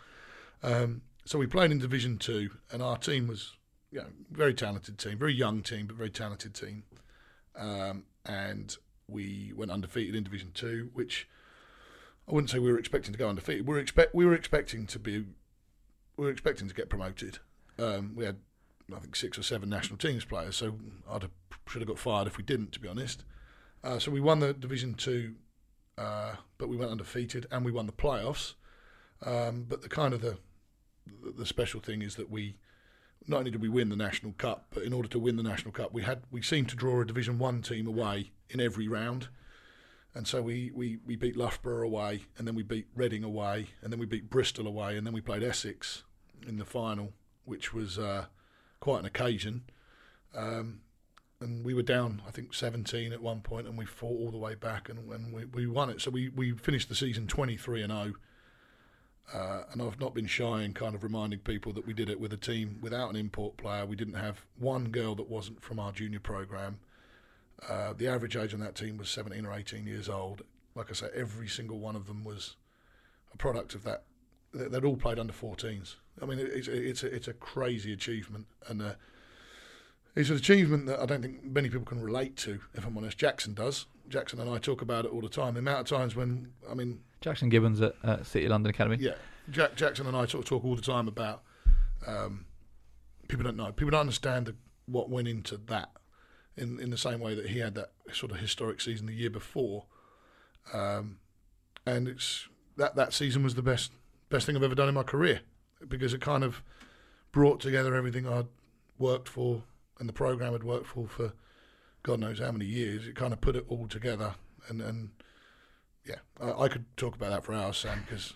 Um, 0.63 1.03
so 1.25 1.39
we 1.39 1.47
played 1.47 1.71
in 1.71 1.79
Division 1.79 2.19
Two, 2.19 2.51
and 2.71 2.83
our 2.83 2.99
team 2.99 3.29
was, 3.29 3.53
you 3.91 4.01
know, 4.01 4.09
very 4.31 4.55
talented 4.55 4.99
team, 4.99 5.19
very 5.19 5.35
young 5.35 5.63
team, 5.63 5.87
but 5.87 5.97
very 5.97 6.11
talented 6.11 6.55
team. 6.55 6.83
Um, 7.57 8.05
and 8.27 8.77
we 9.09 9.53
went 9.57 9.71
undefeated 9.71 10.15
in 10.15 10.25
Division 10.25 10.51
Two, 10.53 10.91
which 10.93 11.29
I 12.29 12.35
wouldn't 12.35 12.51
say 12.51 12.59
we 12.59 12.71
were 12.71 12.79
expecting 12.79 13.13
to 13.13 13.19
go 13.19 13.29
undefeated. 13.29 13.67
We 13.67 13.75
were 13.75 13.81
expect 13.81 14.15
we 14.15 14.27
were 14.27 14.35
expecting 14.35 14.87
to 14.87 14.99
be, 14.99 15.25
we 16.17 16.25
were 16.27 16.31
expecting 16.31 16.69
to 16.69 16.75
get 16.75 16.91
promoted. 16.91 17.39
Um, 17.79 18.13
we 18.15 18.25
had, 18.25 18.37
I 18.95 18.99
think, 18.99 19.17
six 19.17 19.39
or 19.39 19.43
seven 19.43 19.69
national 19.69 19.99
teams 19.99 20.25
players, 20.25 20.57
so 20.57 20.75
I'd 21.11 21.23
have, 21.23 21.31
should 21.69 21.81
have 21.81 21.89
got 21.89 21.99
fired 21.99 22.27
if 22.27 22.37
we 22.37 22.45
didn't, 22.45 22.73
to 22.73 22.81
be 22.81 22.89
honest. 22.89 23.25
Uh, 23.83 23.99
so 23.99 24.11
we 24.11 24.21
won 24.21 24.41
the 24.41 24.53
Division 24.53 24.95
Two, 24.95 25.37
uh, 25.97 26.35
but 26.59 26.69
we 26.69 26.77
went 26.77 26.91
undefeated, 26.91 27.47
and 27.51 27.65
we 27.65 27.73
won 27.73 27.87
the 27.87 27.93
playoffs. 27.93 28.55
Um, 29.25 29.65
but 29.69 29.83
the 29.83 29.89
kind 29.89 30.13
of 30.13 30.21
the 30.21 30.39
the 31.37 31.47
special 31.47 31.81
thing 31.81 32.03
is 32.03 32.17
that 32.17 32.31
we 32.31 32.57
not 33.27 33.39
only 33.39 33.51
did 33.51 33.63
we 33.63 33.69
win 33.71 33.89
the 33.89 33.97
national 33.97 34.33
cup, 34.33 34.67
but 34.71 34.83
in 34.83 34.93
order 34.93 35.09
to 35.09 35.19
win 35.19 35.37
the 35.37 35.43
national 35.43 35.73
cup, 35.73 35.95
we 35.95 36.03
had 36.03 36.23
we 36.31 36.43
seemed 36.43 36.69
to 36.69 36.77
draw 36.77 37.01
a 37.01 37.07
Division 37.07 37.39
One 37.39 37.63
team 37.63 37.87
away 37.87 38.33
in 38.51 38.61
every 38.61 38.87
round, 38.87 39.29
and 40.15 40.27
so 40.27 40.43
we, 40.43 40.71
we, 40.75 40.99
we 41.07 41.17
beat 41.17 41.37
Loughborough 41.37 41.85
away, 41.85 42.25
and 42.37 42.47
then 42.47 42.55
we 42.55 42.63
beat 42.63 42.87
Reading 42.95 43.25
away, 43.25 43.69
and 43.83 43.93
then 43.93 44.01
we 44.01 44.07
beat 44.07 44.31
Bristol 44.31 44.67
away, 44.67 44.97
and 44.97 45.07
then 45.07 45.15
we 45.15 45.21
played 45.21 45.43
Essex 45.43 46.03
in 46.47 46.59
the 46.59 46.65
final, 46.65 47.13
which 47.45 47.73
was 47.73 47.99
uh, 47.99 48.27
quite 48.81 49.01
an 49.01 49.07
occasion. 49.07 49.63
Um, 50.35 50.81
and 51.41 51.65
we 51.65 51.73
were 51.73 51.83
down, 51.83 52.23
I 52.27 52.31
think, 52.31 52.53
17 52.53 53.13
at 53.13 53.23
one 53.23 53.41
point, 53.41 53.67
and 53.67 53.79
we 53.79 53.85
fought 53.85 54.19
all 54.19 54.31
the 54.31 54.39
way 54.39 54.55
back, 54.55 54.89
and, 54.89 55.11
and 55.13 55.33
we, 55.33 55.45
we 55.45 55.67
won 55.67 55.91
it. 55.91 56.01
So 56.01 56.11
we, 56.11 56.29
we 56.31 56.53
finished 56.53 56.89
the 56.89 56.95
season 56.95 57.27
23 57.27 57.83
and 57.83 57.93
0. 57.93 58.13
Uh, 59.33 59.65
and 59.73 59.83
I've 59.83 60.01
not 60.01 60.15
been 60.15 60.27
shy 60.27 60.63
in 60.63 60.73
kind 60.73 60.95
of 60.95 61.05
reminding 61.05 61.41
people 61.41 61.73
that 61.75 61.87
we 61.87 61.93
did 61.93 62.09
it 62.09 62.19
with 62.19 62.33
a 62.33 62.39
team 62.39 62.79
without 62.81 63.11
an 63.11 63.17
import 63.17 63.59
player. 63.59 63.85
We 63.85 63.95
didn't 63.95 64.15
have 64.15 64.41
one 64.59 64.89
girl 64.89 65.15
that 65.17 65.29
wasn't 65.29 65.63
from 65.63 65.79
our 65.79 65.93
junior 65.93 66.21
program. 66.21 66.79
Uh, 67.69 67.93
the 67.93 68.07
average 68.07 68.37
age 68.37 68.53
on 68.55 68.61
that 68.61 68.75
team 68.75 68.97
was 68.99 69.09
17 69.09 69.45
or 69.47 69.53
18 69.53 69.87
years 69.87 70.09
old. 70.09 70.43
Like 70.75 70.91
I 70.91 70.95
say, 70.95 71.09
every 71.15 71.49
single 71.49 71.79
one 71.79 71.97
of 71.97 72.07
them 72.07 72.23
was 72.25 72.57
a 73.33 73.37
product 73.37 73.75
of 73.75 73.85
that. 73.85 74.05
they- 74.53 74.69
They'd 74.69 74.85
all 74.85 74.97
played 74.97 75.19
under 75.19 75.33
14s. 75.33 75.97
I 76.23 76.27
mean, 76.27 76.39
it's 76.41 76.67
it's 76.69 77.03
a, 77.05 77.15
it's 77.15 77.29
a 77.29 77.33
crazy 77.33 77.93
achievement, 77.93 78.47
and 78.69 78.83
uh, 78.83 78.95
it's 80.17 80.31
an 80.31 80.37
achievement 80.37 80.87
that 80.87 81.01
I 81.01 81.07
don't 81.07 81.23
think 81.23 81.45
many 81.45 81.69
people 81.69 81.85
can 81.87 82.01
relate 82.01 82.37
to. 82.39 82.61
If 82.75 82.85
I'm 82.87 82.97
honest, 82.99 83.19
Jackson 83.19 83.55
does. 83.55 83.87
Jackson 84.09 84.41
and 84.41 84.49
I 84.51 84.59
talk 84.59 84.81
about 84.83 85.05
it 85.05 85.13
all 85.13 85.21
the 85.21 85.29
time. 85.29 85.55
The 85.55 85.61
amount 85.61 85.81
of 85.91 85.99
times 85.99 86.17
when 86.17 86.53
I 86.71 86.75
mean, 86.75 87.01
Jackson 87.21 87.49
Gibbons 87.51 87.81
at 87.81 87.95
uh, 88.03 88.23
City 88.25 88.49
London 88.49 88.71
Academy. 88.71 88.97
yeah, 89.01 89.15
Jack 89.51 89.77
Jackson 89.77 90.07
and 90.07 90.17
I 90.17 90.23
of 90.23 90.45
talk 90.45 90.65
all 90.65 90.75
the 90.77 90.83
time 90.83 91.07
about. 91.09 91.43
Um, 92.07 92.47
people 93.29 93.45
don't 93.45 93.57
know. 93.57 93.71
People 93.73 93.91
don't 93.91 94.01
understand 94.01 94.47
the, 94.47 94.55
what 94.87 95.09
went 95.11 95.29
into 95.29 95.57
that. 95.67 95.91
In 96.59 96.81
in 96.81 96.91
the 96.91 96.99
same 96.99 97.21
way 97.21 97.35
that 97.35 97.49
he 97.51 97.59
had 97.61 97.75
that 97.77 97.93
sort 98.13 98.33
of 98.33 98.39
historic 98.39 98.81
season 98.81 99.07
the 99.07 99.15
year 99.15 99.31
before, 99.31 99.85
um, 100.73 101.19
and 101.87 102.09
it's 102.09 102.49
that 102.77 102.97
that 102.97 103.13
season 103.13 103.43
was 103.43 103.55
the 103.55 103.63
best 103.63 103.93
best 104.29 104.47
thing 104.47 104.57
I've 104.57 104.63
ever 104.63 104.75
done 104.75 104.89
in 104.89 104.95
my 104.95 105.03
career 105.03 105.41
because 105.89 106.13
it 106.13 106.21
kind 106.21 106.45
of 106.45 106.63
brought 107.33 107.61
together 107.61 107.95
everything 107.95 108.27
I'd 108.27 108.47
worked 108.99 109.29
for 109.29 109.63
and 109.99 110.09
the 110.09 110.13
program 110.13 110.53
had 110.53 110.65
worked 110.65 110.87
for 110.87 111.07
for 111.09 111.33
God 112.03 112.21
knows 112.21 112.39
how 112.41 112.53
many 112.53 112.67
years. 112.67 113.07
It 113.07 113.15
kind 113.15 113.33
of 113.33 113.41
put 113.41 113.57
it 113.57 113.65
all 113.69 113.87
together 113.89 114.35
and 114.69 114.81
and 114.83 115.11
yeah, 116.05 116.17
I, 116.41 116.65
I 116.65 116.69
could 116.69 116.85
talk 116.97 117.15
about 117.15 117.31
that 117.31 117.45
for 117.45 117.53
hours, 117.55 117.77
Sam, 117.77 118.03
because 118.07 118.35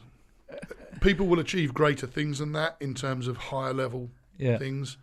people 1.01 1.27
will 1.27 1.39
achieve 1.41 1.73
greater 1.75 2.07
things 2.07 2.39
than 2.39 2.53
that 2.53 2.77
in 2.81 2.95
terms 2.95 3.27
of 3.27 3.37
higher 3.37 3.73
level 3.75 4.11
Yeah. 4.39 4.59
things, 4.59 4.97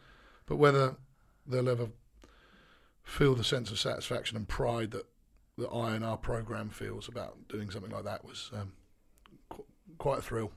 but 0.45 0.57
whether 0.57 0.95
they'll 1.47 1.70
ever 1.70 1.88
feel 3.10 3.36
the 3.36 3.43
sense 3.43 3.72
of 3.72 3.80
satisfaction 3.80 4.38
and 4.38 4.47
pride 4.47 4.91
that 4.91 5.05
that 5.57 5.68
I 5.70 5.93
and 5.93 6.05
our 6.05 6.16
program 6.16 6.70
feels 6.70 7.10
about 7.10 7.36
doing 7.49 7.70
something 7.70 7.91
like 7.91 8.05
that 8.05 8.24
was 8.24 8.49
um, 8.53 8.72
qu- 9.49 9.66
quite 9.97 10.20
a 10.20 10.22
thrill. 10.22 10.51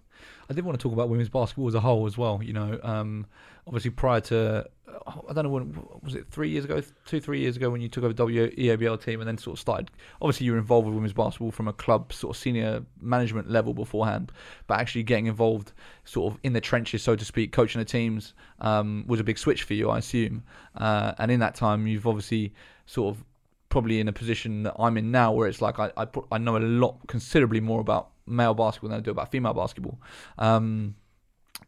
I 0.49 0.53
did 0.53 0.65
want 0.65 0.79
to 0.79 0.83
talk 0.83 0.93
about 0.93 1.09
women's 1.09 1.29
basketball 1.29 1.67
as 1.67 1.75
a 1.75 1.81
whole 1.81 2.07
as 2.07 2.17
well. 2.17 2.41
You 2.41 2.53
know, 2.53 2.79
um, 2.85 3.27
obviously 3.67 3.91
prior 3.91 4.21
to, 4.21 4.69
I 5.07 5.32
don't 5.32 5.45
know 5.45 5.51
when 5.51 5.78
was 6.03 6.14
it 6.14 6.26
three 6.30 6.49
years 6.49 6.64
ago, 6.64 6.82
two 7.07 7.20
three 7.20 7.40
years 7.40 7.57
ago 7.57 7.70
when 7.70 7.80
you 7.80 7.88
took 7.88 8.05
over 8.05 8.14
WEABL 8.14 9.03
team 9.03 9.20
and 9.20 9.28
then 9.28 9.38
sort 9.38 9.57
of 9.57 9.61
started. 9.61 9.90
Obviously, 10.20 10.47
you 10.47 10.53
were 10.53 10.59
involved 10.59 10.86
with 10.86 10.95
women's 10.95 11.12
basketball 11.12 11.51
from 11.51 11.68
a 11.68 11.72
club 11.72 12.12
sort 12.12 12.36
of 12.36 12.40
senior 12.40 12.84
management 13.01 13.51
level 13.51 13.74
beforehand, 13.74 14.32
but 14.66 14.78
actually 14.78 15.03
getting 15.03 15.26
involved 15.26 15.72
sort 16.05 16.32
of 16.32 16.40
in 16.43 16.53
the 16.53 16.61
trenches, 16.61 17.03
so 17.03 17.16
to 17.16 17.24
speak, 17.24 17.53
coaching 17.53 17.78
the 17.78 17.84
teams 17.84 18.34
um, 18.61 19.05
was 19.07 19.20
a 19.20 19.24
big 19.24 19.38
switch 19.38 19.62
for 19.64 19.74
you, 19.74 19.90
I 19.90 19.99
assume. 19.99 20.43
Uh, 20.76 21.12
and 21.18 21.30
in 21.30 21.40
that 21.40 21.55
time, 21.55 21.86
you've 21.86 22.07
obviously 22.07 22.53
sort 22.86 23.14
of 23.14 23.24
probably 23.68 24.01
in 24.01 24.09
a 24.09 24.12
position 24.12 24.64
that 24.64 24.74
I'm 24.78 24.97
in 24.99 25.11
now, 25.11 25.32
where 25.32 25.49
it's 25.49 25.62
like 25.62 25.78
I 25.78 25.90
I, 25.97 26.07
I 26.30 26.38
know 26.38 26.57
a 26.57 26.61
lot, 26.61 27.07
considerably 27.09 27.61
more 27.61 27.80
about 27.80 28.11
male 28.26 28.55
basketball 28.55 28.90
than 28.90 28.99
I 28.99 29.01
do 29.01 29.11
about 29.11 29.30
female 29.30 29.55
basketball. 29.55 30.01
Um, 30.38 30.95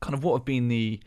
kind 0.00 0.14
of 0.14 0.24
what 0.24 0.38
have 0.38 0.44
been 0.44 0.68
the 0.68 1.00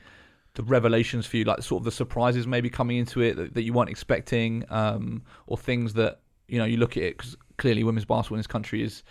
the 0.57 0.63
revelations 0.63 1.27
for 1.27 1.37
you, 1.37 1.43
like 1.43 1.61
sort 1.61 1.81
of 1.81 1.85
the 1.85 1.91
surprises 1.91 2.47
maybe 2.47 2.67
coming 2.67 2.97
into 2.97 3.21
it 3.21 3.35
that, 3.35 3.53
that 3.53 3.61
you 3.61 3.71
weren't 3.71 3.91
expecting, 3.91 4.65
um, 4.69 5.21
or 5.45 5.55
things 5.55 5.93
that 5.93 6.19
you 6.47 6.57
know 6.57 6.65
you 6.65 6.77
look 6.77 6.97
at 6.97 7.03
it 7.03 7.17
because 7.17 7.37
clearly 7.57 7.83
women's 7.83 8.05
basketball 8.05 8.37
in 8.37 8.39
this 8.39 8.47
country 8.47 8.81
is 8.81 9.03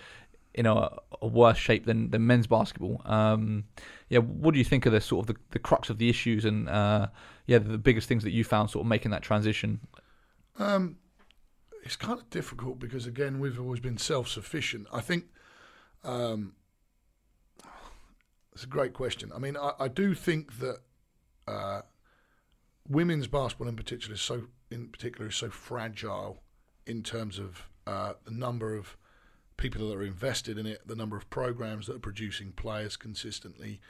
in 0.54 0.66
a, 0.66 0.90
a 1.22 1.26
worse 1.26 1.56
shape 1.56 1.86
than, 1.86 2.10
than 2.10 2.26
men's 2.26 2.48
basketball. 2.48 3.00
Um, 3.04 3.64
yeah, 4.08 4.18
what 4.18 4.54
do 4.54 4.58
you 4.58 4.64
think 4.64 4.86
of 4.86 4.92
the 4.92 5.00
sort 5.00 5.28
of 5.28 5.34
the, 5.34 5.40
the 5.52 5.60
crux 5.60 5.88
of 5.88 5.98
the 5.98 6.08
issues 6.08 6.44
and 6.44 6.68
uh, 6.68 7.06
yeah 7.46 7.58
the 7.58 7.78
biggest 7.78 8.08
things 8.08 8.24
that 8.24 8.32
you 8.32 8.42
found 8.42 8.70
sort 8.70 8.84
of 8.84 8.88
making 8.88 9.12
that 9.12 9.22
transition? 9.22 9.78
Um, 10.58 10.96
it's 11.84 11.96
kind 11.96 12.18
of 12.18 12.28
difficult 12.28 12.80
because 12.80 13.06
again 13.06 13.38
we've 13.38 13.60
always 13.60 13.78
been 13.78 13.98
self-sufficient. 13.98 14.88
I 14.92 15.00
think 15.00 15.26
um, 16.02 16.54
it's 18.52 18.64
a 18.64 18.66
great 18.66 18.94
question. 18.94 19.30
I 19.32 19.38
mean, 19.38 19.56
I, 19.56 19.72
I 19.78 19.86
do 19.86 20.12
think 20.12 20.58
that 20.58 20.78
uh, 21.46 21.82
women's 22.88 23.26
basketball 23.26 23.68
in 23.68 23.76
particular 23.76 24.14
is 24.14 24.20
so 24.20 24.44
in 24.70 24.88
particular 24.88 25.28
is 25.28 25.36
so 25.36 25.50
fragile 25.50 26.42
in 26.86 27.02
terms 27.02 27.38
of 27.38 27.68
uh, 27.86 28.14
the 28.24 28.30
number 28.30 28.74
of 28.74 28.96
people 29.56 29.88
that 29.88 29.96
are 29.96 30.02
invested 30.02 30.58
in 30.58 30.66
it, 30.66 30.86
the 30.86 30.96
number 30.96 31.16
of 31.16 31.28
programs 31.30 31.86
that 31.86 31.96
are 31.96 32.00
producing 32.00 32.52
players 32.52 32.96
consistently, 32.96 33.80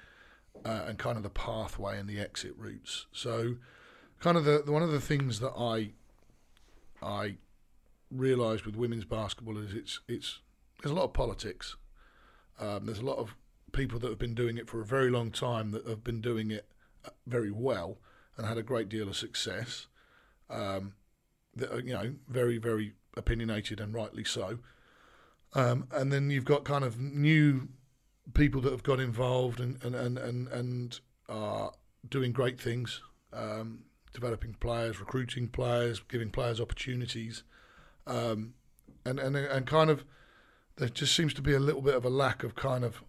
uh, 0.64 0.84
and 0.86 0.98
kind 0.98 1.16
of 1.16 1.22
the 1.22 1.30
pathway 1.30 1.98
and 1.98 2.08
the 2.08 2.20
exit 2.20 2.54
routes. 2.56 3.06
So, 3.12 3.56
kind 4.20 4.36
of 4.36 4.44
the, 4.44 4.62
the 4.64 4.72
one 4.72 4.82
of 4.82 4.92
the 4.92 5.00
things 5.00 5.40
that 5.40 5.52
I 5.58 5.90
I 7.02 7.36
realised 8.10 8.64
with 8.64 8.76
women's 8.76 9.04
basketball 9.04 9.58
is 9.58 9.74
it's 9.74 10.00
it's 10.08 10.40
there's 10.82 10.92
a 10.92 10.94
lot 10.94 11.04
of 11.04 11.12
politics. 11.12 11.76
Um, 12.58 12.86
there's 12.86 13.00
a 13.00 13.04
lot 13.04 13.18
of 13.18 13.34
people 13.72 13.98
that 13.98 14.08
have 14.08 14.18
been 14.18 14.34
doing 14.34 14.56
it 14.56 14.68
for 14.68 14.80
a 14.80 14.84
very 14.84 15.10
long 15.10 15.30
time 15.30 15.70
that 15.72 15.86
have 15.86 16.02
been 16.02 16.20
doing 16.20 16.50
it 16.50 16.66
very 17.26 17.50
well 17.50 17.98
and 18.36 18.46
had 18.46 18.58
a 18.58 18.62
great 18.62 18.88
deal 18.88 19.08
of 19.08 19.16
success. 19.16 19.86
Um, 20.48 20.94
that 21.56 21.84
you 21.84 21.94
know, 21.94 22.14
very 22.28 22.58
very 22.58 22.92
opinionated 23.16 23.80
and 23.80 23.94
rightly 23.94 24.24
so. 24.24 24.58
Um, 25.54 25.88
and 25.90 26.12
then 26.12 26.30
you've 26.30 26.44
got 26.44 26.64
kind 26.64 26.84
of 26.84 27.00
new 27.00 27.68
people 28.34 28.60
that 28.60 28.72
have 28.72 28.82
got 28.82 29.00
involved 29.00 29.60
and 29.60 29.82
and 29.82 29.94
and 29.94 30.18
and, 30.18 30.48
and 30.48 31.00
are 31.28 31.72
doing 32.08 32.32
great 32.32 32.60
things, 32.60 33.00
um, 33.32 33.84
developing 34.12 34.54
players, 34.60 35.00
recruiting 35.00 35.48
players, 35.48 36.00
giving 36.08 36.30
players 36.30 36.60
opportunities, 36.60 37.42
um, 38.06 38.54
and 39.04 39.18
and 39.18 39.36
and 39.36 39.66
kind 39.66 39.90
of 39.90 40.04
there 40.76 40.88
just 40.88 41.16
seems 41.16 41.32
to 41.34 41.42
be 41.42 41.54
a 41.54 41.60
little 41.60 41.82
bit 41.82 41.94
of 41.94 42.04
a 42.04 42.10
lack 42.10 42.44
of 42.44 42.54
kind 42.54 42.84
of. 42.84 43.02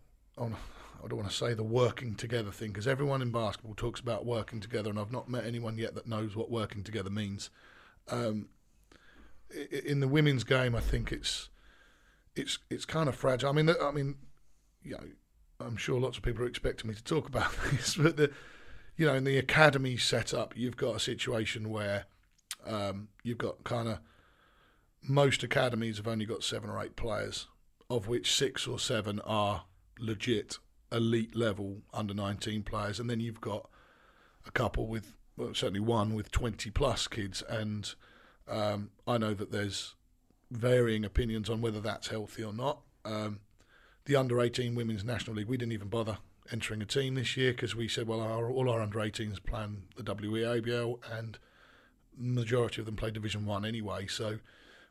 I 1.03 1.07
don't 1.07 1.19
want 1.19 1.29
to 1.29 1.35
say 1.35 1.53
the 1.53 1.63
working 1.63 2.15
together 2.15 2.51
thing 2.51 2.69
because 2.69 2.87
everyone 2.87 3.21
in 3.21 3.31
basketball 3.31 3.75
talks 3.75 3.99
about 3.99 4.25
working 4.25 4.59
together, 4.59 4.89
and 4.89 4.99
I've 4.99 5.11
not 5.11 5.29
met 5.29 5.45
anyone 5.45 5.77
yet 5.77 5.95
that 5.95 6.07
knows 6.07 6.35
what 6.35 6.49
working 6.49 6.83
together 6.83 7.09
means. 7.09 7.49
Um, 8.09 8.49
in 9.71 9.99
the 9.99 10.07
women's 10.07 10.43
game, 10.43 10.75
I 10.75 10.79
think 10.79 11.11
it's 11.11 11.49
it's 12.35 12.59
it's 12.69 12.85
kind 12.85 13.09
of 13.09 13.15
fragile. 13.15 13.49
I 13.49 13.53
mean, 13.53 13.69
I 13.81 13.91
mean, 13.91 14.15
you 14.83 14.91
know, 14.91 15.03
I'm 15.59 15.77
sure 15.77 15.99
lots 15.99 16.17
of 16.17 16.23
people 16.23 16.43
are 16.43 16.47
expecting 16.47 16.89
me 16.89 16.95
to 16.95 17.03
talk 17.03 17.27
about 17.27 17.51
this, 17.71 17.95
but 17.95 18.17
the, 18.17 18.31
you 18.95 19.05
know, 19.05 19.13
in 19.13 19.23
the 19.23 19.37
academy 19.37 19.97
setup, 19.97 20.55
you've 20.57 20.77
got 20.77 20.95
a 20.95 20.99
situation 20.99 21.69
where 21.69 22.05
um, 22.65 23.09
you've 23.23 23.37
got 23.37 23.63
kind 23.63 23.87
of 23.87 23.99
most 25.01 25.43
academies 25.43 25.97
have 25.97 26.07
only 26.07 26.25
got 26.25 26.43
seven 26.43 26.69
or 26.69 26.83
eight 26.83 26.95
players, 26.95 27.47
of 27.89 28.07
which 28.07 28.33
six 28.33 28.67
or 28.67 28.79
seven 28.79 29.19
are 29.21 29.65
legit 29.99 30.57
elite 30.91 31.35
level 31.35 31.81
under 31.93 32.13
19 32.13 32.63
players, 32.63 32.99
and 32.99 33.09
then 33.09 33.19
you've 33.19 33.41
got 33.41 33.69
a 34.45 34.51
couple 34.51 34.87
with 34.87 35.13
well, 35.35 35.53
certainly 35.53 35.79
one 35.79 36.15
with 36.15 36.31
20 36.31 36.71
plus 36.71 37.07
kids, 37.07 37.43
and 37.47 37.93
um, 38.47 38.89
I 39.05 39.17
know 39.17 39.33
that 39.33 39.51
there's 39.51 39.93
varying 40.49 41.05
opinions 41.05 41.49
on 41.49 41.61
whether 41.61 41.79
that's 41.79 42.07
healthy 42.07 42.43
or 42.43 42.53
not. 42.53 42.79
Um, 43.05 43.39
the 44.05 44.15
under 44.15 44.41
18 44.41 44.73
Women's 44.73 45.03
National 45.03 45.35
League, 45.35 45.47
we 45.47 45.57
didn't 45.57 45.73
even 45.73 45.89
bother 45.89 46.17
entering 46.51 46.81
a 46.81 46.85
team 46.85 47.15
this 47.15 47.35
year 47.35 47.51
because 47.51 47.75
we 47.75 47.87
said, 47.87 48.07
well, 48.07 48.21
our, 48.21 48.49
all 48.49 48.69
our 48.69 48.81
under 48.81 48.99
18s 48.99 49.43
plan 49.43 49.83
the 49.95 50.03
WEABL 50.03 50.99
and 51.11 51.37
majority 52.17 52.81
of 52.81 52.85
them 52.85 52.95
play 52.95 53.11
Division 53.11 53.45
1 53.45 53.65
anyway. 53.65 54.07
So 54.07 54.39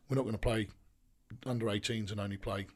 we're 0.08 0.16
not 0.16 0.22
going 0.22 0.32
to 0.32 0.38
play 0.38 0.68
under 1.44 1.66
18s 1.66 2.10
and 2.10 2.20
only 2.20 2.36
play 2.36 2.66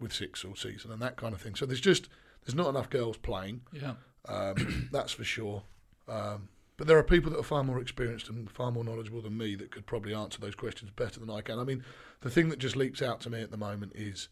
with 0.00 0.12
six 0.12 0.44
all 0.44 0.56
season 0.56 0.90
and 0.90 1.00
that 1.02 1.16
kind 1.16 1.34
of 1.34 1.40
thing. 1.40 1.54
So 1.54 1.66
there's 1.66 1.80
just 1.80 2.08
there's 2.44 2.54
not 2.54 2.68
enough 2.68 2.90
girls 2.90 3.16
playing. 3.16 3.62
Yeah, 3.72 3.94
um, 4.28 4.88
that's 4.92 5.12
for 5.12 5.24
sure. 5.24 5.62
Um, 6.08 6.48
but 6.76 6.86
there 6.86 6.98
are 6.98 7.04
people 7.04 7.30
that 7.30 7.38
are 7.38 7.44
far 7.44 7.62
more 7.62 7.80
experienced 7.80 8.28
and 8.28 8.50
far 8.50 8.72
more 8.72 8.84
knowledgeable 8.84 9.22
than 9.22 9.36
me 9.36 9.54
that 9.56 9.70
could 9.70 9.86
probably 9.86 10.12
answer 10.12 10.40
those 10.40 10.56
questions 10.56 10.90
better 10.90 11.20
than 11.20 11.30
I 11.30 11.40
can. 11.40 11.58
I 11.58 11.64
mean, 11.64 11.84
the 12.20 12.30
thing 12.30 12.48
that 12.48 12.58
just 12.58 12.74
leaps 12.74 13.00
out 13.00 13.20
to 13.22 13.30
me 13.30 13.40
at 13.40 13.50
the 13.50 13.56
moment 13.56 13.92
is 13.94 14.28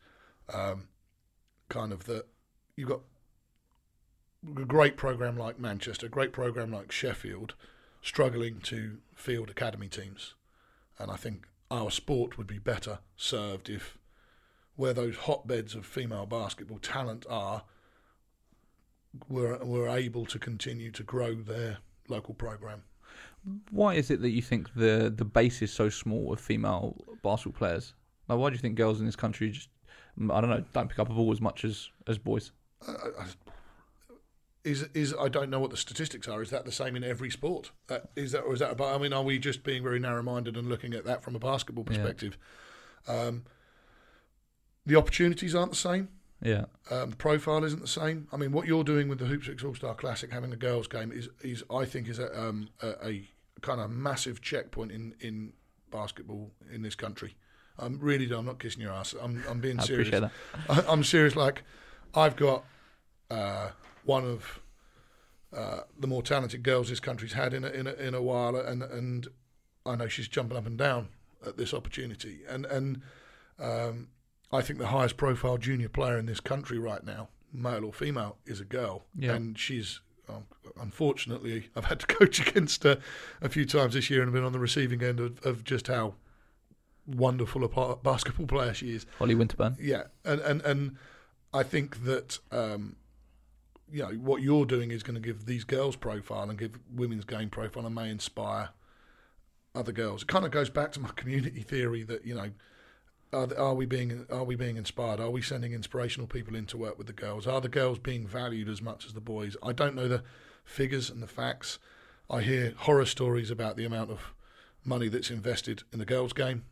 um, 0.52 0.88
kind 1.68 1.92
of 1.92 2.04
that 2.04 2.26
you've 2.76 2.88
got 2.88 3.00
a 4.56 4.64
great 4.64 4.96
program 4.96 5.36
like 5.36 5.58
Manchester, 5.58 6.06
a 6.06 6.10
great 6.10 6.32
program 6.32 6.72
like 6.72 6.90
Sheffield, 6.90 7.54
struggling 8.02 8.60
to 8.62 8.98
field 9.14 9.50
academy 9.50 9.88
teams, 9.88 10.34
and 10.98 11.10
I 11.10 11.16
think 11.16 11.46
our 11.70 11.90
sport 11.90 12.36
would 12.36 12.48
be 12.48 12.58
better 12.58 12.98
served 13.16 13.70
if 13.70 13.98
where 14.74 14.92
those 14.92 15.16
hotbeds 15.16 15.74
of 15.74 15.86
female 15.86 16.26
basketball 16.26 16.78
talent 16.78 17.24
are 17.30 17.62
were 19.28 19.58
were 19.58 19.88
able 19.88 20.26
to 20.26 20.38
continue 20.38 20.90
to 20.92 21.02
grow 21.02 21.34
their 21.34 21.78
local 22.08 22.34
program. 22.34 22.82
Why 23.70 23.94
is 23.94 24.10
it 24.10 24.22
that 24.22 24.30
you 24.30 24.42
think 24.42 24.72
the 24.74 25.12
the 25.14 25.24
base 25.24 25.62
is 25.62 25.72
so 25.72 25.88
small 25.88 26.32
of 26.32 26.40
female 26.40 26.96
basketball 27.22 27.58
players? 27.58 27.94
Like, 28.28 28.38
why 28.38 28.50
do 28.50 28.54
you 28.54 28.60
think 28.60 28.76
girls 28.76 29.00
in 29.00 29.06
this 29.06 29.16
country 29.16 29.50
just 29.50 29.68
I 30.18 30.40
don't 30.40 30.50
know 30.50 30.64
don't 30.72 30.88
pick 30.88 30.98
up 30.98 31.10
a 31.10 31.14
ball 31.14 31.32
as 31.32 31.40
much 31.40 31.64
as 31.64 31.88
as 32.06 32.18
boys? 32.18 32.52
Uh, 32.86 32.94
is 34.64 34.88
is 34.94 35.14
I 35.18 35.28
don't 35.28 35.50
know 35.50 35.58
what 35.58 35.70
the 35.70 35.76
statistics 35.76 36.28
are. 36.28 36.40
Is 36.42 36.50
that 36.50 36.64
the 36.64 36.72
same 36.72 36.94
in 36.96 37.02
every 37.02 37.30
sport? 37.30 37.72
Uh, 37.88 37.98
is 38.14 38.32
that 38.32 38.40
or 38.42 38.54
is 38.54 38.60
that 38.60 38.70
about? 38.70 38.94
I 38.94 38.98
mean, 38.98 39.12
are 39.12 39.22
we 39.22 39.38
just 39.38 39.64
being 39.64 39.82
very 39.82 39.98
narrow 39.98 40.22
minded 40.22 40.56
and 40.56 40.68
looking 40.68 40.94
at 40.94 41.04
that 41.04 41.22
from 41.22 41.34
a 41.34 41.38
basketball 41.38 41.84
perspective? 41.84 42.38
Yeah. 43.08 43.20
Um, 43.20 43.44
the 44.86 44.96
opportunities 44.96 45.54
aren't 45.54 45.72
the 45.72 45.76
same. 45.76 46.08
Yeah. 46.42 46.64
Um, 46.90 47.10
the 47.10 47.16
profile 47.16 47.64
isn't 47.64 47.80
the 47.80 47.86
same. 47.88 48.26
I 48.32 48.36
mean, 48.36 48.52
what 48.52 48.66
you're 48.66 48.84
doing 48.84 49.08
with 49.08 49.18
the 49.18 49.26
Hoopsfix 49.26 49.64
All 49.64 49.74
Star 49.74 49.94
Classic, 49.94 50.30
having 50.32 50.52
a 50.52 50.56
girls' 50.56 50.88
game, 50.88 51.12
is, 51.12 51.28
is 51.42 51.62
I 51.70 51.84
think, 51.84 52.08
is 52.08 52.18
a, 52.18 52.40
um, 52.40 52.68
a, 52.82 53.06
a, 53.06 53.28
kind 53.60 53.80
of 53.80 53.90
massive 53.90 54.40
checkpoint 54.40 54.90
in, 54.90 55.14
in 55.20 55.52
basketball 55.92 56.50
in 56.72 56.82
this 56.82 56.96
country. 56.96 57.36
I'm 57.78 58.00
really, 58.00 58.30
I'm 58.34 58.44
not 58.44 58.58
kissing 58.58 58.82
your 58.82 58.92
ass. 58.92 59.14
I'm, 59.20 59.42
I'm 59.48 59.60
being 59.60 59.78
I 59.80 59.84
serious. 59.84 60.08
Appreciate 60.08 60.30
that. 60.66 60.88
I, 60.88 60.92
am 60.92 61.04
serious. 61.04 61.36
Like, 61.36 61.62
I've 62.14 62.34
got 62.34 62.64
uh, 63.30 63.68
one 64.04 64.24
of 64.24 64.60
uh, 65.56 65.80
the 65.98 66.06
more 66.06 66.22
talented 66.22 66.62
girls 66.62 66.88
this 66.88 67.00
country's 67.00 67.34
had 67.34 67.54
in 67.54 67.64
a, 67.64 67.68
in 67.68 67.86
a, 67.86 67.92
in 67.94 68.14
a 68.14 68.22
while, 68.22 68.56
and 68.56 68.82
and 68.82 69.28
I 69.84 69.96
know 69.96 70.08
she's 70.08 70.28
jumping 70.28 70.56
up 70.56 70.66
and 70.66 70.78
down 70.78 71.08
at 71.46 71.56
this 71.56 71.72
opportunity, 71.74 72.40
and 72.48 72.66
and 72.66 73.02
um, 73.58 74.08
I 74.52 74.60
think 74.60 74.78
the 74.78 74.88
highest 74.88 75.16
profile 75.16 75.56
junior 75.56 75.88
player 75.88 76.18
in 76.18 76.26
this 76.26 76.40
country 76.40 76.78
right 76.78 77.04
now, 77.04 77.28
male 77.52 77.84
or 77.84 77.92
female, 77.92 78.36
is 78.44 78.60
a 78.60 78.64
girl. 78.64 79.04
Yeah. 79.16 79.32
And 79.32 79.58
she's, 79.58 80.00
um, 80.28 80.44
unfortunately, 80.80 81.70
I've 81.74 81.86
had 81.86 82.00
to 82.00 82.06
coach 82.06 82.46
against 82.46 82.84
her 82.84 82.98
a 83.40 83.48
few 83.48 83.64
times 83.64 83.94
this 83.94 84.10
year 84.10 84.22
and 84.22 84.32
been 84.32 84.44
on 84.44 84.52
the 84.52 84.58
receiving 84.58 85.02
end 85.02 85.20
of, 85.20 85.44
of 85.44 85.64
just 85.64 85.88
how 85.88 86.14
wonderful 87.06 87.64
a 87.64 87.96
basketball 87.96 88.46
player 88.46 88.74
she 88.74 88.94
is. 88.94 89.06
Holly 89.18 89.34
Winterburn. 89.34 89.76
Yeah. 89.80 90.04
And, 90.24 90.40
and, 90.40 90.62
and 90.62 90.96
I 91.52 91.62
think 91.62 92.04
that. 92.04 92.38
Um, 92.50 92.96
you 93.92 94.02
know 94.02 94.08
what 94.12 94.40
you're 94.40 94.64
doing 94.64 94.90
is 94.90 95.02
going 95.02 95.16
to 95.16 95.20
give 95.20 95.44
these 95.44 95.64
girls 95.64 95.96
profile 95.96 96.48
and 96.48 96.58
give 96.58 96.78
women's 96.90 97.26
game 97.26 97.50
profile 97.50 97.84
and 97.84 97.94
may 97.94 98.08
inspire 98.08 98.70
other 99.74 99.92
girls. 99.92 100.22
It 100.22 100.28
kind 100.28 100.44
of 100.44 100.50
goes 100.50 100.70
back 100.70 100.92
to 100.92 101.00
my 101.00 101.10
community 101.16 101.60
theory 101.60 102.02
that 102.04 102.24
you 102.26 102.34
know 102.34 102.50
are, 103.32 103.48
are 103.58 103.74
we 103.74 103.86
being 103.86 104.26
are 104.30 104.44
we 104.44 104.56
being 104.56 104.76
inspired? 104.76 105.20
Are 105.20 105.30
we 105.30 105.42
sending 105.42 105.72
inspirational 105.72 106.26
people 106.26 106.54
in 106.54 106.66
to 106.66 106.76
work 106.76 106.98
with 106.98 107.06
the 107.06 107.12
girls? 107.12 107.46
Are 107.46 107.60
the 107.60 107.68
girls 107.68 107.98
being 107.98 108.26
valued 108.26 108.68
as 108.68 108.82
much 108.82 109.06
as 109.06 109.12
the 109.12 109.20
boys? 109.20 109.56
I 109.62 109.72
don't 109.72 109.94
know 109.94 110.08
the 110.08 110.22
figures 110.64 111.10
and 111.10 111.22
the 111.22 111.26
facts. 111.26 111.78
I 112.30 112.42
hear 112.42 112.74
horror 112.76 113.06
stories 113.06 113.50
about 113.50 113.76
the 113.76 113.84
amount 113.84 114.10
of 114.10 114.34
money 114.84 115.08
that's 115.08 115.30
invested 115.30 115.82
in 115.92 115.98
the 115.98 116.04
girls' 116.04 116.32
game. 116.32 116.64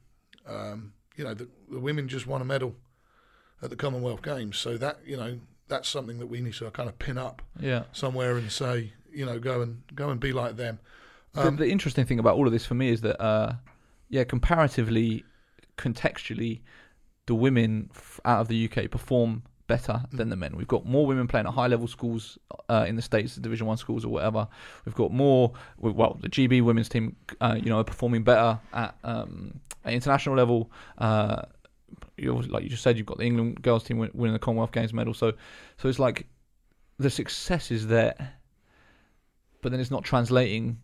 Um, 0.46 0.94
you 1.16 1.24
know, 1.24 1.34
the, 1.34 1.48
the 1.70 1.80
women 1.80 2.08
just 2.08 2.26
won 2.26 2.40
a 2.40 2.44
medal 2.44 2.76
at 3.62 3.70
the 3.70 3.76
Commonwealth 3.76 4.22
Games, 4.22 4.56
so 4.56 4.76
that 4.78 5.00
you 5.04 5.16
know 5.16 5.38
that's 5.68 5.88
something 5.88 6.18
that 6.18 6.26
we 6.26 6.40
need 6.40 6.54
to 6.54 6.70
kind 6.72 6.88
of 6.88 6.98
pin 6.98 7.16
up 7.16 7.40
yeah. 7.58 7.84
somewhere 7.92 8.36
and 8.36 8.50
say, 8.52 8.92
you 9.10 9.24
know, 9.24 9.38
go 9.38 9.62
and 9.62 9.82
go 9.94 10.10
and 10.10 10.20
be 10.20 10.32
like 10.32 10.56
them. 10.56 10.80
Um, 11.34 11.56
the, 11.56 11.64
the, 11.64 11.70
interesting 11.70 12.04
thing 12.04 12.18
about 12.18 12.36
all 12.36 12.46
of 12.46 12.52
this 12.52 12.66
for 12.66 12.74
me 12.74 12.90
is 12.90 13.00
that, 13.02 13.22
uh, 13.22 13.52
yeah, 14.08 14.24
comparatively, 14.24 15.24
contextually, 15.80 16.60
the 17.26 17.34
women 17.34 17.90
out 18.24 18.40
of 18.40 18.48
the 18.48 18.68
UK 18.70 18.90
perform 18.90 19.42
better 19.66 20.02
than 20.12 20.28
the 20.28 20.36
men. 20.36 20.56
We've 20.56 20.68
got 20.68 20.84
more 20.84 21.06
women 21.06 21.28
playing 21.28 21.46
at 21.46 21.54
high 21.54 21.68
level 21.68 21.86
schools 21.86 22.38
uh, 22.68 22.84
in 22.88 22.96
the 22.96 23.02
states, 23.02 23.36
the 23.36 23.40
Division 23.40 23.66
One 23.66 23.76
schools 23.76 24.04
or 24.04 24.08
whatever. 24.08 24.48
We've 24.84 24.94
got 24.94 25.12
more. 25.12 25.52
Well, 25.78 26.18
the 26.20 26.28
GB 26.28 26.62
women's 26.62 26.88
team, 26.88 27.16
uh, 27.40 27.56
you 27.56 27.70
know, 27.70 27.78
are 27.78 27.84
performing 27.84 28.24
better 28.24 28.58
at, 28.72 28.96
um, 29.04 29.60
at 29.84 29.94
international 29.94 30.36
level. 30.36 30.70
Uh, 30.98 31.42
like 32.18 32.64
you 32.64 32.68
just 32.68 32.82
said, 32.82 32.98
you've 32.98 33.06
got 33.06 33.18
the 33.18 33.24
England 33.24 33.62
girls 33.62 33.84
team 33.84 33.98
winning 33.98 34.32
the 34.32 34.38
Commonwealth 34.38 34.72
Games 34.72 34.92
medal. 34.92 35.14
So, 35.14 35.32
so 35.78 35.88
it's 35.88 35.98
like 35.98 36.26
the 36.98 37.08
success 37.08 37.70
is 37.70 37.86
there, 37.86 38.34
but 39.62 39.70
then 39.70 39.80
it's 39.80 39.90
not 39.90 40.04
translating 40.04 40.78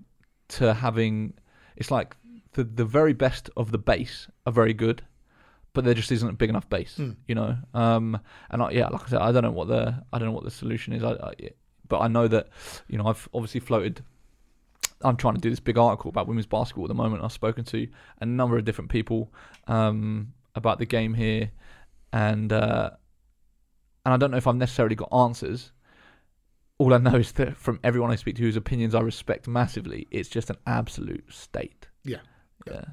to 0.49 0.73
having. 0.73 1.35
It's 1.77 1.91
like 1.91 2.17
the 2.57 2.65
the 2.65 2.85
very 2.85 3.13
best 3.13 3.49
of 3.57 3.71
the 3.71 3.79
base 3.79 4.27
are 4.45 4.53
very 4.53 4.75
good, 4.75 5.03
but 5.73 5.85
there 5.85 5.95
just 5.95 6.11
isn't 6.11 6.29
a 6.29 6.33
big 6.33 6.51
enough 6.51 6.69
base, 6.69 6.97
Mm. 6.99 7.17
you 7.29 7.35
know. 7.35 7.57
Um, 7.73 8.19
and 8.51 8.63
I, 8.63 8.71
yeah, 8.71 8.89
like 8.89 9.05
I 9.05 9.09
said, 9.09 9.21
I 9.21 9.31
don't 9.33 9.43
know 9.45 9.51
what 9.53 9.69
the 9.69 10.03
I 10.13 10.19
don't 10.19 10.27
know 10.29 10.33
what 10.35 10.45
the 10.45 10.51
solution 10.51 10.93
is. 10.93 11.03
I, 11.05 11.13
I, 11.13 11.33
but 11.89 12.01
I 12.01 12.09
know 12.09 12.27
that 12.29 12.49
you 12.89 12.99
know 12.99 13.07
I've 13.07 13.29
obviously 13.33 13.61
floated. 13.61 14.03
I'm 15.03 15.17
trying 15.17 15.35
to 15.35 15.41
do 15.41 15.51
this 15.51 15.61
big 15.61 15.79
article 15.79 16.09
about 16.09 16.27
women's 16.27 16.47
basketball 16.47 16.87
at 16.87 16.89
the 16.89 16.95
moment. 16.95 17.23
I've 17.23 17.33
spoken 17.33 17.65
to 17.67 17.87
a 18.21 18.27
number 18.27 18.57
of 18.59 18.65
different 18.65 18.91
people 18.91 19.31
um, 19.69 20.33
about 20.55 20.79
the 20.79 20.87
game 20.87 21.15
here, 21.15 21.51
and 22.13 22.53
uh, 22.53 22.91
and 24.05 24.15
I 24.15 24.17
don't 24.17 24.31
know 24.31 24.39
if 24.39 24.47
I've 24.47 24.57
necessarily 24.57 24.95
got 24.97 25.13
answers. 25.13 25.73
All 26.79 26.93
I 26.93 26.99
know 26.99 27.15
is 27.17 27.33
that 27.33 27.57
from 27.57 27.81
everyone 27.83 28.11
I 28.11 28.17
speak 28.17 28.37
to, 28.37 28.43
whose 28.43 28.57
opinions 28.57 28.95
I 28.95 29.01
respect 29.01 29.49
massively, 29.49 30.07
it's 30.11 30.29
just 30.29 30.51
an 30.51 30.57
absolute 30.67 31.25
state. 31.33 31.87
Yeah. 32.05 32.19
Yeah. 32.67 32.85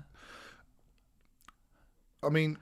I 2.22 2.30
mean, 2.30 2.58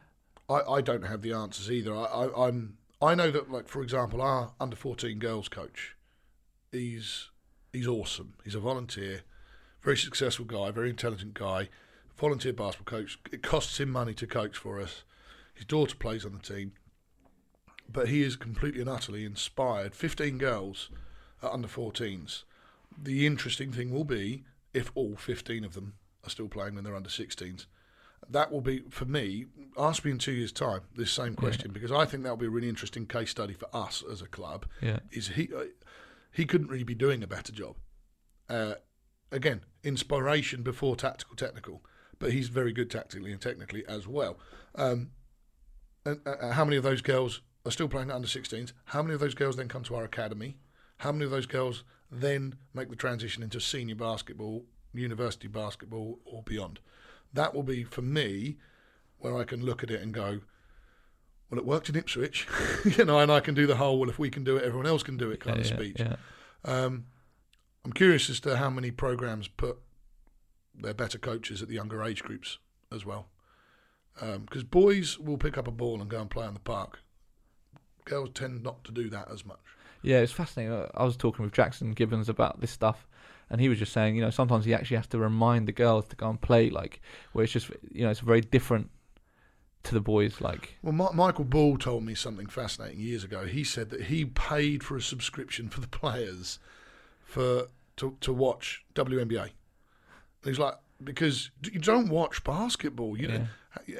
I, 0.49 0.61
I 0.61 0.81
don't 0.81 1.03
have 1.03 1.21
the 1.21 1.33
answers 1.33 1.71
either. 1.71 1.93
I, 1.93 2.03
I 2.05 2.47
I'm 2.47 2.77
I 3.01 3.15
know 3.15 3.31
that 3.31 3.51
like 3.51 3.67
for 3.67 3.81
example, 3.81 4.21
our 4.21 4.53
under 4.59 4.75
fourteen 4.75 5.19
girls 5.19 5.47
coach, 5.47 5.95
he's 6.71 7.29
he's 7.71 7.87
awesome. 7.87 8.33
He's 8.43 8.55
a 8.55 8.59
volunteer, 8.59 9.21
very 9.81 9.97
successful 9.97 10.45
guy, 10.45 10.71
very 10.71 10.89
intelligent 10.89 11.33
guy, 11.33 11.69
volunteer 12.17 12.53
basketball 12.53 12.99
coach. 12.99 13.19
It 13.31 13.43
costs 13.43 13.79
him 13.79 13.89
money 13.89 14.13
to 14.15 14.27
coach 14.27 14.57
for 14.57 14.79
us. 14.79 15.03
His 15.53 15.65
daughter 15.65 15.95
plays 15.95 16.25
on 16.25 16.33
the 16.33 16.39
team, 16.39 16.73
but 17.91 18.07
he 18.09 18.23
is 18.23 18.35
completely 18.35 18.81
and 18.81 18.89
utterly 18.89 19.25
inspired. 19.25 19.93
Fifteen 19.93 20.37
girls 20.37 20.89
at 21.43 21.51
under 21.51 21.67
14s. 21.67 22.43
The 23.01 23.25
interesting 23.25 23.71
thing 23.71 23.91
will 23.91 24.03
be 24.03 24.43
if 24.73 24.91
all 24.95 25.15
15 25.15 25.63
of 25.63 25.73
them 25.73 25.93
are 26.23 26.29
still 26.29 26.47
playing 26.47 26.75
when 26.75 26.83
they're 26.83 26.95
under 26.95 27.09
16s 27.09 27.65
that 28.29 28.51
will 28.51 28.61
be 28.61 28.83
for 28.89 29.05
me. 29.05 29.45
Ask 29.77 30.05
me 30.05 30.11
in 30.11 30.17
two 30.17 30.31
years' 30.31 30.51
time 30.51 30.81
this 30.95 31.11
same 31.11 31.35
question 31.35 31.71
because 31.71 31.91
I 31.91 32.05
think 32.05 32.23
that 32.23 32.29
will 32.29 32.37
be 32.37 32.45
a 32.45 32.51
really 32.51 32.69
interesting 32.69 33.05
case 33.05 33.31
study 33.31 33.53
for 33.53 33.67
us 33.73 34.03
as 34.09 34.21
a 34.21 34.27
club. 34.27 34.65
Yeah. 34.81 34.99
Is 35.11 35.29
he 35.29 35.49
uh, 35.55 35.65
he 36.31 36.45
couldn't 36.45 36.69
really 36.69 36.83
be 36.83 36.95
doing 36.95 37.23
a 37.23 37.27
better 37.27 37.51
job? 37.51 37.75
Uh, 38.49 38.75
again, 39.31 39.61
inspiration 39.83 40.61
before 40.61 40.95
tactical, 40.95 41.35
technical, 41.35 41.83
but 42.19 42.31
he's 42.31 42.47
very 42.47 42.73
good 42.73 42.89
tactically 42.89 43.31
and 43.31 43.41
technically 43.41 43.85
as 43.87 44.07
well. 44.07 44.37
Um, 44.75 45.11
and, 46.05 46.19
uh, 46.25 46.51
how 46.51 46.65
many 46.65 46.77
of 46.77 46.83
those 46.83 47.01
girls 47.01 47.41
are 47.65 47.71
still 47.71 47.87
playing 47.87 48.11
under 48.11 48.27
16s? 48.27 48.73
How 48.85 49.01
many 49.01 49.13
of 49.13 49.19
those 49.19 49.35
girls 49.35 49.55
then 49.55 49.67
come 49.67 49.83
to 49.83 49.95
our 49.95 50.03
academy? 50.03 50.57
How 50.97 51.11
many 51.11 51.25
of 51.25 51.31
those 51.31 51.45
girls 51.45 51.83
then 52.11 52.55
make 52.73 52.89
the 52.89 52.95
transition 52.95 53.41
into 53.41 53.59
senior 53.61 53.95
basketball, 53.95 54.65
university 54.93 55.47
basketball, 55.47 56.19
or 56.25 56.43
beyond? 56.43 56.79
that 57.33 57.53
will 57.53 57.63
be 57.63 57.83
for 57.83 58.01
me 58.01 58.57
where 59.19 59.37
I 59.37 59.43
can 59.43 59.63
look 59.63 59.83
at 59.83 59.91
it 59.91 60.01
and 60.01 60.13
go, 60.13 60.41
well, 61.49 61.59
it 61.59 61.65
worked 61.65 61.89
in 61.89 61.95
Ipswich, 61.95 62.47
you 62.97 63.05
know, 63.05 63.19
and 63.19 63.31
I 63.31 63.39
can 63.39 63.53
do 63.53 63.67
the 63.67 63.75
whole, 63.75 63.99
well, 63.99 64.09
if 64.09 64.17
we 64.17 64.29
can 64.29 64.43
do 64.43 64.57
it, 64.57 64.63
everyone 64.63 64.87
else 64.87 65.03
can 65.03 65.17
do 65.17 65.31
it 65.31 65.39
kind 65.39 65.57
yeah, 65.57 65.61
of 65.61 65.67
speech. 65.67 65.99
Yeah. 65.99 66.15
Um, 66.65 67.05
I'm 67.83 67.93
curious 67.93 68.29
as 68.29 68.39
to 68.41 68.57
how 68.57 68.69
many 68.69 68.91
programs 68.91 69.47
put 69.47 69.79
their 70.73 70.93
better 70.93 71.17
coaches 71.17 71.61
at 71.61 71.67
the 71.67 71.75
younger 71.75 72.03
age 72.03 72.23
groups 72.23 72.57
as 72.91 73.05
well. 73.05 73.27
Because 74.19 74.63
boys 74.63 75.17
will 75.17 75.37
pick 75.37 75.57
up 75.57 75.67
a 75.67 75.71
ball 75.71 75.99
and 75.99 76.09
go 76.09 76.21
and 76.21 76.29
play 76.29 76.45
on 76.45 76.53
the 76.53 76.59
park. 76.59 76.99
Girls 78.05 78.29
tend 78.33 78.61
not 78.61 78.83
to 78.83 78.91
do 78.91 79.09
that 79.09 79.31
as 79.31 79.45
much. 79.45 79.59
Yeah, 80.03 80.19
it's 80.19 80.31
fascinating. 80.31 80.87
I 80.93 81.03
was 81.03 81.17
talking 81.17 81.43
with 81.43 81.53
Jackson 81.53 81.91
Gibbons 81.91 82.29
about 82.29 82.59
this 82.59 82.71
stuff, 82.71 83.07
and 83.51 83.59
he 83.59 83.67
was 83.67 83.77
just 83.77 83.91
saying, 83.91 84.15
you 84.15 84.21
know, 84.21 84.29
sometimes 84.29 84.63
he 84.63 84.73
actually 84.73 84.95
has 84.95 85.07
to 85.07 85.19
remind 85.19 85.67
the 85.67 85.73
girls 85.73 86.07
to 86.07 86.15
go 86.15 86.29
and 86.29 86.39
play, 86.39 86.69
like, 86.69 87.01
where 87.33 87.43
it's 87.43 87.51
just, 87.51 87.69
you 87.91 88.03
know, 88.03 88.09
it's 88.09 88.21
very 88.21 88.39
different 88.39 88.89
to 89.83 89.93
the 89.93 89.99
boys. 89.99 90.39
Like, 90.39 90.77
Well, 90.81 90.93
Ma- 90.93 91.11
Michael 91.11 91.43
Ball 91.43 91.77
told 91.77 92.03
me 92.03 92.15
something 92.15 92.47
fascinating 92.47 93.01
years 93.01 93.25
ago. 93.25 93.45
He 93.45 93.65
said 93.65 93.89
that 93.89 94.03
he 94.03 94.23
paid 94.23 94.83
for 94.83 94.95
a 94.95 95.01
subscription 95.01 95.67
for 95.67 95.81
the 95.81 95.87
players 95.89 96.59
for 97.21 97.67
to 97.97 98.15
to 98.21 98.33
watch 98.33 98.85
WNBA. 98.95 99.49
He's 100.45 100.57
like 100.57 100.75
because 101.03 101.51
you 101.63 101.79
don't 101.79 102.07
watch 102.07 102.43
basketball, 102.45 103.17
you 103.17 103.27
know, 103.27 103.47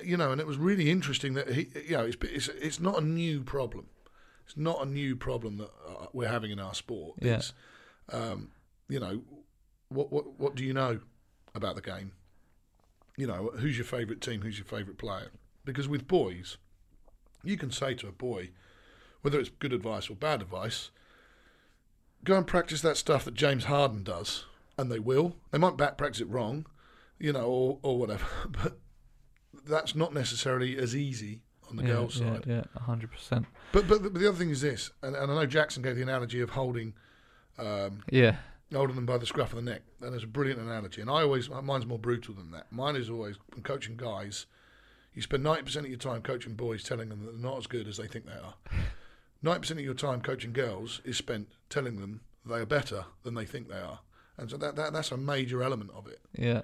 you 0.04 0.16
know, 0.16 0.32
and 0.32 0.40
it 0.40 0.48
was 0.48 0.58
really 0.58 0.90
interesting 0.90 1.34
that 1.34 1.52
he, 1.52 1.68
you 1.88 1.98
know, 1.98 2.06
it's 2.06 2.18
it's 2.24 2.48
it's 2.48 2.80
not 2.80 2.98
a 3.00 3.06
new 3.06 3.42
problem. 3.42 3.88
It's 4.46 4.56
not 4.56 4.82
a 4.82 4.86
new 4.86 5.18
problem 5.18 5.58
that 5.58 5.72
uh, 5.88 6.06
we're 6.14 6.30
having 6.30 6.52
in 6.52 6.60
our 6.60 6.74
sport. 6.74 7.18
Yeah. 7.22 7.36
It's, 7.36 7.54
um, 8.12 8.52
you 8.90 9.00
know, 9.00 9.22
what 9.92 10.12
what 10.12 10.40
what 10.40 10.56
do 10.56 10.64
you 10.64 10.74
know 10.74 11.00
about 11.54 11.76
the 11.76 11.82
game? 11.82 12.14
You 13.18 13.28
know, 13.28 13.52
who's 13.58 13.78
your 13.78 13.86
favourite 13.86 14.22
team? 14.22 14.42
Who's 14.42 14.58
your 14.58 14.66
favourite 14.66 14.98
player? 14.98 15.32
Because 15.66 15.88
with 15.88 16.08
boys, 16.08 16.58
you 17.44 17.58
can 17.58 17.72
say 17.72 17.94
to 17.96 18.08
a 18.08 18.12
boy, 18.12 18.50
whether 19.22 19.40
it's 19.40 19.50
good 19.50 19.74
advice 19.74 20.10
or 20.10 20.16
bad 20.16 20.42
advice, 20.42 20.90
go 22.24 22.38
and 22.38 22.48
practice 22.48 22.82
that 22.82 22.98
stuff 22.98 23.26
that 23.26 23.34
James 23.34 23.66
Harden 23.66 24.04
does, 24.04 24.46
and 24.78 24.92
they 24.92 25.00
will. 25.00 25.36
They 25.52 25.58
might 25.58 25.78
back 25.78 25.98
practice 25.98 26.22
it 26.22 26.30
wrong, 26.30 26.66
you 27.20 27.34
know, 27.34 27.46
or, 27.46 27.80
or 27.84 28.00
whatever, 28.00 28.26
but 28.50 28.80
that's 29.66 29.96
not 29.96 30.14
necessarily 30.14 30.78
as 30.78 30.96
easy 30.96 31.42
on 31.70 31.76
the 31.76 31.84
yeah, 31.84 31.90
girls' 31.90 32.20
yeah, 32.20 32.34
side. 32.34 32.44
yeah, 32.48 32.64
hundred 32.82 33.12
percent. 33.12 33.46
But, 33.72 33.88
but 33.88 34.02
but 34.02 34.14
the 34.14 34.28
other 34.28 34.38
thing 34.38 34.50
is 34.50 34.62
this, 34.62 34.92
and, 35.04 35.16
and 35.16 35.32
I 35.32 35.36
know 35.36 35.46
Jackson 35.46 35.84
gave 35.84 35.96
the 35.96 36.02
analogy 36.02 36.42
of 36.42 36.52
holding 36.52 36.94
um, 37.58 38.04
Yeah, 38.10 38.38
holding 38.74 38.96
them 38.96 39.06
by 39.06 39.18
the 39.18 39.26
scruff 39.26 39.54
of 39.54 39.58
the 39.64 39.70
neck. 39.72 39.82
And 40.02 40.16
it's 40.16 40.24
a 40.24 40.28
brilliant 40.28 40.62
analogy. 40.62 41.02
And 41.02 41.10
I 41.10 41.22
always, 41.22 41.50
mine's 41.50 41.86
more 41.86 42.00
brutal 42.00 42.34
than 42.34 42.52
that. 42.52 42.72
Mine 42.72 42.96
is 42.96 43.10
always, 43.10 43.38
when 43.54 43.64
coaching 43.64 43.98
guys, 43.98 44.46
you 45.14 45.22
spend 45.22 45.44
90% 45.44 45.76
of 45.78 45.88
your 45.88 45.98
time 45.98 46.22
coaching 46.22 46.54
boys 46.54 46.84
telling 46.84 47.10
them 47.10 47.26
that 47.26 47.32
they're 47.32 47.52
not 47.52 47.58
as 47.58 47.68
good 47.68 47.88
as 47.88 47.98
they 47.98 48.08
think 48.08 48.26
they 48.26 48.34
are. 48.34 48.56
90% 49.44 49.72
of 49.72 49.80
your 49.80 49.94
time 49.94 50.22
coaching 50.22 50.54
girls 50.54 51.02
is 51.04 51.18
spent 51.18 51.50
telling 51.70 52.00
them 52.00 52.22
they 52.46 52.56
are 52.56 52.66
better 52.66 53.06
than 53.24 53.36
they 53.36 53.46
think 53.46 53.68
they 53.68 53.80
are. 53.80 54.00
And 54.38 54.50
so 54.50 54.58
that, 54.58 54.76
that 54.76 54.94
that's 54.94 55.12
a 55.12 55.18
major 55.18 55.62
element 55.62 55.92
of 55.96 56.08
it. 56.08 56.20
yeah. 56.38 56.62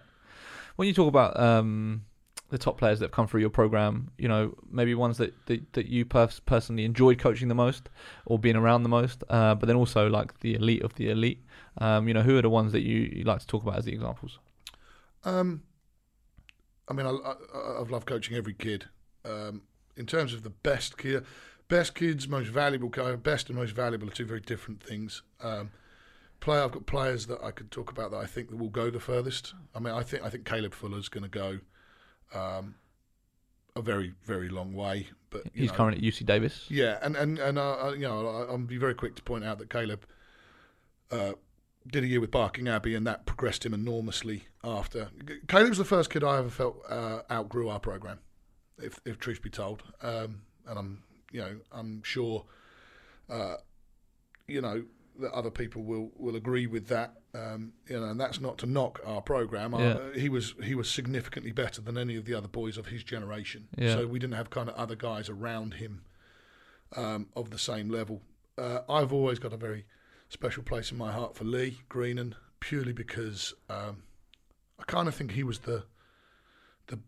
When 0.78 0.88
you 0.88 0.94
talk 0.94 1.08
about 1.08 1.40
um, 1.40 2.06
the 2.50 2.58
top 2.58 2.78
players 2.78 3.00
that 3.00 3.06
have 3.06 3.12
come 3.12 3.26
through 3.28 3.42
your 3.42 3.50
program, 3.50 4.12
you 4.18 4.28
know, 4.28 4.56
maybe 4.70 4.94
ones 4.94 5.18
that 5.18 5.34
that, 5.48 5.74
that 5.74 5.88
you 5.88 6.06
pers- 6.06 6.40
personally 6.40 6.86
enjoyed 6.86 7.18
coaching 7.18 7.48
the 7.48 7.56
most 7.56 7.90
or 8.26 8.38
being 8.38 8.56
around 8.56 8.84
the 8.84 8.90
most, 8.90 9.24
uh, 9.30 9.56
but 9.56 9.66
then 9.66 9.76
also 9.76 10.08
like 10.08 10.40
the 10.42 10.54
elite 10.54 10.84
of 10.84 10.94
the 10.96 11.10
elite. 11.10 11.44
Um, 11.80 12.08
you 12.08 12.14
know, 12.14 12.22
who 12.24 12.38
are 12.38 12.42
the 12.42 12.50
ones 12.50 12.72
that 12.72 12.82
you, 12.82 13.12
you 13.14 13.24
like 13.24 13.40
to 13.40 13.48
talk 13.48 13.64
about 13.64 13.78
as 13.78 13.86
the 13.86 13.92
examples? 13.94 14.40
Um, 15.24 15.64
I 16.88 16.94
mean, 16.94 17.06
I, 17.06 17.12
I, 17.12 17.82
I've 17.82 17.92
loved 17.92 18.08
coaching 18.08 18.36
every 18.36 18.54
kid. 18.54 18.86
Um, 19.26 19.62
in 19.96 20.06
terms 20.06 20.34
of 20.34 20.44
the 20.44 20.50
best 20.50 20.98
kid, 20.98 21.26
best 21.68 21.96
kids, 21.96 22.28
most 22.28 22.48
valuable, 22.48 22.90
best 23.18 23.50
and 23.50 23.58
most 23.58 23.72
valuable 23.72 24.08
are 24.08 24.12
two 24.12 24.26
very 24.26 24.40
different 24.40 24.82
things. 24.82 25.22
Um, 25.42 25.72
play, 26.40 26.60
I've 26.60 26.72
got 26.72 26.86
players 26.86 27.28
that 27.28 27.44
I 27.44 27.52
could 27.52 27.72
talk 27.72 27.92
about 27.92 28.12
that 28.12 28.18
I 28.18 28.26
think 28.26 28.50
that 28.50 28.58
will 28.58 28.70
go 28.70 28.90
the 28.90 29.00
furthest. 29.00 29.54
I 29.76 29.80
mean, 29.80 29.94
I 29.94 30.04
think 30.04 30.24
I 30.24 30.30
think 30.30 30.46
Caleb 30.46 30.74
Fuller's 30.74 31.10
going 31.10 31.24
to 31.24 31.30
go 31.30 31.60
um, 32.34 32.76
a 33.76 33.82
very 33.82 34.14
very 34.24 34.50
long 34.50 34.74
way. 34.74 35.08
But 35.30 35.46
you 35.54 35.64
He's 35.64 35.72
know, 35.72 35.78
currently 35.78 36.08
at 36.08 36.14
UC 36.14 36.26
Davis. 36.26 36.66
yeah, 36.70 37.00
and 37.02 37.16
and 37.16 37.38
and 37.40 37.58
uh, 37.60 37.92
you 37.94 38.02
know, 38.08 38.28
I- 38.28 38.52
I'll 38.52 38.58
be 38.60 38.78
very 38.78 38.94
quick 38.96 39.16
to 39.16 39.24
point 39.24 39.44
out 39.44 39.58
that 39.60 39.70
Caleb 39.70 40.06
uh, 41.12 41.34
did 41.90 42.04
a 42.04 42.08
year 42.08 42.20
with 42.20 42.32
Barking 42.32 42.68
Abbey, 42.68 42.96
and 42.96 43.06
that 43.08 43.26
progressed 43.26 43.66
him 43.66 43.74
enormously. 43.74 44.46
After 44.64 45.10
Caleb 45.48 45.70
was 45.70 45.78
the 45.78 45.86
first 45.86 46.10
kid 46.10 46.24
I 46.24 46.38
ever 46.40 46.50
felt 46.50 46.82
uh, 46.90 47.22
outgrew 47.32 47.70
our 47.70 47.80
program, 47.80 48.20
if 48.78 49.00
if 49.06 49.18
truth 49.20 49.42
be 49.42 49.50
told, 49.50 49.84
um, 50.02 50.42
and 50.68 50.78
I'm 50.80 51.04
you 51.32 51.42
know 51.42 51.56
I'm 51.72 52.04
sure, 52.04 52.46
uh, 53.30 53.56
you 54.48 54.62
know 54.62 54.84
that 55.20 55.32
other 55.32 55.50
people 55.52 55.84
will 55.84 56.12
will 56.16 56.36
agree 56.36 56.68
with 56.68 56.88
that. 56.88 57.14
Um, 57.34 57.74
you 57.88 58.00
know, 58.00 58.06
and 58.08 58.20
that's 58.20 58.40
not 58.42 58.58
to 58.60 58.66
knock 58.66 59.00
our 59.06 59.22
program. 59.22 59.74
Our- 59.74 59.82
Yeah. 59.82 60.14
he 60.16 60.28
was 60.30 60.56
he 60.64 60.74
was 60.76 60.90
significantly 60.90 61.52
better 61.52 61.82
than 61.82 61.98
any 61.98 62.16
of 62.16 62.26
the 62.26 62.34
other 62.34 62.48
boys 62.48 62.78
of 62.78 62.88
his 62.88 63.04
generation. 63.04 63.68
Yeah. 63.78 63.94
So 63.96 64.08
we 64.08 64.18
didn't 64.20 64.36
have 64.36 64.50
kind 64.50 64.70
of 64.70 64.76
other 64.76 64.96
guys 64.96 65.30
around 65.30 65.76
him 65.76 66.04
um, 66.96 67.28
of 67.36 67.50
the 67.52 67.60
same 67.60 67.90
level. 67.90 68.22
Uh, 68.58 68.80
I've 68.90 69.14
always 69.14 69.38
got 69.40 69.54
a 69.54 69.58
very 69.58 69.86
special 70.30 70.64
place 70.64 70.92
in 70.92 70.98
my 70.98 71.12
heart 71.12 71.36
for 71.36 71.44
Lee 71.44 71.80
Greenan, 71.90 72.36
purely 72.60 72.94
because 72.94 73.54
um, 73.70 74.04
I 74.80 74.84
kind 74.84 75.08
of 75.08 75.16
think 75.16 75.32
he 75.32 75.44
was 75.44 75.60
the 75.60 75.84
the 76.88 77.00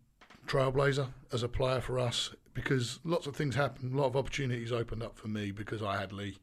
trailblazer 0.46 1.08
as 1.32 1.42
a 1.42 1.48
player 1.48 1.80
for 1.80 1.98
us 1.98 2.34
because 2.54 2.98
lots 3.04 3.26
of 3.26 3.36
things 3.36 3.54
happened, 3.54 3.94
a 3.94 3.96
lot 3.96 4.06
of 4.06 4.16
opportunities 4.16 4.72
opened 4.72 5.02
up 5.02 5.16
for 5.16 5.28
me 5.28 5.50
because 5.52 5.82
I 5.82 5.98
had 5.98 6.12
Lee. 6.12 6.38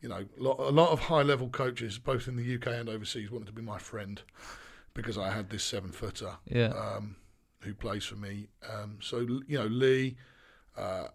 You 0.00 0.08
know, 0.10 0.24
lot, 0.36 0.58
a 0.60 0.70
lot 0.70 0.90
of 0.90 1.00
high 1.00 1.22
level 1.22 1.48
coaches, 1.48 1.98
both 1.98 2.28
in 2.28 2.36
the 2.36 2.54
UK 2.56 2.66
and 2.68 2.88
overseas, 2.90 3.30
wanted 3.30 3.46
to 3.46 3.52
be 3.52 3.62
my 3.62 3.78
friend 3.78 4.20
because 4.92 5.16
I 5.16 5.30
had 5.30 5.48
this 5.48 5.64
seven 5.64 5.92
footer 5.92 6.36
Yeah. 6.46 6.68
um, 6.76 7.16
who 7.60 7.72
plays 7.74 8.04
for 8.04 8.16
me. 8.16 8.48
Um, 8.70 8.98
so 9.00 9.20
you 9.20 9.58
know, 9.58 9.66
Lee, 9.66 10.16
uh, 10.76 11.08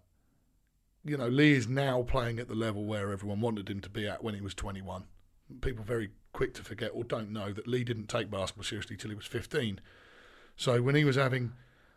you 1.05 1.17
know, 1.17 1.27
Lee 1.27 1.53
is 1.53 1.67
now 1.67 2.03
playing 2.03 2.39
at 2.39 2.47
the 2.47 2.55
level 2.55 2.85
where 2.85 3.11
everyone 3.11 3.41
wanted 3.41 3.69
him 3.69 3.79
to 3.81 3.89
be 3.89 4.07
at 4.07 4.23
when 4.23 4.35
he 4.35 4.41
was 4.41 4.53
21. 4.53 5.05
People 5.61 5.83
very 5.83 6.09
quick 6.33 6.53
to 6.55 6.63
forget 6.63 6.91
or 6.93 7.03
don't 7.03 7.31
know 7.31 7.51
that 7.51 7.67
Lee 7.67 7.83
didn't 7.83 8.07
take 8.07 8.29
basketball 8.29 8.63
seriously 8.63 8.97
till 8.97 9.09
he 9.09 9.15
was 9.15 9.25
15. 9.25 9.79
So 10.55 10.81
when 10.81 10.95
he 10.95 11.03
was 11.03 11.15
having, 11.15 11.53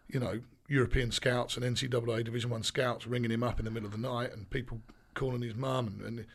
you 0.09 0.21
know, 0.21 0.41
European 0.69 1.11
scouts 1.11 1.57
and 1.57 1.65
NCAA 1.65 2.25
Division 2.25 2.51
One 2.51 2.63
scouts 2.63 3.07
ringing 3.07 3.31
him 3.31 3.43
up 3.43 3.59
in 3.59 3.65
the 3.65 3.71
middle 3.71 3.87
of 3.87 3.93
the 3.93 3.99
night 3.99 4.33
and 4.33 4.49
people 4.49 4.81
calling 5.15 5.43
his 5.43 5.55
mum 5.55 5.87
and, 5.89 6.01
and 6.01 6.27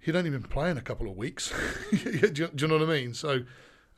he'd 0.00 0.16
only 0.16 0.30
been 0.30 0.42
playing 0.42 0.78
a 0.78 0.82
couple 0.82 1.08
of 1.08 1.16
weeks. 1.16 1.52
do, 1.90 1.96
you, 1.98 2.28
do 2.28 2.48
you 2.56 2.68
know 2.68 2.78
what 2.78 2.88
I 2.88 2.92
mean? 2.92 3.12
So 3.12 3.40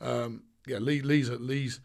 um, 0.01 0.43
yeah, 0.65 0.79
Lee, 0.79 1.01
Lee's 1.01 1.29
Lee's 1.29 1.79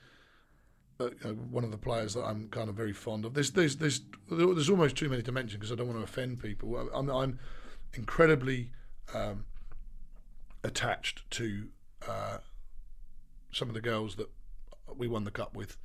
one 0.98 1.64
of 1.64 1.70
the 1.70 1.78
players 1.78 2.14
that 2.14 2.24
I'm 2.24 2.48
kind 2.48 2.68
of 2.68 2.74
very 2.74 2.92
fond 2.92 3.24
of. 3.24 3.34
There's 3.34 3.50
there's 3.52 3.76
there's 3.76 4.00
there's 4.28 4.70
almost 4.70 4.96
too 4.96 5.08
many 5.08 5.22
to 5.22 5.32
mention 5.32 5.58
because 5.58 5.72
I 5.72 5.74
don't 5.74 5.88
want 5.88 5.98
to 5.98 6.04
offend 6.04 6.40
people. 6.40 6.76
I'm 6.94 7.10
I'm 7.10 7.38
incredibly 7.94 8.70
um, 9.14 9.44
attached 10.64 11.28
to 11.32 11.68
uh, 12.08 12.38
some 13.50 13.68
of 13.68 13.74
the 13.74 13.80
girls 13.80 14.16
that 14.16 14.30
we 14.96 15.08
won 15.08 15.24
the 15.24 15.30
cup 15.30 15.54
with, 15.54 15.76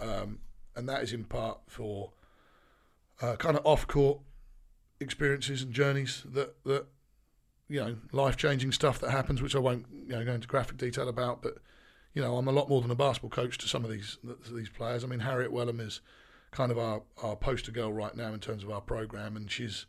um, 0.00 0.40
and 0.74 0.88
that 0.88 1.02
is 1.02 1.12
in 1.12 1.24
part 1.24 1.60
for 1.66 2.12
uh, 3.20 3.36
kind 3.36 3.56
of 3.56 3.66
off 3.66 3.86
court 3.86 4.20
experiences 5.00 5.62
and 5.62 5.72
journeys 5.72 6.24
that 6.30 6.62
that 6.64 6.86
you 7.68 7.80
know 7.80 7.96
life 8.12 8.36
changing 8.36 8.72
stuff 8.72 8.98
that 8.98 9.10
happens, 9.10 9.40
which 9.40 9.54
I 9.54 9.58
won't 9.58 9.86
you 9.90 10.14
know 10.14 10.24
go 10.24 10.32
into 10.32 10.48
graphic 10.48 10.76
detail 10.76 11.08
about, 11.08 11.42
but 11.42 11.58
you 12.14 12.22
know, 12.22 12.36
I'm 12.36 12.48
a 12.48 12.52
lot 12.52 12.68
more 12.68 12.80
than 12.80 12.90
a 12.90 12.96
basketball 12.96 13.30
coach 13.30 13.58
to 13.58 13.68
some 13.68 13.84
of 13.84 13.90
these 13.90 14.18
these 14.50 14.68
players. 14.68 15.04
I 15.04 15.06
mean, 15.06 15.20
Harriet 15.20 15.52
Wellham 15.52 15.80
is 15.80 16.00
kind 16.50 16.72
of 16.72 16.78
our, 16.78 17.02
our 17.22 17.36
poster 17.36 17.70
girl 17.70 17.92
right 17.92 18.16
now 18.16 18.32
in 18.32 18.40
terms 18.40 18.64
of 18.64 18.70
our 18.70 18.80
program, 18.80 19.36
and 19.36 19.50
she's 19.50 19.86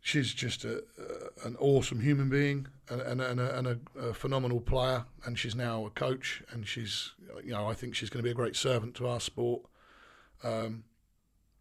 she's 0.00 0.32
just 0.32 0.64
a, 0.64 0.84
a 0.98 1.46
an 1.46 1.56
awesome 1.58 2.00
human 2.00 2.28
being 2.28 2.66
and, 2.88 3.00
and, 3.02 3.20
and, 3.20 3.38
a, 3.38 3.58
and 3.58 3.66
a, 3.66 3.78
a, 3.98 4.14
phenomenal 4.14 4.60
player, 4.60 5.04
and 5.24 5.38
she's 5.38 5.54
now 5.54 5.84
a 5.84 5.90
coach, 5.90 6.42
and 6.50 6.66
she's 6.66 7.12
you 7.44 7.52
know 7.52 7.66
I 7.66 7.74
think 7.74 7.94
she's 7.94 8.10
going 8.10 8.22
to 8.22 8.26
be 8.26 8.30
a 8.30 8.34
great 8.34 8.56
servant 8.56 8.94
to 8.96 9.08
our 9.08 9.20
sport. 9.20 9.62
Um, 10.42 10.84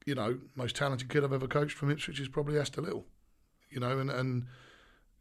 you 0.06 0.16
know, 0.16 0.40
most 0.56 0.76
talented 0.76 1.10
kid 1.10 1.24
I've 1.24 1.34
ever 1.34 1.48
coached 1.48 1.76
from 1.76 1.92
Ipswich 1.92 2.20
is 2.20 2.28
probably 2.28 2.58
Esther 2.58 2.82
Little. 2.82 3.06
You 3.70 3.80
know, 3.80 4.00
and 4.00 4.10
and 4.10 4.46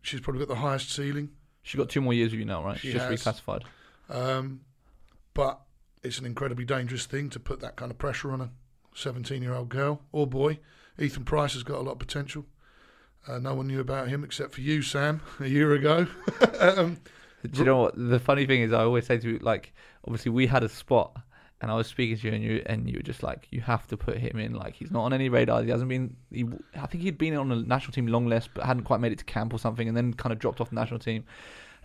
she's 0.03 0.21
probably 0.21 0.41
got 0.41 0.49
the 0.49 0.61
highest 0.61 0.91
ceiling. 0.91 1.31
She's 1.63 1.79
got 1.79 1.89
two 1.89 2.01
more 2.01 2.15
years 2.15 2.31
with 2.31 2.41
you 2.41 2.47
now, 2.47 2.65
right? 2.65 2.79
She 2.79 2.93
She's 2.93 3.01
just 3.01 3.25
has. 3.25 3.41
reclassified. 3.41 3.63
Um, 4.09 4.61
but 5.35 5.61
it's 6.03 6.19
an 6.19 6.27
incredibly 6.27 6.65
dangerous 6.65 7.07
thing 7.07 7.31
to 7.31 7.41
put 7.41 7.61
that 7.61 7.77
kind 7.77 7.91
of 7.91 7.99
pressure 7.99 8.33
on 8.33 8.41
a 8.41 8.51
17 8.95 9.43
year 9.43 9.55
old 9.55 9.69
girl 9.69 10.03
or 10.13 10.27
boy. 10.27 10.59
Ethan 10.99 11.25
Price 11.25 11.53
has 11.55 11.63
got 11.63 11.79
a 11.79 11.83
lot 11.83 11.93
of 11.93 11.99
potential. 11.99 12.45
Uh, 13.27 13.39
no 13.39 13.55
one 13.55 13.67
knew 13.67 13.81
about 13.81 14.09
him 14.09 14.25
except 14.25 14.55
for 14.55 14.61
you, 14.61 14.83
Sam, 14.83 15.21
a 15.41 15.47
year 15.47 15.75
ago. 15.75 16.07
um, 16.61 16.99
Do 17.49 17.59
you 17.59 17.65
know 17.65 17.79
what? 17.79 17.95
The 17.97 18.19
funny 18.19 18.47
thing 18.47 18.63
is, 18.63 18.73
I 18.73 18.83
always 18.83 19.07
say 19.07 19.19
to 19.19 19.31
you, 19.33 19.39
like, 19.39 19.75
obviously 20.05 20.31
we 20.33 20.47
had 20.47 20.65
a 20.65 20.69
spot, 20.69 21.17
and 21.61 21.71
I 21.71 21.75
was 21.75 21.87
speaking 21.87 22.17
to 22.19 22.29
you, 22.29 22.35
and 22.35 22.43
you 22.43 22.63
and 22.67 22.89
you 22.89 22.97
were 22.99 23.03
just 23.03 23.23
like, 23.23 23.49
you 23.51 23.61
have 23.61 23.87
to 23.89 23.97
put 23.97 24.17
him 24.17 24.39
in. 24.39 24.55
Like, 24.55 24.75
he's 24.75 24.91
not 24.91 25.05
on 25.05 25.13
any 25.13 25.29
radar. 25.29 25.63
He 25.63 25.71
hasn't 25.71 25.89
been. 25.89 26.17
He, 26.33 26.47
I 26.75 26.87
think 26.87 27.03
he'd 27.03 27.19
been 27.19 27.35
on 27.35 27.49
the 27.49 27.57
national 27.57 27.93
team 27.93 28.07
long 28.07 28.27
list, 28.27 28.51
but 28.55 28.65
hadn't 28.65 28.85
quite 28.85 29.01
made 29.01 29.13
it 29.13 29.19
to 29.19 29.25
camp 29.25 29.53
or 29.53 29.59
something, 29.59 29.89
and 29.89 29.97
then 29.97 30.15
kind 30.15 30.33
of 30.33 30.39
dropped 30.39 30.61
off 30.61 30.71
the 30.71 30.77
national 30.77 31.01
team. 31.01 31.25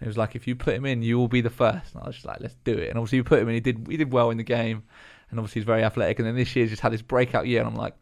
It 0.03 0.07
was 0.07 0.17
like, 0.17 0.35
if 0.35 0.47
you 0.47 0.55
put 0.55 0.75
him 0.75 0.85
in, 0.85 1.01
you 1.01 1.17
will 1.17 1.27
be 1.27 1.41
the 1.41 1.49
first. 1.49 1.93
And 1.93 2.03
I 2.03 2.07
was 2.07 2.15
just 2.15 2.25
like, 2.25 2.39
let's 2.41 2.55
do 2.63 2.73
it. 2.73 2.89
And 2.89 2.97
obviously, 2.97 3.17
you 3.17 3.23
put 3.23 3.39
him 3.39 3.47
in. 3.47 3.55
He 3.55 3.61
did. 3.61 3.87
He 3.89 3.97
did 3.97 4.11
well 4.11 4.29
in 4.29 4.37
the 4.37 4.43
game, 4.43 4.83
and 5.29 5.39
obviously 5.39 5.61
he's 5.61 5.65
very 5.65 5.83
athletic. 5.83 6.19
And 6.19 6.27
then 6.27 6.35
this 6.35 6.55
year, 6.55 6.65
he's 6.65 6.71
just 6.71 6.81
had 6.81 6.91
his 6.91 7.01
breakout 7.01 7.47
year, 7.47 7.59
and 7.61 7.69
I'm 7.69 7.75
like. 7.75 7.95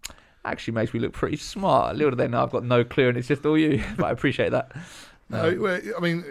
Actually 0.44 0.74
makes 0.74 0.92
me 0.92 1.00
look 1.00 1.14
pretty 1.14 1.38
smart. 1.38 1.96
Little 1.96 2.10
do 2.10 2.16
they 2.16 2.28
know 2.28 2.42
I've 2.42 2.50
got 2.50 2.64
no 2.64 2.84
clue, 2.84 3.10
and 3.10 3.16
it's 3.16 3.28
just 3.28 3.46
all 3.46 3.56
you. 3.56 3.84
but 3.96 4.08
I 4.08 4.10
appreciate 4.10 4.50
that. 4.50 4.76
no, 5.30 5.56
well, 5.60 5.80
I 5.96 6.00
mean, 6.00 6.26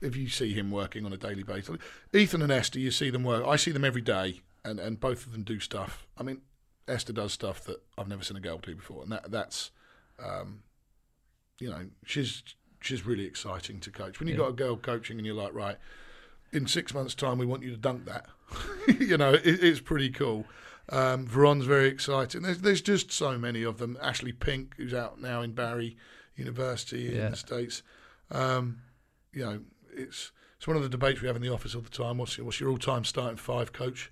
if 0.00 0.16
you 0.16 0.28
see 0.28 0.52
him 0.52 0.72
working 0.72 1.04
on 1.04 1.12
a 1.12 1.16
daily 1.16 1.42
basis, 1.42 1.76
Ethan 2.12 2.42
and 2.42 2.52
Esther, 2.52 2.78
you 2.78 2.90
see 2.90 3.10
them 3.10 3.24
work. 3.24 3.46
I 3.46 3.56
see 3.56 3.70
them 3.70 3.84
every 3.84 4.02
day, 4.02 4.40
and, 4.64 4.80
and 4.80 4.98
both 4.98 5.26
of 5.26 5.32
them 5.32 5.42
do 5.42 5.60
stuff. 5.60 6.06
I 6.16 6.22
mean, 6.22 6.40
Esther 6.86 7.12
does 7.12 7.32
stuff 7.32 7.62
that 7.64 7.80
I've 7.96 8.08
never 8.08 8.22
seen 8.22 8.36
a 8.36 8.40
girl 8.40 8.58
do 8.58 8.74
before, 8.74 9.02
and 9.02 9.12
that 9.12 9.30
that's, 9.30 9.70
um, 10.24 10.62
you 11.60 11.70
know, 11.70 11.86
she's 12.04 12.42
she's 12.80 13.04
really 13.06 13.24
exciting 13.24 13.80
to 13.80 13.90
coach. 13.90 14.18
When 14.20 14.28
you've 14.28 14.38
Yeah. 14.38 14.44
got 14.44 14.50
a 14.50 14.54
girl 14.54 14.76
coaching 14.76 15.18
and 15.18 15.26
you're 15.26 15.34
like, 15.34 15.54
right, 15.54 15.76
in 16.52 16.66
six 16.66 16.94
months' 16.94 17.14
time, 17.14 17.38
we 17.38 17.46
want 17.46 17.62
you 17.62 17.70
to 17.70 17.76
dunk 17.76 18.04
that. 18.06 18.26
you 19.00 19.16
know, 19.16 19.32
it, 19.34 19.42
it's 19.44 19.80
pretty 19.80 20.10
cool. 20.10 20.46
Um, 20.90 21.26
Veron's 21.26 21.66
very 21.66 21.88
exciting. 21.88 22.42
There's, 22.42 22.58
there's 22.62 22.80
just 22.80 23.12
so 23.12 23.36
many 23.36 23.62
of 23.62 23.78
them. 23.78 23.98
Ashley 24.00 24.32
Pink, 24.32 24.74
who's 24.78 24.94
out 24.94 25.20
now 25.20 25.42
in 25.42 25.52
Barry 25.52 25.96
University 26.36 27.08
in 27.08 27.16
Yeah. 27.16 27.28
the 27.30 27.36
States. 27.36 27.82
Um, 28.30 28.80
you 29.32 29.44
know, 29.44 29.60
it's 29.94 30.32
it's 30.56 30.66
one 30.66 30.76
of 30.76 30.82
the 30.82 30.88
debates 30.88 31.20
we 31.20 31.26
have 31.28 31.36
in 31.36 31.42
the 31.42 31.52
office 31.52 31.74
all 31.74 31.82
the 31.82 31.88
time. 31.88 32.18
What's 32.18 32.36
your, 32.36 32.44
what's 32.46 32.58
your 32.58 32.70
all-time 32.70 33.04
starting 33.04 33.36
five 33.36 33.72
coach? 33.72 34.10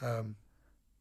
Um, 0.00 0.36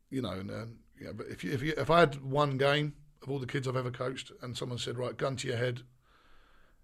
you 0.10 0.22
know, 0.22 0.32
and, 0.32 0.50
and 0.50 0.78
yeah, 1.00 1.12
but 1.16 1.28
if 1.28 1.42
you, 1.44 1.52
if 1.54 1.62
you, 1.62 1.74
if 1.78 1.90
I 1.90 2.02
had 2.02 2.22
one 2.22 2.58
game 2.58 2.94
of 3.22 3.30
all 3.30 3.40
the 3.40 3.46
kids 3.48 3.66
I've 3.68 3.78
ever 3.78 3.92
coached, 3.92 4.32
and 4.42 4.58
someone 4.58 4.78
said, 4.78 4.98
right, 4.98 5.16
gun 5.16 5.38
to 5.38 5.48
your 5.48 5.56
head, 5.58 5.84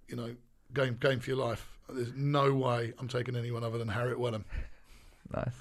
you 0.10 0.16
know, 0.16 0.36
game 0.74 0.98
game 1.00 1.20
for 1.20 1.30
your 1.30 1.40
life. 1.40 1.68
There's 1.88 2.14
no 2.16 2.54
way 2.54 2.94
I'm 3.00 3.08
taking 3.08 3.36
anyone 3.36 3.64
other 3.64 3.78
than 3.78 3.88
Harriet 3.88 4.20
Wellham. 4.20 4.44
Nice. 5.32 5.54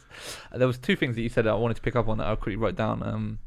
Uh, 0.50 0.56
there 0.56 0.66
was 0.66 0.78
two 0.78 0.96
things 0.96 1.14
that 1.16 1.20
you 1.20 1.28
said 1.28 1.44
that 1.44 1.50
I 1.50 1.54
wanted 1.54 1.74
to 1.74 1.82
pick 1.82 1.94
up 1.94 2.08
on 2.08 2.16
that 2.16 2.26
I 2.26 2.34
quickly 2.36 2.56
wrote 2.56 2.74
down. 2.74 3.02
Um, 3.02 3.38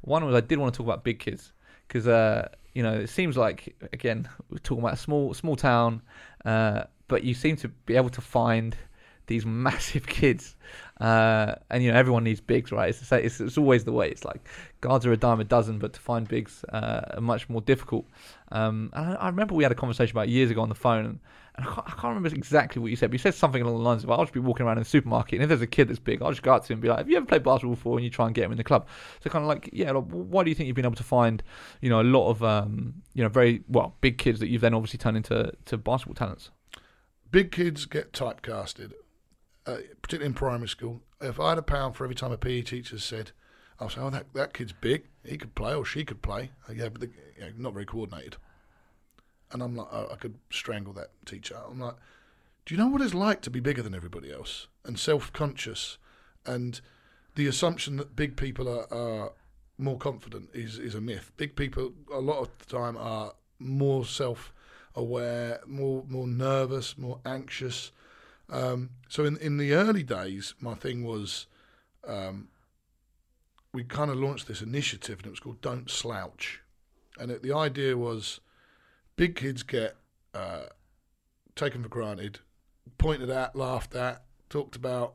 one 0.00 0.24
was 0.24 0.34
I 0.34 0.40
did 0.40 0.58
want 0.58 0.74
to 0.74 0.78
talk 0.78 0.86
about 0.86 1.04
big 1.04 1.18
kids 1.20 1.52
because 1.86 2.08
uh, 2.08 2.48
you 2.74 2.82
know 2.82 2.94
it 2.94 3.08
seems 3.08 3.36
like 3.36 3.76
again 3.92 4.28
we're 4.50 4.58
talking 4.58 4.82
about 4.82 4.94
a 4.94 4.98
small 4.98 5.34
small 5.34 5.56
town, 5.56 6.02
uh, 6.44 6.84
but 7.06 7.24
you 7.24 7.34
seem 7.34 7.56
to 7.56 7.68
be 7.68 7.96
able 7.96 8.10
to 8.10 8.20
find 8.20 8.76
these 9.26 9.46
massive 9.46 10.06
kids, 10.06 10.56
uh, 11.00 11.54
and 11.70 11.82
you 11.82 11.92
know 11.92 11.98
everyone 11.98 12.24
needs 12.24 12.40
bigs, 12.40 12.72
right? 12.72 12.88
It's, 12.88 13.12
it's 13.12 13.40
it's 13.40 13.58
always 13.58 13.84
the 13.84 13.92
way. 13.92 14.08
It's 14.10 14.24
like 14.24 14.48
guards 14.80 15.06
are 15.06 15.12
a 15.12 15.16
dime 15.16 15.40
a 15.40 15.44
dozen, 15.44 15.78
but 15.78 15.92
to 15.92 16.00
find 16.00 16.26
bigs 16.26 16.64
uh, 16.72 17.02
are 17.14 17.20
much 17.20 17.48
more 17.48 17.60
difficult. 17.60 18.06
Um, 18.50 18.90
and 18.94 19.12
I, 19.12 19.14
I 19.14 19.26
remember 19.28 19.54
we 19.54 19.62
had 19.62 19.72
a 19.72 19.76
conversation 19.76 20.16
about 20.16 20.28
years 20.28 20.50
ago 20.50 20.60
on 20.60 20.68
the 20.68 20.74
phone, 20.74 21.04
and, 21.04 21.18
and 21.56 21.66
I, 21.66 21.68
can't, 21.68 21.86
I 21.86 21.90
can't 21.90 22.04
remember 22.04 22.28
exactly 22.28 22.80
what 22.80 22.90
you 22.90 22.96
said, 22.96 23.10
but 23.10 23.14
you 23.14 23.18
said 23.18 23.34
something 23.34 23.62
along 23.62 23.76
the 23.76 23.82
lines 23.82 24.02
of, 24.02 24.10
"I'll 24.10 24.24
just 24.24 24.32
be 24.32 24.40
walking 24.40 24.66
around 24.66 24.78
in 24.78 24.82
the 24.82 24.88
supermarket, 24.88 25.34
and 25.34 25.42
if 25.42 25.48
there's 25.48 25.62
a 25.62 25.66
kid 25.66 25.88
that's 25.88 26.00
big, 26.00 26.20
I'll 26.22 26.30
just 26.30 26.42
go 26.42 26.54
up 26.54 26.64
to 26.64 26.72
him 26.72 26.76
and 26.76 26.82
be 26.82 26.88
like, 26.88 26.98
have 26.98 27.10
you 27.10 27.16
ever 27.16 27.26
played 27.26 27.44
basketball 27.44 27.74
before?" 27.76 27.96
And 27.96 28.04
you 28.04 28.10
try 28.10 28.26
and 28.26 28.34
get 28.34 28.44
him 28.44 28.52
in 28.52 28.58
the 28.58 28.64
club. 28.64 28.88
So 29.22 29.30
kind 29.30 29.44
of 29.44 29.48
like, 29.48 29.70
yeah, 29.72 29.92
like, 29.92 30.04
why 30.04 30.42
do 30.42 30.50
you 30.50 30.54
think 30.54 30.66
you've 30.66 30.76
been 30.76 30.84
able 30.84 30.96
to 30.96 31.02
find, 31.04 31.42
you 31.80 31.90
know, 31.90 32.00
a 32.00 32.02
lot 32.02 32.28
of, 32.28 32.42
um, 32.42 32.94
you 33.14 33.22
know, 33.22 33.28
very 33.28 33.62
well 33.68 33.94
big 34.00 34.18
kids 34.18 34.40
that 34.40 34.48
you've 34.48 34.62
then 34.62 34.74
obviously 34.74 34.98
turned 34.98 35.16
into 35.16 35.52
to 35.66 35.76
basketball 35.76 36.14
talents? 36.14 36.50
Big 37.30 37.52
kids 37.52 37.84
get 37.84 38.12
typecasted, 38.12 38.92
uh, 39.68 39.76
particularly 40.02 40.26
in 40.26 40.34
primary 40.34 40.68
school. 40.68 41.00
If 41.20 41.38
I 41.38 41.50
had 41.50 41.58
a 41.58 41.62
pound 41.62 41.96
for 41.96 42.04
every 42.04 42.16
time 42.16 42.32
a 42.32 42.38
PE 42.38 42.62
teacher 42.62 42.98
said, 42.98 43.32
I'll 43.80 43.88
say, 43.88 44.00
oh, 44.00 44.10
that, 44.10 44.32
that 44.34 44.54
kid's 44.54 44.72
big. 44.72 45.04
He 45.24 45.36
could 45.36 45.54
play 45.54 45.74
or 45.74 45.84
she 45.84 46.04
could 46.04 46.22
play. 46.22 46.50
Uh, 46.68 46.72
yeah, 46.72 46.88
but 46.88 47.02
you 47.02 47.10
know, 47.40 47.50
not 47.56 47.74
very 47.74 47.86
coordinated. 47.86 48.36
And 49.52 49.62
I'm 49.62 49.76
like, 49.76 49.88
oh, 49.92 50.08
I 50.12 50.16
could 50.16 50.34
strangle 50.50 50.92
that 50.94 51.10
teacher. 51.26 51.56
I'm 51.68 51.80
like, 51.80 51.96
do 52.66 52.74
you 52.74 52.78
know 52.78 52.88
what 52.88 53.00
it's 53.00 53.14
like 53.14 53.40
to 53.42 53.50
be 53.50 53.60
bigger 53.60 53.82
than 53.82 53.94
everybody 53.94 54.32
else 54.32 54.66
and 54.84 54.98
self-conscious 54.98 55.98
and 56.44 56.80
the 57.34 57.46
assumption 57.46 57.96
that 57.96 58.16
big 58.16 58.36
people 58.36 58.68
are, 58.68 58.92
are 58.92 59.32
more 59.78 59.96
confident 59.96 60.50
is, 60.52 60.78
is 60.78 60.94
a 60.94 61.00
myth. 61.00 61.30
Big 61.36 61.56
people 61.56 61.92
a 62.12 62.18
lot 62.18 62.40
of 62.40 62.50
the 62.58 62.64
time 62.66 62.96
are 62.96 63.32
more 63.58 64.04
self-aware, 64.04 65.60
more 65.66 66.04
more 66.08 66.26
nervous, 66.26 66.98
more 66.98 67.20
anxious. 67.24 67.92
Um, 68.50 68.90
so 69.08 69.24
in 69.24 69.36
in 69.38 69.56
the 69.58 69.72
early 69.72 70.02
days, 70.02 70.54
my 70.60 70.74
thing 70.74 71.04
was 71.04 71.46
um, 72.06 72.48
we 73.72 73.84
kind 73.84 74.10
of 74.10 74.16
launched 74.16 74.48
this 74.48 74.62
initiative, 74.62 75.18
and 75.18 75.26
it 75.26 75.30
was 75.30 75.40
called 75.40 75.60
"Don't 75.60 75.90
Slouch," 75.90 76.62
and 77.18 77.30
it, 77.30 77.42
the 77.42 77.52
idea 77.52 77.96
was 77.96 78.40
big 79.16 79.36
kids 79.36 79.62
get 79.62 79.96
uh, 80.34 80.66
taken 81.54 81.82
for 81.82 81.88
granted, 81.88 82.38
pointed 82.96 83.30
at, 83.30 83.54
laughed 83.54 83.94
at, 83.94 84.22
talked 84.48 84.76
about, 84.76 85.14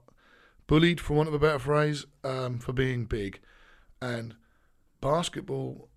bullied, 0.68 0.99
for 0.99 1.14
want 1.14 1.30
of 1.30 1.34
a 1.34 1.39
better 1.39 1.60
phrase, 1.60 2.05
um, 2.23 2.60
for 2.60 2.73
being 2.73 3.05
big, 3.05 3.39
and 4.01 4.35
basketball 5.01 5.89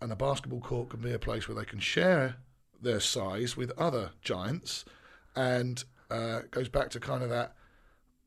and 0.00 0.12
a 0.12 0.16
basketball 0.16 0.60
court 0.60 0.90
can 0.90 1.00
be 1.00 1.12
a 1.12 1.18
place 1.18 1.48
where 1.48 1.56
they 1.56 1.64
can 1.64 1.78
share 1.78 2.36
their 2.80 3.00
size 3.00 3.56
with 3.56 3.72
other 3.78 4.10
giants, 4.22 4.84
and 5.34 5.84
uh, 6.10 6.40
goes 6.50 6.68
back 6.68 6.90
to 6.90 7.00
kind 7.00 7.22
of 7.22 7.30
that 7.30 7.54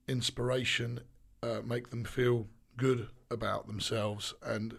inspiration, 0.08 1.02
uh, 1.44 1.62
make 1.64 1.90
them 1.90 2.04
feel 2.04 2.48
good 2.78 3.10
about 3.32 3.68
themselves, 3.68 4.34
and 4.44 4.78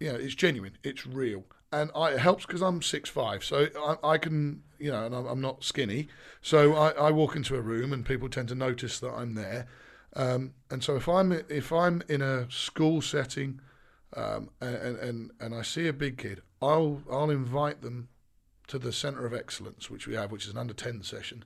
you 0.00 0.12
know, 0.12 0.18
it's 0.18 0.34
genuine, 0.34 0.76
it's 0.82 1.06
real, 1.06 1.44
and 1.72 1.90
I, 1.94 2.12
it 2.12 2.18
helps 2.18 2.46
because 2.46 2.62
I'm 2.62 2.82
six 2.82 3.08
five, 3.08 3.44
so 3.44 3.68
I, 3.78 4.12
I 4.14 4.18
can, 4.18 4.62
you 4.78 4.90
know, 4.90 5.04
and 5.04 5.14
I'm, 5.14 5.26
I'm 5.26 5.40
not 5.40 5.64
skinny, 5.64 6.08
so 6.40 6.74
I, 6.74 6.90
I 6.90 7.10
walk 7.10 7.36
into 7.36 7.56
a 7.56 7.60
room 7.60 7.92
and 7.92 8.04
people 8.04 8.28
tend 8.28 8.48
to 8.48 8.54
notice 8.54 8.98
that 9.00 9.10
I'm 9.10 9.34
there, 9.34 9.66
um, 10.14 10.54
and 10.70 10.82
so 10.82 10.96
if 10.96 11.08
I'm 11.08 11.32
if 11.32 11.72
I'm 11.72 12.02
in 12.08 12.22
a 12.22 12.50
school 12.50 13.02
setting, 13.02 13.60
um, 14.16 14.50
and, 14.60 14.96
and 14.98 15.30
and 15.40 15.54
I 15.54 15.62
see 15.62 15.86
a 15.88 15.92
big 15.92 16.18
kid, 16.18 16.42
I'll 16.62 17.02
I'll 17.10 17.30
invite 17.30 17.82
them 17.82 18.08
to 18.68 18.78
the 18.78 18.92
centre 18.92 19.26
of 19.26 19.34
excellence, 19.34 19.90
which 19.90 20.06
we 20.06 20.14
have, 20.14 20.32
which 20.32 20.44
is 20.46 20.52
an 20.52 20.58
under 20.58 20.74
ten 20.74 21.02
session, 21.02 21.44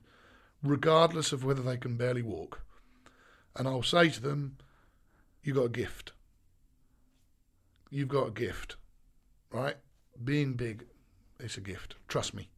regardless 0.63 1.31
of 1.31 1.43
whether 1.43 1.61
they 1.61 1.77
can 1.77 1.97
barely 1.97 2.21
walk, 2.21 2.61
and 3.55 3.67
I'll 3.67 3.83
say 3.83 4.09
to 4.09 4.21
them, 4.21 4.57
"You 5.43 5.53
got 5.53 5.65
a 5.65 5.69
gift. 5.69 6.13
You've 7.89 8.09
got 8.09 8.27
a 8.27 8.31
gift, 8.31 8.77
right? 9.51 9.77
Being 10.23 10.53
big, 10.53 10.87
it's 11.39 11.57
a 11.57 11.61
gift. 11.61 11.95
Trust 12.07 12.33
me." 12.33 12.49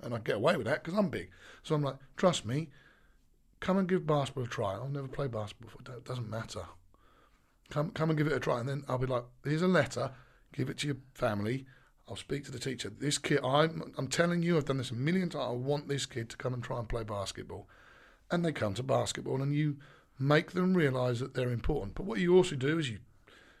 And 0.00 0.14
I 0.14 0.18
get 0.18 0.36
away 0.36 0.56
with 0.56 0.66
that 0.66 0.84
because 0.84 0.98
I'm 0.98 1.08
big. 1.08 1.30
So 1.62 1.74
I'm 1.74 1.82
like, 1.82 1.98
"Trust 2.16 2.44
me." 2.44 2.70
Come 3.60 3.78
and 3.78 3.88
give 3.88 4.06
basketball 4.06 4.44
a 4.44 4.48
try. 4.48 4.74
I've 4.74 4.90
never 4.90 5.08
played 5.08 5.32
basketball 5.32 5.70
before. 5.76 5.96
It 5.96 6.04
doesn't 6.04 6.30
matter. 6.30 6.66
Come, 7.70 7.90
come 7.90 8.08
and 8.10 8.16
give 8.16 8.28
it 8.28 8.32
a 8.32 8.40
try, 8.40 8.60
and 8.60 8.68
then 8.68 8.84
I'll 8.88 8.98
be 8.98 9.06
like, 9.06 9.24
"Here's 9.42 9.62
a 9.62 9.68
letter. 9.68 10.14
Give 10.52 10.70
it 10.70 10.78
to 10.78 10.86
your 10.86 10.96
family. 11.14 11.66
I'll 12.08 12.16
speak 12.16 12.44
to 12.44 12.50
the 12.50 12.58
teacher. 12.58 12.90
This 12.90 13.18
kid, 13.18 13.40
I'm, 13.44 13.92
I'm 13.98 14.08
telling 14.08 14.42
you, 14.42 14.56
I've 14.56 14.64
done 14.64 14.78
this 14.78 14.90
a 14.90 14.94
million 14.94 15.28
times. 15.28 15.44
I 15.48 15.52
want 15.52 15.88
this 15.88 16.06
kid 16.06 16.30
to 16.30 16.36
come 16.36 16.54
and 16.54 16.62
try 16.62 16.78
and 16.78 16.88
play 16.88 17.04
basketball, 17.04 17.68
and 18.30 18.44
they 18.44 18.52
come 18.52 18.74
to 18.74 18.82
basketball, 18.82 19.42
and 19.42 19.54
you 19.54 19.76
make 20.18 20.52
them 20.52 20.74
realise 20.74 21.20
that 21.20 21.34
they're 21.34 21.50
important. 21.50 21.94
But 21.94 22.06
what 22.06 22.18
you 22.18 22.34
also 22.34 22.56
do 22.56 22.78
is 22.78 22.90
you, 22.90 22.98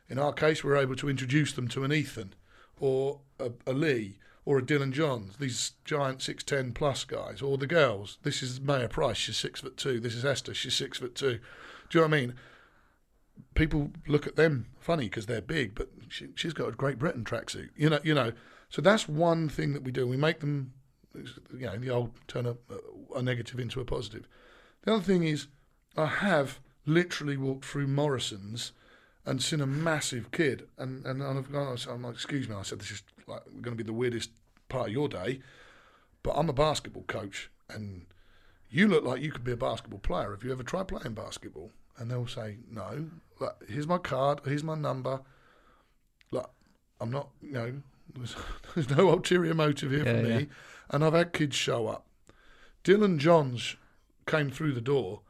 in 0.08 0.18
our 0.18 0.32
case, 0.32 0.64
we're 0.64 0.76
able 0.76 0.96
to 0.96 1.10
introduce 1.10 1.52
them 1.52 1.68
to 1.68 1.84
an 1.84 1.92
Ethan, 1.92 2.34
or 2.80 3.20
a, 3.38 3.50
a 3.66 3.72
Lee, 3.72 4.18
or 4.44 4.58
a 4.58 4.62
Dylan 4.62 4.92
Johns, 4.92 5.36
these 5.36 5.72
giant 5.84 6.22
six 6.22 6.42
ten 6.42 6.72
plus 6.72 7.04
guys, 7.04 7.42
or 7.42 7.58
the 7.58 7.66
girls. 7.66 8.16
This 8.22 8.42
is 8.42 8.60
Maya 8.62 8.88
Price, 8.88 9.18
she's 9.18 9.36
six 9.36 9.60
foot 9.60 9.76
two. 9.76 10.00
This 10.00 10.14
is 10.14 10.24
Esther, 10.24 10.54
she's 10.54 10.74
six 10.74 10.96
foot 10.98 11.14
two. 11.14 11.38
Do 11.90 11.98
you 11.98 12.00
know 12.00 12.08
what 12.08 12.16
I 12.16 12.20
mean? 12.20 12.34
People 13.54 13.90
look 14.06 14.26
at 14.26 14.36
them 14.36 14.66
funny 14.78 15.04
because 15.04 15.26
they're 15.26 15.40
big, 15.40 15.74
but 15.74 15.88
she, 16.08 16.28
she's 16.34 16.52
got 16.52 16.68
a 16.68 16.72
Great 16.72 16.98
Britain 16.98 17.24
tracksuit. 17.24 17.70
You 17.76 17.90
know, 17.90 18.00
you 18.02 18.14
know. 18.14 18.32
So 18.68 18.82
that's 18.82 19.08
one 19.08 19.48
thing 19.48 19.72
that 19.72 19.82
we 19.82 19.92
do. 19.92 20.06
We 20.06 20.16
make 20.16 20.40
them, 20.40 20.72
you 21.14 21.66
know, 21.66 21.76
the 21.76 21.90
old 21.90 22.12
turn 22.28 22.46
a, 22.46 22.50
uh, 22.50 23.16
a 23.16 23.22
negative 23.22 23.58
into 23.58 23.80
a 23.80 23.84
positive. 23.84 24.28
The 24.82 24.94
other 24.94 25.02
thing 25.02 25.24
is, 25.24 25.48
I 25.96 26.06
have 26.06 26.60
literally 26.86 27.36
walked 27.36 27.64
through 27.64 27.86
Morrison's 27.86 28.72
and 29.24 29.42
seen 29.42 29.60
a 29.60 29.66
massive 29.66 30.30
kid, 30.30 30.68
and 30.78 31.04
and, 31.04 31.22
and 31.22 31.38
I've 31.38 31.52
gone, 31.52 31.76
I'm 31.88 32.02
like, 32.02 32.14
excuse 32.14 32.48
me, 32.48 32.54
I 32.54 32.62
said 32.62 32.80
this 32.80 32.90
is 32.90 33.02
like 33.26 33.44
going 33.60 33.76
to 33.76 33.82
be 33.82 33.82
the 33.82 33.92
weirdest 33.92 34.30
part 34.68 34.88
of 34.88 34.92
your 34.92 35.08
day, 35.08 35.40
but 36.22 36.32
I'm 36.32 36.48
a 36.48 36.54
basketball 36.54 37.04
coach, 37.04 37.50
and 37.68 38.06
you 38.70 38.88
look 38.88 39.04
like 39.04 39.20
you 39.20 39.30
could 39.30 39.44
be 39.44 39.52
a 39.52 39.56
basketball 39.56 40.00
player. 40.00 40.30
Have 40.30 40.44
you 40.44 40.52
ever 40.52 40.62
tried 40.62 40.88
playing 40.88 41.14
basketball? 41.14 41.70
And 41.98 42.10
they'll 42.10 42.26
say 42.26 42.58
no. 42.70 43.06
Like, 43.40 43.52
here's 43.68 43.86
my 43.86 43.98
card. 43.98 44.40
Here's 44.44 44.64
my 44.64 44.74
number. 44.74 45.20
Like, 46.30 46.46
I'm 47.00 47.10
not, 47.10 47.28
you 47.42 47.52
know, 47.52 47.72
there's, 48.14 48.36
there's 48.74 48.90
no 48.90 49.10
ulterior 49.10 49.54
motive 49.54 49.90
here 49.90 50.04
Yeah, 50.04 50.16
for 50.16 50.22
me. 50.22 50.30
yeah. 50.30 50.44
And 50.90 51.04
I've 51.04 51.12
had 51.14 51.32
kids 51.32 51.56
show 51.56 51.86
up. 51.88 52.06
Dylan 52.84 53.18
Johns 53.18 53.76
came 54.26 54.50
through 54.50 54.72
the 54.72 54.80
door 54.80 55.20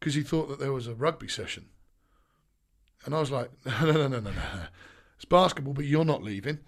because 0.00 0.14
he 0.14 0.22
thought 0.22 0.48
that 0.48 0.58
there 0.58 0.72
was 0.72 0.86
a 0.86 0.94
rugby 0.94 1.28
session. 1.28 1.66
And 3.04 3.14
I 3.14 3.20
was 3.20 3.30
like, 3.30 3.50
no, 3.66 3.80
no, 3.82 3.92
no, 3.92 4.08
no, 4.08 4.20
no, 4.20 4.30
no. 4.30 4.62
It's 5.16 5.24
basketball, 5.24 5.74
but 5.74 5.84
you're 5.84 6.04
not 6.04 6.22
leaving. 6.22 6.58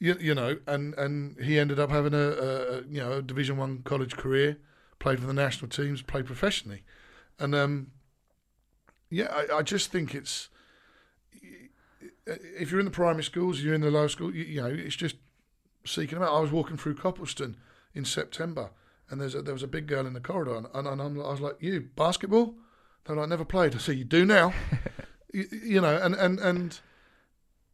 You, 0.00 0.16
you 0.20 0.34
know, 0.34 0.58
and, 0.66 0.92
and 0.94 1.40
he 1.40 1.58
ended 1.58 1.78
up 1.78 1.90
having 1.90 2.12
a, 2.14 2.18
a, 2.18 2.46
a 2.46 2.76
you 2.82 3.00
know 3.00 3.12
a 3.12 3.22
Division 3.22 3.56
One 3.56 3.78
college 3.84 4.16
career, 4.16 4.58
played 4.98 5.20
for 5.20 5.26
the 5.26 5.32
national 5.32 5.70
teams, 5.70 6.02
played 6.02 6.26
professionally, 6.26 6.82
and 7.38 7.54
um, 7.54 7.86
yeah, 9.14 9.32
I, 9.32 9.58
I 9.58 9.62
just 9.62 9.90
think 9.92 10.14
it's 10.14 10.48
if 12.26 12.70
you're 12.70 12.80
in 12.80 12.86
the 12.86 12.90
primary 12.92 13.24
schools, 13.24 13.60
you're 13.60 13.74
in 13.74 13.80
the 13.80 13.90
lower 13.90 14.08
school, 14.08 14.34
you, 14.34 14.44
you 14.44 14.62
know, 14.62 14.68
it's 14.68 14.96
just 14.96 15.16
seeking 15.84 16.18
them 16.18 16.26
out. 16.26 16.34
I 16.34 16.40
was 16.40 16.50
walking 16.50 16.76
through 16.76 16.94
Copleston 16.94 17.56
in 17.94 18.04
September, 18.04 18.70
and 19.10 19.20
there's 19.20 19.34
a, 19.34 19.42
there 19.42 19.54
was 19.54 19.62
a 19.62 19.68
big 19.68 19.86
girl 19.86 20.06
in 20.06 20.14
the 20.14 20.20
corridor, 20.20 20.56
and, 20.56 20.66
and, 20.74 21.00
I'm, 21.00 21.20
I 21.20 21.30
was 21.30 21.40
like, 21.40 21.56
"You 21.60 21.88
basketball?" 21.96 22.54
They're 23.04 23.16
like, 23.16 23.28
"Never 23.28 23.44
played." 23.44 23.74
I 23.74 23.78
said, 23.78 23.96
"You 23.96 24.04
do 24.04 24.24
now," 24.24 24.54
you, 25.32 25.46
you 25.50 25.80
know, 25.80 25.96
and 25.96 26.14
and 26.14 26.38
and 26.38 26.80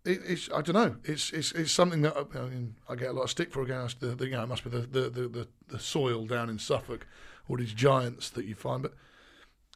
it, 0.05 0.21
it's 0.27 0.51
I 0.51 0.63
don't 0.63 0.75
know. 0.75 0.97
It's 1.05 1.33
it's 1.33 1.53
it's 1.53 1.73
something 1.73 2.03
that 2.03 2.17
I, 2.17 2.49
mean, 2.49 2.77
I 2.89 2.97
get 2.97 3.11
a 3.11 3.13
lot 3.13 3.25
of 3.25 3.31
stick 3.31 3.53
for. 3.53 3.63
Again, 3.63 3.89
the, 4.01 4.09
the, 4.09 4.27
you 4.27 4.33
know, 4.33 4.43
it 4.43 4.49
must 4.49 4.65
be 4.65 4.71
the, 4.71 4.81
the, 4.81 5.11
the, 5.11 5.29
the, 5.29 5.49
the 5.69 5.79
soil 5.79 6.27
down 6.27 6.51
in 6.51 6.59
Suffolk, 6.59 7.07
all 7.49 7.57
these 7.57 7.73
giants 7.73 8.31
that 8.31 8.45
you 8.45 8.55
find. 8.55 8.83
But 8.83 8.95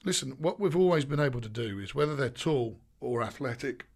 listen, 0.05 0.32
what 0.39 0.60
we've 0.60 0.76
always 0.76 1.05
been 1.05 1.20
able 1.20 1.40
to 1.40 1.48
do 1.48 1.78
is 1.78 1.94
whether 1.94 2.14
they're 2.14 2.28
tall 2.28 2.78
or 3.01 3.22
athletic, 3.22 3.86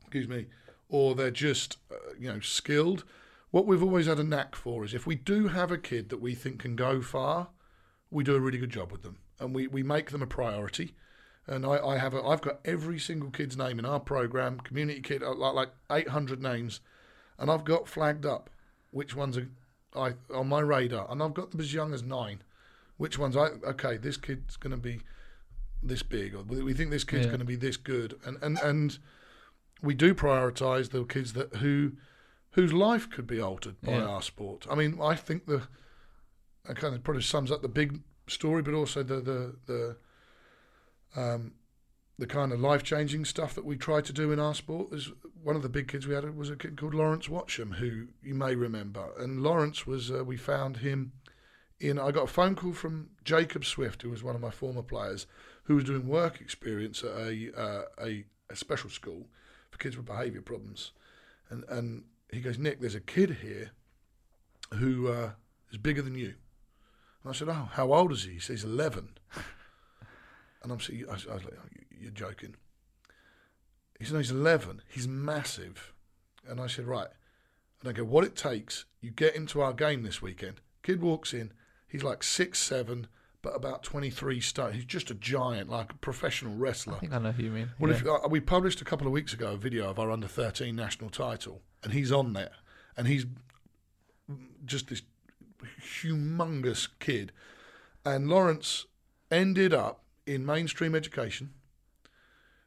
excuse 0.00 0.28
me, 0.28 0.46
or 0.88 1.14
they're 1.14 1.30
just 1.30 1.78
uh, 1.90 1.96
you 2.18 2.32
know 2.32 2.40
skilled. 2.40 3.04
What 3.50 3.66
we've 3.66 3.82
always 3.82 4.06
had 4.06 4.18
a 4.18 4.24
knack 4.24 4.54
for 4.54 4.84
is 4.84 4.94
if 4.94 5.06
we 5.06 5.14
do 5.14 5.48
have 5.48 5.72
a 5.72 5.78
kid 5.78 6.10
that 6.10 6.20
we 6.20 6.34
think 6.34 6.60
can 6.60 6.76
go 6.76 7.00
far, 7.00 7.48
we 8.10 8.24
do 8.24 8.36
a 8.36 8.40
really 8.40 8.58
good 8.58 8.70
job 8.70 8.92
with 8.92 9.02
them, 9.02 9.18
and 9.38 9.54
we, 9.54 9.66
we 9.66 9.82
make 9.82 10.10
them 10.10 10.22
a 10.22 10.26
priority. 10.26 10.94
And 11.46 11.64
I, 11.64 11.78
I 11.78 11.98
have 11.98 12.12
a, 12.12 12.22
I've 12.22 12.42
got 12.42 12.60
every 12.66 12.98
single 12.98 13.30
kid's 13.30 13.56
name 13.56 13.78
in 13.78 13.86
our 13.86 14.00
program, 14.00 14.60
community 14.60 15.00
kid, 15.00 15.22
uh, 15.22 15.34
like 15.34 15.54
like 15.54 15.70
800 15.90 16.42
names, 16.42 16.80
and 17.38 17.50
I've 17.50 17.64
got 17.64 17.88
flagged 17.88 18.26
up 18.26 18.50
which 18.90 19.14
ones 19.14 19.36
are 19.36 19.48
I 19.94 20.14
on 20.32 20.48
my 20.48 20.60
radar, 20.60 21.10
and 21.10 21.22
I've 21.22 21.34
got 21.34 21.50
them 21.50 21.60
as 21.60 21.72
young 21.72 21.94
as 21.94 22.02
nine. 22.02 22.42
Which 22.98 23.18
ones 23.18 23.36
I 23.36 23.46
okay, 23.72 23.96
this 23.96 24.16
kid's 24.16 24.56
going 24.56 24.72
to 24.72 24.76
be 24.76 25.00
this 25.82 26.02
big, 26.02 26.34
or 26.34 26.42
we 26.42 26.74
think 26.74 26.90
this 26.90 27.04
kid's 27.04 27.24
Yeah. 27.24 27.30
going 27.30 27.38
to 27.40 27.46
be 27.46 27.56
this 27.56 27.76
good, 27.76 28.18
and 28.24 28.36
and 28.42 28.58
and 28.58 28.98
we 29.80 29.94
do 29.94 30.14
prioritise 30.14 30.90
the 30.90 31.04
kids 31.04 31.32
that 31.32 31.56
who 31.56 31.92
whose 32.52 32.72
life 32.72 33.08
could 33.08 33.26
be 33.26 33.40
altered 33.40 33.80
by 33.80 33.92
Yeah. 33.92 34.04
our 34.06 34.22
sport. 34.22 34.66
I 34.70 34.74
mean, 34.74 34.98
I 35.00 35.14
think 35.14 35.46
the 35.46 35.68
that 36.64 36.76
kind 36.76 36.94
of 36.94 37.02
probably 37.04 37.22
sums 37.22 37.50
up 37.50 37.62
the 37.62 37.68
big 37.68 38.00
story, 38.26 38.62
but 38.62 38.74
also 38.74 39.02
the 39.02 39.20
the 39.20 39.56
the 39.66 39.96
um, 41.16 41.54
the 42.18 42.26
kind 42.26 42.52
of 42.52 42.58
life 42.60 42.82
changing 42.82 43.24
stuff 43.24 43.54
that 43.54 43.64
we 43.64 43.76
try 43.76 44.00
to 44.00 44.12
do 44.12 44.32
in 44.32 44.40
our 44.40 44.54
sport. 44.54 44.90
There's 44.90 45.12
one 45.42 45.54
of 45.54 45.62
the 45.62 45.68
big 45.68 45.86
kids 45.86 46.06
we 46.06 46.14
had 46.14 46.36
was 46.36 46.50
a 46.50 46.56
kid 46.56 46.76
called 46.76 46.94
Lawrence 46.94 47.28
Watcham, 47.28 47.74
who 47.76 48.08
you 48.22 48.34
may 48.34 48.56
remember. 48.56 49.10
And 49.18 49.40
Lawrence 49.40 49.86
was 49.86 50.10
uh, 50.10 50.24
we 50.24 50.36
found 50.36 50.78
him 50.78 51.12
in. 51.80 51.98
I 51.98 52.10
got 52.10 52.24
a 52.24 52.26
phone 52.32 52.54
call 52.54 52.72
from 52.72 53.10
Jacob 53.24 53.64
Swift, 53.64 54.02
who 54.02 54.10
was 54.10 54.22
one 54.22 54.34
of 54.34 54.40
my 54.40 54.50
former 54.50 54.82
players, 54.82 55.26
who 55.64 55.74
was 55.74 55.84
doing 55.84 56.06
work 56.08 56.40
experience 56.40 57.02
at 57.04 57.10
a 57.16 57.50
uh, 57.56 57.82
a, 58.02 58.24
a 58.50 58.56
special 58.56 58.90
school 58.90 59.26
for 59.70 59.78
kids 59.78 59.96
with 59.96 60.06
behaviour 60.06 60.42
problems, 60.42 60.92
and 61.50 61.64
and 61.68 62.04
he 62.30 62.40
goes, 62.40 62.58
Nick, 62.58 62.80
there's 62.80 62.94
a 62.94 63.00
kid 63.00 63.38
here 63.42 63.70
who 64.74 65.08
uh, 65.08 65.30
is 65.70 65.78
bigger 65.78 66.02
than 66.02 66.14
you. 66.14 66.34
And 67.24 67.30
I 67.30 67.32
said, 67.32 67.48
Oh, 67.48 67.70
how 67.72 67.92
old 67.92 68.12
is 68.12 68.24
he? 68.24 68.32
He 68.34 68.38
says, 68.38 68.64
11. 68.64 69.08
And 70.62 70.72
I'm 70.72 70.80
saying, 70.80 71.04
I 71.08 71.12
was 71.12 71.24
like, 71.26 71.42
"Oh, 71.56 71.68
you- 71.72 71.98
You're 72.00 72.10
joking. 72.10 72.56
He 73.98 74.04
said, 74.04 74.14
no, 74.14 74.18
He's 74.18 74.30
11. 74.30 74.82
He's 74.88 75.06
massive. 75.08 75.92
And 76.48 76.60
I 76.60 76.66
said, 76.66 76.86
Right. 76.86 77.08
And 77.80 77.88
I 77.88 77.92
go, 77.92 78.04
What 78.04 78.24
it 78.24 78.36
takes, 78.36 78.84
you 79.00 79.10
get 79.10 79.36
into 79.36 79.60
our 79.60 79.72
game 79.72 80.02
this 80.02 80.20
weekend. 80.20 80.60
Kid 80.82 81.00
walks 81.00 81.32
in, 81.32 81.52
he's 81.88 82.02
like 82.04 82.22
six 82.22 82.58
seven, 82.58 83.06
but 83.42 83.54
about 83.56 83.82
23 83.82 84.40
stone. 84.40 84.72
He's 84.74 84.84
just 84.84 85.10
a 85.10 85.14
giant, 85.14 85.68
like 85.70 85.92
a 85.92 85.96
professional 85.96 86.54
wrestler. 86.56 86.96
I 86.96 86.98
think 86.98 87.12
I 87.12 87.18
know 87.18 87.32
who 87.32 87.44
you 87.44 87.50
mean. 87.50 87.70
Well, 87.78 87.90
Yeah. 87.92 87.98
if, 87.98 88.06
uh, 88.06 88.28
we 88.28 88.40
published 88.40 88.80
a 88.80 88.84
couple 88.84 89.06
of 89.06 89.12
weeks 89.12 89.32
ago 89.32 89.52
a 89.52 89.56
video 89.56 89.88
of 89.88 89.98
our 89.98 90.10
under 90.10 90.26
13 90.28 90.74
national 90.76 91.10
title, 91.10 91.62
and 91.82 91.92
he's 91.92 92.10
on 92.12 92.32
there, 92.32 92.52
and 92.96 93.06
he's 93.08 93.26
just 94.64 94.88
this 94.88 95.02
humongous 95.80 96.88
kid. 96.98 97.32
And 98.04 98.28
Lawrence 98.28 98.86
ended 99.30 99.72
up 99.74 100.04
in 100.26 100.44
mainstream 100.44 100.94
education. 100.94 101.54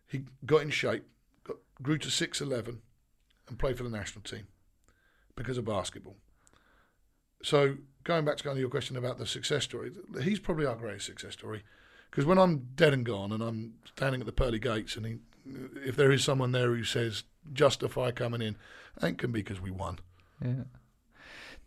He 0.08 0.24
got 0.46 0.62
in 0.62 0.70
shape, 0.70 1.06
got, 1.44 1.58
grew 1.82 1.98
to 2.00 2.10
6'11, 2.10 2.80
and 3.48 3.60
played 3.60 3.78
for 3.78 3.84
the 3.84 3.90
national 3.90 4.24
team 4.24 4.48
because 5.36 5.58
of 5.58 5.66
basketball. 5.66 6.18
So, 7.44 7.78
going 8.04 8.26
back 8.26 8.38
to 8.38 8.44
kind 8.44 8.58
of 8.58 8.60
your 8.60 8.70
question 8.70 8.98
about 8.98 9.18
the 9.18 9.26
success 9.26 9.64
story, 9.64 9.92
he's 10.22 10.40
probably 10.40 10.66
our 10.66 10.76
greatest 10.76 11.06
success 11.06 11.34
story. 11.34 11.64
Because 12.10 12.26
when 12.26 12.38
I'm 12.38 12.68
dead 12.76 12.94
and 12.94 13.06
gone 13.06 13.32
and 13.32 13.42
I'm 13.42 13.76
standing 13.86 14.22
at 14.22 14.26
the 14.26 14.34
pearly 14.34 14.60
gates, 14.60 14.98
and 14.98 15.06
he, 15.06 15.18
if 15.86 15.96
there 15.96 16.12
is 16.12 16.24
someone 16.24 16.52
there 16.52 16.68
who 16.68 16.84
says 16.84 17.24
justify 17.54 18.12
coming 18.12 18.42
in, 18.42 18.58
that 19.00 19.18
can 19.18 19.32
be 19.32 19.42
because 19.42 19.62
we 19.62 19.72
won. 19.72 20.00
Yeah. 20.44 20.64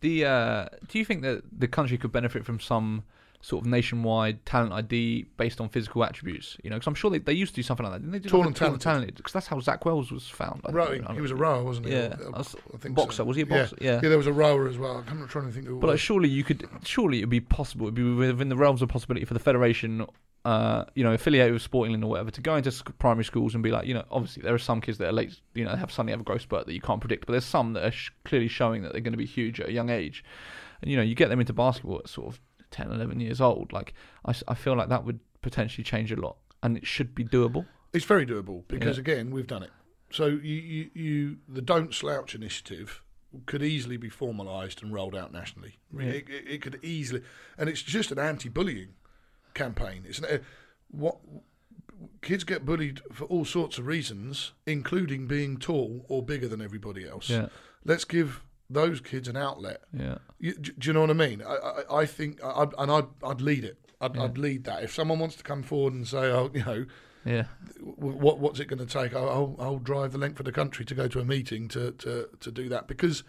The 0.01 0.25
uh, 0.25 0.65
do 0.87 0.99
you 0.99 1.05
think 1.05 1.23
that 1.23 1.43
the 1.51 1.67
country 1.67 1.97
could 1.97 2.11
benefit 2.11 2.45
from 2.45 2.59
some 2.59 3.03
sort 3.41 3.63
of 3.63 3.69
nationwide 3.69 4.45
talent 4.45 4.73
ID 4.73 5.25
based 5.37 5.61
on 5.61 5.69
physical 5.69 6.03
attributes. 6.03 6.57
You 6.63 6.69
know, 6.69 6.77
because 6.77 6.87
I'm 6.87 6.95
sure 6.95 7.11
they, 7.11 7.19
they 7.19 7.33
used 7.33 7.53
to 7.53 7.55
do 7.57 7.63
something 7.63 7.83
like 7.85 7.93
that. 7.93 7.99
Didn't 7.99 8.11
they 8.11 8.19
do 8.19 8.29
Tall 8.29 8.39
like 8.39 8.47
and 8.47 8.55
tall 8.55 8.77
talented. 8.77 9.15
Because 9.15 9.33
that's 9.33 9.47
how 9.47 9.59
Zach 9.59 9.85
Wells 9.85 10.11
was 10.11 10.27
found. 10.27 10.61
Rowing. 10.69 11.05
He 11.13 11.21
was 11.21 11.31
a 11.31 11.35
rower, 11.35 11.63
wasn't 11.63 11.87
he? 11.87 11.93
Yeah, 11.93 12.15
I 12.33 12.39
I 12.39 12.43
think 12.79 12.95
boxer. 12.95 13.17
so. 13.17 13.23
Was 13.25 13.35
he 13.37 13.43
a 13.43 13.45
boxer? 13.45 13.77
Yeah. 13.79 13.99
Yeah, 14.01 14.09
there 14.09 14.17
was 14.17 14.27
a 14.27 14.33
rower 14.33 14.67
as 14.67 14.77
well. 14.77 15.03
I'm 15.07 15.19
not 15.19 15.29
trying 15.29 15.45
to 15.47 15.51
think 15.51 15.67
But 15.79 15.87
like, 15.87 15.99
surely 15.99 16.29
you 16.29 16.43
could, 16.43 16.67
surely 16.83 17.19
it'd 17.19 17.29
be 17.29 17.39
possible, 17.39 17.85
it'd 17.85 17.95
be 17.95 18.03
within 18.03 18.49
the 18.49 18.55
realms 18.57 18.81
of 18.81 18.89
possibility 18.89 19.25
for 19.25 19.33
the 19.35 19.39
federation, 19.39 20.05
uh, 20.43 20.85
you 20.95 21.03
know, 21.03 21.13
affiliated 21.13 21.53
with 21.53 21.61
Sporting 21.61 21.93
England 21.93 22.03
or 22.05 22.09
whatever, 22.11 22.31
to 22.31 22.41
go 22.41 22.55
into 22.55 22.71
sc- 22.71 22.97
primary 22.99 23.23
schools 23.25 23.53
and 23.53 23.63
be 23.63 23.71
like, 23.71 23.87
you 23.87 23.93
know, 23.93 24.05
obviously 24.11 24.43
there 24.43 24.53
are 24.53 24.59
some 24.59 24.81
kids 24.81 24.97
that 24.99 25.07
are 25.09 25.13
late, 25.13 25.39
you 25.53 25.65
know, 25.65 25.75
have 25.75 25.91
suddenly 25.91 26.11
have 26.11 26.21
a 26.21 26.23
growth 26.23 26.41
spurt 26.41 26.65
that 26.65 26.73
you 26.73 26.81
can't 26.81 26.99
predict, 27.01 27.25
but 27.25 27.31
there's 27.33 27.45
some 27.45 27.73
that 27.73 27.83
are 27.85 27.91
sh- 27.91 28.11
clearly 28.25 28.47
showing 28.47 28.81
that 28.83 28.91
they're 28.91 29.01
going 29.01 29.13
to 29.13 29.17
be 29.17 29.25
huge 29.25 29.59
at 29.59 29.69
a 29.69 29.71
young 29.71 29.89
age, 29.89 30.23
and 30.81 30.89
you 30.91 30.97
know, 30.97 31.03
you 31.03 31.15
get 31.15 31.29
them 31.29 31.39
into 31.39 31.53
basketball 31.53 31.99
at 31.99 32.07
sort 32.09 32.27
of 32.33 32.39
10, 32.75 32.91
11 32.91 33.19
years 33.21 33.39
old. 33.39 33.71
Like, 33.71 33.93
I, 34.25 34.33
I 34.47 34.53
feel 34.53 34.75
like 34.75 34.89
that 34.89 35.05
would 35.05 35.19
potentially 35.41 35.83
change 35.83 36.11
a 36.11 36.15
lot, 36.17 36.35
and 36.61 36.77
it 36.77 36.85
should 36.85 37.15
be 37.15 37.23
doable. 37.23 37.65
It's 37.93 38.05
very 38.05 38.25
doable 38.25 38.63
because 38.67 38.97
Yeah. 38.97 39.01
again, 39.01 39.31
we've 39.31 39.47
done 39.47 39.63
it. 39.63 39.71
So 40.11 40.25
you, 40.27 40.39
you, 40.43 40.89
you 40.93 41.37
the 41.47 41.61
Don't 41.61 41.93
Slouch 41.93 42.35
initiative 42.35 43.01
could 43.45 43.63
easily 43.63 43.97
be 43.97 44.09
formalised 44.09 44.81
and 44.83 44.93
rolled 44.93 45.15
out 45.15 45.31
nationally. 45.31 45.77
Yeah. 45.97 46.03
It, 46.07 46.29
it, 46.29 46.47
it 46.47 46.61
could 46.61 46.79
easily, 46.83 47.21
and 47.57 47.69
it's 47.69 47.81
just 47.81 48.11
an 48.11 48.19
anti-bullying 48.19 48.89
campaign. 49.53 50.03
It's 50.07 50.19
an, 50.19 50.25
uh, 50.25 50.37
what 50.91 51.17
kids 52.21 52.43
get 52.43 52.65
bullied 52.65 53.01
for 53.11 53.23
all 53.25 53.45
sorts 53.45 53.77
of 53.77 53.87
reasons, 53.87 54.51
including 54.65 55.27
being 55.27 55.57
tall 55.57 56.05
or 56.09 56.21
bigger 56.21 56.47
than 56.47 56.61
everybody 56.61 57.07
else. 57.07 57.29
Yeah, 57.29 57.47
Let's 57.85 58.03
give 58.05 58.41
those 58.69 58.99
kids 59.01 59.27
an 59.27 59.37
outlet. 59.37 59.81
yeah, 59.93 60.17
You, 60.39 60.53
do, 60.55 60.71
do 60.73 60.87
you 60.89 60.93
know 60.93 61.01
what 61.01 61.09
I 61.11 61.13
mean? 61.13 61.41
I, 61.41 61.55
I, 61.55 61.97
I 62.01 62.05
think, 62.05 62.43
I'd- 62.43 62.73
and 62.77 62.91
I'd, 62.91 63.05
I'd 63.23 63.41
lead 63.41 63.63
it. 63.63 63.77
I'd, 64.01 64.15
Yeah. 64.15 64.23
I'd 64.23 64.37
lead 64.37 64.63
that. 64.65 64.83
If 64.83 64.93
someone 64.93 65.19
wants 65.19 65.35
to 65.37 65.43
come 65.43 65.63
forward 65.63 65.93
and 65.93 66.07
say, 66.07 66.17
"Oh, 66.31 66.49
you 66.53 66.63
know, 66.65 66.85
yeah, 67.25 67.45
what 67.81 68.39
what's 68.39 68.59
it 68.59 68.67
going 68.67 68.85
to 68.85 68.85
take? 68.85 69.15
I'll, 69.15 69.29
I'll, 69.29 69.55
I'll 69.59 69.79
drive 69.79 70.11
the 70.11 70.17
length 70.17 70.39
of 70.39 70.45
the 70.45 70.51
country 70.51 70.83
to 70.85 70.93
go 70.93 71.07
to 71.07 71.19
a 71.19 71.25
meeting 71.25 71.67
to, 71.69 71.91
to, 71.93 72.27
to 72.39 72.51
do 72.51 72.67
that 72.69 72.87
because 72.87 73.23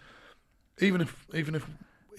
even 0.81 1.01
if 1.01 1.25
even 1.33 1.55
if 1.55 1.65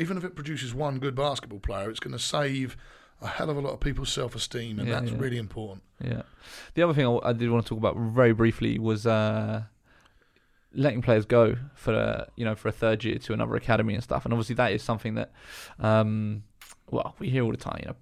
even 0.01 0.17
if 0.17 0.25
it 0.25 0.35
produces 0.35 0.75
one 0.75 0.99
good 0.99 1.15
basketball 1.15 1.61
player, 1.61 1.91
it's 1.91 2.01
going 2.01 2.17
to 2.17 2.19
save 2.23 2.77
a 3.21 3.27
hell 3.27 3.51
of 3.51 3.57
a 3.57 3.61
lot 3.61 3.73
of 3.75 3.81
people's 3.81 4.11
self 4.13 4.35
esteem, 4.35 4.79
and 4.79 4.89
Yeah, 4.89 5.01
that's 5.01 5.13
yeah. 5.13 5.19
really 5.19 5.39
important. 5.39 5.83
Yeah. 6.03 6.23
The 6.75 6.83
other 6.83 6.95
thing 6.95 7.07
I, 7.07 7.19
I 7.29 7.33
did 7.35 7.51
want 7.51 7.65
to 7.67 7.69
talk 7.69 7.79
about 7.79 7.97
very 7.97 8.33
briefly 8.33 8.79
was 8.79 9.07
uh, 9.07 9.65
letting 10.75 11.03
players 11.03 11.25
go 11.25 11.57
for 11.75 11.95
a, 11.95 12.29
you 12.37 12.45
know 12.45 12.55
for 12.55 12.69
a 12.69 12.73
third 12.73 13.03
year 13.05 13.19
to 13.19 13.33
another 13.33 13.57
academy 13.57 13.95
and 13.95 14.03
stuff. 14.03 14.25
And 14.25 14.33
obviously 14.33 14.55
that 14.57 14.73
is 14.73 14.83
something 14.83 15.15
that, 15.15 15.33
um, 15.79 16.43
well, 16.91 17.15
we 17.19 17.31
hear 17.31 17.45
all 17.45 17.51
the 17.51 17.57
time. 17.57 17.79
You 17.81 17.89
know, 17.89 17.97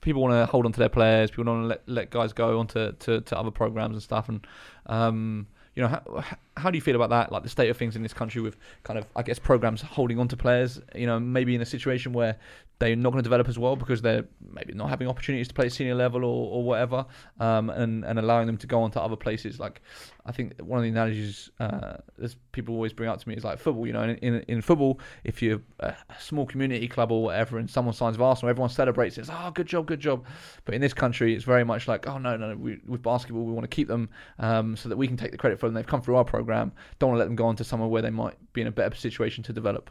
people 0.00 0.22
want 0.22 0.34
to 0.34 0.46
hold 0.46 0.66
on 0.66 0.72
to 0.72 0.78
their 0.78 0.88
players. 0.88 1.30
People 1.30 1.52
want 1.52 1.64
to 1.64 1.68
let 1.68 1.82
let 1.86 2.10
guys 2.10 2.32
go 2.32 2.58
onto 2.58 2.92
to, 2.92 3.20
to 3.20 3.38
other 3.38 3.50
programs 3.50 3.94
and 3.94 4.02
stuff. 4.02 4.28
And 4.28 4.46
um, 4.86 5.46
you 5.74 5.82
know, 5.82 5.88
how, 5.88 6.24
how 6.56 6.70
do 6.70 6.78
you 6.78 6.82
feel 6.82 6.94
about 6.94 7.10
that? 7.10 7.32
Like 7.32 7.42
the 7.42 7.48
state 7.48 7.68
of 7.68 7.76
things 7.76 7.96
in 7.96 8.02
this 8.02 8.12
country 8.12 8.40
with 8.40 8.56
kind 8.84 8.98
of, 8.98 9.06
I 9.16 9.22
guess, 9.22 9.40
programs 9.40 9.82
holding 9.82 10.18
on 10.20 10.28
to 10.28 10.36
players. 10.36 10.80
You 10.94 11.06
know, 11.06 11.18
maybe 11.18 11.54
in 11.54 11.60
a 11.60 11.66
situation 11.66 12.12
where 12.12 12.36
they're 12.78 12.96
not 12.96 13.10
going 13.10 13.22
to 13.22 13.28
develop 13.28 13.48
as 13.48 13.58
well 13.58 13.76
because 13.76 14.02
they're 14.02 14.24
maybe 14.52 14.74
not 14.74 14.88
having 14.88 15.08
opportunities 15.08 15.48
to 15.48 15.54
play 15.54 15.68
senior 15.68 15.94
level 15.94 16.24
or, 16.24 16.50
or 16.50 16.64
whatever, 16.64 17.06
um, 17.40 17.70
and 17.70 18.04
and 18.04 18.18
allowing 18.18 18.46
them 18.46 18.56
to 18.58 18.66
go 18.66 18.82
on 18.82 18.90
to 18.92 19.00
other 19.00 19.16
places. 19.16 19.60
Like, 19.60 19.80
I 20.26 20.32
think 20.32 20.60
one 20.60 20.78
of 20.78 20.82
the 20.82 20.88
analogies 20.88 21.50
uh, 21.60 21.98
that 22.18 22.34
people 22.52 22.74
always 22.74 22.92
bring 22.92 23.08
up 23.08 23.20
to 23.20 23.28
me 23.28 23.36
is 23.36 23.44
like 23.44 23.58
football. 23.58 23.86
You 23.86 23.92
know, 23.92 24.02
in 24.02 24.16
in, 24.16 24.34
in 24.48 24.60
football, 24.60 24.98
if 25.22 25.40
you're 25.40 25.60
a 25.80 25.94
small 26.18 26.46
community 26.46 26.88
club 26.88 27.12
or 27.12 27.22
whatever, 27.22 27.58
and 27.58 27.70
someone 27.70 27.94
signs 27.94 28.18
with 28.18 28.24
Arsenal, 28.24 28.50
everyone 28.50 28.70
celebrates. 28.70 29.18
It's 29.18 29.30
oh, 29.30 29.50
good 29.54 29.66
job, 29.66 29.86
good 29.86 30.00
job. 30.00 30.24
But 30.64 30.74
in 30.74 30.80
this 30.80 30.94
country, 30.94 31.34
it's 31.34 31.44
very 31.44 31.64
much 31.64 31.86
like 31.86 32.08
oh 32.08 32.18
no, 32.18 32.36
no, 32.36 32.56
we, 32.56 32.80
with 32.86 33.02
basketball, 33.02 33.44
we 33.44 33.52
want 33.52 33.64
to 33.70 33.74
keep 33.74 33.86
them 33.86 34.08
um, 34.40 34.76
so 34.76 34.88
that 34.88 34.96
we 34.96 35.06
can 35.06 35.16
take 35.16 35.30
the 35.30 35.38
credit 35.38 35.60
for 35.60 35.66
them. 35.66 35.74
They've 35.74 35.86
come 35.86 36.02
through 36.02 36.16
our 36.16 36.24
program. 36.24 36.72
Don't 36.98 37.10
want 37.10 37.18
to 37.18 37.20
let 37.20 37.26
them 37.26 37.36
go 37.36 37.46
on 37.46 37.56
to 37.56 37.64
somewhere 37.64 37.88
where 37.88 38.02
they 38.02 38.10
might 38.10 38.34
be 38.52 38.62
in 38.62 38.66
a 38.66 38.72
better 38.72 38.96
situation 38.96 39.44
to 39.44 39.52
develop. 39.52 39.90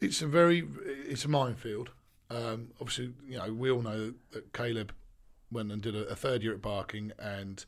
It's 0.00 0.22
a 0.22 0.26
very 0.26 0.66
it's 0.86 1.24
a 1.24 1.28
minefield. 1.28 1.90
Um, 2.30 2.70
obviously, 2.80 3.12
you 3.26 3.38
know 3.38 3.52
we 3.52 3.70
all 3.70 3.82
know 3.82 4.14
that 4.32 4.52
Caleb 4.52 4.92
went 5.50 5.70
and 5.72 5.80
did 5.80 5.94
a, 5.94 6.06
a 6.06 6.16
third 6.16 6.42
year 6.42 6.52
at 6.52 6.62
Barking, 6.62 7.12
and 7.18 7.64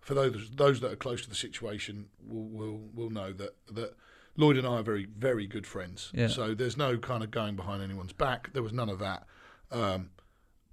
for 0.00 0.14
those 0.14 0.50
those 0.54 0.80
that 0.80 0.92
are 0.92 0.96
close 0.96 1.22
to 1.22 1.28
the 1.28 1.34
situation 1.34 2.06
will 2.26 2.48
will, 2.48 2.80
will 2.94 3.10
know 3.10 3.32
that 3.32 3.56
that 3.72 3.94
Lloyd 4.36 4.56
and 4.56 4.66
I 4.66 4.78
are 4.78 4.82
very 4.82 5.06
very 5.06 5.46
good 5.46 5.66
friends. 5.66 6.10
Yeah. 6.14 6.28
So 6.28 6.54
there's 6.54 6.76
no 6.76 6.96
kind 6.98 7.22
of 7.22 7.30
going 7.30 7.56
behind 7.56 7.82
anyone's 7.82 8.12
back. 8.12 8.52
There 8.52 8.62
was 8.62 8.72
none 8.72 8.88
of 8.88 8.98
that. 9.00 9.24
Um, 9.70 10.10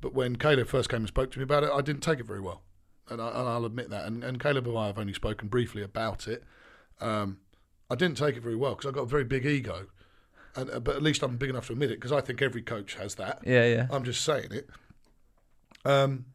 but 0.01 0.13
when 0.13 0.35
Caleb 0.35 0.67
first 0.67 0.89
came 0.89 0.99
and 0.99 1.07
spoke 1.07 1.31
to 1.31 1.39
me 1.39 1.43
about 1.43 1.63
it, 1.63 1.71
I 1.73 1.81
didn't 1.81 2.01
take 2.01 2.19
it 2.19 2.25
very 2.25 2.41
well, 2.41 2.61
and, 3.09 3.21
I, 3.21 3.27
and 3.29 3.49
I'll 3.49 3.65
admit 3.65 3.89
that. 3.89 4.05
And, 4.05 4.23
and 4.23 4.39
Caleb 4.39 4.67
and 4.67 4.77
I 4.77 4.87
have 4.87 4.99
only 4.99 5.13
spoken 5.13 5.47
briefly 5.47 5.81
about 5.81 6.27
it. 6.27 6.43
Um, 7.01 7.39
I 7.89 7.95
didn't 7.95 8.17
take 8.17 8.35
it 8.35 8.43
very 8.43 8.55
well 8.55 8.75
because 8.75 8.89
I 8.89 8.93
got 8.93 9.03
a 9.03 9.07
very 9.07 9.23
big 9.23 9.45
ego, 9.45 9.87
and 10.55 10.69
uh, 10.69 10.79
but 10.79 10.95
at 10.95 11.03
least 11.03 11.23
I'm 11.23 11.37
big 11.37 11.49
enough 11.49 11.67
to 11.67 11.73
admit 11.73 11.91
it 11.91 11.95
because 11.95 12.11
I 12.11 12.21
think 12.21 12.41
every 12.41 12.61
coach 12.61 12.95
has 12.95 13.15
that. 13.15 13.39
Yeah, 13.45 13.65
yeah, 13.65 13.87
I'm 13.91 14.03
just 14.03 14.23
saying 14.23 14.51
it. 14.51 14.69
Um, 15.83 16.25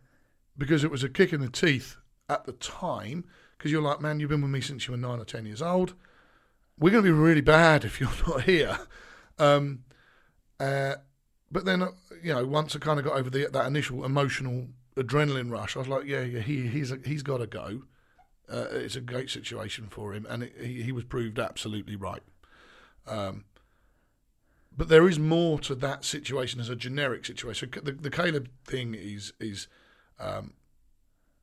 because 0.56 0.84
it 0.84 0.90
was 0.90 1.02
a 1.02 1.09
kick 1.09 1.32
in 1.32 1.40
the 1.40 1.48
teeth 1.48 1.97
at 2.28 2.44
the 2.44 2.52
time. 2.52 3.24
Because 3.56 3.72
you're 3.72 3.82
like, 3.82 4.01
man, 4.01 4.20
you've 4.20 4.30
been 4.30 4.40
with 4.40 4.51
me 4.51 4.60
since 4.60 4.86
you 4.86 4.92
were 4.92 4.98
nine 4.98 5.18
or 5.18 5.24
ten 5.24 5.44
years 5.44 5.60
old. 5.60 5.94
We're 6.78 6.90
going 6.90 7.05
to 7.05 7.10
be 7.10 7.18
really 7.18 7.42
bad 7.42 7.84
if 7.84 8.01
you're 8.01 8.10
not 8.26 8.42
here. 8.42 8.78
Um, 9.38 9.84
uh, 10.59 10.97
but 11.51 11.64
then, 11.64 11.82
uh, 11.82 11.88
you 12.22 12.32
know, 12.32 12.47
once 12.47 12.76
I 12.76 12.78
kind 12.78 12.98
of 12.98 13.05
got 13.05 13.16
over 13.16 13.28
the, 13.28 13.48
that 13.52 13.66
initial 13.66 14.05
emotional 14.05 14.68
adrenaline 14.97 15.51
rush, 15.51 15.76
I 15.76 15.80
was 15.80 15.88
like, 15.88 16.05
yeah, 16.05 16.22
yeah, 16.22 16.40
he, 16.40 16.68
he's, 16.68 16.92
he's 17.05 17.22
got 17.22 17.38
to 17.38 17.47
go. 17.47 17.82
Uh, 18.51 18.66
it's 18.70 18.97
a 18.97 19.01
great 19.01 19.30
situation 19.30 19.86
for 19.88 20.12
him, 20.12 20.26
and 20.28 20.42
it, 20.42 20.55
he, 20.60 20.82
he 20.82 20.92
was 20.92 21.05
proved 21.05 21.38
absolutely 21.38 21.97
right. 21.97 22.22
Um, 23.06 23.44
but 24.76 24.88
there 24.88 25.09
is 25.09 25.18
more 25.18 25.59
to 25.60 25.74
that 25.74 26.05
situation 26.05 26.60
as 26.60 26.68
a 26.68 26.76
generic 26.76 27.24
situation. 27.24 27.70
The, 27.82 27.92
the 27.92 28.10
Caleb 28.10 28.48
thing 28.64 28.94
is 28.94 29.32
is, 29.40 29.68
um, 30.18 30.55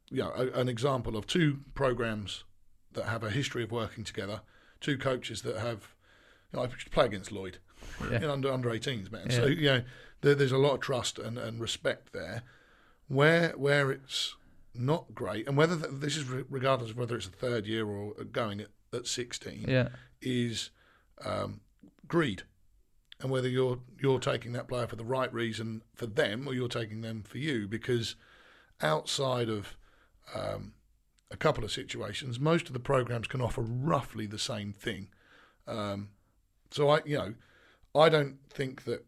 you 0.10 0.24
know, 0.24 0.32
a, 0.36 0.48
an 0.60 0.70
example 0.70 1.18
of 1.18 1.28
two 1.28 1.60
programs 1.74 2.44
that 2.94 3.06
have 3.06 3.24
a 3.24 3.30
history 3.30 3.64
of 3.64 3.72
working 3.72 4.04
together, 4.04 4.42
two 4.80 4.98
coaches 4.98 5.42
that 5.44 5.58
have, 5.58 5.94
you 6.52 6.58
know, 6.58 6.64
I 6.64 6.68
play 6.92 7.06
against 7.06 7.32
Lloyd, 7.32 7.60
yeah. 8.10 8.32
under 8.32 8.52
under 8.52 8.70
18s, 8.70 9.12
man. 9.12 9.28
Yeah. 9.30 9.36
So 9.36 9.46
you 9.46 9.66
know, 9.66 9.82
there, 10.22 10.36
there's 10.36 10.52
a 10.52 10.58
lot 10.58 10.76
of 10.76 10.80
trust 10.80 11.20
and, 11.20 11.38
and 11.38 11.60
respect 11.60 12.14
there. 12.14 12.44
Where 13.08 13.50
where 13.50 13.92
it's 13.92 14.36
not 14.74 15.14
great, 15.14 15.48
and 15.48 15.58
whether 15.58 15.78
th- 15.78 16.02
this 16.02 16.18
is 16.18 16.26
re- 16.26 16.44
regardless 16.50 16.92
of 16.92 16.98
whether 16.98 17.16
it's 17.16 17.28
a 17.28 17.32
third 17.32 17.66
year 17.66 17.86
or 17.86 18.14
going 18.26 18.62
at, 18.62 18.68
at 18.94 19.08
16, 19.08 19.66
yeah. 19.68 19.90
is 20.22 20.72
um, 21.24 21.62
greed, 22.08 22.44
and 23.22 23.32
whether 23.32 23.48
you're 23.48 23.80
you're 24.00 24.20
taking 24.20 24.54
that 24.54 24.68
player 24.68 24.88
for 24.88 24.96
the 24.96 25.06
right 25.06 25.34
reason 25.34 25.82
for 25.96 26.06
them 26.06 26.48
or 26.48 26.54
you're 26.54 26.68
taking 26.68 27.02
them 27.02 27.24
for 27.24 27.38
you. 27.38 27.68
Because 27.68 28.16
outside 28.82 29.50
of 29.50 29.76
um, 30.36 30.74
a 31.32 31.38
couple 31.38 31.64
of 31.64 31.72
situations, 31.72 32.40
most 32.40 32.68
of 32.68 32.74
the 32.74 32.80
programs 32.80 33.28
can 33.28 33.42
offer 33.42 33.62
roughly 33.62 34.28
the 34.28 34.40
same 34.40 34.74
thing. 34.74 35.10
Um, 35.68 36.10
so 36.72 36.90
I, 36.90 37.02
you 37.06 37.18
know, 37.18 37.34
I 37.96 38.10
don't 38.10 38.38
think 38.50 38.84
that 38.84 39.06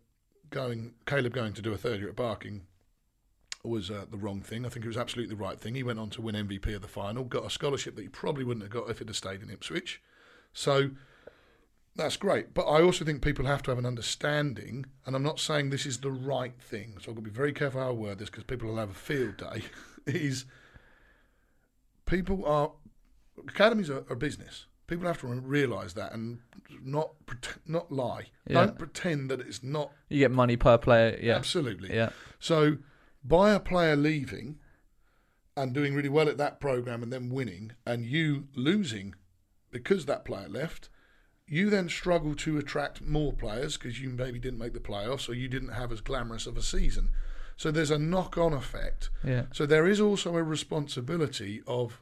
going 0.50 0.94
Caleb 1.06 1.34
going 1.34 1.54
to 1.54 1.62
do 1.62 1.74
a 1.74 1.78
third 1.78 2.00
year 2.00 2.10
at 2.10 2.16
Barking 2.16 2.64
was 3.64 3.92
uh, 3.92 4.06
the 4.10 4.18
wrong 4.18 4.42
thing. 4.42 4.66
I 4.66 4.70
think 4.70 4.86
it 4.86 4.88
was 4.88 4.98
absolutely 4.98 5.36
the 5.36 5.42
right 5.42 5.60
thing. 5.60 5.76
He 5.76 5.84
went 5.84 6.00
on 6.00 6.10
to 6.12 6.22
win 6.22 6.36
MVP 6.36 6.74
of 6.74 6.82
the 6.82 6.88
final, 6.88 7.26
got 7.26 7.46
a 7.46 7.50
scholarship 7.50 7.96
that 7.96 8.02
he 8.02 8.08
probably 8.08 8.44
wouldn't 8.44 8.64
have 8.64 8.72
got 8.72 8.90
if 8.90 9.00
he'd 9.00 9.14
stayed 9.14 9.42
in 9.42 9.50
Ipswich. 9.50 10.02
So 10.54 10.92
that's 12.00 12.18
great. 12.18 12.54
But 12.54 12.64
I 12.64 12.82
also 12.82 13.06
think 13.06 13.22
people 13.22 13.46
have 13.46 13.62
to 13.64 13.72
have 13.72 13.78
an 13.78 13.86
understanding, 13.86 14.86
and 15.06 15.16
I'm 15.16 15.24
not 15.24 15.40
saying 15.40 15.70
this 15.70 15.86
is 15.86 16.00
the 16.00 16.12
right 16.12 16.60
thing, 16.62 16.98
so 17.00 17.12
I've 17.12 17.16
got 17.16 17.24
to 17.26 17.30
be 17.30 17.36
very 17.36 17.54
careful 17.54 17.82
how 17.82 17.90
I 17.90 17.92
word 17.92 18.20
this 18.20 18.30
because 18.30 18.44
people 18.44 18.70
will 18.70 18.78
have 18.78 18.92
a 18.92 18.94
field 18.94 19.38
day. 19.38 19.64
is 20.06 20.46
people 22.06 22.46
are 22.46 22.72
academies 23.48 23.90
are, 23.90 24.04
are 24.10 24.16
business. 24.16 24.66
People 24.88 25.06
have 25.06 25.20
to 25.22 25.28
realise 25.28 25.94
that 25.94 26.14
and 26.14 26.40
not 26.84 27.12
pret- 27.28 27.60
not 27.68 27.92
lie. 27.92 28.28
Yeah. 28.48 28.66
Don't 28.66 28.80
pretend 28.80 29.30
that 29.30 29.40
it's 29.40 29.62
not 29.62 29.92
You 30.10 30.20
get 30.20 30.32
money 30.32 30.58
per 30.58 30.78
player. 30.80 31.18
Yeah, 31.22 31.36
absolutely. 31.36 31.94
yeah, 31.94 32.10
So 32.40 32.78
by 33.24 33.52
a 33.52 33.60
player 33.60 33.96
leaving 33.96 34.58
and 35.56 35.74
doing 35.74 35.94
really 35.94 36.10
well 36.10 36.28
at 36.28 36.38
that 36.38 36.60
program 36.60 37.04
and 37.04 37.14
then 37.14 37.30
winning, 37.30 37.74
and 37.86 38.06
you 38.06 38.48
losing 38.56 39.14
because 39.72 40.06
that 40.06 40.26
player 40.26 40.48
left, 40.50 40.90
you 41.50 41.70
then 41.70 41.90
struggle 41.90 42.36
to 42.36 42.58
attract 42.58 43.02
more 43.02 43.34
players 43.34 43.76
because 43.76 44.00
you 44.00 44.10
maybe 44.10 44.40
didn't 44.40 44.60
make 44.60 44.74
the 44.74 44.80
playoffs 44.80 45.28
or 45.28 45.34
you 45.34 45.48
didn't 45.48 45.70
have 45.74 45.92
as 45.92 46.00
glamorous 46.00 46.46
of 46.46 46.56
a 46.56 46.62
season. 46.62 47.10
So 47.58 47.72
there's 47.72 47.92
a 47.92 48.00
knock-on 48.00 48.54
effect. 48.54 49.10
yeah. 49.24 49.46
So 49.52 49.66
there 49.66 49.88
is 49.88 50.00
also 50.00 50.38
a 50.38 50.44
responsibility 50.44 51.62
of 51.68 52.02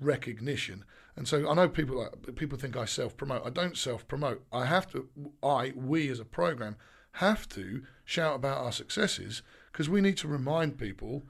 recognition. 0.00 0.84
And 1.16 1.26
so 1.26 1.48
I 1.48 1.54
know 1.54 1.68
people 1.68 1.98
like, 1.98 2.34
people 2.36 2.58
think 2.58 2.76
I 2.76 2.84
self 2.84 3.16
promote. 3.16 3.46
I 3.46 3.50
don't 3.50 3.76
self 3.76 4.06
promote. 4.08 4.44
I 4.52 4.66
have 4.66 4.90
to. 4.92 5.08
I 5.42 5.72
we 5.74 6.08
as 6.10 6.20
a 6.20 6.24
program 6.24 6.76
have 7.14 7.48
to 7.50 7.82
shout 8.04 8.36
about 8.36 8.58
our 8.58 8.72
successes 8.72 9.42
because 9.72 9.88
we 9.88 10.00
need 10.00 10.16
to 10.18 10.28
remind 10.28 10.78
people 10.78 11.24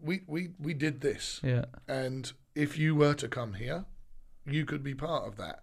we, 0.00 0.22
we, 0.26 0.50
we 0.58 0.74
did 0.74 1.00
this. 1.00 1.40
Yeah. 1.42 1.66
And 1.88 2.32
if 2.54 2.78
you 2.78 2.94
were 2.94 3.14
to 3.14 3.28
come 3.28 3.54
here, 3.54 3.86
you 4.44 4.64
could 4.64 4.82
be 4.82 4.94
part 4.94 5.26
of 5.26 5.36
that. 5.36 5.62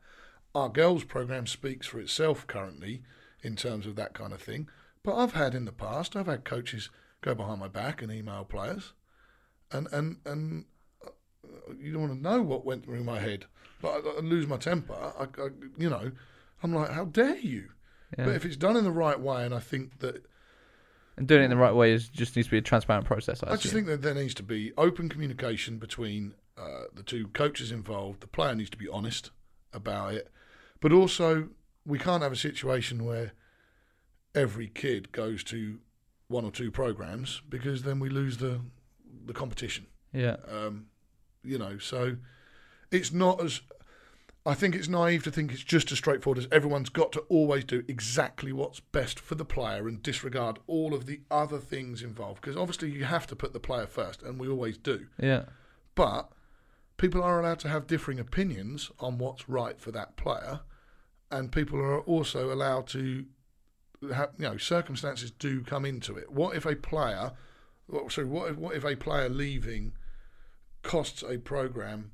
Our 0.55 0.69
girls' 0.69 1.03
program 1.03 1.47
speaks 1.47 1.87
for 1.87 1.99
itself 1.99 2.45
currently 2.47 3.01
in 3.41 3.55
terms 3.55 3.87
of 3.87 3.95
that 3.95 4.13
kind 4.13 4.33
of 4.33 4.41
thing. 4.41 4.69
But 5.03 5.15
I've 5.15 5.33
had 5.33 5.53
in 5.55 5.65
the 5.65 5.71
past, 5.71 6.15
I've 6.15 6.27
had 6.27 6.45
coaches 6.45 6.89
go 7.21 7.33
behind 7.35 7.59
my 7.59 7.67
back 7.67 8.01
and 8.01 8.11
email 8.11 8.45
players, 8.45 8.93
and 9.71 9.87
and 9.91 10.17
and 10.25 10.65
uh, 11.05 11.09
you 11.77 11.91
don't 11.91 12.01
want 12.01 12.13
to 12.13 12.21
know 12.21 12.41
what 12.41 12.65
went 12.65 12.85
through 12.85 13.03
my 13.03 13.19
head. 13.19 13.45
But 13.81 14.05
I, 14.05 14.17
I 14.17 14.19
lose 14.21 14.47
my 14.47 14.57
temper. 14.57 14.93
I, 14.93 15.23
I, 15.23 15.47
you 15.77 15.89
know, 15.89 16.11
I'm 16.61 16.73
like, 16.73 16.91
how 16.91 17.05
dare 17.05 17.37
you? 17.37 17.69
Yeah. 18.17 18.25
But 18.25 18.35
if 18.35 18.45
it's 18.45 18.55
done 18.55 18.77
in 18.77 18.83
the 18.83 18.91
right 18.91 19.19
way, 19.19 19.43
and 19.43 19.53
I 19.53 19.59
think 19.59 19.99
that 19.99 20.25
and 21.17 21.27
doing 21.27 21.41
it 21.41 21.45
in 21.45 21.49
the 21.49 21.57
right 21.57 21.73
way 21.73 21.91
is 21.91 22.09
just 22.09 22.35
needs 22.35 22.47
to 22.47 22.51
be 22.51 22.57
a 22.57 22.61
transparent 22.61 23.05
process. 23.05 23.43
I, 23.43 23.53
I 23.53 23.55
just 23.57 23.73
think 23.73 23.87
that 23.87 24.01
there 24.01 24.15
needs 24.15 24.33
to 24.35 24.43
be 24.43 24.71
open 24.77 25.09
communication 25.09 25.77
between 25.77 26.33
uh, 26.57 26.85
the 26.93 27.03
two 27.03 27.27
coaches 27.27 27.71
involved. 27.71 28.21
The 28.21 28.27
player 28.27 28.55
needs 28.55 28.69
to 28.71 28.77
be 28.77 28.87
honest 28.87 29.31
about 29.73 30.13
it, 30.13 30.31
but 30.83 30.91
also 30.91 31.47
we 31.85 31.97
can't 31.97 32.21
have 32.21 32.33
a 32.33 32.35
situation 32.35 33.05
where 33.05 33.31
every 34.35 34.67
kid 34.67 35.13
goes 35.13 35.41
to 35.45 35.79
one 36.27 36.43
or 36.43 36.51
two 36.51 36.69
programs 36.69 37.41
because 37.47 37.83
then 37.83 37.99
we 37.99 38.09
lose 38.09 38.37
the 38.37 38.59
the 39.25 39.33
competition. 39.33 39.87
yeah. 40.11 40.35
Um, 40.51 40.87
you 41.41 41.57
know, 41.57 41.77
so 41.77 42.17
it's 42.91 43.11
not 43.11 43.41
as. 43.41 43.61
I 44.45 44.53
think 44.53 44.75
it's 44.75 44.89
naive 44.89 45.23
to 45.23 45.31
think 45.31 45.53
it's 45.53 45.63
just 45.63 45.89
as 45.93 45.97
straightforward 45.99 46.37
as 46.37 46.49
everyone's 46.51 46.89
got 46.89 47.13
to 47.13 47.21
always 47.29 47.63
do 47.63 47.85
exactly 47.87 48.51
what's 48.51 48.81
best 48.81 49.17
for 49.17 49.35
the 49.35 49.45
player 49.45 49.87
and 49.87 50.03
disregard 50.03 50.59
all 50.67 50.93
of 50.93 51.05
the 51.05 51.21
other 51.31 51.59
things 51.59 52.01
involved. 52.01 52.41
Because 52.41 52.57
obviously 52.57 52.91
you 52.91 53.05
have 53.05 53.25
to 53.27 53.37
put 53.37 53.53
the 53.53 53.61
player 53.61 53.87
first, 53.87 54.21
and 54.21 54.37
we 54.37 54.49
always 54.49 54.77
do. 54.77 55.07
Yeah. 55.17 55.43
But 55.95 56.33
people 56.97 57.23
are 57.23 57.39
allowed 57.39 57.59
to 57.59 57.69
have 57.69 57.87
differing 57.87 58.19
opinions 58.19 58.91
on 58.99 59.17
what's 59.17 59.47
right 59.49 59.79
for 59.79 59.91
that 59.91 60.15
player, 60.17 60.61
and 61.37 61.51
people 61.51 61.79
are 61.79 61.99
also 62.01 62.53
allowed 62.53 62.87
to 62.87 63.25
have, 64.13 64.31
you 64.37 64.45
know, 64.45 64.57
circumstances 64.57 65.31
do 65.31 65.61
come 65.63 65.85
into 65.85 66.15
it. 66.17 66.31
What 66.31 66.55
if 66.55 66.65
a 66.65 66.75
player, 66.75 67.31
what- 67.87 68.11
sorry, 68.11 68.27
what 68.27 68.51
if, 68.51 68.57
what 68.57 68.75
if 68.75 68.83
a 68.85 68.95
player 68.95 69.29
leaving 69.29 69.93
costs 70.81 71.23
a 71.23 71.37
program 71.37 72.11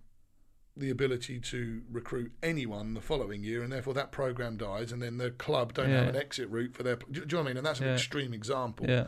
the 0.78 0.90
ability 0.91 1.40
to 1.40 1.82
recruit 1.91 2.32
anyone 2.41 2.94
the 2.94 3.02
following 3.02 3.44
year, 3.44 3.64
and 3.64 3.72
therefore 3.74 3.94
that 3.96 4.12
program 4.12 4.56
dies, 4.56 4.91
and 4.94 5.02
then 5.02 5.18
the 5.18 5.32
club 5.32 5.74
don't 5.74 5.90
have 5.90 6.08
an 6.10 6.16
exit 6.16 6.48
route 6.50 6.74
for 6.74 6.84
their. 6.84 6.96
Do, 6.96 7.06
do 7.12 7.20
you 7.20 7.26
know 7.26 7.38
what 7.40 7.41
I 7.41 7.48
mean? 7.50 7.58
And 7.58 7.66
that's 7.66 7.80
an 7.82 7.88
Yeah. 7.88 7.94
extreme 7.94 8.34
example. 8.34 8.86
Yeah. 8.88 9.08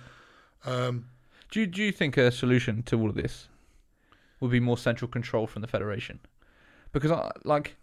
Um, 0.66 1.06
Do 1.50 1.60
you, 1.62 1.68
do 1.68 1.82
you 1.84 1.92
think 1.92 2.18
a 2.18 2.32
solution 2.32 2.84
to 2.84 3.00
all 3.00 3.10
of 3.10 3.16
this 3.16 3.48
would 4.40 4.52
be 4.52 4.60
more 4.60 4.78
central 4.78 5.10
control 5.10 5.48
from 5.48 5.62
the 5.62 5.68
federation? 5.68 6.20
Because 6.92 7.12
I 7.12 7.32
like 7.46 7.78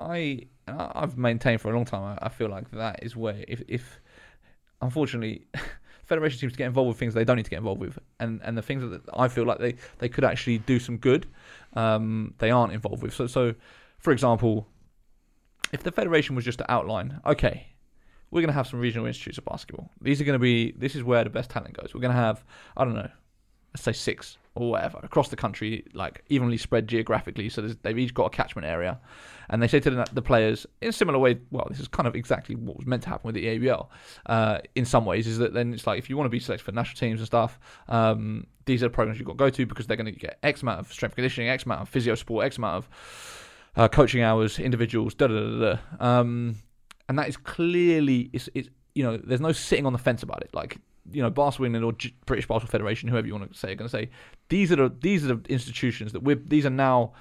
I 0.00 0.46
I've 0.66 1.18
maintained 1.18 1.60
for 1.60 1.70
a 1.70 1.74
long 1.74 1.84
time. 1.84 2.02
I, 2.02 2.26
I 2.26 2.28
feel 2.28 2.48
like 2.48 2.70
that 2.72 3.00
is 3.02 3.16
where 3.16 3.44
if 3.48 3.62
if 3.68 4.00
unfortunately. 4.80 5.46
Federation 6.04 6.40
seems 6.40 6.52
to 6.54 6.58
get 6.58 6.66
involved 6.66 6.88
with 6.88 6.98
things 6.98 7.14
they 7.14 7.22
don't 7.22 7.36
need 7.36 7.44
to 7.44 7.50
get 7.50 7.58
involved 7.58 7.80
with, 7.80 7.96
and 8.18 8.40
and 8.42 8.58
the 8.58 8.62
things 8.62 8.82
that 8.82 9.00
I 9.14 9.28
feel 9.28 9.44
like 9.44 9.60
they, 9.60 9.76
they 9.98 10.08
could 10.08 10.24
actually 10.24 10.58
do 10.58 10.80
some 10.80 10.96
good, 10.96 11.24
um, 11.74 12.34
they 12.38 12.50
aren't 12.50 12.72
involved 12.72 13.00
with. 13.00 13.14
So 13.14 13.28
so, 13.28 13.54
for 14.00 14.10
example, 14.10 14.66
if 15.72 15.84
the 15.84 15.92
federation 15.92 16.34
was 16.34 16.44
just 16.44 16.58
to 16.58 16.68
outline, 16.68 17.20
okay, 17.24 17.68
we're 18.30 18.40
going 18.40 18.48
to 18.48 18.54
have 18.54 18.66
some 18.66 18.80
regional 18.80 19.06
institutes 19.06 19.38
of 19.38 19.44
basketball. 19.44 19.90
These 20.00 20.20
are 20.20 20.24
going 20.24 20.34
to 20.34 20.40
be 20.40 20.72
this 20.72 20.94
is 20.94 21.04
where 21.04 21.24
the 21.24 21.30
best 21.30 21.50
talent 21.50 21.74
goes. 21.74 21.94
We're 21.94 22.00
going 22.00 22.14
to 22.14 22.20
have 22.20 22.44
I 22.76 22.84
don't 22.84 22.94
know, 22.94 23.10
let's 23.72 23.82
say 23.82 23.92
six 23.92 24.36
or 24.66 24.70
whatever 24.72 24.98
across 25.02 25.28
the 25.28 25.36
country, 25.36 25.84
like 25.94 26.24
evenly 26.28 26.56
spread 26.56 26.88
geographically. 26.88 27.48
So 27.48 27.62
they've 27.62 27.98
each 27.98 28.14
got 28.14 28.26
a 28.26 28.30
catchment 28.30 28.66
area, 28.66 28.98
and 29.48 29.62
they 29.62 29.68
say 29.68 29.80
to 29.80 29.90
the, 29.90 30.06
the 30.12 30.22
players 30.22 30.66
in 30.80 30.88
a 30.88 30.92
similar 30.92 31.18
way. 31.18 31.38
Well, 31.50 31.66
this 31.68 31.80
is 31.80 31.88
kind 31.88 32.06
of 32.06 32.14
exactly 32.14 32.54
what 32.54 32.76
was 32.76 32.86
meant 32.86 33.02
to 33.04 33.08
happen 33.08 33.26
with 33.26 33.34
the 33.34 33.46
ABL. 33.46 33.88
Uh, 34.26 34.58
in 34.74 34.84
some 34.84 35.04
ways, 35.04 35.26
is 35.26 35.38
that 35.38 35.54
then 35.54 35.72
it's 35.72 35.86
like 35.86 35.98
if 35.98 36.08
you 36.08 36.16
want 36.16 36.26
to 36.26 36.30
be 36.30 36.40
selected 36.40 36.64
for 36.64 36.72
national 36.72 36.98
teams 36.98 37.20
and 37.20 37.26
stuff, 37.26 37.58
um, 37.88 38.46
these 38.66 38.82
are 38.82 38.86
the 38.86 38.90
programs 38.90 39.18
you've 39.18 39.26
got 39.26 39.32
to 39.32 39.38
go 39.38 39.50
to 39.50 39.66
because 39.66 39.86
they're 39.86 39.96
going 39.96 40.12
to 40.12 40.18
get 40.18 40.38
X 40.42 40.62
amount 40.62 40.80
of 40.80 40.92
strength 40.92 41.14
conditioning, 41.14 41.48
X 41.48 41.64
amount 41.64 41.82
of 41.82 41.88
physio 41.88 42.14
support, 42.14 42.46
X 42.46 42.58
amount 42.58 42.76
of 42.76 42.88
uh, 43.76 43.88
coaching 43.88 44.22
hours, 44.22 44.58
individuals, 44.58 45.14
da 45.14 45.26
da 45.26 45.34
da 45.34 45.74
da. 45.74 46.04
Um, 46.20 46.56
and 47.08 47.18
that 47.18 47.28
is 47.28 47.36
clearly 47.36 48.30
it's, 48.32 48.48
it's 48.54 48.68
you 48.94 49.02
know 49.02 49.16
there's 49.16 49.40
no 49.40 49.52
sitting 49.52 49.86
on 49.86 49.92
the 49.92 49.98
fence 49.98 50.22
about 50.22 50.42
it. 50.42 50.50
Like 50.54 50.78
you 51.10 51.22
know, 51.22 51.28
England 51.28 51.84
or 51.84 51.92
G- 51.92 52.14
British 52.26 52.46
Basketball 52.46 52.70
Federation, 52.70 53.08
whoever 53.08 53.26
you 53.26 53.34
want 53.34 53.52
to 53.52 53.58
say, 53.58 53.72
are 53.72 53.74
going 53.74 53.88
to 53.88 53.96
say 53.96 54.10
these 54.48 54.70
are 54.72 54.76
the 54.76 54.94
these 55.00 55.24
are 55.24 55.34
the 55.34 55.52
institutions 55.52 56.12
that 56.12 56.22
we're 56.22 56.36
these 56.36 56.66
are 56.66 56.70
now 56.70 57.12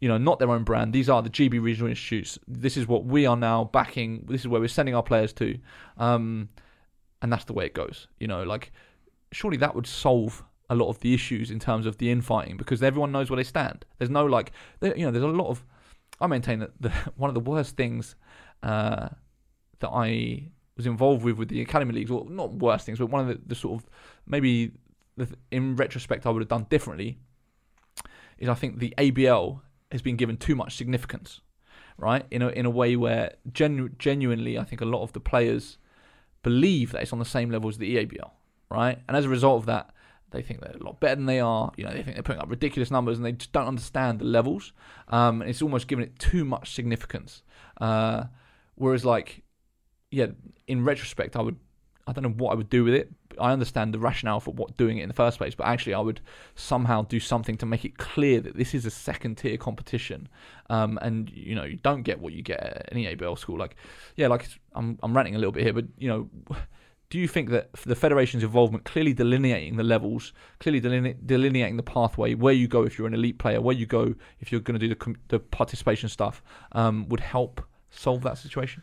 you 0.00 0.08
know 0.08 0.18
not 0.18 0.38
their 0.38 0.50
own 0.50 0.64
brand. 0.64 0.92
These 0.92 1.08
are 1.08 1.22
the 1.22 1.30
GB 1.30 1.62
regional 1.62 1.88
institutes. 1.88 2.38
This 2.46 2.76
is 2.76 2.86
what 2.86 3.04
we 3.04 3.26
are 3.26 3.36
now 3.36 3.64
backing. 3.64 4.24
This 4.28 4.42
is 4.42 4.48
where 4.48 4.60
we're 4.60 4.68
sending 4.68 4.94
our 4.94 5.02
players 5.02 5.32
to, 5.34 5.58
um, 5.96 6.48
and 7.22 7.32
that's 7.32 7.44
the 7.44 7.52
way 7.52 7.66
it 7.66 7.74
goes. 7.74 8.08
You 8.18 8.26
know, 8.26 8.42
like 8.42 8.72
surely 9.32 9.56
that 9.58 9.74
would 9.74 9.86
solve 9.86 10.44
a 10.70 10.74
lot 10.74 10.88
of 10.88 10.98
the 11.00 11.12
issues 11.12 11.50
in 11.50 11.58
terms 11.58 11.86
of 11.86 11.98
the 11.98 12.10
infighting 12.10 12.56
because 12.56 12.82
everyone 12.82 13.12
knows 13.12 13.30
where 13.30 13.36
they 13.36 13.44
stand. 13.44 13.84
There's 13.98 14.10
no 14.10 14.24
like, 14.24 14.52
you 14.82 15.04
know, 15.04 15.10
there's 15.10 15.24
a 15.24 15.28
lot 15.28 15.48
of. 15.48 15.64
I 16.20 16.26
maintain 16.26 16.60
that 16.60 16.70
the 16.80 16.90
one 17.16 17.28
of 17.28 17.34
the 17.34 17.40
worst 17.40 17.76
things 17.76 18.16
uh, 18.62 19.08
that 19.80 19.90
I 19.90 20.48
was 20.76 20.86
involved 20.86 21.24
with 21.24 21.36
with 21.36 21.48
the 21.48 21.60
academy 21.60 21.92
leagues, 21.92 22.10
or 22.10 22.26
not 22.28 22.54
worst 22.54 22.86
things, 22.86 22.98
but 22.98 23.06
one 23.06 23.28
of 23.28 23.28
the, 23.28 23.40
the 23.46 23.54
sort 23.54 23.80
of 23.80 23.88
maybe 24.26 24.72
the, 25.16 25.28
in 25.50 25.76
retrospect 25.76 26.26
I 26.26 26.30
would 26.30 26.42
have 26.42 26.48
done 26.48 26.66
differently 26.68 27.18
is 28.38 28.48
I 28.48 28.54
think 28.54 28.78
the 28.78 28.94
ABL 28.98 29.60
has 29.92 30.02
been 30.02 30.16
given 30.16 30.36
too 30.36 30.56
much 30.56 30.76
significance, 30.76 31.40
right? 31.96 32.26
In 32.30 32.42
a 32.42 32.48
in 32.48 32.66
a 32.66 32.70
way 32.70 32.96
where 32.96 33.34
genu- 33.52 33.90
genuinely 33.98 34.58
I 34.58 34.64
think 34.64 34.80
a 34.80 34.86
lot 34.86 35.02
of 35.02 35.12
the 35.12 35.20
players 35.20 35.78
believe 36.42 36.92
that 36.92 37.02
it's 37.02 37.12
on 37.12 37.18
the 37.18 37.24
same 37.24 37.50
level 37.50 37.68
as 37.68 37.78
the 37.78 37.96
EABL, 37.96 38.30
right? 38.70 38.98
And 39.08 39.16
as 39.16 39.24
a 39.24 39.28
result 39.28 39.60
of 39.60 39.66
that, 39.66 39.94
they 40.34 40.42
think 40.42 40.60
they're 40.60 40.76
a 40.78 40.84
lot 40.84 41.00
better 41.00 41.14
than 41.14 41.26
they 41.26 41.40
are. 41.40 41.72
You 41.76 41.84
know, 41.84 41.90
they 41.90 42.02
think 42.02 42.16
they're 42.16 42.22
putting 42.22 42.42
up 42.42 42.50
ridiculous 42.50 42.90
numbers, 42.90 43.16
and 43.16 43.24
they 43.24 43.32
just 43.32 43.52
don't 43.52 43.68
understand 43.68 44.18
the 44.18 44.24
levels. 44.24 44.72
Um, 45.08 45.40
and 45.40 45.48
it's 45.48 45.62
almost 45.62 45.88
given 45.88 46.04
it 46.04 46.18
too 46.18 46.44
much 46.44 46.74
significance. 46.74 47.42
Uh, 47.80 48.24
whereas, 48.74 49.04
like, 49.04 49.43
yeah, 50.14 50.26
in 50.66 50.84
retrospect, 50.84 51.36
I 51.36 51.42
would, 51.42 51.56
I 52.06 52.12
don't 52.12 52.22
know 52.22 52.30
what 52.30 52.52
I 52.52 52.54
would 52.54 52.70
do 52.70 52.84
with 52.84 52.94
it. 52.94 53.10
I 53.38 53.52
understand 53.52 53.92
the 53.92 53.98
rationale 53.98 54.38
for 54.38 54.54
what 54.54 54.76
doing 54.76 54.98
it 54.98 55.02
in 55.02 55.08
the 55.08 55.14
first 55.14 55.38
place, 55.38 55.54
but 55.56 55.66
actually, 55.66 55.94
I 55.94 56.00
would 56.00 56.20
somehow 56.54 57.02
do 57.02 57.18
something 57.18 57.56
to 57.56 57.66
make 57.66 57.84
it 57.84 57.98
clear 57.98 58.40
that 58.40 58.56
this 58.56 58.74
is 58.74 58.86
a 58.86 58.90
second 58.90 59.38
tier 59.38 59.56
competition, 59.56 60.28
um, 60.70 60.98
and 61.02 61.30
you 61.30 61.56
know, 61.56 61.64
you 61.64 61.76
don't 61.76 62.02
get 62.02 62.20
what 62.20 62.32
you 62.32 62.42
get 62.42 62.60
at 62.60 62.88
any 62.92 63.06
ABL 63.06 63.36
school. 63.36 63.58
Like, 63.58 63.74
yeah, 64.14 64.28
like 64.28 64.48
I'm, 64.74 64.98
I'm 65.02 65.16
ranting 65.16 65.34
a 65.34 65.38
little 65.38 65.52
bit 65.52 65.64
here, 65.64 65.72
but 65.72 65.86
you 65.98 66.08
know. 66.08 66.30
Do 67.10 67.20
you 67.20 67.28
think 67.28 67.50
that 67.50 67.72
the 67.84 67.94
federation's 67.94 68.42
involvement, 68.42 68.84
clearly 68.84 69.12
delineating 69.12 69.76
the 69.76 69.84
levels, 69.84 70.32
clearly 70.58 70.80
deline- 70.80 71.16
delineating 71.24 71.76
the 71.76 71.82
pathway, 71.84 72.34
where 72.34 72.54
you 72.54 72.66
go 72.66 72.82
if 72.82 72.98
you're 72.98 73.06
an 73.06 73.14
elite 73.14 73.38
player, 73.38 73.60
where 73.60 73.76
you 73.76 73.86
go 73.86 74.14
if 74.40 74.50
you're 74.50 74.60
going 74.60 74.80
to 74.80 74.84
do 74.84 74.88
the, 74.88 74.96
com- 74.96 75.14
the 75.28 75.38
participation 75.38 76.08
stuff, 76.08 76.42
um, 76.72 77.06
would 77.10 77.20
help 77.20 77.60
solve 77.90 78.22
that 78.22 78.36
situation? 78.36 78.82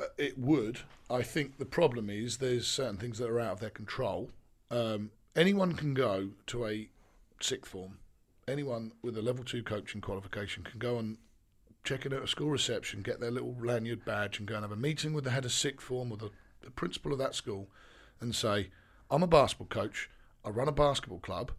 Uh, 0.00 0.04
It 0.16 0.38
would. 0.38 0.80
I 1.10 1.22
think 1.22 1.58
the 1.58 1.66
problem 1.66 2.08
is 2.08 2.38
there's 2.38 2.66
certain 2.66 2.96
things 2.96 3.18
that 3.18 3.28
are 3.28 3.40
out 3.40 3.52
of 3.52 3.60
their 3.60 3.70
control. 3.70 4.30
Um, 4.70 5.10
anyone 5.34 5.74
can 5.74 5.94
go 5.94 6.30
to 6.46 6.66
a 6.66 6.88
sixth 7.40 7.72
form. 7.72 7.98
Anyone 8.48 8.92
with 9.02 9.16
a 9.18 9.22
level 9.22 9.44
two 9.44 9.62
coaching 9.62 10.00
qualification 10.00 10.62
can 10.62 10.78
go 10.78 10.98
and 10.98 11.18
check 11.84 12.06
in 12.06 12.12
at 12.12 12.22
a 12.22 12.28
school 12.28 12.50
reception, 12.50 13.02
get 13.02 13.20
their 13.20 13.30
little 13.30 13.56
lanyard 13.60 14.04
badge, 14.04 14.38
and 14.38 14.46
go 14.46 14.54
and 14.54 14.64
have 14.64 14.72
a 14.72 14.76
meeting 14.76 15.12
with 15.12 15.24
the 15.24 15.30
head 15.30 15.44
of 15.44 15.52
sixth 15.52 15.86
form 15.86 16.12
or 16.12 16.16
the, 16.16 16.30
the 16.62 16.70
principal 16.70 17.12
of 17.12 17.18
that 17.18 17.34
school, 17.34 17.68
and 18.20 18.34
say, 18.34 18.70
"I'm 19.10 19.22
a 19.22 19.26
basketball 19.26 19.66
coach. 19.66 20.10
I 20.44 20.50
run 20.50 20.68
a 20.68 20.72
basketball 20.72 21.20
club. 21.20 21.52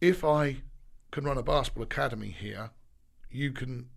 If 0.00 0.24
I 0.24 0.62
can 1.10 1.24
run 1.24 1.38
a 1.38 1.42
basketball 1.42 1.84
academy 1.84 2.30
here, 2.30 2.70
you 3.30 3.52
can, 3.52 3.88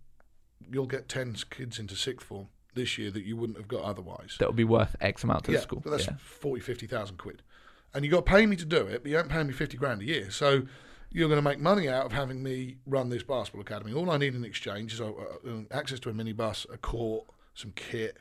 you'll 0.70 0.86
get 0.86 1.08
ten 1.08 1.36
kids 1.50 1.78
into 1.78 1.96
sixth 1.96 2.26
form." 2.26 2.48
This 2.74 2.96
year 2.96 3.10
that 3.10 3.24
you 3.24 3.36
wouldn't 3.36 3.58
have 3.58 3.68
got 3.68 3.82
otherwise 3.82 4.36
That 4.38 4.48
would 4.48 4.56
be 4.56 4.64
worth 4.64 4.96
X 5.00 5.24
amount 5.24 5.44
to 5.44 5.52
yeah, 5.52 5.58
the 5.58 5.62
school. 5.62 5.80
But 5.84 5.90
that's 5.90 6.06
yeah. 6.06 6.16
40, 6.18 6.60
50,000 6.62 7.18
quid. 7.18 7.42
And 7.94 8.04
you 8.04 8.10
got 8.10 8.24
to 8.24 8.30
pay 8.30 8.46
me 8.46 8.56
to 8.56 8.64
do 8.64 8.86
it, 8.86 9.02
but 9.02 9.10
you 9.10 9.16
don't 9.16 9.28
pay 9.28 9.42
me 9.42 9.52
50 9.52 9.76
grand 9.76 10.00
a 10.00 10.04
year. 10.06 10.30
So 10.30 10.62
you're 11.10 11.28
going 11.28 11.38
to 11.38 11.48
make 11.48 11.60
money 11.60 11.88
out 11.88 12.06
of 12.06 12.12
having 12.12 12.42
me 12.42 12.76
run 12.86 13.10
this 13.10 13.22
basketball 13.22 13.60
academy. 13.60 13.92
All 13.92 14.10
I 14.10 14.16
need 14.16 14.34
in 14.34 14.44
exchange 14.44 14.94
is 14.94 15.00
uh, 15.00 15.12
access 15.70 16.00
to 16.00 16.08
a 16.08 16.12
minibus, 16.12 16.66
a 16.72 16.78
court, 16.78 17.26
some 17.54 17.72
kit, 17.76 18.16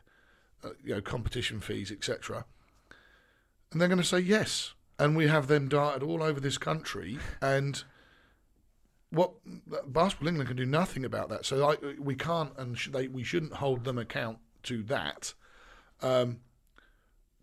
uh, 0.63 0.69
you 0.83 0.93
know, 0.93 1.01
competition 1.01 1.61
fees, 1.61 1.91
etc. 1.91 2.45
And 3.71 3.79
they're 3.79 3.87
going 3.87 4.01
to 4.01 4.07
say 4.07 4.19
yes. 4.19 4.73
And 4.99 5.15
we 5.15 5.27
have 5.27 5.47
them 5.47 5.69
darted 5.69 6.03
all 6.03 6.21
over 6.21 6.39
this 6.39 6.57
country. 6.57 7.17
And 7.41 7.83
what 9.11 9.33
Basketball 9.87 10.29
England 10.29 10.47
can 10.47 10.57
do 10.57 10.65
nothing 10.65 11.05
about 11.05 11.29
that. 11.29 11.45
So 11.45 11.69
I, 11.69 11.75
we 11.99 12.15
can't, 12.15 12.51
and 12.57 12.77
sh- 12.77 12.89
they, 12.91 13.07
we 13.07 13.23
shouldn't 13.23 13.53
hold 13.53 13.83
them 13.83 13.97
account 13.97 14.39
to 14.63 14.83
that. 14.83 15.33
Um, 16.01 16.39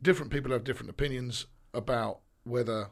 different 0.03 0.33
people 0.33 0.51
have 0.53 0.65
different 0.65 0.91
opinions 0.91 1.47
about 1.75 2.21
whether 2.45 2.91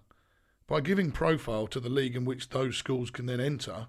by 0.67 0.81
giving 0.81 1.11
profile 1.11 1.67
to 1.69 1.81
the 1.81 1.89
league 1.89 2.17
in 2.17 2.25
which 2.25 2.51
those 2.51 2.77
schools 2.77 3.11
can 3.11 3.27
then 3.27 3.41
enter, 3.41 3.87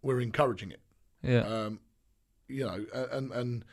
we're 0.00 0.20
encouraging 0.20 0.70
it. 0.70 0.80
Yeah. 1.22 1.40
Um, 1.40 1.80
you 2.48 2.64
know, 2.64 2.86
and 3.10 3.30
and 3.32 3.64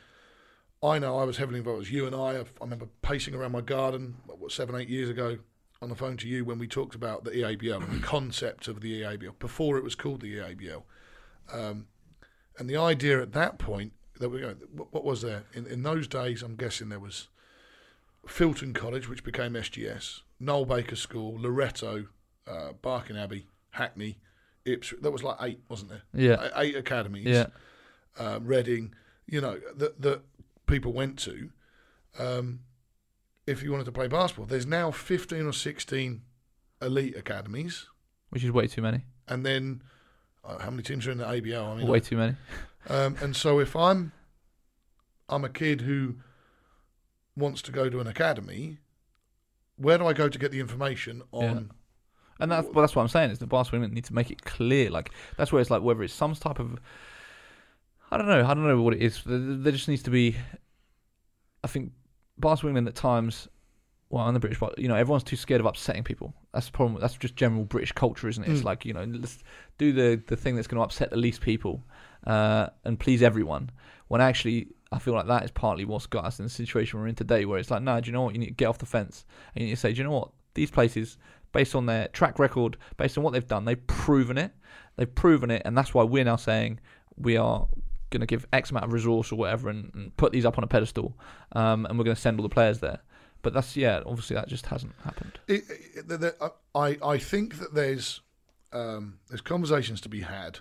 I 0.82 0.98
know 0.98 1.18
I 1.18 1.24
was 1.24 1.36
heavily 1.36 1.58
involved. 1.58 1.82
As 1.82 1.90
you 1.90 2.06
and 2.06 2.14
I, 2.14 2.40
I 2.40 2.44
remember 2.60 2.88
pacing 3.02 3.34
around 3.34 3.52
my 3.52 3.60
garden 3.60 4.16
what 4.26 4.52
seven, 4.52 4.74
eight 4.74 4.88
years 4.88 5.08
ago 5.08 5.38
on 5.82 5.88
the 5.88 5.94
phone 5.96 6.16
to 6.18 6.28
you 6.28 6.44
when 6.44 6.58
we 6.58 6.66
talked 6.66 6.94
about 6.94 7.24
the 7.24 7.30
EABL 7.30 7.82
and 7.82 8.02
the 8.02 8.06
concept 8.06 8.68
of 8.68 8.80
the 8.80 9.02
EABL 9.02 9.38
before 9.38 9.78
it 9.78 9.84
was 9.84 9.94
called 9.94 10.20
the 10.20 10.36
EABL. 10.36 10.82
Um, 11.52 11.86
and 12.58 12.68
the 12.68 12.76
idea 12.76 13.20
at 13.22 13.32
that 13.32 13.58
point 13.58 13.92
that 14.18 14.28
we, 14.28 14.40
know, 14.42 14.54
what, 14.90 15.04
was 15.04 15.22
there 15.22 15.44
in, 15.54 15.66
in 15.66 15.82
those 15.82 16.06
days? 16.06 16.42
I'm 16.42 16.56
guessing 16.56 16.90
there 16.90 17.00
was 17.00 17.28
Filton 18.26 18.74
College, 18.74 19.08
which 19.08 19.24
became 19.24 19.54
SGS, 19.54 20.20
Noel 20.38 20.66
Baker 20.66 20.96
School, 20.96 21.38
Loretto, 21.40 22.06
uh, 22.46 22.72
Barking 22.82 23.16
Abbey, 23.16 23.46
Hackney, 23.70 24.18
Ipswich. 24.66 25.00
There 25.00 25.10
was 25.10 25.22
like 25.22 25.38
eight, 25.40 25.60
wasn't 25.70 25.90
there? 25.90 26.02
Yeah. 26.12 26.48
Eight 26.56 26.76
academies 26.76 27.24
Yeah. 27.26 27.46
um, 28.18 28.46
Reading, 28.46 28.94
you 29.26 29.40
know, 29.40 29.58
that 29.76 30.02
that 30.02 30.20
people 30.66 30.92
went 30.92 31.18
to. 31.20 31.50
Um, 32.18 32.60
if 33.46 33.62
you 33.62 33.70
wanted 33.72 33.84
to 33.84 33.92
play 33.92 34.08
basketball, 34.08 34.46
there's 34.46 34.66
now 34.66 34.90
15 34.90 35.46
or 35.46 35.52
16 35.52 36.22
elite 36.82 37.16
academies, 37.16 37.86
Which 38.30 38.44
is 38.44 38.50
way 38.50 38.66
too 38.66 38.82
many. 38.82 39.04
and 39.28 39.44
then 39.44 39.82
uh, 40.44 40.58
how 40.58 40.70
many 40.70 40.82
teams 40.82 41.06
are 41.06 41.10
in 41.10 41.18
the 41.18 41.24
ABL? 41.24 41.72
I 41.72 41.76
mean, 41.76 41.86
Way 41.86 42.00
too 42.00 42.16
many. 42.16 42.36
um, 42.88 43.16
and 43.20 43.34
so 43.36 43.60
if 43.60 43.76
I'm 43.76 44.12
I'm 45.28 45.44
a 45.44 45.48
kid 45.48 45.82
who 45.82 46.16
wants 47.36 47.62
to 47.62 47.72
go 47.72 47.88
to 47.88 48.00
an 48.00 48.06
academy, 48.06 48.78
where 49.76 49.98
do 49.98 50.06
I 50.06 50.12
go 50.12 50.28
to 50.28 50.38
get 50.38 50.52
the 50.52 50.60
information 50.60 51.22
on? 51.32 51.70
And 52.40 52.50
that's 52.50 52.66
well, 52.68 52.82
that's 52.82 52.96
what 52.96 53.02
I'm 53.02 53.08
saying 53.08 53.30
is 53.30 53.38
the 53.38 53.46
basketball 53.46 53.78
England 53.78 53.94
need 53.94 54.06
to 54.06 54.14
make 54.14 54.30
it 54.30 54.44
clear. 54.44 54.90
Like 54.90 55.10
that's 55.36 55.52
where 55.52 55.60
it's 55.60 55.70
like 55.70 55.82
whether 55.82 56.02
it's 56.02 56.14
some 56.14 56.34
type 56.34 56.58
of 56.58 56.78
I 58.10 58.16
don't 58.16 58.26
know, 58.26 58.44
I 58.44 58.54
don't 58.54 58.66
know 58.66 58.80
what 58.82 58.94
it 58.94 59.02
is. 59.02 59.22
There 59.24 59.72
just 59.72 59.88
needs 59.88 60.02
to 60.04 60.10
be. 60.10 60.36
I 61.62 61.68
think 61.68 61.92
basketball 62.40 62.70
England 62.70 62.88
at 62.88 62.94
times, 62.94 63.48
well, 64.08 64.26
and 64.26 64.34
the 64.34 64.40
British, 64.40 64.58
but 64.58 64.76
you 64.78 64.88
know, 64.88 64.96
everyone's 64.96 65.22
too 65.22 65.36
scared 65.36 65.60
of 65.60 65.66
upsetting 65.66 66.02
people. 66.02 66.34
That's 66.52 66.66
the 66.66 66.72
problem. 66.72 67.00
That's 67.00 67.14
just 67.14 67.36
general 67.36 67.64
British 67.64 67.92
culture, 67.92 68.28
isn't 68.28 68.42
it? 68.42 68.50
It's 68.50 68.62
Mm. 68.62 68.64
like 68.64 68.84
you 68.84 68.92
know, 68.92 69.04
let's 69.04 69.38
do 69.78 69.92
the 69.92 70.20
the 70.26 70.36
thing 70.36 70.56
that's 70.56 70.66
going 70.66 70.78
to 70.80 70.84
upset 70.84 71.10
the 71.10 71.16
least 71.16 71.40
people, 71.40 71.84
uh, 72.26 72.68
and 72.84 72.98
please 72.98 73.22
everyone. 73.22 73.70
When 74.08 74.20
actually, 74.20 74.68
I 74.90 74.98
feel 74.98 75.14
like 75.14 75.28
that 75.28 75.44
is 75.44 75.52
partly 75.52 75.84
what's 75.84 76.06
got 76.06 76.24
us 76.24 76.40
in 76.40 76.46
the 76.46 76.50
situation 76.50 76.98
we're 76.98 77.06
in 77.06 77.14
today, 77.14 77.44
where 77.44 77.58
it's 77.60 77.70
like, 77.70 77.82
no, 77.82 78.00
do 78.00 78.06
you 78.08 78.12
know 78.12 78.22
what? 78.22 78.34
You 78.34 78.40
need 78.40 78.46
to 78.46 78.52
get 78.54 78.66
off 78.66 78.78
the 78.78 78.86
fence, 78.86 79.24
and 79.54 79.62
you 79.62 79.68
need 79.68 79.74
to 79.76 79.80
say, 79.80 79.92
do 79.92 79.98
you 79.98 80.04
know 80.04 80.10
what? 80.10 80.30
These 80.54 80.72
places, 80.72 81.16
based 81.52 81.76
on 81.76 81.86
their 81.86 82.08
track 82.08 82.40
record, 82.40 82.76
based 82.96 83.16
on 83.16 83.22
what 83.22 83.32
they've 83.32 83.46
done, 83.46 83.64
they've 83.64 83.86
proven 83.86 84.36
it. 84.36 84.50
They've 84.96 85.14
proven 85.14 85.52
it, 85.52 85.62
and 85.64 85.78
that's 85.78 85.94
why 85.94 86.02
we're 86.02 86.24
now 86.24 86.34
saying 86.36 86.80
we 87.16 87.36
are 87.36 87.68
going 88.10 88.20
to 88.20 88.26
give 88.26 88.46
X 88.52 88.70
amount 88.70 88.84
of 88.86 88.92
resource 88.92 89.32
or 89.32 89.36
whatever, 89.36 89.68
and, 89.70 89.90
and 89.94 90.16
put 90.16 90.32
these 90.32 90.44
up 90.44 90.58
on 90.58 90.64
a 90.64 90.66
pedestal, 90.66 91.16
um, 91.52 91.86
and 91.86 91.98
we're 91.98 92.04
going 92.04 92.16
to 92.16 92.20
send 92.20 92.38
all 92.38 92.42
the 92.42 92.48
players 92.54 92.80
there. 92.80 93.00
But 93.42 93.54
that's 93.54 93.76
yeah, 93.76 94.00
obviously 94.04 94.34
that 94.36 94.48
just 94.48 94.66
hasn't 94.66 94.92
happened. 95.04 95.38
it, 95.48 95.62
it, 95.96 96.08
the- 96.08 96.18
the- 96.18 96.52
I 96.74 96.98
I 97.02 97.18
think 97.18 97.58
that 97.58 97.74
there's 97.74 98.20
um, 98.72 99.18
there's 99.28 99.40
conversations 99.40 100.00
to 100.02 100.08
be 100.08 100.20
had 100.20 100.58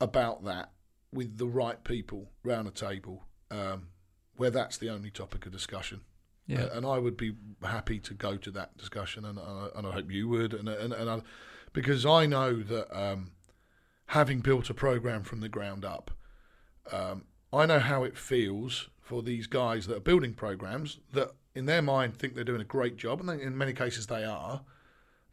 about 0.00 0.44
that 0.44 0.70
with 1.12 1.38
the 1.38 1.46
right 1.46 1.82
people 1.84 2.30
round 2.44 2.66
a 2.68 2.70
table, 2.70 3.24
um, 3.50 3.88
where 4.36 4.50
that's 4.50 4.78
the 4.78 4.88
only 4.88 5.10
topic 5.10 5.44
of 5.46 5.52
discussion. 5.52 6.00
Yeah, 6.46 6.62
Uh, 6.64 6.76
and 6.78 6.86
I 6.86 6.98
would 6.98 7.16
be 7.16 7.34
happy 7.62 7.98
to 8.00 8.14
go 8.14 8.36
to 8.36 8.50
that 8.52 8.76
discussion, 8.76 9.24
and, 9.24 9.38
uh, 9.38 9.68
and 9.76 9.86
I 9.86 9.92
hope 9.92 10.10
you 10.10 10.28
would, 10.28 10.54
and 10.54 10.68
and, 10.68 10.92
and 10.92 11.10
I, 11.10 11.20
because 11.72 12.04
I 12.06 12.26
know 12.26 12.62
that 12.62 12.90
um, 12.98 13.32
having 14.06 14.40
built 14.40 14.70
a 14.70 14.74
program 14.74 15.22
from 15.22 15.40
the 15.40 15.48
ground 15.48 15.84
up, 15.84 16.10
um, 16.92 17.24
I 17.52 17.66
know 17.66 17.78
how 17.78 18.04
it 18.04 18.16
feels 18.16 18.88
for 19.00 19.22
these 19.22 19.46
guys 19.46 19.86
that 19.86 19.96
are 19.96 20.00
building 20.00 20.34
programs 20.34 20.98
that, 21.12 21.32
in 21.54 21.66
their 21.66 21.82
mind, 21.82 22.16
think 22.16 22.34
they're 22.34 22.44
doing 22.44 22.60
a 22.60 22.64
great 22.64 22.96
job, 22.96 23.20
and 23.20 23.28
they, 23.28 23.42
in 23.42 23.56
many 23.56 23.72
cases 23.72 24.06
they 24.06 24.24
are. 24.24 24.62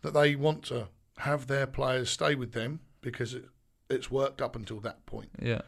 That 0.01 0.13
they 0.13 0.35
want 0.35 0.63
to 0.65 0.89
have 1.17 1.47
their 1.47 1.65
players 1.67 2.09
stay 2.09 2.35
with 2.35 2.53
them 2.53 2.81
because 3.01 3.33
it, 3.33 3.45
it's 3.89 4.11
worked 4.11 4.41
up 4.41 4.55
until 4.55 4.79
that 4.81 5.05
point. 5.05 5.29
yeah, 5.41 5.61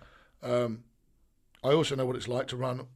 Um, 0.43 0.83
I 1.63 1.69
also 1.69 1.95
know 1.95 2.05
what 2.05 2.15
it's 2.15 2.27
like 2.27 2.47
to 2.47 2.57
run 2.57 2.87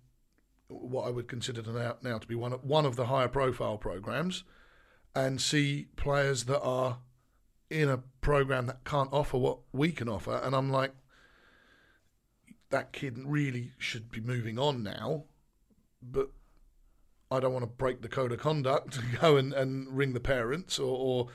what 0.67 1.07
I 1.07 1.09
would 1.11 1.27
consider 1.27 1.61
now, 1.61 1.97
now 2.01 2.17
to 2.17 2.27
be 2.27 2.35
one 2.35 2.53
of, 2.53 2.63
one 2.63 2.85
of 2.85 2.95
the 2.95 3.05
higher 3.05 3.27
profile 3.27 3.77
programs, 3.77 4.43
and 5.15 5.39
see 5.39 5.87
players 5.95 6.45
that 6.45 6.61
are 6.61 6.99
in 7.69 7.89
a 7.89 7.99
program 8.21 8.67
that 8.67 8.83
can't 8.83 9.11
offer 9.11 9.37
what 9.37 9.59
we 9.71 9.91
can 9.91 10.09
offer, 10.09 10.37
and 10.43 10.55
I'm 10.55 10.71
like, 10.71 10.93
that 12.73 12.91
kid 12.91 13.19
really 13.23 13.71
should 13.77 14.09
be 14.09 14.19
moving 14.19 14.57
on 14.57 14.81
now, 14.81 15.25
but 16.01 16.31
I 17.29 17.39
don't 17.39 17.53
want 17.53 17.61
to 17.61 17.67
break 17.67 18.01
the 18.01 18.09
code 18.09 18.31
of 18.31 18.39
conduct 18.39 18.93
to 18.95 19.01
go 19.21 19.37
and, 19.37 19.53
and 19.53 19.95
ring 19.95 20.13
the 20.13 20.19
parents 20.19 20.79
or, 20.79 20.97
or 20.97 21.27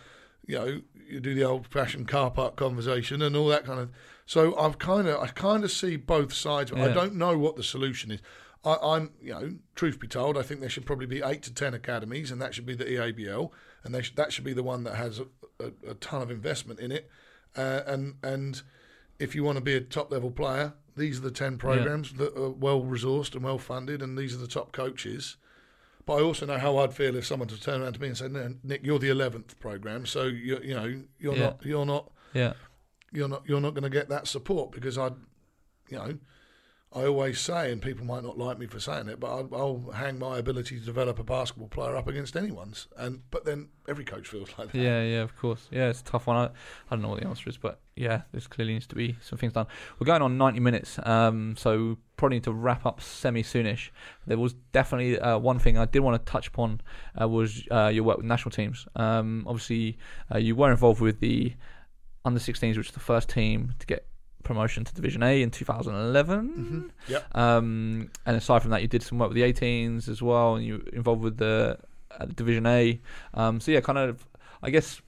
you 0.44 0.58
know 0.58 0.80
you 1.08 1.20
do 1.20 1.34
the 1.34 1.44
old 1.44 1.68
fashioned 1.68 2.08
car 2.08 2.32
park 2.32 2.56
conversation 2.56 3.22
and 3.22 3.36
all 3.36 3.46
that 3.46 3.64
kind 3.64 3.78
of. 3.78 3.90
So 4.26 4.58
I've 4.58 4.80
kind 4.80 5.06
of 5.06 5.22
I 5.22 5.28
kind 5.28 5.62
of 5.62 5.70
see 5.70 5.94
both 5.94 6.32
sides. 6.34 6.72
I 6.72 6.92
don't 6.92 7.14
know 7.14 7.38
what 7.38 7.54
the 7.54 7.62
solution 7.62 8.10
is. 8.10 8.20
I, 8.64 8.76
I'm 8.82 9.12
you 9.22 9.32
know 9.32 9.52
truth 9.76 10.00
be 10.00 10.08
told, 10.08 10.36
I 10.36 10.42
think 10.42 10.60
there 10.60 10.68
should 10.68 10.86
probably 10.86 11.06
be 11.06 11.22
eight 11.24 11.44
to 11.44 11.54
ten 11.54 11.72
academies, 11.72 12.32
and 12.32 12.42
that 12.42 12.52
should 12.52 12.66
be 12.66 12.74
the 12.74 12.84
EABL, 12.84 13.50
and 13.84 13.94
they 13.94 14.02
should, 14.02 14.16
that 14.16 14.32
should 14.32 14.44
be 14.44 14.54
the 14.54 14.64
one 14.64 14.82
that 14.82 14.96
has 14.96 15.20
a, 15.20 15.26
a, 15.60 15.90
a 15.90 15.94
ton 15.94 16.20
of 16.20 16.32
investment 16.32 16.80
in 16.80 16.90
it, 16.90 17.08
uh, 17.56 17.82
and 17.86 18.16
and 18.24 18.62
if 19.20 19.36
you 19.36 19.44
want 19.44 19.56
to 19.56 19.62
be 19.62 19.74
a 19.74 19.80
top 19.80 20.10
level 20.10 20.32
player, 20.32 20.74
these 20.98 21.18
are 21.18 21.22
the 21.22 21.30
10 21.30 21.56
programs 21.58 22.12
that 22.14 22.36
are 22.36 22.50
well 22.50 22.82
resourced 22.82 23.34
and 23.34 23.42
well 23.44 23.58
funded, 23.58 24.02
and 24.02 24.18
these 24.18 24.34
are 24.34 24.38
the 24.38 24.46
top 24.48 24.72
coaches. 24.72 25.36
But 26.04 26.14
I 26.14 26.22
also 26.22 26.46
know 26.46 26.58
how 26.58 26.78
I'd 26.78 26.94
feel 26.94 27.16
if 27.16 27.26
someone 27.26 27.48
to 27.48 27.60
turn 27.60 27.82
around 27.82 27.92
to 27.94 28.00
me 28.00 28.08
and 28.08 28.16
say, 28.16 28.28
"No, 28.28 28.54
"Nick, 28.62 28.80
you're 28.82 28.98
the 28.98 29.10
11th 29.10 29.58
program, 29.60 30.06
so 30.06 30.24
you 30.24 30.58
you 30.62 30.74
know 30.74 31.02
you're 31.18 31.34
Yeah. 31.36 31.44
not 31.44 31.64
you're 31.64 31.86
not 31.86 32.10
yeah, 32.34 32.54
you're 33.12 33.28
not 33.28 33.42
you're 33.46 33.60
not 33.60 33.74
going 33.74 33.82
to 33.84 33.90
get 33.90 34.08
that 34.08 34.26
support 34.26 34.72
because 34.72 34.96
I, 34.98 35.08
you 35.90 35.96
know, 35.98 36.18
I 36.90 37.04
always 37.04 37.38
say, 37.38 37.70
and 37.70 37.82
people 37.82 38.06
might 38.06 38.22
not 38.22 38.38
like 38.38 38.58
me 38.58 38.66
for 38.66 38.80
saying 38.80 39.08
it, 39.08 39.20
but 39.20 39.28
I'll, 39.28 39.48
I'll 39.52 39.92
hang 39.92 40.18
my 40.18 40.38
ability 40.38 40.80
to 40.80 40.84
develop 40.86 41.18
a 41.18 41.22
basketball 41.22 41.68
player 41.68 41.94
up 41.94 42.08
against 42.08 42.34
anyone's, 42.34 42.88
and 42.96 43.20
but 43.30 43.44
then 43.44 43.68
every 43.86 44.06
coach 44.06 44.26
feels 44.26 44.48
like 44.58 44.72
that. 44.72 44.78
yeah, 44.78 45.02
yeah. 45.02 45.20
Of 45.20 45.36
course, 45.36 45.68
yeah. 45.70 45.88
It's 45.88 46.00
a 46.00 46.04
tough 46.04 46.26
one. 46.26 46.36
I, 46.36 46.44
I 46.44 46.50
don't 46.90 47.02
know 47.02 47.10
what 47.10 47.20
the 47.20 47.28
answer 47.28 47.50
is, 47.50 47.58
but 47.58 47.80
yeah, 47.94 48.22
this 48.32 48.46
clearly 48.46 48.72
needs 48.72 48.86
to 48.86 48.94
be 48.94 49.16
some 49.20 49.38
things 49.38 49.52
done. 49.52 49.66
We're 49.98 50.06
going 50.06 50.22
on 50.22 50.38
90 50.38 50.60
minutes, 50.60 50.98
um, 51.04 51.56
so 51.58 51.98
probably 52.16 52.36
need 52.36 52.44
to 52.44 52.52
wrap 52.52 52.86
up 52.86 53.02
semi 53.02 53.42
soonish. 53.42 53.90
There 54.26 54.38
was 54.38 54.54
definitely 54.72 55.18
uh, 55.18 55.36
one 55.38 55.58
thing 55.58 55.76
I 55.76 55.84
did 55.84 56.00
want 56.00 56.24
to 56.24 56.30
touch 56.30 56.48
upon 56.48 56.80
uh, 57.20 57.28
was 57.28 57.64
uh, 57.70 57.88
your 57.88 58.04
work 58.04 58.16
with 58.16 58.26
national 58.26 58.52
teams. 58.52 58.86
Um, 58.96 59.44
obviously, 59.46 59.98
uh, 60.34 60.38
you 60.38 60.56
were 60.56 60.70
involved 60.70 61.02
with 61.02 61.20
the 61.20 61.52
under 62.24 62.40
16s, 62.40 62.78
which 62.78 62.88
is 62.88 62.92
the 62.92 63.00
first 63.00 63.28
team 63.28 63.74
to 63.78 63.86
get 63.86 64.07
promotion 64.48 64.84
to 64.84 64.94
Division 64.94 65.22
A 65.22 65.42
in 65.42 65.50
2011. 65.50 66.92
Yep. 67.08 67.36
Um, 67.36 68.10
and 68.26 68.36
aside 68.36 68.62
from 68.62 68.72
that, 68.72 68.82
you 68.82 68.88
did 68.88 69.02
some 69.02 69.18
work 69.18 69.28
with 69.28 69.36
the 69.36 69.52
18s 69.52 70.08
as 70.08 70.20
well, 70.20 70.56
and 70.56 70.64
you 70.64 70.78
were 70.78 70.88
involved 70.92 71.22
with 71.22 71.36
the, 71.36 71.78
uh, 72.18 72.24
Division 72.26 72.66
A. 72.66 73.00
Um, 73.34 73.60
so 73.60 73.70
yeah, 73.70 73.80
kind 73.80 73.98
of, 73.98 74.26
I 74.62 74.70
guess, 74.70 75.00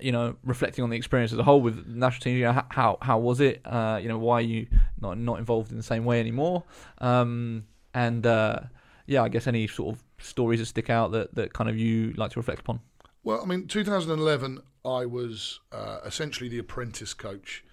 you 0.00 0.12
know, 0.12 0.36
reflecting 0.44 0.84
on 0.84 0.90
the 0.90 0.96
experience 0.96 1.32
as 1.32 1.38
a 1.38 1.42
whole 1.42 1.60
with 1.60 1.86
national 1.86 2.20
teams, 2.20 2.38
You 2.38 2.44
know, 2.44 2.62
how 2.70 2.98
how 3.02 3.18
was 3.18 3.40
it? 3.40 3.60
Uh, 3.64 3.98
you 4.00 4.08
know, 4.08 4.18
why 4.18 4.34
are 4.34 4.42
you 4.42 4.68
not 5.00 5.18
not 5.18 5.38
involved 5.38 5.70
in 5.70 5.76
the 5.76 5.82
same 5.82 6.04
way 6.04 6.20
anymore? 6.20 6.64
Um, 6.98 7.64
and 7.94 8.24
uh, 8.26 8.60
yeah, 9.06 9.22
I 9.22 9.28
guess 9.28 9.46
any 9.46 9.66
sort 9.66 9.96
of 9.96 10.04
stories 10.18 10.60
that 10.60 10.66
stick 10.66 10.90
out 10.90 11.12
that 11.12 11.34
that 11.34 11.52
kind 11.52 11.68
of 11.68 11.76
you 11.76 12.12
like 12.16 12.30
to 12.32 12.38
reflect 12.38 12.60
upon. 12.60 12.80
Well, 13.24 13.42
I 13.42 13.46
mean, 13.46 13.66
2011, 13.66 14.60
I 14.84 15.04
was 15.04 15.60
uh, 15.72 15.98
essentially 16.04 16.48
the 16.48 16.58
apprentice 16.58 17.14
coach, 17.14 17.64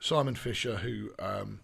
Simon 0.00 0.34
Fisher, 0.34 0.76
who, 0.76 1.10
um, 1.18 1.60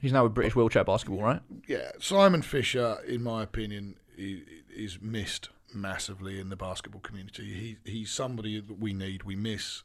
He's 0.00 0.12
now 0.12 0.24
with 0.24 0.34
British 0.34 0.56
wheelchair 0.56 0.82
basketball, 0.82 1.22
right? 1.22 1.40
yeah, 1.68 1.92
Simon 2.00 2.42
Fisher, 2.42 2.98
in 3.06 3.22
my 3.22 3.42
opinion, 3.42 3.96
is 4.16 4.98
missed 5.00 5.48
massively 5.72 6.40
in 6.40 6.48
the 6.48 6.56
basketball 6.56 7.00
community. 7.00 7.78
He 7.84 7.90
he's 7.90 8.10
somebody 8.10 8.60
that 8.60 8.80
we 8.80 8.92
need, 8.92 9.22
we 9.22 9.36
miss. 9.36 9.84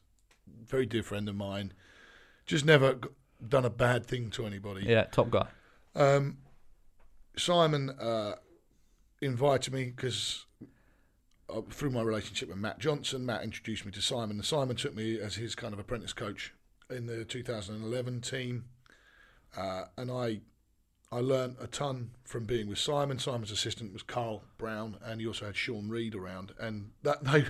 Very 0.66 0.86
dear 0.86 1.04
friend 1.04 1.30
of 1.30 1.36
mine, 1.36 1.72
just 2.48 2.66
never 2.66 2.98
done 3.48 3.64
a 3.66 3.70
bad 3.70 4.06
thing 4.06 4.32
to 4.32 4.45
anybody. 4.45 4.86
Yeah, 4.86 5.04
top 5.04 5.30
guy. 5.30 5.48
Um, 5.95 6.38
Simon 7.38 7.91
uh, 7.91 8.36
invited 9.22 9.72
me 9.74 9.86
because 9.95 10.45
uh, 11.49 11.62
through 11.70 11.91
my 11.91 12.02
relationship 12.02 12.49
with 12.49 12.58
Matt 12.58 12.80
Johnson, 12.80 13.26
Matt 13.26 13.44
introduced 13.44 13.86
me 13.86 13.91
to 13.91 14.02
Simon, 14.02 14.38
and 14.38 14.45
Simon 14.45 14.76
took 14.76 14.95
me 14.95 15.20
as 15.20 15.36
his 15.36 15.54
kind 15.54 15.74
of 15.74 15.80
apprentice 15.80 16.14
coach 16.14 16.54
in 16.89 17.05
the 17.05 17.26
2011 17.26 18.22
team, 18.22 18.65
uh, 19.55 19.85
and 19.97 20.11
I. 20.11 20.41
I 21.09 21.22
learned 21.22 21.55
a 21.61 21.68
ton 21.68 22.09
from 22.26 22.43
being 22.43 22.68
with 22.68 22.80
Simon. 22.80 23.18
Simon's 23.18 23.49
assistant 23.49 23.93
was 23.93 24.03
Carl 24.03 24.43
Brown, 24.57 24.97
and 25.01 25.22
he 25.22 25.27
also 25.27 25.45
had 25.45 25.55
Sean 25.55 25.88
Reed 25.88 26.14
around. 26.14 26.51
And 26.59 26.91
that 27.03 27.23
they, 27.31 27.45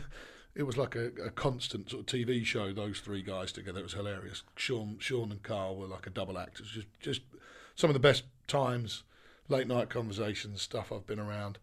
it 0.57 0.63
was 0.63 0.75
like 0.75 0.95
a, 0.95 1.07
a 1.23 1.29
constant 1.29 1.91
sort 1.91 2.01
of 2.01 2.05
TV 2.05 2.43
show. 2.43 2.73
Those 2.73 2.99
three 2.99 3.21
guys 3.21 3.51
together, 3.51 3.79
it 3.79 3.83
was 3.83 3.93
hilarious. 3.93 4.41
Sean, 4.55 4.97
Sean 4.99 5.31
and 5.31 5.43
Carl 5.43 5.75
were 5.75 5.87
like 5.87 6.07
a 6.07 6.11
double 6.11 6.37
act. 6.37 6.59
It 6.59 6.61
was 6.61 6.71
just, 6.71 6.87
just 6.99 7.21
some 7.75 7.91
of 7.91 7.93
the 7.93 7.99
best 7.99 8.23
times, 8.47 9.03
late 9.49 9.67
night 9.67 9.89
conversations, 9.89 10.63
stuff 10.63 10.91
I've 10.91 11.05
been 11.05 11.19
around. 11.19 11.59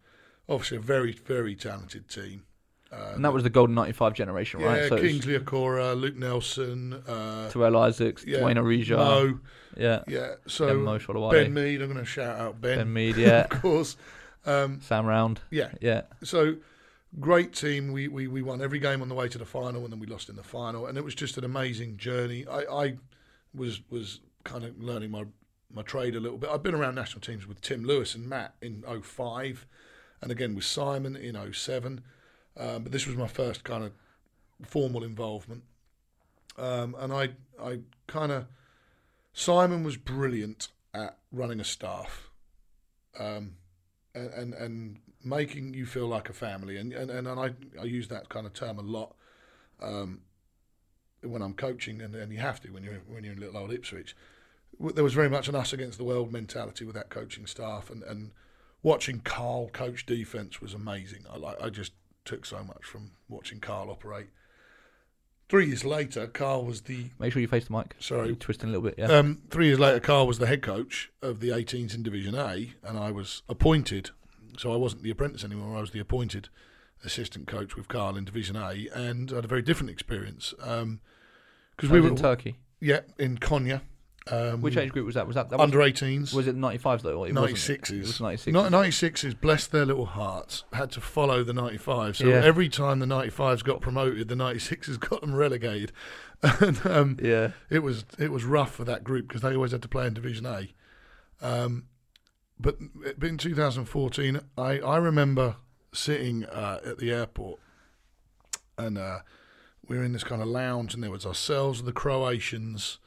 Obviously, 0.47 0.77
a 0.77 0.81
very, 0.81 1.11
very 1.11 1.55
talented 1.55 2.07
team. 2.07 2.43
And 2.91 3.25
that 3.25 3.33
was 3.33 3.43
the 3.43 3.49
golden 3.49 3.75
'95 3.75 4.13
generation, 4.13 4.59
yeah, 4.59 4.67
right? 4.67 4.89
So 4.89 4.97
Kingsley 4.97 5.37
Okoroh, 5.37 5.99
Luke 5.99 6.15
Nelson, 6.15 6.93
uh, 7.07 7.49
Terrell 7.49 7.77
Isaacs, 7.77 8.23
yeah, 8.25 8.39
Dwayne 8.39 8.55
Orija, 8.55 8.97
Mo, 8.97 9.39
yeah, 9.75 10.03
yeah. 10.07 10.35
So 10.47 10.67
Ben 11.31 11.53
Mead, 11.53 11.81
I'm 11.81 11.91
going 11.91 11.99
to 11.99 12.05
shout 12.05 12.39
out 12.39 12.61
Ben, 12.61 12.77
Ben 12.77 12.93
Mead, 12.93 13.17
yeah, 13.17 13.47
of 13.51 13.61
course. 13.61 13.97
Um, 14.45 14.79
Sam 14.81 15.05
Round, 15.05 15.41
yeah, 15.49 15.71
yeah. 15.81 16.03
so 16.23 16.55
great 17.19 17.53
team. 17.53 17.91
We, 17.91 18.07
we 18.07 18.27
we 18.27 18.41
won 18.41 18.61
every 18.61 18.79
game 18.79 19.01
on 19.01 19.09
the 19.09 19.15
way 19.15 19.27
to 19.27 19.37
the 19.37 19.45
final, 19.45 19.83
and 19.83 19.91
then 19.91 19.99
we 19.99 20.07
lost 20.07 20.29
in 20.29 20.35
the 20.35 20.43
final, 20.43 20.85
and 20.85 20.97
it 20.97 21.03
was 21.03 21.15
just 21.15 21.37
an 21.37 21.43
amazing 21.43 21.97
journey. 21.97 22.45
I, 22.47 22.59
I 22.61 22.95
was 23.53 23.81
was 23.89 24.19
kind 24.43 24.63
of 24.63 24.81
learning 24.81 25.11
my 25.11 25.25
my 25.73 25.81
trade 25.81 26.15
a 26.15 26.19
little 26.19 26.37
bit. 26.37 26.49
I've 26.49 26.63
been 26.63 26.75
around 26.75 26.95
national 26.95 27.21
teams 27.21 27.47
with 27.47 27.61
Tim 27.61 27.83
Lewis 27.83 28.15
and 28.15 28.27
Matt 28.29 28.55
in 28.61 28.83
05, 28.83 29.65
and 30.21 30.31
again 30.31 30.55
with 30.55 30.65
Simon 30.65 31.15
in 31.15 31.35
07. 31.53 32.01
Um, 32.57 32.83
but 32.83 32.91
this 32.91 33.05
was 33.05 33.15
my 33.15 33.27
first 33.27 33.63
kind 33.63 33.83
of 33.83 33.91
formal 34.63 35.03
involvement, 35.03 35.63
um, 36.57 36.95
and 36.99 37.11
I 37.11 37.29
I 37.61 37.79
kind 38.07 38.31
of 38.31 38.45
Simon 39.33 39.83
was 39.83 39.97
brilliant 39.97 40.69
at 40.93 41.17
running 41.31 41.59
a 41.59 41.65
staff. 41.65 42.29
Um, 43.19 43.55
and, 44.15 44.33
and 44.33 44.53
and 44.53 44.99
making 45.23 45.73
you 45.73 45.85
feel 45.85 46.07
like 46.07 46.29
a 46.29 46.33
family. 46.33 46.77
And 46.77 46.93
and, 46.93 47.11
and 47.11 47.27
I, 47.27 47.51
I 47.79 47.83
use 47.83 48.07
that 48.07 48.29
kind 48.29 48.45
of 48.45 48.53
term 48.53 48.79
a 48.79 48.81
lot 48.81 49.15
um, 49.81 50.21
when 51.21 51.41
I'm 51.41 51.53
coaching, 51.53 52.01
and, 52.01 52.15
and 52.15 52.31
you 52.31 52.39
have 52.39 52.61
to 52.61 52.69
when 52.69 52.83
you're 52.83 53.01
when 53.07 53.23
you're 53.23 53.33
in 53.33 53.39
little 53.39 53.57
old 53.57 53.73
Ipswich. 53.73 54.15
There 54.79 55.03
was 55.03 55.13
very 55.13 55.29
much 55.29 55.47
an 55.47 55.55
us 55.55 55.71
against 55.71 55.97
the 55.97 56.03
world 56.03 56.31
mentality 56.31 56.83
with 56.83 56.95
that 56.95 57.09
coaching 57.09 57.45
staff, 57.45 57.89
and, 57.89 58.03
and 58.03 58.31
watching 58.83 59.21
Carl 59.21 59.69
coach 59.69 60.05
defence 60.05 60.61
was 60.61 60.73
amazing. 60.73 61.25
I 61.31 61.37
like 61.37 61.61
I 61.61 61.69
just 61.69 61.93
took 62.25 62.45
so 62.45 62.63
much 62.63 62.83
from 62.83 63.11
watching 63.29 63.59
Carl 63.59 63.89
operate. 63.89 64.27
Three 65.47 65.67
years 65.67 65.85
later, 65.85 66.25
Carl 66.25 66.65
was 66.65 66.81
the 66.81 67.09
Make 67.19 67.31
sure 67.33 67.41
you 67.41 67.47
face 67.47 67.65
the 67.67 67.73
mic. 67.73 67.95
Sorry. 67.99 68.27
You're 68.27 68.35
twisting 68.35 68.69
a 68.69 68.71
little 68.71 68.83
bit. 68.89 68.95
Yeah. 68.97 69.15
um, 69.15 69.41
three 69.51 69.67
years 69.67 69.79
later, 69.79 69.99
Carl 69.99 70.25
was 70.25 70.39
the 70.39 70.47
head 70.47 70.63
coach 70.63 71.11
of 71.21 71.39
the 71.39 71.49
18s 71.49 71.93
in 71.93 72.01
Division 72.01 72.33
A, 72.33 72.73
and 72.83 72.97
I 72.97 73.11
was 73.11 73.43
appointed. 73.47 74.09
So 74.57 74.73
I 74.73 74.75
wasn't 74.75 75.03
the 75.03 75.11
apprentice 75.11 75.43
anymore. 75.43 75.77
I 75.77 75.81
was 75.81 75.91
the 75.91 75.99
appointed 75.99 76.49
assistant 77.03 77.45
coach 77.45 77.75
with 77.75 77.87
Carl 77.87 78.15
in 78.17 78.25
Division 78.25 78.55
A, 78.55 78.87
and 78.93 79.31
I 79.31 79.35
had 79.35 79.45
a 79.45 79.47
very 79.47 79.61
different 79.61 79.91
experience. 79.91 80.51
Because 80.57 80.87
That 81.77 81.91
we 81.91 82.01
were 82.01 82.07
in 82.07 82.15
Turkey. 82.15 82.55
yeah 82.79 83.01
in 83.19 83.37
Konya. 83.37 83.81
Um, 84.31 84.61
Which 84.61 84.75
age 84.75 84.91
group 84.91 85.05
was 85.05 85.13
that? 85.13 85.27
Was 85.27 85.35
that, 85.35 85.51
that 85.51 85.59
under 85.59 85.77
18s? 85.77 86.33
was 86.33 86.47
it 86.47 86.57
95s 86.57 87.01
though? 87.03 87.19
Or 87.19 87.27
it 87.27 87.35
wasn't? 87.35 87.57
96s. 87.57 87.91
It 87.91 87.99
was 87.99 88.19
96s. 88.19 88.51
Not 88.51 88.71
96s, 88.71 89.39
bless 89.39 89.67
their 89.67 89.85
little 89.85 90.07
hearts, 90.07 90.63
had 90.73 90.91
to 90.93 91.01
follow 91.01 91.43
the 91.43 91.53
95s. 91.53 92.15
So 92.15 92.27
Yeah. 92.27 92.41
every 92.43 92.67
time 92.67 92.97
the 92.97 93.05
95s 93.05 93.63
got 93.63 93.81
promoted, 93.81 94.27
the 94.27 94.35
96s 94.35 94.99
got 95.09 95.21
them 95.21 95.35
relegated. 95.35 95.91
and 96.41 96.85
um, 96.87 97.17
yeah. 97.21 97.51
it 97.69 97.79
was 97.79 98.05
it 98.17 98.31
was 98.31 98.43
rough 98.45 98.73
for 98.73 98.83
that 98.83 99.03
group 99.03 99.27
because 99.27 99.41
they 99.41 99.55
always 99.55 99.71
had 99.71 99.81
to 99.83 99.87
play 99.87 100.07
in 100.07 100.13
Division 100.15 100.45
A. 100.47 100.73
Um, 101.41 101.85
but 102.59 102.77
in 103.21 103.37
2014, 103.37 104.39
I, 104.57 104.79
I 104.79 104.97
remember 104.97 105.57
sitting 105.93 106.45
uh, 106.45 106.79
at 106.85 106.97
the 106.97 107.11
airport 107.11 107.59
and 108.77 108.97
uh, 108.97 109.19
we 109.87 109.97
were 109.97 110.03
in 110.03 110.13
this 110.13 110.23
kind 110.23 110.41
of 110.41 110.47
lounge 110.47 110.93
and 110.93 111.03
there 111.03 111.11
was 111.11 111.25
ourselves, 111.25 111.83
the 111.83 111.91
Croatians, 111.91 112.99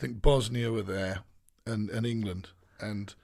I 0.00 0.02
think 0.02 0.22
Bosnia 0.22 0.72
were 0.72 0.80
there, 0.80 1.24
and, 1.66 1.90
and 1.90 2.06
England. 2.06 2.48
And 2.80 3.14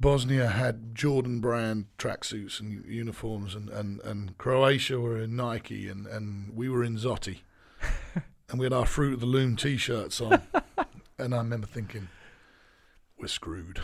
Bosnia 0.00 0.48
had 0.48 0.96
Jordan 0.96 1.38
brand 1.38 1.84
tracksuits 1.96 2.58
and 2.58 2.84
uniforms, 2.84 3.54
and, 3.54 3.68
and, 3.70 4.00
and 4.00 4.36
Croatia 4.36 4.98
were 4.98 5.16
in 5.16 5.36
Nike, 5.36 5.88
and, 5.88 6.08
and 6.08 6.56
we 6.56 6.68
were 6.68 6.82
in 6.82 6.96
Zotti. 6.96 7.42
and 8.48 8.58
we 8.58 8.66
had 8.66 8.72
our 8.72 8.84
Fruit 8.84 9.14
of 9.14 9.20
the 9.20 9.26
Loom 9.26 9.54
t 9.54 9.76
shirts 9.76 10.20
on. 10.20 10.42
and 11.20 11.32
I 11.32 11.38
remember 11.38 11.68
thinking, 11.68 12.08
we're 13.16 13.28
screwed. 13.28 13.78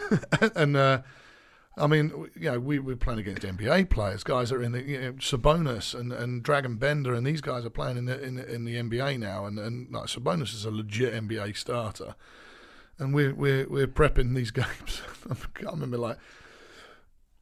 and 0.56 0.76
uh, 0.76 1.02
I 1.78 1.86
mean, 1.86 2.28
you 2.34 2.50
know, 2.50 2.58
we, 2.58 2.78
we're 2.78 2.96
playing 2.96 3.20
against 3.20 3.42
NBA 3.42 3.88
players, 3.90 4.24
guys 4.24 4.50
are 4.50 4.62
in 4.62 4.72
the 4.72 4.82
you 4.82 5.00
know, 5.00 5.12
Sabonis 5.14 5.98
and, 5.98 6.12
and 6.12 6.42
Dragan 6.42 6.78
Bender, 6.78 7.14
and 7.14 7.26
these 7.26 7.40
guys 7.40 7.64
are 7.64 7.70
playing 7.70 7.96
in 7.96 8.06
the 8.06 8.20
in, 8.20 8.34
the- 8.36 8.52
in 8.54 8.64
the 8.64 8.74
NBA 8.76 9.18
now, 9.18 9.46
and 9.46 9.58
and 9.58 9.90
like 9.92 10.06
Sabonis 10.06 10.52
is 10.54 10.64
a 10.64 10.70
legit 10.70 11.14
NBA 11.14 11.56
starter, 11.56 12.14
and 12.98 13.14
we're 13.14 13.34
we're 13.34 13.68
we're 13.68 13.86
prepping 13.86 14.34
these 14.34 14.50
games. 14.62 15.02
I 15.30 15.70
remember 15.70 15.98
like, 15.98 16.18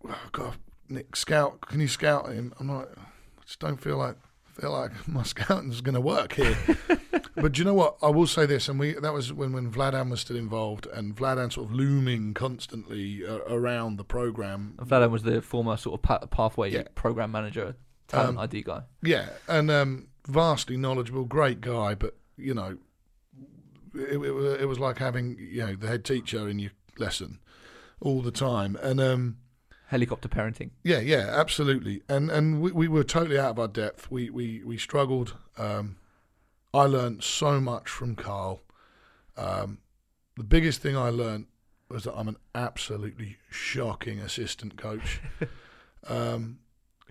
oh 0.08 0.18
God, 0.32 0.56
Nick, 0.88 1.16
scout, 1.16 1.60
can 1.62 1.80
you 1.80 1.88
scout 1.88 2.30
him? 2.32 2.52
I'm 2.60 2.68
like, 2.68 2.88
I 2.96 3.42
just 3.44 3.58
don't 3.60 3.80
feel 3.80 3.96
like 3.96 4.16
feel 4.60 4.72
like 4.72 4.90
my 5.08 5.22
scouting's 5.22 5.80
going 5.80 5.94
to 5.94 6.00
work 6.00 6.32
here. 6.34 6.56
But 7.38 7.52
do 7.52 7.58
you 7.58 7.64
know 7.66 7.74
what? 7.74 7.98
I 8.02 8.08
will 8.08 8.26
say 8.26 8.46
this, 8.46 8.66
and 8.66 8.80
we 8.80 8.94
that 8.94 9.12
was 9.12 9.30
when 9.30 9.52
when 9.52 9.70
Vladan 9.70 10.08
was 10.10 10.22
still 10.22 10.36
involved, 10.38 10.86
and 10.86 11.14
Vladan 11.14 11.52
sort 11.52 11.66
of 11.68 11.72
looming 11.74 12.32
constantly 12.32 13.26
uh, 13.26 13.40
around 13.46 13.98
the 13.98 14.04
program. 14.04 14.74
Vladan 14.78 15.10
was 15.10 15.22
the 15.22 15.42
former 15.42 15.76
sort 15.76 15.98
of 15.98 16.02
pa- 16.02 16.24
pathway 16.26 16.72
Yeah. 16.72 16.84
program 16.94 17.30
manager, 17.32 17.76
talent 18.08 18.38
Um, 18.38 18.44
ID 18.44 18.62
guy. 18.62 18.82
Yeah, 19.02 19.28
and 19.48 19.70
um, 19.70 20.08
vastly 20.26 20.78
knowledgeable, 20.78 21.24
great 21.26 21.60
guy, 21.60 21.94
but 21.94 22.16
you 22.38 22.54
know, 22.54 22.78
it, 23.94 24.16
it, 24.16 24.60
it 24.62 24.66
was 24.66 24.78
like 24.78 24.96
having 24.98 25.36
you 25.38 25.66
know 25.66 25.74
the 25.76 25.88
head 25.88 26.06
teacher 26.06 26.48
in 26.48 26.58
your 26.58 26.72
lesson 26.98 27.38
all 28.00 28.22
the 28.22 28.30
time, 28.30 28.76
and 28.82 28.98
um, 28.98 29.36
Helicopter 29.86 30.28
parenting. 30.28 30.70
yeah, 30.82 30.98
yeah, 30.98 31.30
absolutely, 31.30 32.02
and 32.08 32.30
and 32.30 32.60
we, 32.60 32.72
we 32.72 32.88
were 32.88 33.04
totally 33.04 33.38
out 33.38 33.50
of 33.50 33.58
our 33.58 33.68
depth. 33.68 34.10
We 34.10 34.30
we 34.30 34.62
we 34.64 34.78
struggled. 34.78 35.36
Um, 35.56 35.96
I 36.74 36.82
learned 36.82 37.22
so 37.22 37.60
much 37.60 37.88
from 37.88 38.16
Carl. 38.16 38.62
Um, 39.36 39.78
the 40.36 40.44
biggest 40.44 40.82
thing 40.82 40.96
I 40.96 41.10
learned 41.10 41.46
was 41.88 42.04
that 42.04 42.14
I'm 42.14 42.28
an 42.28 42.36
absolutely 42.54 43.38
shocking 43.48 44.18
assistant 44.18 44.76
coach. 44.76 45.20
um, 46.08 46.58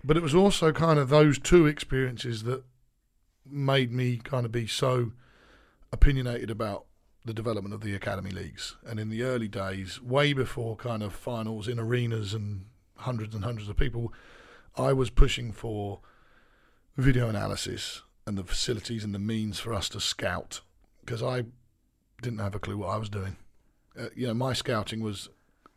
but 0.04 0.18
it 0.18 0.24
was 0.24 0.36
also 0.36 0.72
kind 0.72 1.00
of 1.00 1.10
those 1.10 1.40
two 1.40 1.66
experiences 1.66 2.44
that 2.44 2.64
made 3.46 3.92
me 3.92 4.18
kind 4.18 4.46
of 4.46 4.52
be 4.52 4.68
so 4.68 5.12
opinionated 5.92 6.52
about 6.52 6.86
the 7.26 7.34
development 7.34 7.74
of 7.74 7.82
the 7.82 7.96
academy 7.96 8.30
leagues. 8.30 8.76
And 8.86 9.00
in 9.00 9.10
the 9.10 9.24
early 9.24 9.48
days, 9.48 10.02
way 10.02 10.32
before 10.32 10.76
kind 10.76 11.02
of 11.02 11.14
finals 11.14 11.68
in 11.68 11.80
arenas 11.80 12.34
and 12.34 12.66
hundreds 12.98 13.34
and 13.34 13.44
hundreds 13.44 13.68
of 13.68 13.76
people, 13.76 14.14
I 14.78 14.94
was 14.94 15.10
pushing 15.10 15.52
for 15.52 16.00
video 16.96 17.28
analysis 17.28 18.04
and 18.28 18.38
the 18.38 18.44
facilities 18.44 19.04
and 19.04 19.14
the 19.14 19.20
means 19.20 19.60
for 19.60 19.74
us 19.74 19.90
to 19.90 20.00
scout 20.00 20.62
because 21.04 21.22
I 21.22 21.46
didn't 22.22 22.40
have 22.40 22.56
a 22.56 22.60
clue 22.60 22.78
what 22.78 22.90
I 22.90 22.98
was 22.98 23.10
doing. 23.10 23.38
Uh, 24.00 24.08
you 24.16 24.28
know, 24.28 24.34
my 24.34 24.54
scouting 24.54 25.02
was 25.02 25.30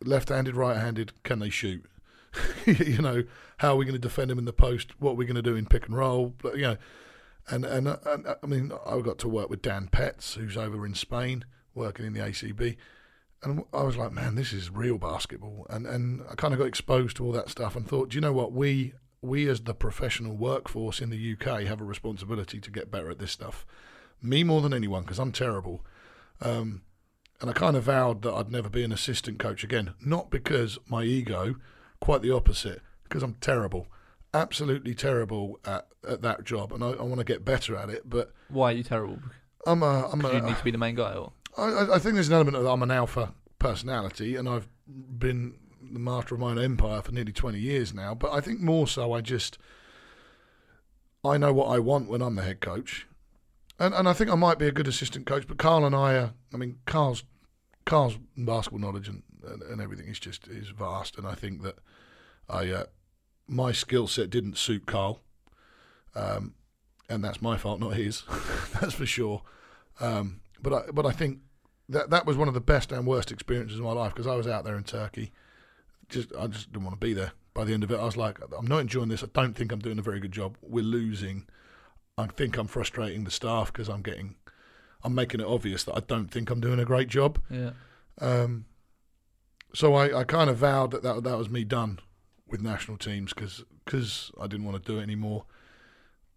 left-handed, 0.05 0.57
right-handed. 0.57 1.23
Can 1.23 1.39
they 1.39 1.51
shoot? 1.51 1.85
you 2.67 3.01
know, 3.01 3.25
how 3.59 3.75
are 3.75 3.77
we 3.77 3.85
going 3.85 3.95
to 3.95 3.99
defend 3.99 4.31
them 4.31 4.39
in 4.39 4.45
the 4.45 4.53
post? 4.53 5.01
What 5.01 5.13
are 5.13 5.15
we 5.15 5.25
going 5.25 5.37
to 5.37 5.43
do 5.43 5.57
in 5.57 5.67
pick 5.67 5.87
and 5.87 5.97
roll? 5.97 6.35
But, 6.43 6.57
you 6.57 6.63
know, 6.63 6.77
and 7.51 7.65
and, 7.65 7.89
uh, 7.89 7.97
and 8.07 8.27
uh, 8.27 8.35
I 8.43 8.47
mean, 8.47 8.73
I 8.87 9.01
got 9.01 9.19
to 9.19 9.29
work 9.29 9.51
with 9.51 9.63
Dan 9.63 9.89
Petts, 9.89 10.35
who's 10.35 10.57
over 10.57 10.85
in 10.85 10.95
Spain 10.95 11.45
working 11.75 12.07
in 12.07 12.13
the 12.13 12.21
ACB, 12.21 12.77
and 13.43 13.65
I 13.73 13.83
was 13.83 13.97
like, 13.97 14.13
man, 14.13 14.35
this 14.35 14.53
is 14.53 14.71
real 14.71 14.99
basketball. 14.99 15.67
And 15.71 15.87
and 15.87 16.23
I 16.31 16.35
kind 16.35 16.53
of 16.53 16.59
got 16.59 16.67
exposed 16.67 17.17
to 17.17 17.25
all 17.25 17.33
that 17.33 17.51
stuff 17.51 17.77
and 17.77 17.87
thought, 17.87 18.11
do 18.11 18.17
you 18.17 18.21
know 18.21 18.33
what? 18.33 18.53
We 18.53 18.95
we 19.21 19.49
as 19.49 19.61
the 19.61 19.75
professional 19.75 20.37
workforce 20.37 21.01
in 21.01 21.11
the 21.11 21.33
UK 21.33 21.63
have 21.65 21.81
a 21.81 21.85
responsibility 21.85 22.61
to 22.61 22.71
get 22.71 22.91
better 22.91 23.11
at 23.11 23.19
this 23.19 23.33
stuff. 23.33 23.67
Me 24.23 24.45
more 24.45 24.61
than 24.61 24.75
anyone 24.75 25.03
because 25.03 25.19
I'm 25.19 25.33
terrible. 25.33 25.85
Um, 26.41 26.83
and 27.41 27.51
I 27.51 27.53
kind 27.53 27.77
of 27.77 27.85
vowed 27.85 28.23
that 28.23 28.35
I'd 28.35 28.51
never 28.51 28.69
be 28.69 28.83
an 28.83 28.93
assistant 28.93 29.39
coach 29.39 29.63
again. 29.63 29.95
Not 30.05 30.31
because 30.31 30.79
my 30.89 31.05
ego, 31.05 31.57
quite 32.01 32.23
the 32.23 32.33
opposite, 32.33 32.81
because 33.05 33.23
I'm 33.23 33.35
terrible, 33.35 33.87
absolutely 34.35 34.95
terrible 34.95 35.59
at, 35.65 35.87
at 36.07 36.23
that 36.23 36.45
job, 36.45 36.73
and 36.73 36.83
I, 36.85 36.89
I 36.91 37.03
want 37.03 37.19
to 37.19 37.25
get 37.25 37.45
better 37.45 37.77
at 37.77 37.89
it. 37.91 38.09
But 38.09 38.33
Why 38.49 38.73
are 38.73 38.77
you 38.77 38.83
terrible? 38.83 39.19
I'm 39.67 39.83
a, 39.83 40.09
I'm 40.13 40.19
Because 40.21 40.35
you 40.35 40.41
need 40.43 40.57
to 40.57 40.65
be 40.65 40.71
the 40.71 40.79
main 40.79 40.95
guy, 40.95 41.15
or 41.15 41.33
I, 41.57 41.63
I- 41.65 41.95
I 41.97 41.99
think 41.99 42.15
there's 42.15 42.29
an 42.29 42.35
element 42.35 42.57
of 42.57 42.67
I'm 42.67 42.83
an 42.83 42.91
alpha 42.91 43.35
personality, 43.59 44.37
and 44.37 44.49
I've 44.49 44.69
been 44.87 45.55
the 45.93 45.99
master 45.99 46.35
of 46.35 46.41
my 46.41 46.51
own 46.51 46.59
empire 46.59 47.01
for 47.03 47.13
nearly 47.13 47.33
20 47.33 47.59
years 47.59 47.93
now. 47.95 48.15
But 48.15 48.33
I 48.33 48.41
think 48.41 48.61
more 48.61 48.87
so, 48.87 49.13
I 49.13 49.21
just 49.21 49.59
I 51.25 51.37
know 51.37 51.53
what 51.53 51.67
I 51.67 51.79
want 51.79 52.09
when 52.09 52.23
I'm 52.23 52.37
the 52.37 52.43
head 52.43 52.61
coach, 52.61 53.07
and 53.79 53.93
and 53.95 54.09
I 54.09 54.13
think 54.13 54.31
I 54.31 54.35
might 54.37 54.59
be 54.59 54.67
a 54.67 54.73
good 54.73 54.87
assistant 54.89 55.27
coach. 55.27 55.47
But 55.47 55.59
Carl 55.59 55.85
and 55.85 55.95
I 55.97 56.15
are, 56.17 56.33
I 56.55 56.57
mean, 56.57 56.79
Carl's 56.87 57.25
Carl's 57.85 58.19
basketball 58.37 58.81
knowledge 58.81 59.09
and, 59.09 59.23
and, 59.45 59.63
and 59.63 59.81
everything 59.81 60.07
is 60.09 60.19
just 60.21 60.47
is 60.47 60.69
vast, 60.69 61.17
and 61.19 61.27
I 61.27 61.35
think 61.35 61.63
that 61.63 61.79
I 62.49 62.71
uh, 62.71 62.85
my 63.49 63.73
skill 63.73 64.07
set 64.07 64.31
didn't 64.31 64.59
suit 64.59 64.87
Carl. 64.87 65.21
um, 66.15 66.55
and 67.09 67.25
that's 67.25 67.41
my 67.41 67.57
fault, 67.57 67.81
not 67.81 67.95
his. 67.95 68.23
that's 68.81 68.93
for 68.93 69.07
sure. 69.07 69.43
Um, 69.99 70.41
but 70.63 70.73
I, 70.73 70.91
but 70.93 71.07
I 71.07 71.13
think 71.13 71.39
that 71.89 72.11
that 72.11 72.27
was 72.27 72.37
one 72.37 72.49
of 72.49 72.55
the 72.55 72.61
best 72.61 72.93
and 72.93 73.07
worst 73.07 73.33
experiences 73.33 73.79
of 73.79 73.85
my 73.85 73.93
life 73.93 74.13
because 74.13 74.27
I 74.27 74.37
was 74.37 74.47
out 74.47 74.65
there 74.65 74.77
in 74.77 74.85
Turkey. 74.85 75.33
Just 76.11 76.35
I 76.39 76.47
just 76.49 76.71
didn't 76.71 76.85
want 76.85 77.01
to 77.01 77.05
be 77.07 77.15
there. 77.15 77.33
By 77.55 77.65
the 77.65 77.73
end 77.73 77.83
of 77.83 77.91
it, 77.91 77.99
I 77.99 78.05
was 78.05 78.17
like, 78.17 78.39
I'm 78.57 78.67
not 78.67 78.81
enjoying 78.81 79.09
this. 79.09 79.25
I 79.25 79.29
don't 79.33 79.55
think 79.55 79.73
I'm 79.73 79.81
doing 79.81 79.99
a 79.99 80.03
very 80.03 80.21
good 80.21 80.33
job. 80.33 80.57
We're 80.61 80.85
losing. 80.85 81.47
I 82.17 82.27
think 82.27 82.57
I'm 82.57 82.67
frustrating 82.67 83.25
the 83.25 83.31
staff 83.31 83.73
because 83.73 83.89
I'm 83.89 84.03
getting, 84.03 84.37
I'm 85.03 85.15
making 85.15 85.41
it 85.41 85.47
obvious 85.47 85.85
that 85.85 85.97
I 85.97 86.01
don't 86.01 86.31
think 86.31 86.51
I'm 86.51 86.61
doing 86.61 86.79
a 86.79 86.85
great 86.85 87.09
job. 87.09 87.41
Yeah. 87.51 87.71
Um, 88.21 88.67
so 89.75 89.95
I, 89.95 90.21
I 90.21 90.25
kind 90.25 90.51
of 90.51 90.59
vowed 90.59 90.91
that, 90.91 91.03
that 91.03 91.25
that 91.25 91.39
was 91.39 91.49
me 91.49 91.65
done 91.65 92.01
with 92.51 92.63
national 92.63 92.97
teams 92.97 93.33
because 93.33 94.33
I 94.41 94.47
didn't 94.47 94.67
want 94.67 94.83
to 94.83 94.93
do 94.93 94.99
it 94.99 95.03
anymore. 95.03 95.45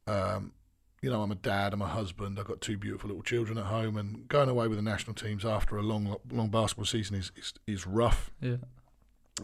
Um, 0.08 0.54
you 1.02 1.10
know, 1.10 1.24
I'm 1.24 1.32
a 1.32 1.36
dad, 1.36 1.74
I'm 1.74 1.82
a 1.82 1.88
husband, 1.88 2.38
I've 2.40 2.46
got 2.46 2.62
two 2.62 2.78
beautiful 2.78 3.08
little 3.08 3.24
children 3.24 3.58
at 3.58 3.66
home, 3.66 3.98
and 3.98 4.28
going 4.28 4.50
away 4.50 4.68
with 4.68 4.78
the 4.78 4.84
national 4.84 5.16
teams 5.16 5.44
after 5.44 5.78
a 5.78 5.82
long, 5.82 6.16
long 6.32 6.50
basketball 6.50 6.86
season 6.86 7.16
is 7.16 7.32
is, 7.36 7.54
is 7.66 7.88
rough. 7.88 8.30
Yeah. 8.40 8.58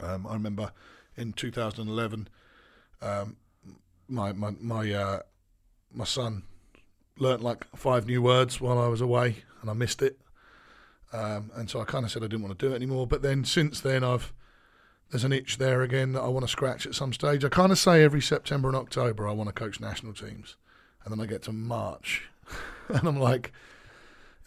Um, 0.03 0.27
I 0.27 0.33
remember 0.33 0.71
in 1.15 1.33
2011, 1.33 2.29
um, 3.01 3.37
my 4.07 4.33
my 4.33 4.51
my 4.59 4.91
uh, 4.91 5.19
my 5.91 6.05
son 6.05 6.43
learnt 7.17 7.41
like 7.41 7.65
five 7.75 8.05
new 8.05 8.21
words 8.21 8.61
while 8.61 8.77
I 8.77 8.87
was 8.87 9.01
away, 9.01 9.37
and 9.61 9.69
I 9.69 9.73
missed 9.73 10.01
it. 10.01 10.19
Um, 11.13 11.51
and 11.55 11.69
so 11.69 11.79
I 11.81 11.85
kind 11.85 12.05
of 12.05 12.11
said 12.11 12.21
I 12.21 12.27
didn't 12.27 12.43
want 12.43 12.57
to 12.59 12.67
do 12.67 12.73
it 12.73 12.75
anymore. 12.75 13.07
But 13.07 13.21
then 13.21 13.43
since 13.45 13.79
then, 13.79 14.03
I've 14.03 14.33
there's 15.11 15.23
an 15.23 15.33
itch 15.33 15.57
there 15.57 15.81
again 15.81 16.13
that 16.13 16.21
I 16.21 16.27
want 16.27 16.45
to 16.45 16.51
scratch 16.51 16.85
at 16.85 16.95
some 16.95 17.13
stage. 17.13 17.45
I 17.45 17.49
kind 17.49 17.71
of 17.71 17.79
say 17.79 18.03
every 18.03 18.21
September 18.21 18.67
and 18.67 18.77
October 18.77 19.27
I 19.27 19.31
want 19.31 19.47
to 19.47 19.53
coach 19.53 19.79
national 19.79 20.13
teams, 20.13 20.57
and 21.03 21.11
then 21.11 21.21
I 21.21 21.25
get 21.27 21.43
to 21.43 21.53
March, 21.53 22.29
and 22.89 23.07
I'm 23.07 23.19
like, 23.19 23.53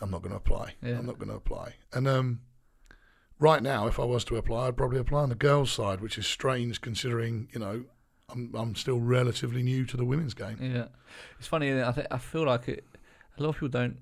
I'm 0.01 0.11
not 0.11 0.23
going 0.23 0.33
to 0.33 0.37
apply. 0.37 0.75
Yeah. 0.83 0.99
I'm 0.99 1.07
not 1.07 1.19
going 1.19 1.29
to 1.29 1.37
apply. 1.37 1.75
And 1.93 2.07
um, 2.07 2.41
right 3.39 3.63
now, 3.63 3.87
if 3.87 3.99
I 3.99 4.05
was 4.05 4.25
to 4.25 4.37
apply, 4.37 4.69
I'd 4.69 4.77
probably 4.77 4.99
apply 4.99 5.23
on 5.23 5.29
the 5.31 5.35
girls' 5.35 5.73
side, 5.73 6.01
which 6.01 6.19
is 6.19 6.27
strange 6.27 6.81
considering 6.81 7.49
you 7.53 7.61
know 7.61 7.85
I'm 8.29 8.55
I'm 8.55 8.75
still 8.75 9.01
relatively 9.01 9.63
new 9.63 9.85
to 9.87 9.97
the 9.97 10.05
women's 10.05 10.35
game. 10.35 10.59
Yeah, 10.61 10.87
it's 11.39 11.49
funny. 11.49 11.83
I 11.83 11.93
th- 11.93 12.07
I 12.11 12.19
feel 12.19 12.45
like 12.45 12.69
it, 12.69 12.85
a 13.39 13.43
lot 13.43 13.51
of 13.51 13.55
people 13.57 13.69
don't. 13.69 13.99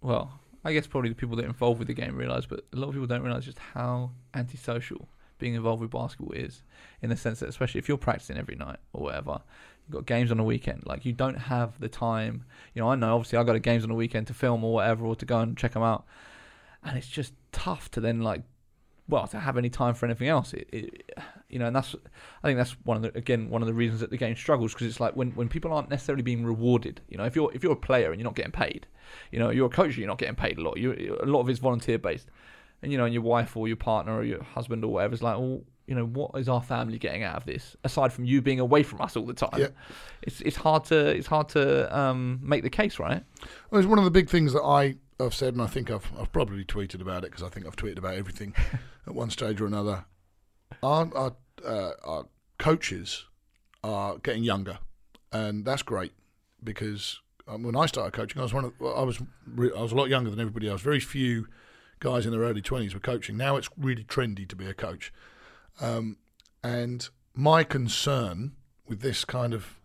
Well, 0.00 0.40
I 0.64 0.72
guess 0.72 0.86
probably 0.86 1.10
the 1.10 1.16
people 1.16 1.36
that 1.36 1.44
are 1.44 1.48
involved 1.48 1.78
with 1.78 1.88
the 1.88 1.94
game 1.94 2.16
realize, 2.16 2.46
but 2.46 2.64
a 2.72 2.76
lot 2.76 2.88
of 2.88 2.94
people 2.94 3.06
don't 3.06 3.22
realize 3.22 3.44
just 3.44 3.58
how 3.58 4.12
antisocial 4.34 5.08
being 5.38 5.54
involved 5.54 5.82
with 5.82 5.90
basketball 5.90 6.32
is. 6.32 6.62
In 7.02 7.10
the 7.10 7.16
sense 7.16 7.40
that, 7.40 7.48
especially 7.48 7.78
if 7.78 7.88
you're 7.88 7.98
practicing 7.98 8.38
every 8.38 8.56
night 8.56 8.78
or 8.92 9.04
whatever, 9.04 9.40
you've 9.86 9.92
got 9.92 10.06
games 10.06 10.30
on 10.30 10.38
the 10.38 10.44
weekend. 10.44 10.82
Like 10.86 11.04
you 11.04 11.12
don't 11.12 11.38
have 11.38 11.78
the 11.80 11.88
time. 11.88 12.44
You 12.74 12.82
know, 12.82 12.90
I 12.90 12.94
know 12.94 13.14
obviously 13.14 13.38
I 13.38 13.44
got 13.44 13.56
a 13.56 13.60
games 13.60 13.82
on 13.82 13.88
the 13.88 13.94
weekend 13.94 14.26
to 14.28 14.34
film 14.34 14.64
or 14.64 14.72
whatever, 14.72 15.06
or 15.06 15.16
to 15.16 15.24
go 15.24 15.40
and 15.40 15.56
check 15.56 15.72
them 15.72 15.82
out, 15.82 16.06
and 16.82 16.96
it's 16.96 17.08
just 17.08 17.32
tough 17.52 17.90
to 17.92 18.00
then 18.00 18.20
like 18.20 18.42
well 19.08 19.26
to 19.28 19.38
have 19.38 19.56
any 19.56 19.70
time 19.70 19.94
for 19.94 20.06
anything 20.06 20.28
else. 20.28 20.52
It, 20.52 20.68
it, 20.72 21.12
you 21.48 21.58
know, 21.58 21.66
and 21.66 21.76
that's 21.76 21.94
I 22.42 22.48
think 22.48 22.58
that's 22.58 22.72
one 22.84 22.96
of 22.96 23.02
the 23.02 23.16
again 23.16 23.50
one 23.50 23.62
of 23.62 23.68
the 23.68 23.74
reasons 23.74 24.00
that 24.00 24.10
the 24.10 24.16
game 24.16 24.36
struggles 24.36 24.72
because 24.72 24.86
it's 24.86 25.00
like 25.00 25.14
when, 25.14 25.30
when 25.32 25.48
people 25.48 25.72
aren't 25.72 25.90
necessarily 25.90 26.22
being 26.22 26.44
rewarded. 26.44 27.00
You 27.08 27.18
know, 27.18 27.24
if 27.24 27.36
you're 27.36 27.52
if 27.54 27.62
you're 27.62 27.72
a 27.72 27.76
player 27.76 28.10
and 28.10 28.20
you're 28.20 28.28
not 28.28 28.34
getting 28.34 28.52
paid, 28.52 28.86
you 29.30 29.38
know, 29.38 29.50
you're 29.50 29.66
a 29.66 29.70
coach, 29.70 29.96
you're 29.96 30.08
not 30.08 30.18
getting 30.18 30.34
paid 30.34 30.58
a 30.58 30.62
lot. 30.62 30.76
You 30.76 31.18
a 31.22 31.26
lot 31.26 31.40
of 31.40 31.48
it's 31.48 31.60
volunteer 31.60 31.98
based, 31.98 32.28
and 32.86 32.92
you 32.92 32.98
know, 32.98 33.04
and 33.04 33.12
your 33.12 33.24
wife 33.24 33.56
or 33.56 33.66
your 33.66 33.76
partner 33.76 34.14
or 34.16 34.22
your 34.22 34.44
husband 34.44 34.84
or 34.84 34.92
whatever 34.92 35.12
is 35.12 35.20
like, 35.20 35.36
well, 35.36 35.60
you 35.88 35.94
know, 35.96 36.06
what 36.06 36.30
is 36.36 36.48
our 36.48 36.62
family 36.62 36.98
getting 36.98 37.24
out 37.24 37.34
of 37.34 37.44
this 37.44 37.74
aside 37.82 38.12
from 38.12 38.24
you 38.24 38.40
being 38.40 38.60
away 38.60 38.84
from 38.84 39.00
us 39.00 39.16
all 39.16 39.26
the 39.26 39.34
time? 39.34 39.58
Yeah. 39.58 39.68
It's 40.22 40.40
it's 40.42 40.56
hard 40.56 40.84
to 40.84 41.08
it's 41.08 41.26
hard 41.26 41.48
to 41.50 41.98
um, 41.98 42.38
make 42.40 42.62
the 42.62 42.70
case, 42.70 43.00
right? 43.00 43.24
Well, 43.70 43.80
it's 43.80 43.88
one 43.88 43.98
of 43.98 44.04
the 44.04 44.10
big 44.12 44.30
things 44.30 44.52
that 44.52 44.62
I 44.62 44.94
have 45.18 45.34
said, 45.34 45.54
and 45.54 45.62
I 45.62 45.66
think 45.66 45.90
I've 45.90 46.08
I've 46.16 46.30
probably 46.30 46.64
tweeted 46.64 47.00
about 47.00 47.24
it 47.24 47.32
because 47.32 47.42
I 47.42 47.48
think 47.48 47.66
I've 47.66 47.74
tweeted 47.74 47.98
about 47.98 48.14
everything 48.14 48.54
at 49.06 49.16
one 49.16 49.30
stage 49.30 49.60
or 49.60 49.66
another. 49.66 50.04
Our 50.80 51.10
our, 51.12 51.36
uh, 51.64 51.90
our 52.04 52.26
coaches 52.58 53.24
are 53.82 54.18
getting 54.18 54.44
younger, 54.44 54.78
and 55.32 55.64
that's 55.64 55.82
great 55.82 56.12
because 56.62 57.18
um, 57.48 57.64
when 57.64 57.74
I 57.74 57.86
started 57.86 58.12
coaching, 58.12 58.38
I 58.38 58.44
was 58.44 58.54
one 58.54 58.66
of 58.66 58.72
I 58.80 59.02
was 59.02 59.20
I 59.76 59.82
was 59.82 59.90
a 59.90 59.96
lot 59.96 60.08
younger 60.08 60.30
than 60.30 60.38
everybody 60.38 60.68
else. 60.68 60.82
Very 60.82 61.00
few 61.00 61.48
guys 62.00 62.26
in 62.26 62.32
their 62.32 62.42
early 62.42 62.62
twenties 62.62 62.94
were 62.94 63.00
coaching. 63.00 63.36
Now 63.36 63.56
it's 63.56 63.68
really 63.76 64.04
trendy 64.04 64.46
to 64.48 64.56
be 64.56 64.66
a 64.66 64.74
coach, 64.74 65.12
um, 65.80 66.16
and 66.62 67.08
my 67.34 67.64
concern 67.64 68.52
with 68.86 69.00
this 69.00 69.24
kind 69.24 69.52
of 69.52 69.80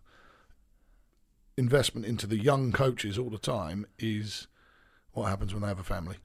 investment 1.56 2.06
into 2.06 2.26
the 2.26 2.38
young 2.38 2.72
coaches 2.72 3.18
all 3.18 3.30
the 3.30 3.38
time 3.38 3.86
is 3.98 4.46
what 5.12 5.28
happens 5.28 5.52
when 5.52 5.62
they 5.62 5.68
have 5.68 5.78
a 5.78 5.84
family. 5.84 6.16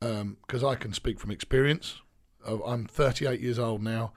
Because 0.00 0.62
I 0.62 0.74
can 0.74 0.92
speak 0.92 1.18
from 1.18 1.30
experience. 1.30 2.02
I'm 2.46 2.86
38 2.86 3.40
years 3.40 3.58
old 3.58 3.82
now. 3.82 4.12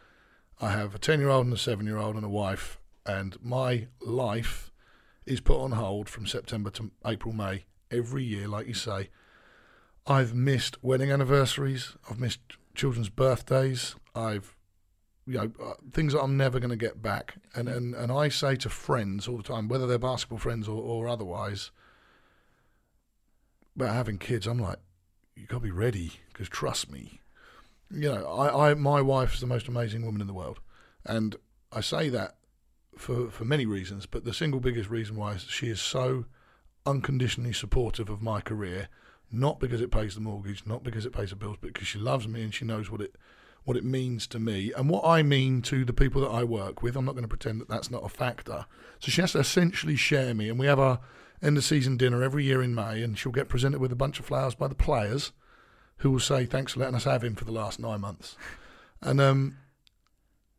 I 0.59 0.71
have 0.71 0.95
a 0.95 0.99
10 0.99 1.19
year 1.19 1.29
old 1.29 1.45
and 1.45 1.53
a 1.53 1.57
7 1.57 1.85
year 1.85 1.97
old 1.97 2.15
and 2.15 2.25
a 2.25 2.29
wife, 2.29 2.79
and 3.05 3.37
my 3.41 3.87
life 4.01 4.71
is 5.25 5.39
put 5.39 5.61
on 5.61 5.71
hold 5.71 6.09
from 6.09 6.25
September 6.25 6.69
to 6.71 6.91
April, 7.05 7.33
May 7.33 7.65
every 7.91 8.23
year, 8.23 8.47
like 8.47 8.67
you 8.67 8.73
say. 8.73 9.09
I've 10.07 10.33
missed 10.33 10.81
wedding 10.81 11.11
anniversaries. 11.11 11.95
I've 12.09 12.19
missed 12.19 12.39
children's 12.75 13.09
birthdays. 13.09 13.95
I've, 14.15 14.55
you 15.25 15.33
know, 15.33 15.51
uh, 15.61 15.73
things 15.91 16.13
that 16.13 16.21
I'm 16.21 16.37
never 16.37 16.59
going 16.59 16.69
to 16.69 16.77
get 16.77 17.01
back. 17.01 17.35
And, 17.53 17.67
and 17.67 17.93
and 17.93 18.11
I 18.11 18.29
say 18.29 18.55
to 18.57 18.69
friends 18.69 19.27
all 19.27 19.37
the 19.37 19.43
time, 19.43 19.67
whether 19.67 19.85
they're 19.85 19.99
basketball 19.99 20.37
friends 20.37 20.67
or, 20.67 20.81
or 20.81 21.07
otherwise, 21.09 21.71
about 23.75 23.93
having 23.93 24.17
kids. 24.17 24.47
I'm 24.47 24.59
like, 24.59 24.79
you 25.35 25.45
got 25.45 25.57
to 25.57 25.63
be 25.63 25.71
ready 25.71 26.13
because 26.31 26.47
trust 26.47 26.89
me, 26.89 27.19
you 27.91 28.09
know, 28.09 28.25
I, 28.25 28.69
I 28.69 28.73
my 28.75 29.01
wife 29.01 29.33
is 29.33 29.41
the 29.41 29.47
most 29.47 29.67
amazing 29.67 30.05
woman 30.05 30.21
in 30.21 30.27
the 30.27 30.33
world, 30.33 30.61
and 31.05 31.35
I 31.71 31.81
say 31.81 32.07
that 32.09 32.37
for 32.97 33.29
for 33.29 33.43
many 33.43 33.65
reasons, 33.65 34.05
but 34.05 34.23
the 34.23 34.33
single 34.33 34.61
biggest 34.61 34.89
reason 34.89 35.17
why 35.17 35.33
is 35.33 35.41
she 35.43 35.67
is 35.67 35.81
so 35.81 36.25
unconditionally 36.85 37.53
supportive 37.53 38.09
of 38.09 38.21
my 38.21 38.39
career, 38.39 38.87
not 39.31 39.59
because 39.59 39.81
it 39.81 39.91
pays 39.91 40.15
the 40.15 40.21
mortgage, 40.21 40.65
not 40.65 40.83
because 40.83 41.05
it 41.05 41.13
pays 41.13 41.31
the 41.31 41.35
bills, 41.35 41.57
but 41.59 41.73
because 41.73 41.87
she 41.87 41.99
loves 41.99 42.27
me 42.27 42.43
and 42.43 42.53
she 42.53 42.65
knows 42.65 42.89
what 42.89 43.01
it 43.01 43.15
what 43.63 43.75
it 43.75 43.83
means 43.83 44.27
to 44.27 44.39
me 44.39 44.71
and 44.77 44.89
what 44.89 45.03
I 45.03 45.23
mean 45.23 45.61
to 45.63 45.83
the 45.83 45.91
people 45.91 46.21
that 46.21 46.29
I 46.29 46.45
work 46.45 46.81
with. 46.81 46.95
I'm 46.95 47.03
not 47.03 47.15
going 47.15 47.25
to 47.25 47.27
pretend 47.27 47.59
that 47.59 47.67
that's 47.67 47.91
not 47.91 48.05
a 48.05 48.07
factor. 48.07 48.65
So 48.99 49.11
she 49.11 49.19
has 49.19 49.33
to 49.33 49.39
essentially 49.39 49.97
share 49.97 50.33
me, 50.33 50.49
and 50.49 50.57
we 50.57 50.67
have 50.67 50.79
our 50.79 51.01
end 51.41 51.57
of 51.57 51.65
season 51.65 51.97
dinner 51.97 52.23
every 52.23 52.45
year 52.45 52.61
in 52.61 52.73
May, 52.73 53.03
and 53.03 53.17
she'll 53.17 53.33
get 53.33 53.49
presented 53.49 53.79
with 53.81 53.91
a 53.91 53.97
bunch 53.97 54.19
of 54.19 54.25
flowers 54.25 54.55
by 54.55 54.69
the 54.69 54.75
players, 54.75 55.33
who 55.97 56.11
will 56.11 56.19
say 56.21 56.45
thanks 56.45 56.73
for 56.73 56.79
letting 56.79 56.95
us 56.95 57.03
have 57.03 57.25
him 57.25 57.35
for 57.35 57.43
the 57.43 57.51
last 57.51 57.77
nine 57.77 57.99
months, 57.99 58.37
and 59.01 59.19
um, 59.19 59.57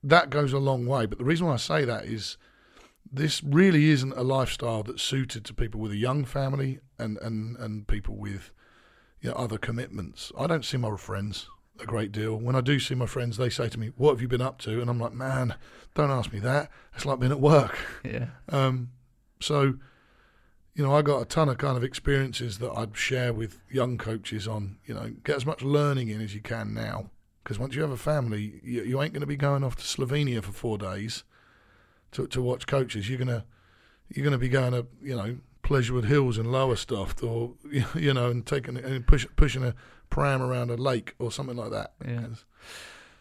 that 0.02 0.28
goes 0.28 0.52
a 0.52 0.58
long 0.58 0.86
way. 0.86 1.06
But 1.06 1.16
the 1.16 1.24
reason 1.24 1.46
why 1.46 1.54
I 1.54 1.56
say 1.58 1.86
that 1.86 2.04
is 2.04 2.36
this 3.10 3.42
really 3.42 3.90
isn't 3.90 4.12
a 4.12 4.22
lifestyle 4.22 4.82
that's 4.82 5.02
suited 5.02 5.44
to 5.46 5.54
people 5.54 5.80
with 5.80 5.92
a 5.92 5.96
young 5.96 6.24
family 6.24 6.80
and, 6.98 7.16
and, 7.18 7.56
and 7.56 7.86
people 7.88 8.16
with 8.16 8.50
you 9.20 9.30
know, 9.30 9.36
other 9.36 9.58
commitments. 9.58 10.32
I 10.38 10.46
don't 10.46 10.64
see 10.64 10.76
my 10.76 10.96
friends 10.96 11.48
a 11.80 11.86
great 11.86 12.12
deal. 12.12 12.36
When 12.36 12.56
I 12.56 12.60
do 12.60 12.78
see 12.78 12.94
my 12.94 13.06
friends, 13.06 13.36
they 13.36 13.50
say 13.50 13.68
to 13.68 13.78
me, 13.78 13.92
"What 13.96 14.10
have 14.10 14.20
you 14.20 14.28
been 14.28 14.42
up 14.42 14.58
to?" 14.60 14.80
And 14.80 14.90
I'm 14.90 14.98
like, 14.98 15.12
"Man, 15.12 15.54
don't 15.94 16.10
ask 16.10 16.32
me 16.32 16.40
that. 16.40 16.70
It's 16.94 17.06
like 17.06 17.20
being 17.20 17.32
at 17.32 17.40
work." 17.40 17.78
Yeah. 18.04 18.28
Um, 18.48 18.90
so, 19.40 19.74
you 20.74 20.84
know, 20.84 20.94
I 20.94 21.02
got 21.02 21.22
a 21.22 21.24
ton 21.24 21.48
of 21.48 21.58
kind 21.58 21.76
of 21.76 21.84
experiences 21.84 22.58
that 22.58 22.70
I'd 22.72 22.96
share 22.96 23.32
with 23.32 23.60
young 23.70 23.98
coaches 23.98 24.48
on, 24.48 24.78
you 24.86 24.94
know, 24.94 25.14
get 25.24 25.36
as 25.36 25.46
much 25.46 25.62
learning 25.62 26.08
in 26.08 26.20
as 26.20 26.34
you 26.34 26.40
can 26.40 26.74
now. 26.74 27.10
Because 27.42 27.58
once 27.58 27.74
you 27.74 27.82
have 27.82 27.90
a 27.90 27.96
family, 27.96 28.60
you, 28.62 28.82
you 28.82 29.02
ain't 29.02 29.12
going 29.12 29.20
to 29.20 29.26
be 29.26 29.36
going 29.36 29.62
off 29.62 29.76
to 29.76 29.82
Slovenia 29.82 30.42
for 30.42 30.52
four 30.52 30.78
days 30.78 31.24
to 32.12 32.26
to 32.28 32.42
watch 32.42 32.66
coaches. 32.66 33.08
You're 33.08 33.18
gonna 33.18 33.44
you're 34.08 34.24
gonna 34.24 34.38
be 34.38 34.48
going 34.48 34.72
to 34.72 34.86
you 35.02 35.16
know 35.16 35.38
Pleasurewood 35.68 36.06
Hills 36.06 36.38
and 36.38 36.50
lower 36.50 36.76
stuff, 36.76 37.22
or 37.22 37.52
you 37.94 38.14
know, 38.14 38.30
and 38.30 38.46
taking 38.46 38.76
and 38.76 39.06
push, 39.06 39.26
pushing 39.36 39.64
a 39.64 39.74
pram 40.10 40.40
around 40.42 40.70
a 40.70 40.76
lake 40.76 41.14
or 41.18 41.30
something 41.30 41.56
like 41.56 41.70
that. 41.70 41.92
Yeah. 42.04 42.26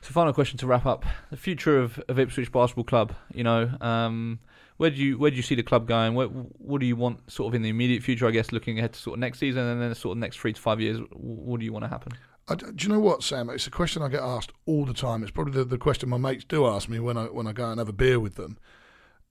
So, 0.01 0.13
final 0.13 0.33
question 0.33 0.57
to 0.59 0.67
wrap 0.67 0.85
up: 0.85 1.05
the 1.29 1.37
future 1.37 1.79
of, 1.79 1.99
of 2.07 2.17
Ipswich 2.17 2.51
Basketball 2.51 2.85
Club. 2.85 3.13
You 3.33 3.43
know, 3.43 3.69
um, 3.81 4.39
where 4.77 4.89
do 4.89 4.95
you 4.95 5.17
where 5.17 5.29
do 5.29 5.35
you 5.37 5.43
see 5.43 5.55
the 5.55 5.63
club 5.63 5.87
going? 5.87 6.15
What 6.15 6.27
what 6.27 6.79
do 6.79 6.87
you 6.87 6.95
want 6.95 7.29
sort 7.29 7.51
of 7.51 7.55
in 7.55 7.63
the 7.63 7.69
immediate 7.69 8.01
future? 8.01 8.27
I 8.27 8.31
guess 8.31 8.51
looking 8.51 8.79
ahead 8.79 8.93
to 8.93 8.99
sort 8.99 9.15
of 9.15 9.19
next 9.19 9.39
season 9.39 9.63
and 9.63 9.81
then 9.81 9.93
sort 9.93 10.15
of 10.15 10.19
next 10.19 10.37
three 10.37 10.53
to 10.53 10.61
five 10.61 10.79
years. 10.79 11.01
What 11.11 11.59
do 11.59 11.65
you 11.65 11.73
want 11.73 11.83
to 11.83 11.89
happen? 11.89 12.13
I, 12.47 12.55
do 12.55 12.73
you 12.79 12.87
know 12.87 12.99
what, 12.99 13.23
Sam? 13.23 13.49
It's 13.49 13.67
a 13.67 13.71
question 13.71 14.01
I 14.01 14.07
get 14.07 14.21
asked 14.21 14.53
all 14.65 14.85
the 14.85 14.93
time. 14.93 15.21
It's 15.21 15.31
probably 15.31 15.53
the, 15.53 15.65
the 15.65 15.77
question 15.77 16.07
my 16.07 16.17
mates 16.17 16.45
do 16.45 16.65
ask 16.65 16.87
me 16.87 16.99
when 16.99 17.17
I 17.17 17.25
when 17.25 17.45
I 17.45 17.51
go 17.51 17.69
and 17.69 17.79
have 17.79 17.89
a 17.89 17.93
beer 17.93 18.19
with 18.19 18.35
them. 18.35 18.57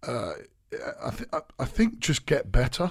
Uh, 0.02 0.32
I, 1.02 1.10
th- 1.10 1.28
I, 1.32 1.40
I 1.58 1.64
think 1.64 2.00
just 2.00 2.26
get 2.26 2.52
better, 2.52 2.90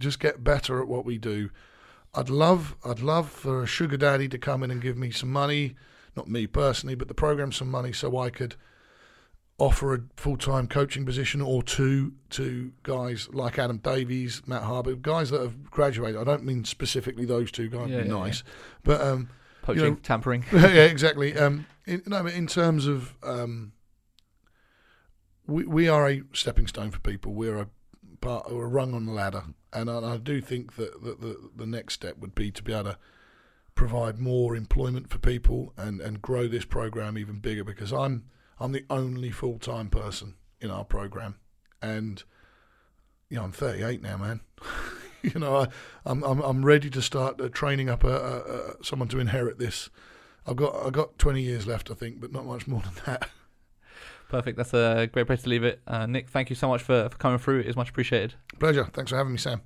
just 0.00 0.18
get 0.18 0.42
better 0.42 0.80
at 0.80 0.88
what 0.88 1.04
we 1.04 1.18
do. 1.18 1.50
I'd 2.14 2.30
love 2.30 2.74
I'd 2.84 3.00
love 3.00 3.30
for 3.30 3.62
a 3.62 3.66
sugar 3.66 3.96
daddy 3.96 4.28
to 4.28 4.38
come 4.38 4.62
in 4.64 4.70
and 4.70 4.82
give 4.82 4.96
me 4.96 5.10
some 5.12 5.30
money, 5.30 5.76
not 6.16 6.28
me 6.28 6.46
personally, 6.48 6.96
but 6.96 7.06
the 7.08 7.14
program 7.14 7.52
some 7.52 7.70
money 7.70 7.92
so 7.92 8.18
I 8.18 8.30
could 8.30 8.56
offer 9.58 9.94
a 9.94 10.00
full 10.16 10.36
time 10.36 10.66
coaching 10.66 11.04
position 11.06 11.40
or 11.40 11.62
two 11.62 12.14
to 12.30 12.72
guys 12.82 13.28
like 13.32 13.58
Adam 13.58 13.76
Davies, 13.78 14.42
Matt 14.46 14.62
Harbour, 14.62 14.94
guys 14.96 15.30
that 15.30 15.40
have 15.40 15.70
graduated. 15.70 16.20
I 16.20 16.24
don't 16.24 16.44
mean 16.44 16.64
specifically 16.64 17.26
those 17.26 17.52
two 17.52 17.68
guys. 17.68 17.90
Yeah, 17.90 17.98
yeah, 17.98 18.04
nice, 18.04 18.42
but 18.82 19.00
um, 19.00 19.28
Poaching, 19.62 19.84
know- 19.84 19.94
tampering. 20.02 20.44
yeah, 20.52 20.66
exactly. 20.86 21.36
Um, 21.36 21.66
in, 21.86 22.02
no, 22.06 22.22
but 22.24 22.32
in 22.32 22.46
terms 22.46 22.86
of 22.86 23.14
um, 23.22 23.72
we 25.46 25.64
we 25.64 25.88
are 25.88 26.08
a 26.08 26.22
stepping 26.32 26.66
stone 26.66 26.90
for 26.90 26.98
people. 27.00 27.34
We're 27.34 27.58
a 27.58 27.68
part 28.20 28.50
or 28.50 28.64
a 28.64 28.68
rung 28.68 28.94
on 28.94 29.06
the 29.06 29.12
ladder, 29.12 29.44
and 29.72 29.90
I, 29.90 30.14
I 30.14 30.16
do 30.16 30.40
think 30.40 30.76
that, 30.76 31.02
that 31.02 31.20
the 31.20 31.50
the 31.54 31.66
next 31.66 31.94
step 31.94 32.18
would 32.18 32.34
be 32.34 32.50
to 32.50 32.62
be 32.62 32.72
able 32.72 32.92
to 32.92 32.98
provide 33.74 34.18
more 34.18 34.56
employment 34.56 35.08
for 35.08 35.18
people 35.18 35.72
and, 35.76 36.00
and 36.00 36.20
grow 36.20 36.46
this 36.46 36.64
program 36.64 37.16
even 37.16 37.38
bigger 37.38 37.64
because 37.64 37.92
I'm 37.92 38.24
I'm 38.58 38.72
the 38.72 38.84
only 38.90 39.30
full 39.30 39.58
time 39.58 39.88
person 39.88 40.34
in 40.60 40.70
our 40.70 40.84
program, 40.84 41.36
and 41.80 42.22
you 43.28 43.38
know 43.38 43.44
I'm 43.44 43.52
38 43.52 44.02
now, 44.02 44.18
man. 44.18 44.40
you 45.22 45.38
know 45.38 45.56
I, 45.56 45.68
I'm, 46.04 46.22
I'm 46.22 46.40
I'm 46.40 46.64
ready 46.64 46.90
to 46.90 47.02
start 47.02 47.40
uh, 47.40 47.48
training 47.48 47.88
up 47.88 48.04
a, 48.04 48.08
a, 48.08 48.38
a, 48.38 48.84
someone 48.84 49.08
to 49.08 49.18
inherit 49.18 49.58
this. 49.58 49.88
I've 50.46 50.56
got 50.56 50.74
I've 50.74 50.92
got 50.92 51.18
20 51.18 51.40
years 51.40 51.66
left, 51.66 51.90
I 51.90 51.94
think, 51.94 52.20
but 52.20 52.32
not 52.32 52.46
much 52.46 52.66
more 52.66 52.82
than 52.82 52.94
that. 53.06 53.30
Perfect. 54.30 54.56
That's 54.56 54.72
a 54.72 55.08
great 55.12 55.26
place 55.26 55.42
to 55.42 55.48
leave 55.48 55.64
it. 55.64 55.80
Uh, 55.86 56.06
Nick, 56.06 56.28
thank 56.28 56.50
you 56.50 56.56
so 56.56 56.68
much 56.68 56.82
for, 56.82 57.08
for 57.08 57.18
coming 57.18 57.38
through. 57.38 57.60
It's 57.60 57.76
much 57.76 57.90
appreciated. 57.90 58.34
Pleasure. 58.58 58.84
Thanks 58.92 59.10
for 59.10 59.16
having 59.16 59.32
me, 59.32 59.38
Sam. 59.38 59.60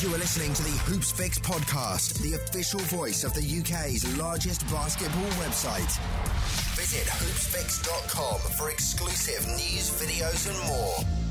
You 0.00 0.08
are 0.14 0.18
listening 0.18 0.52
to 0.54 0.62
the 0.62 0.70
Hoopsfix 0.70 1.40
podcast, 1.40 2.20
the 2.22 2.34
official 2.34 2.80
voice 2.80 3.22
of 3.22 3.34
the 3.34 3.42
UK's 3.42 4.18
largest 4.18 4.62
basketball 4.68 5.28
website. 5.42 5.98
Visit 6.74 7.06
hoopsfix.com 7.06 8.38
for 8.56 8.70
exclusive 8.70 9.46
news, 9.48 9.90
videos, 10.00 10.48
and 10.48 10.68
more. 10.68 11.29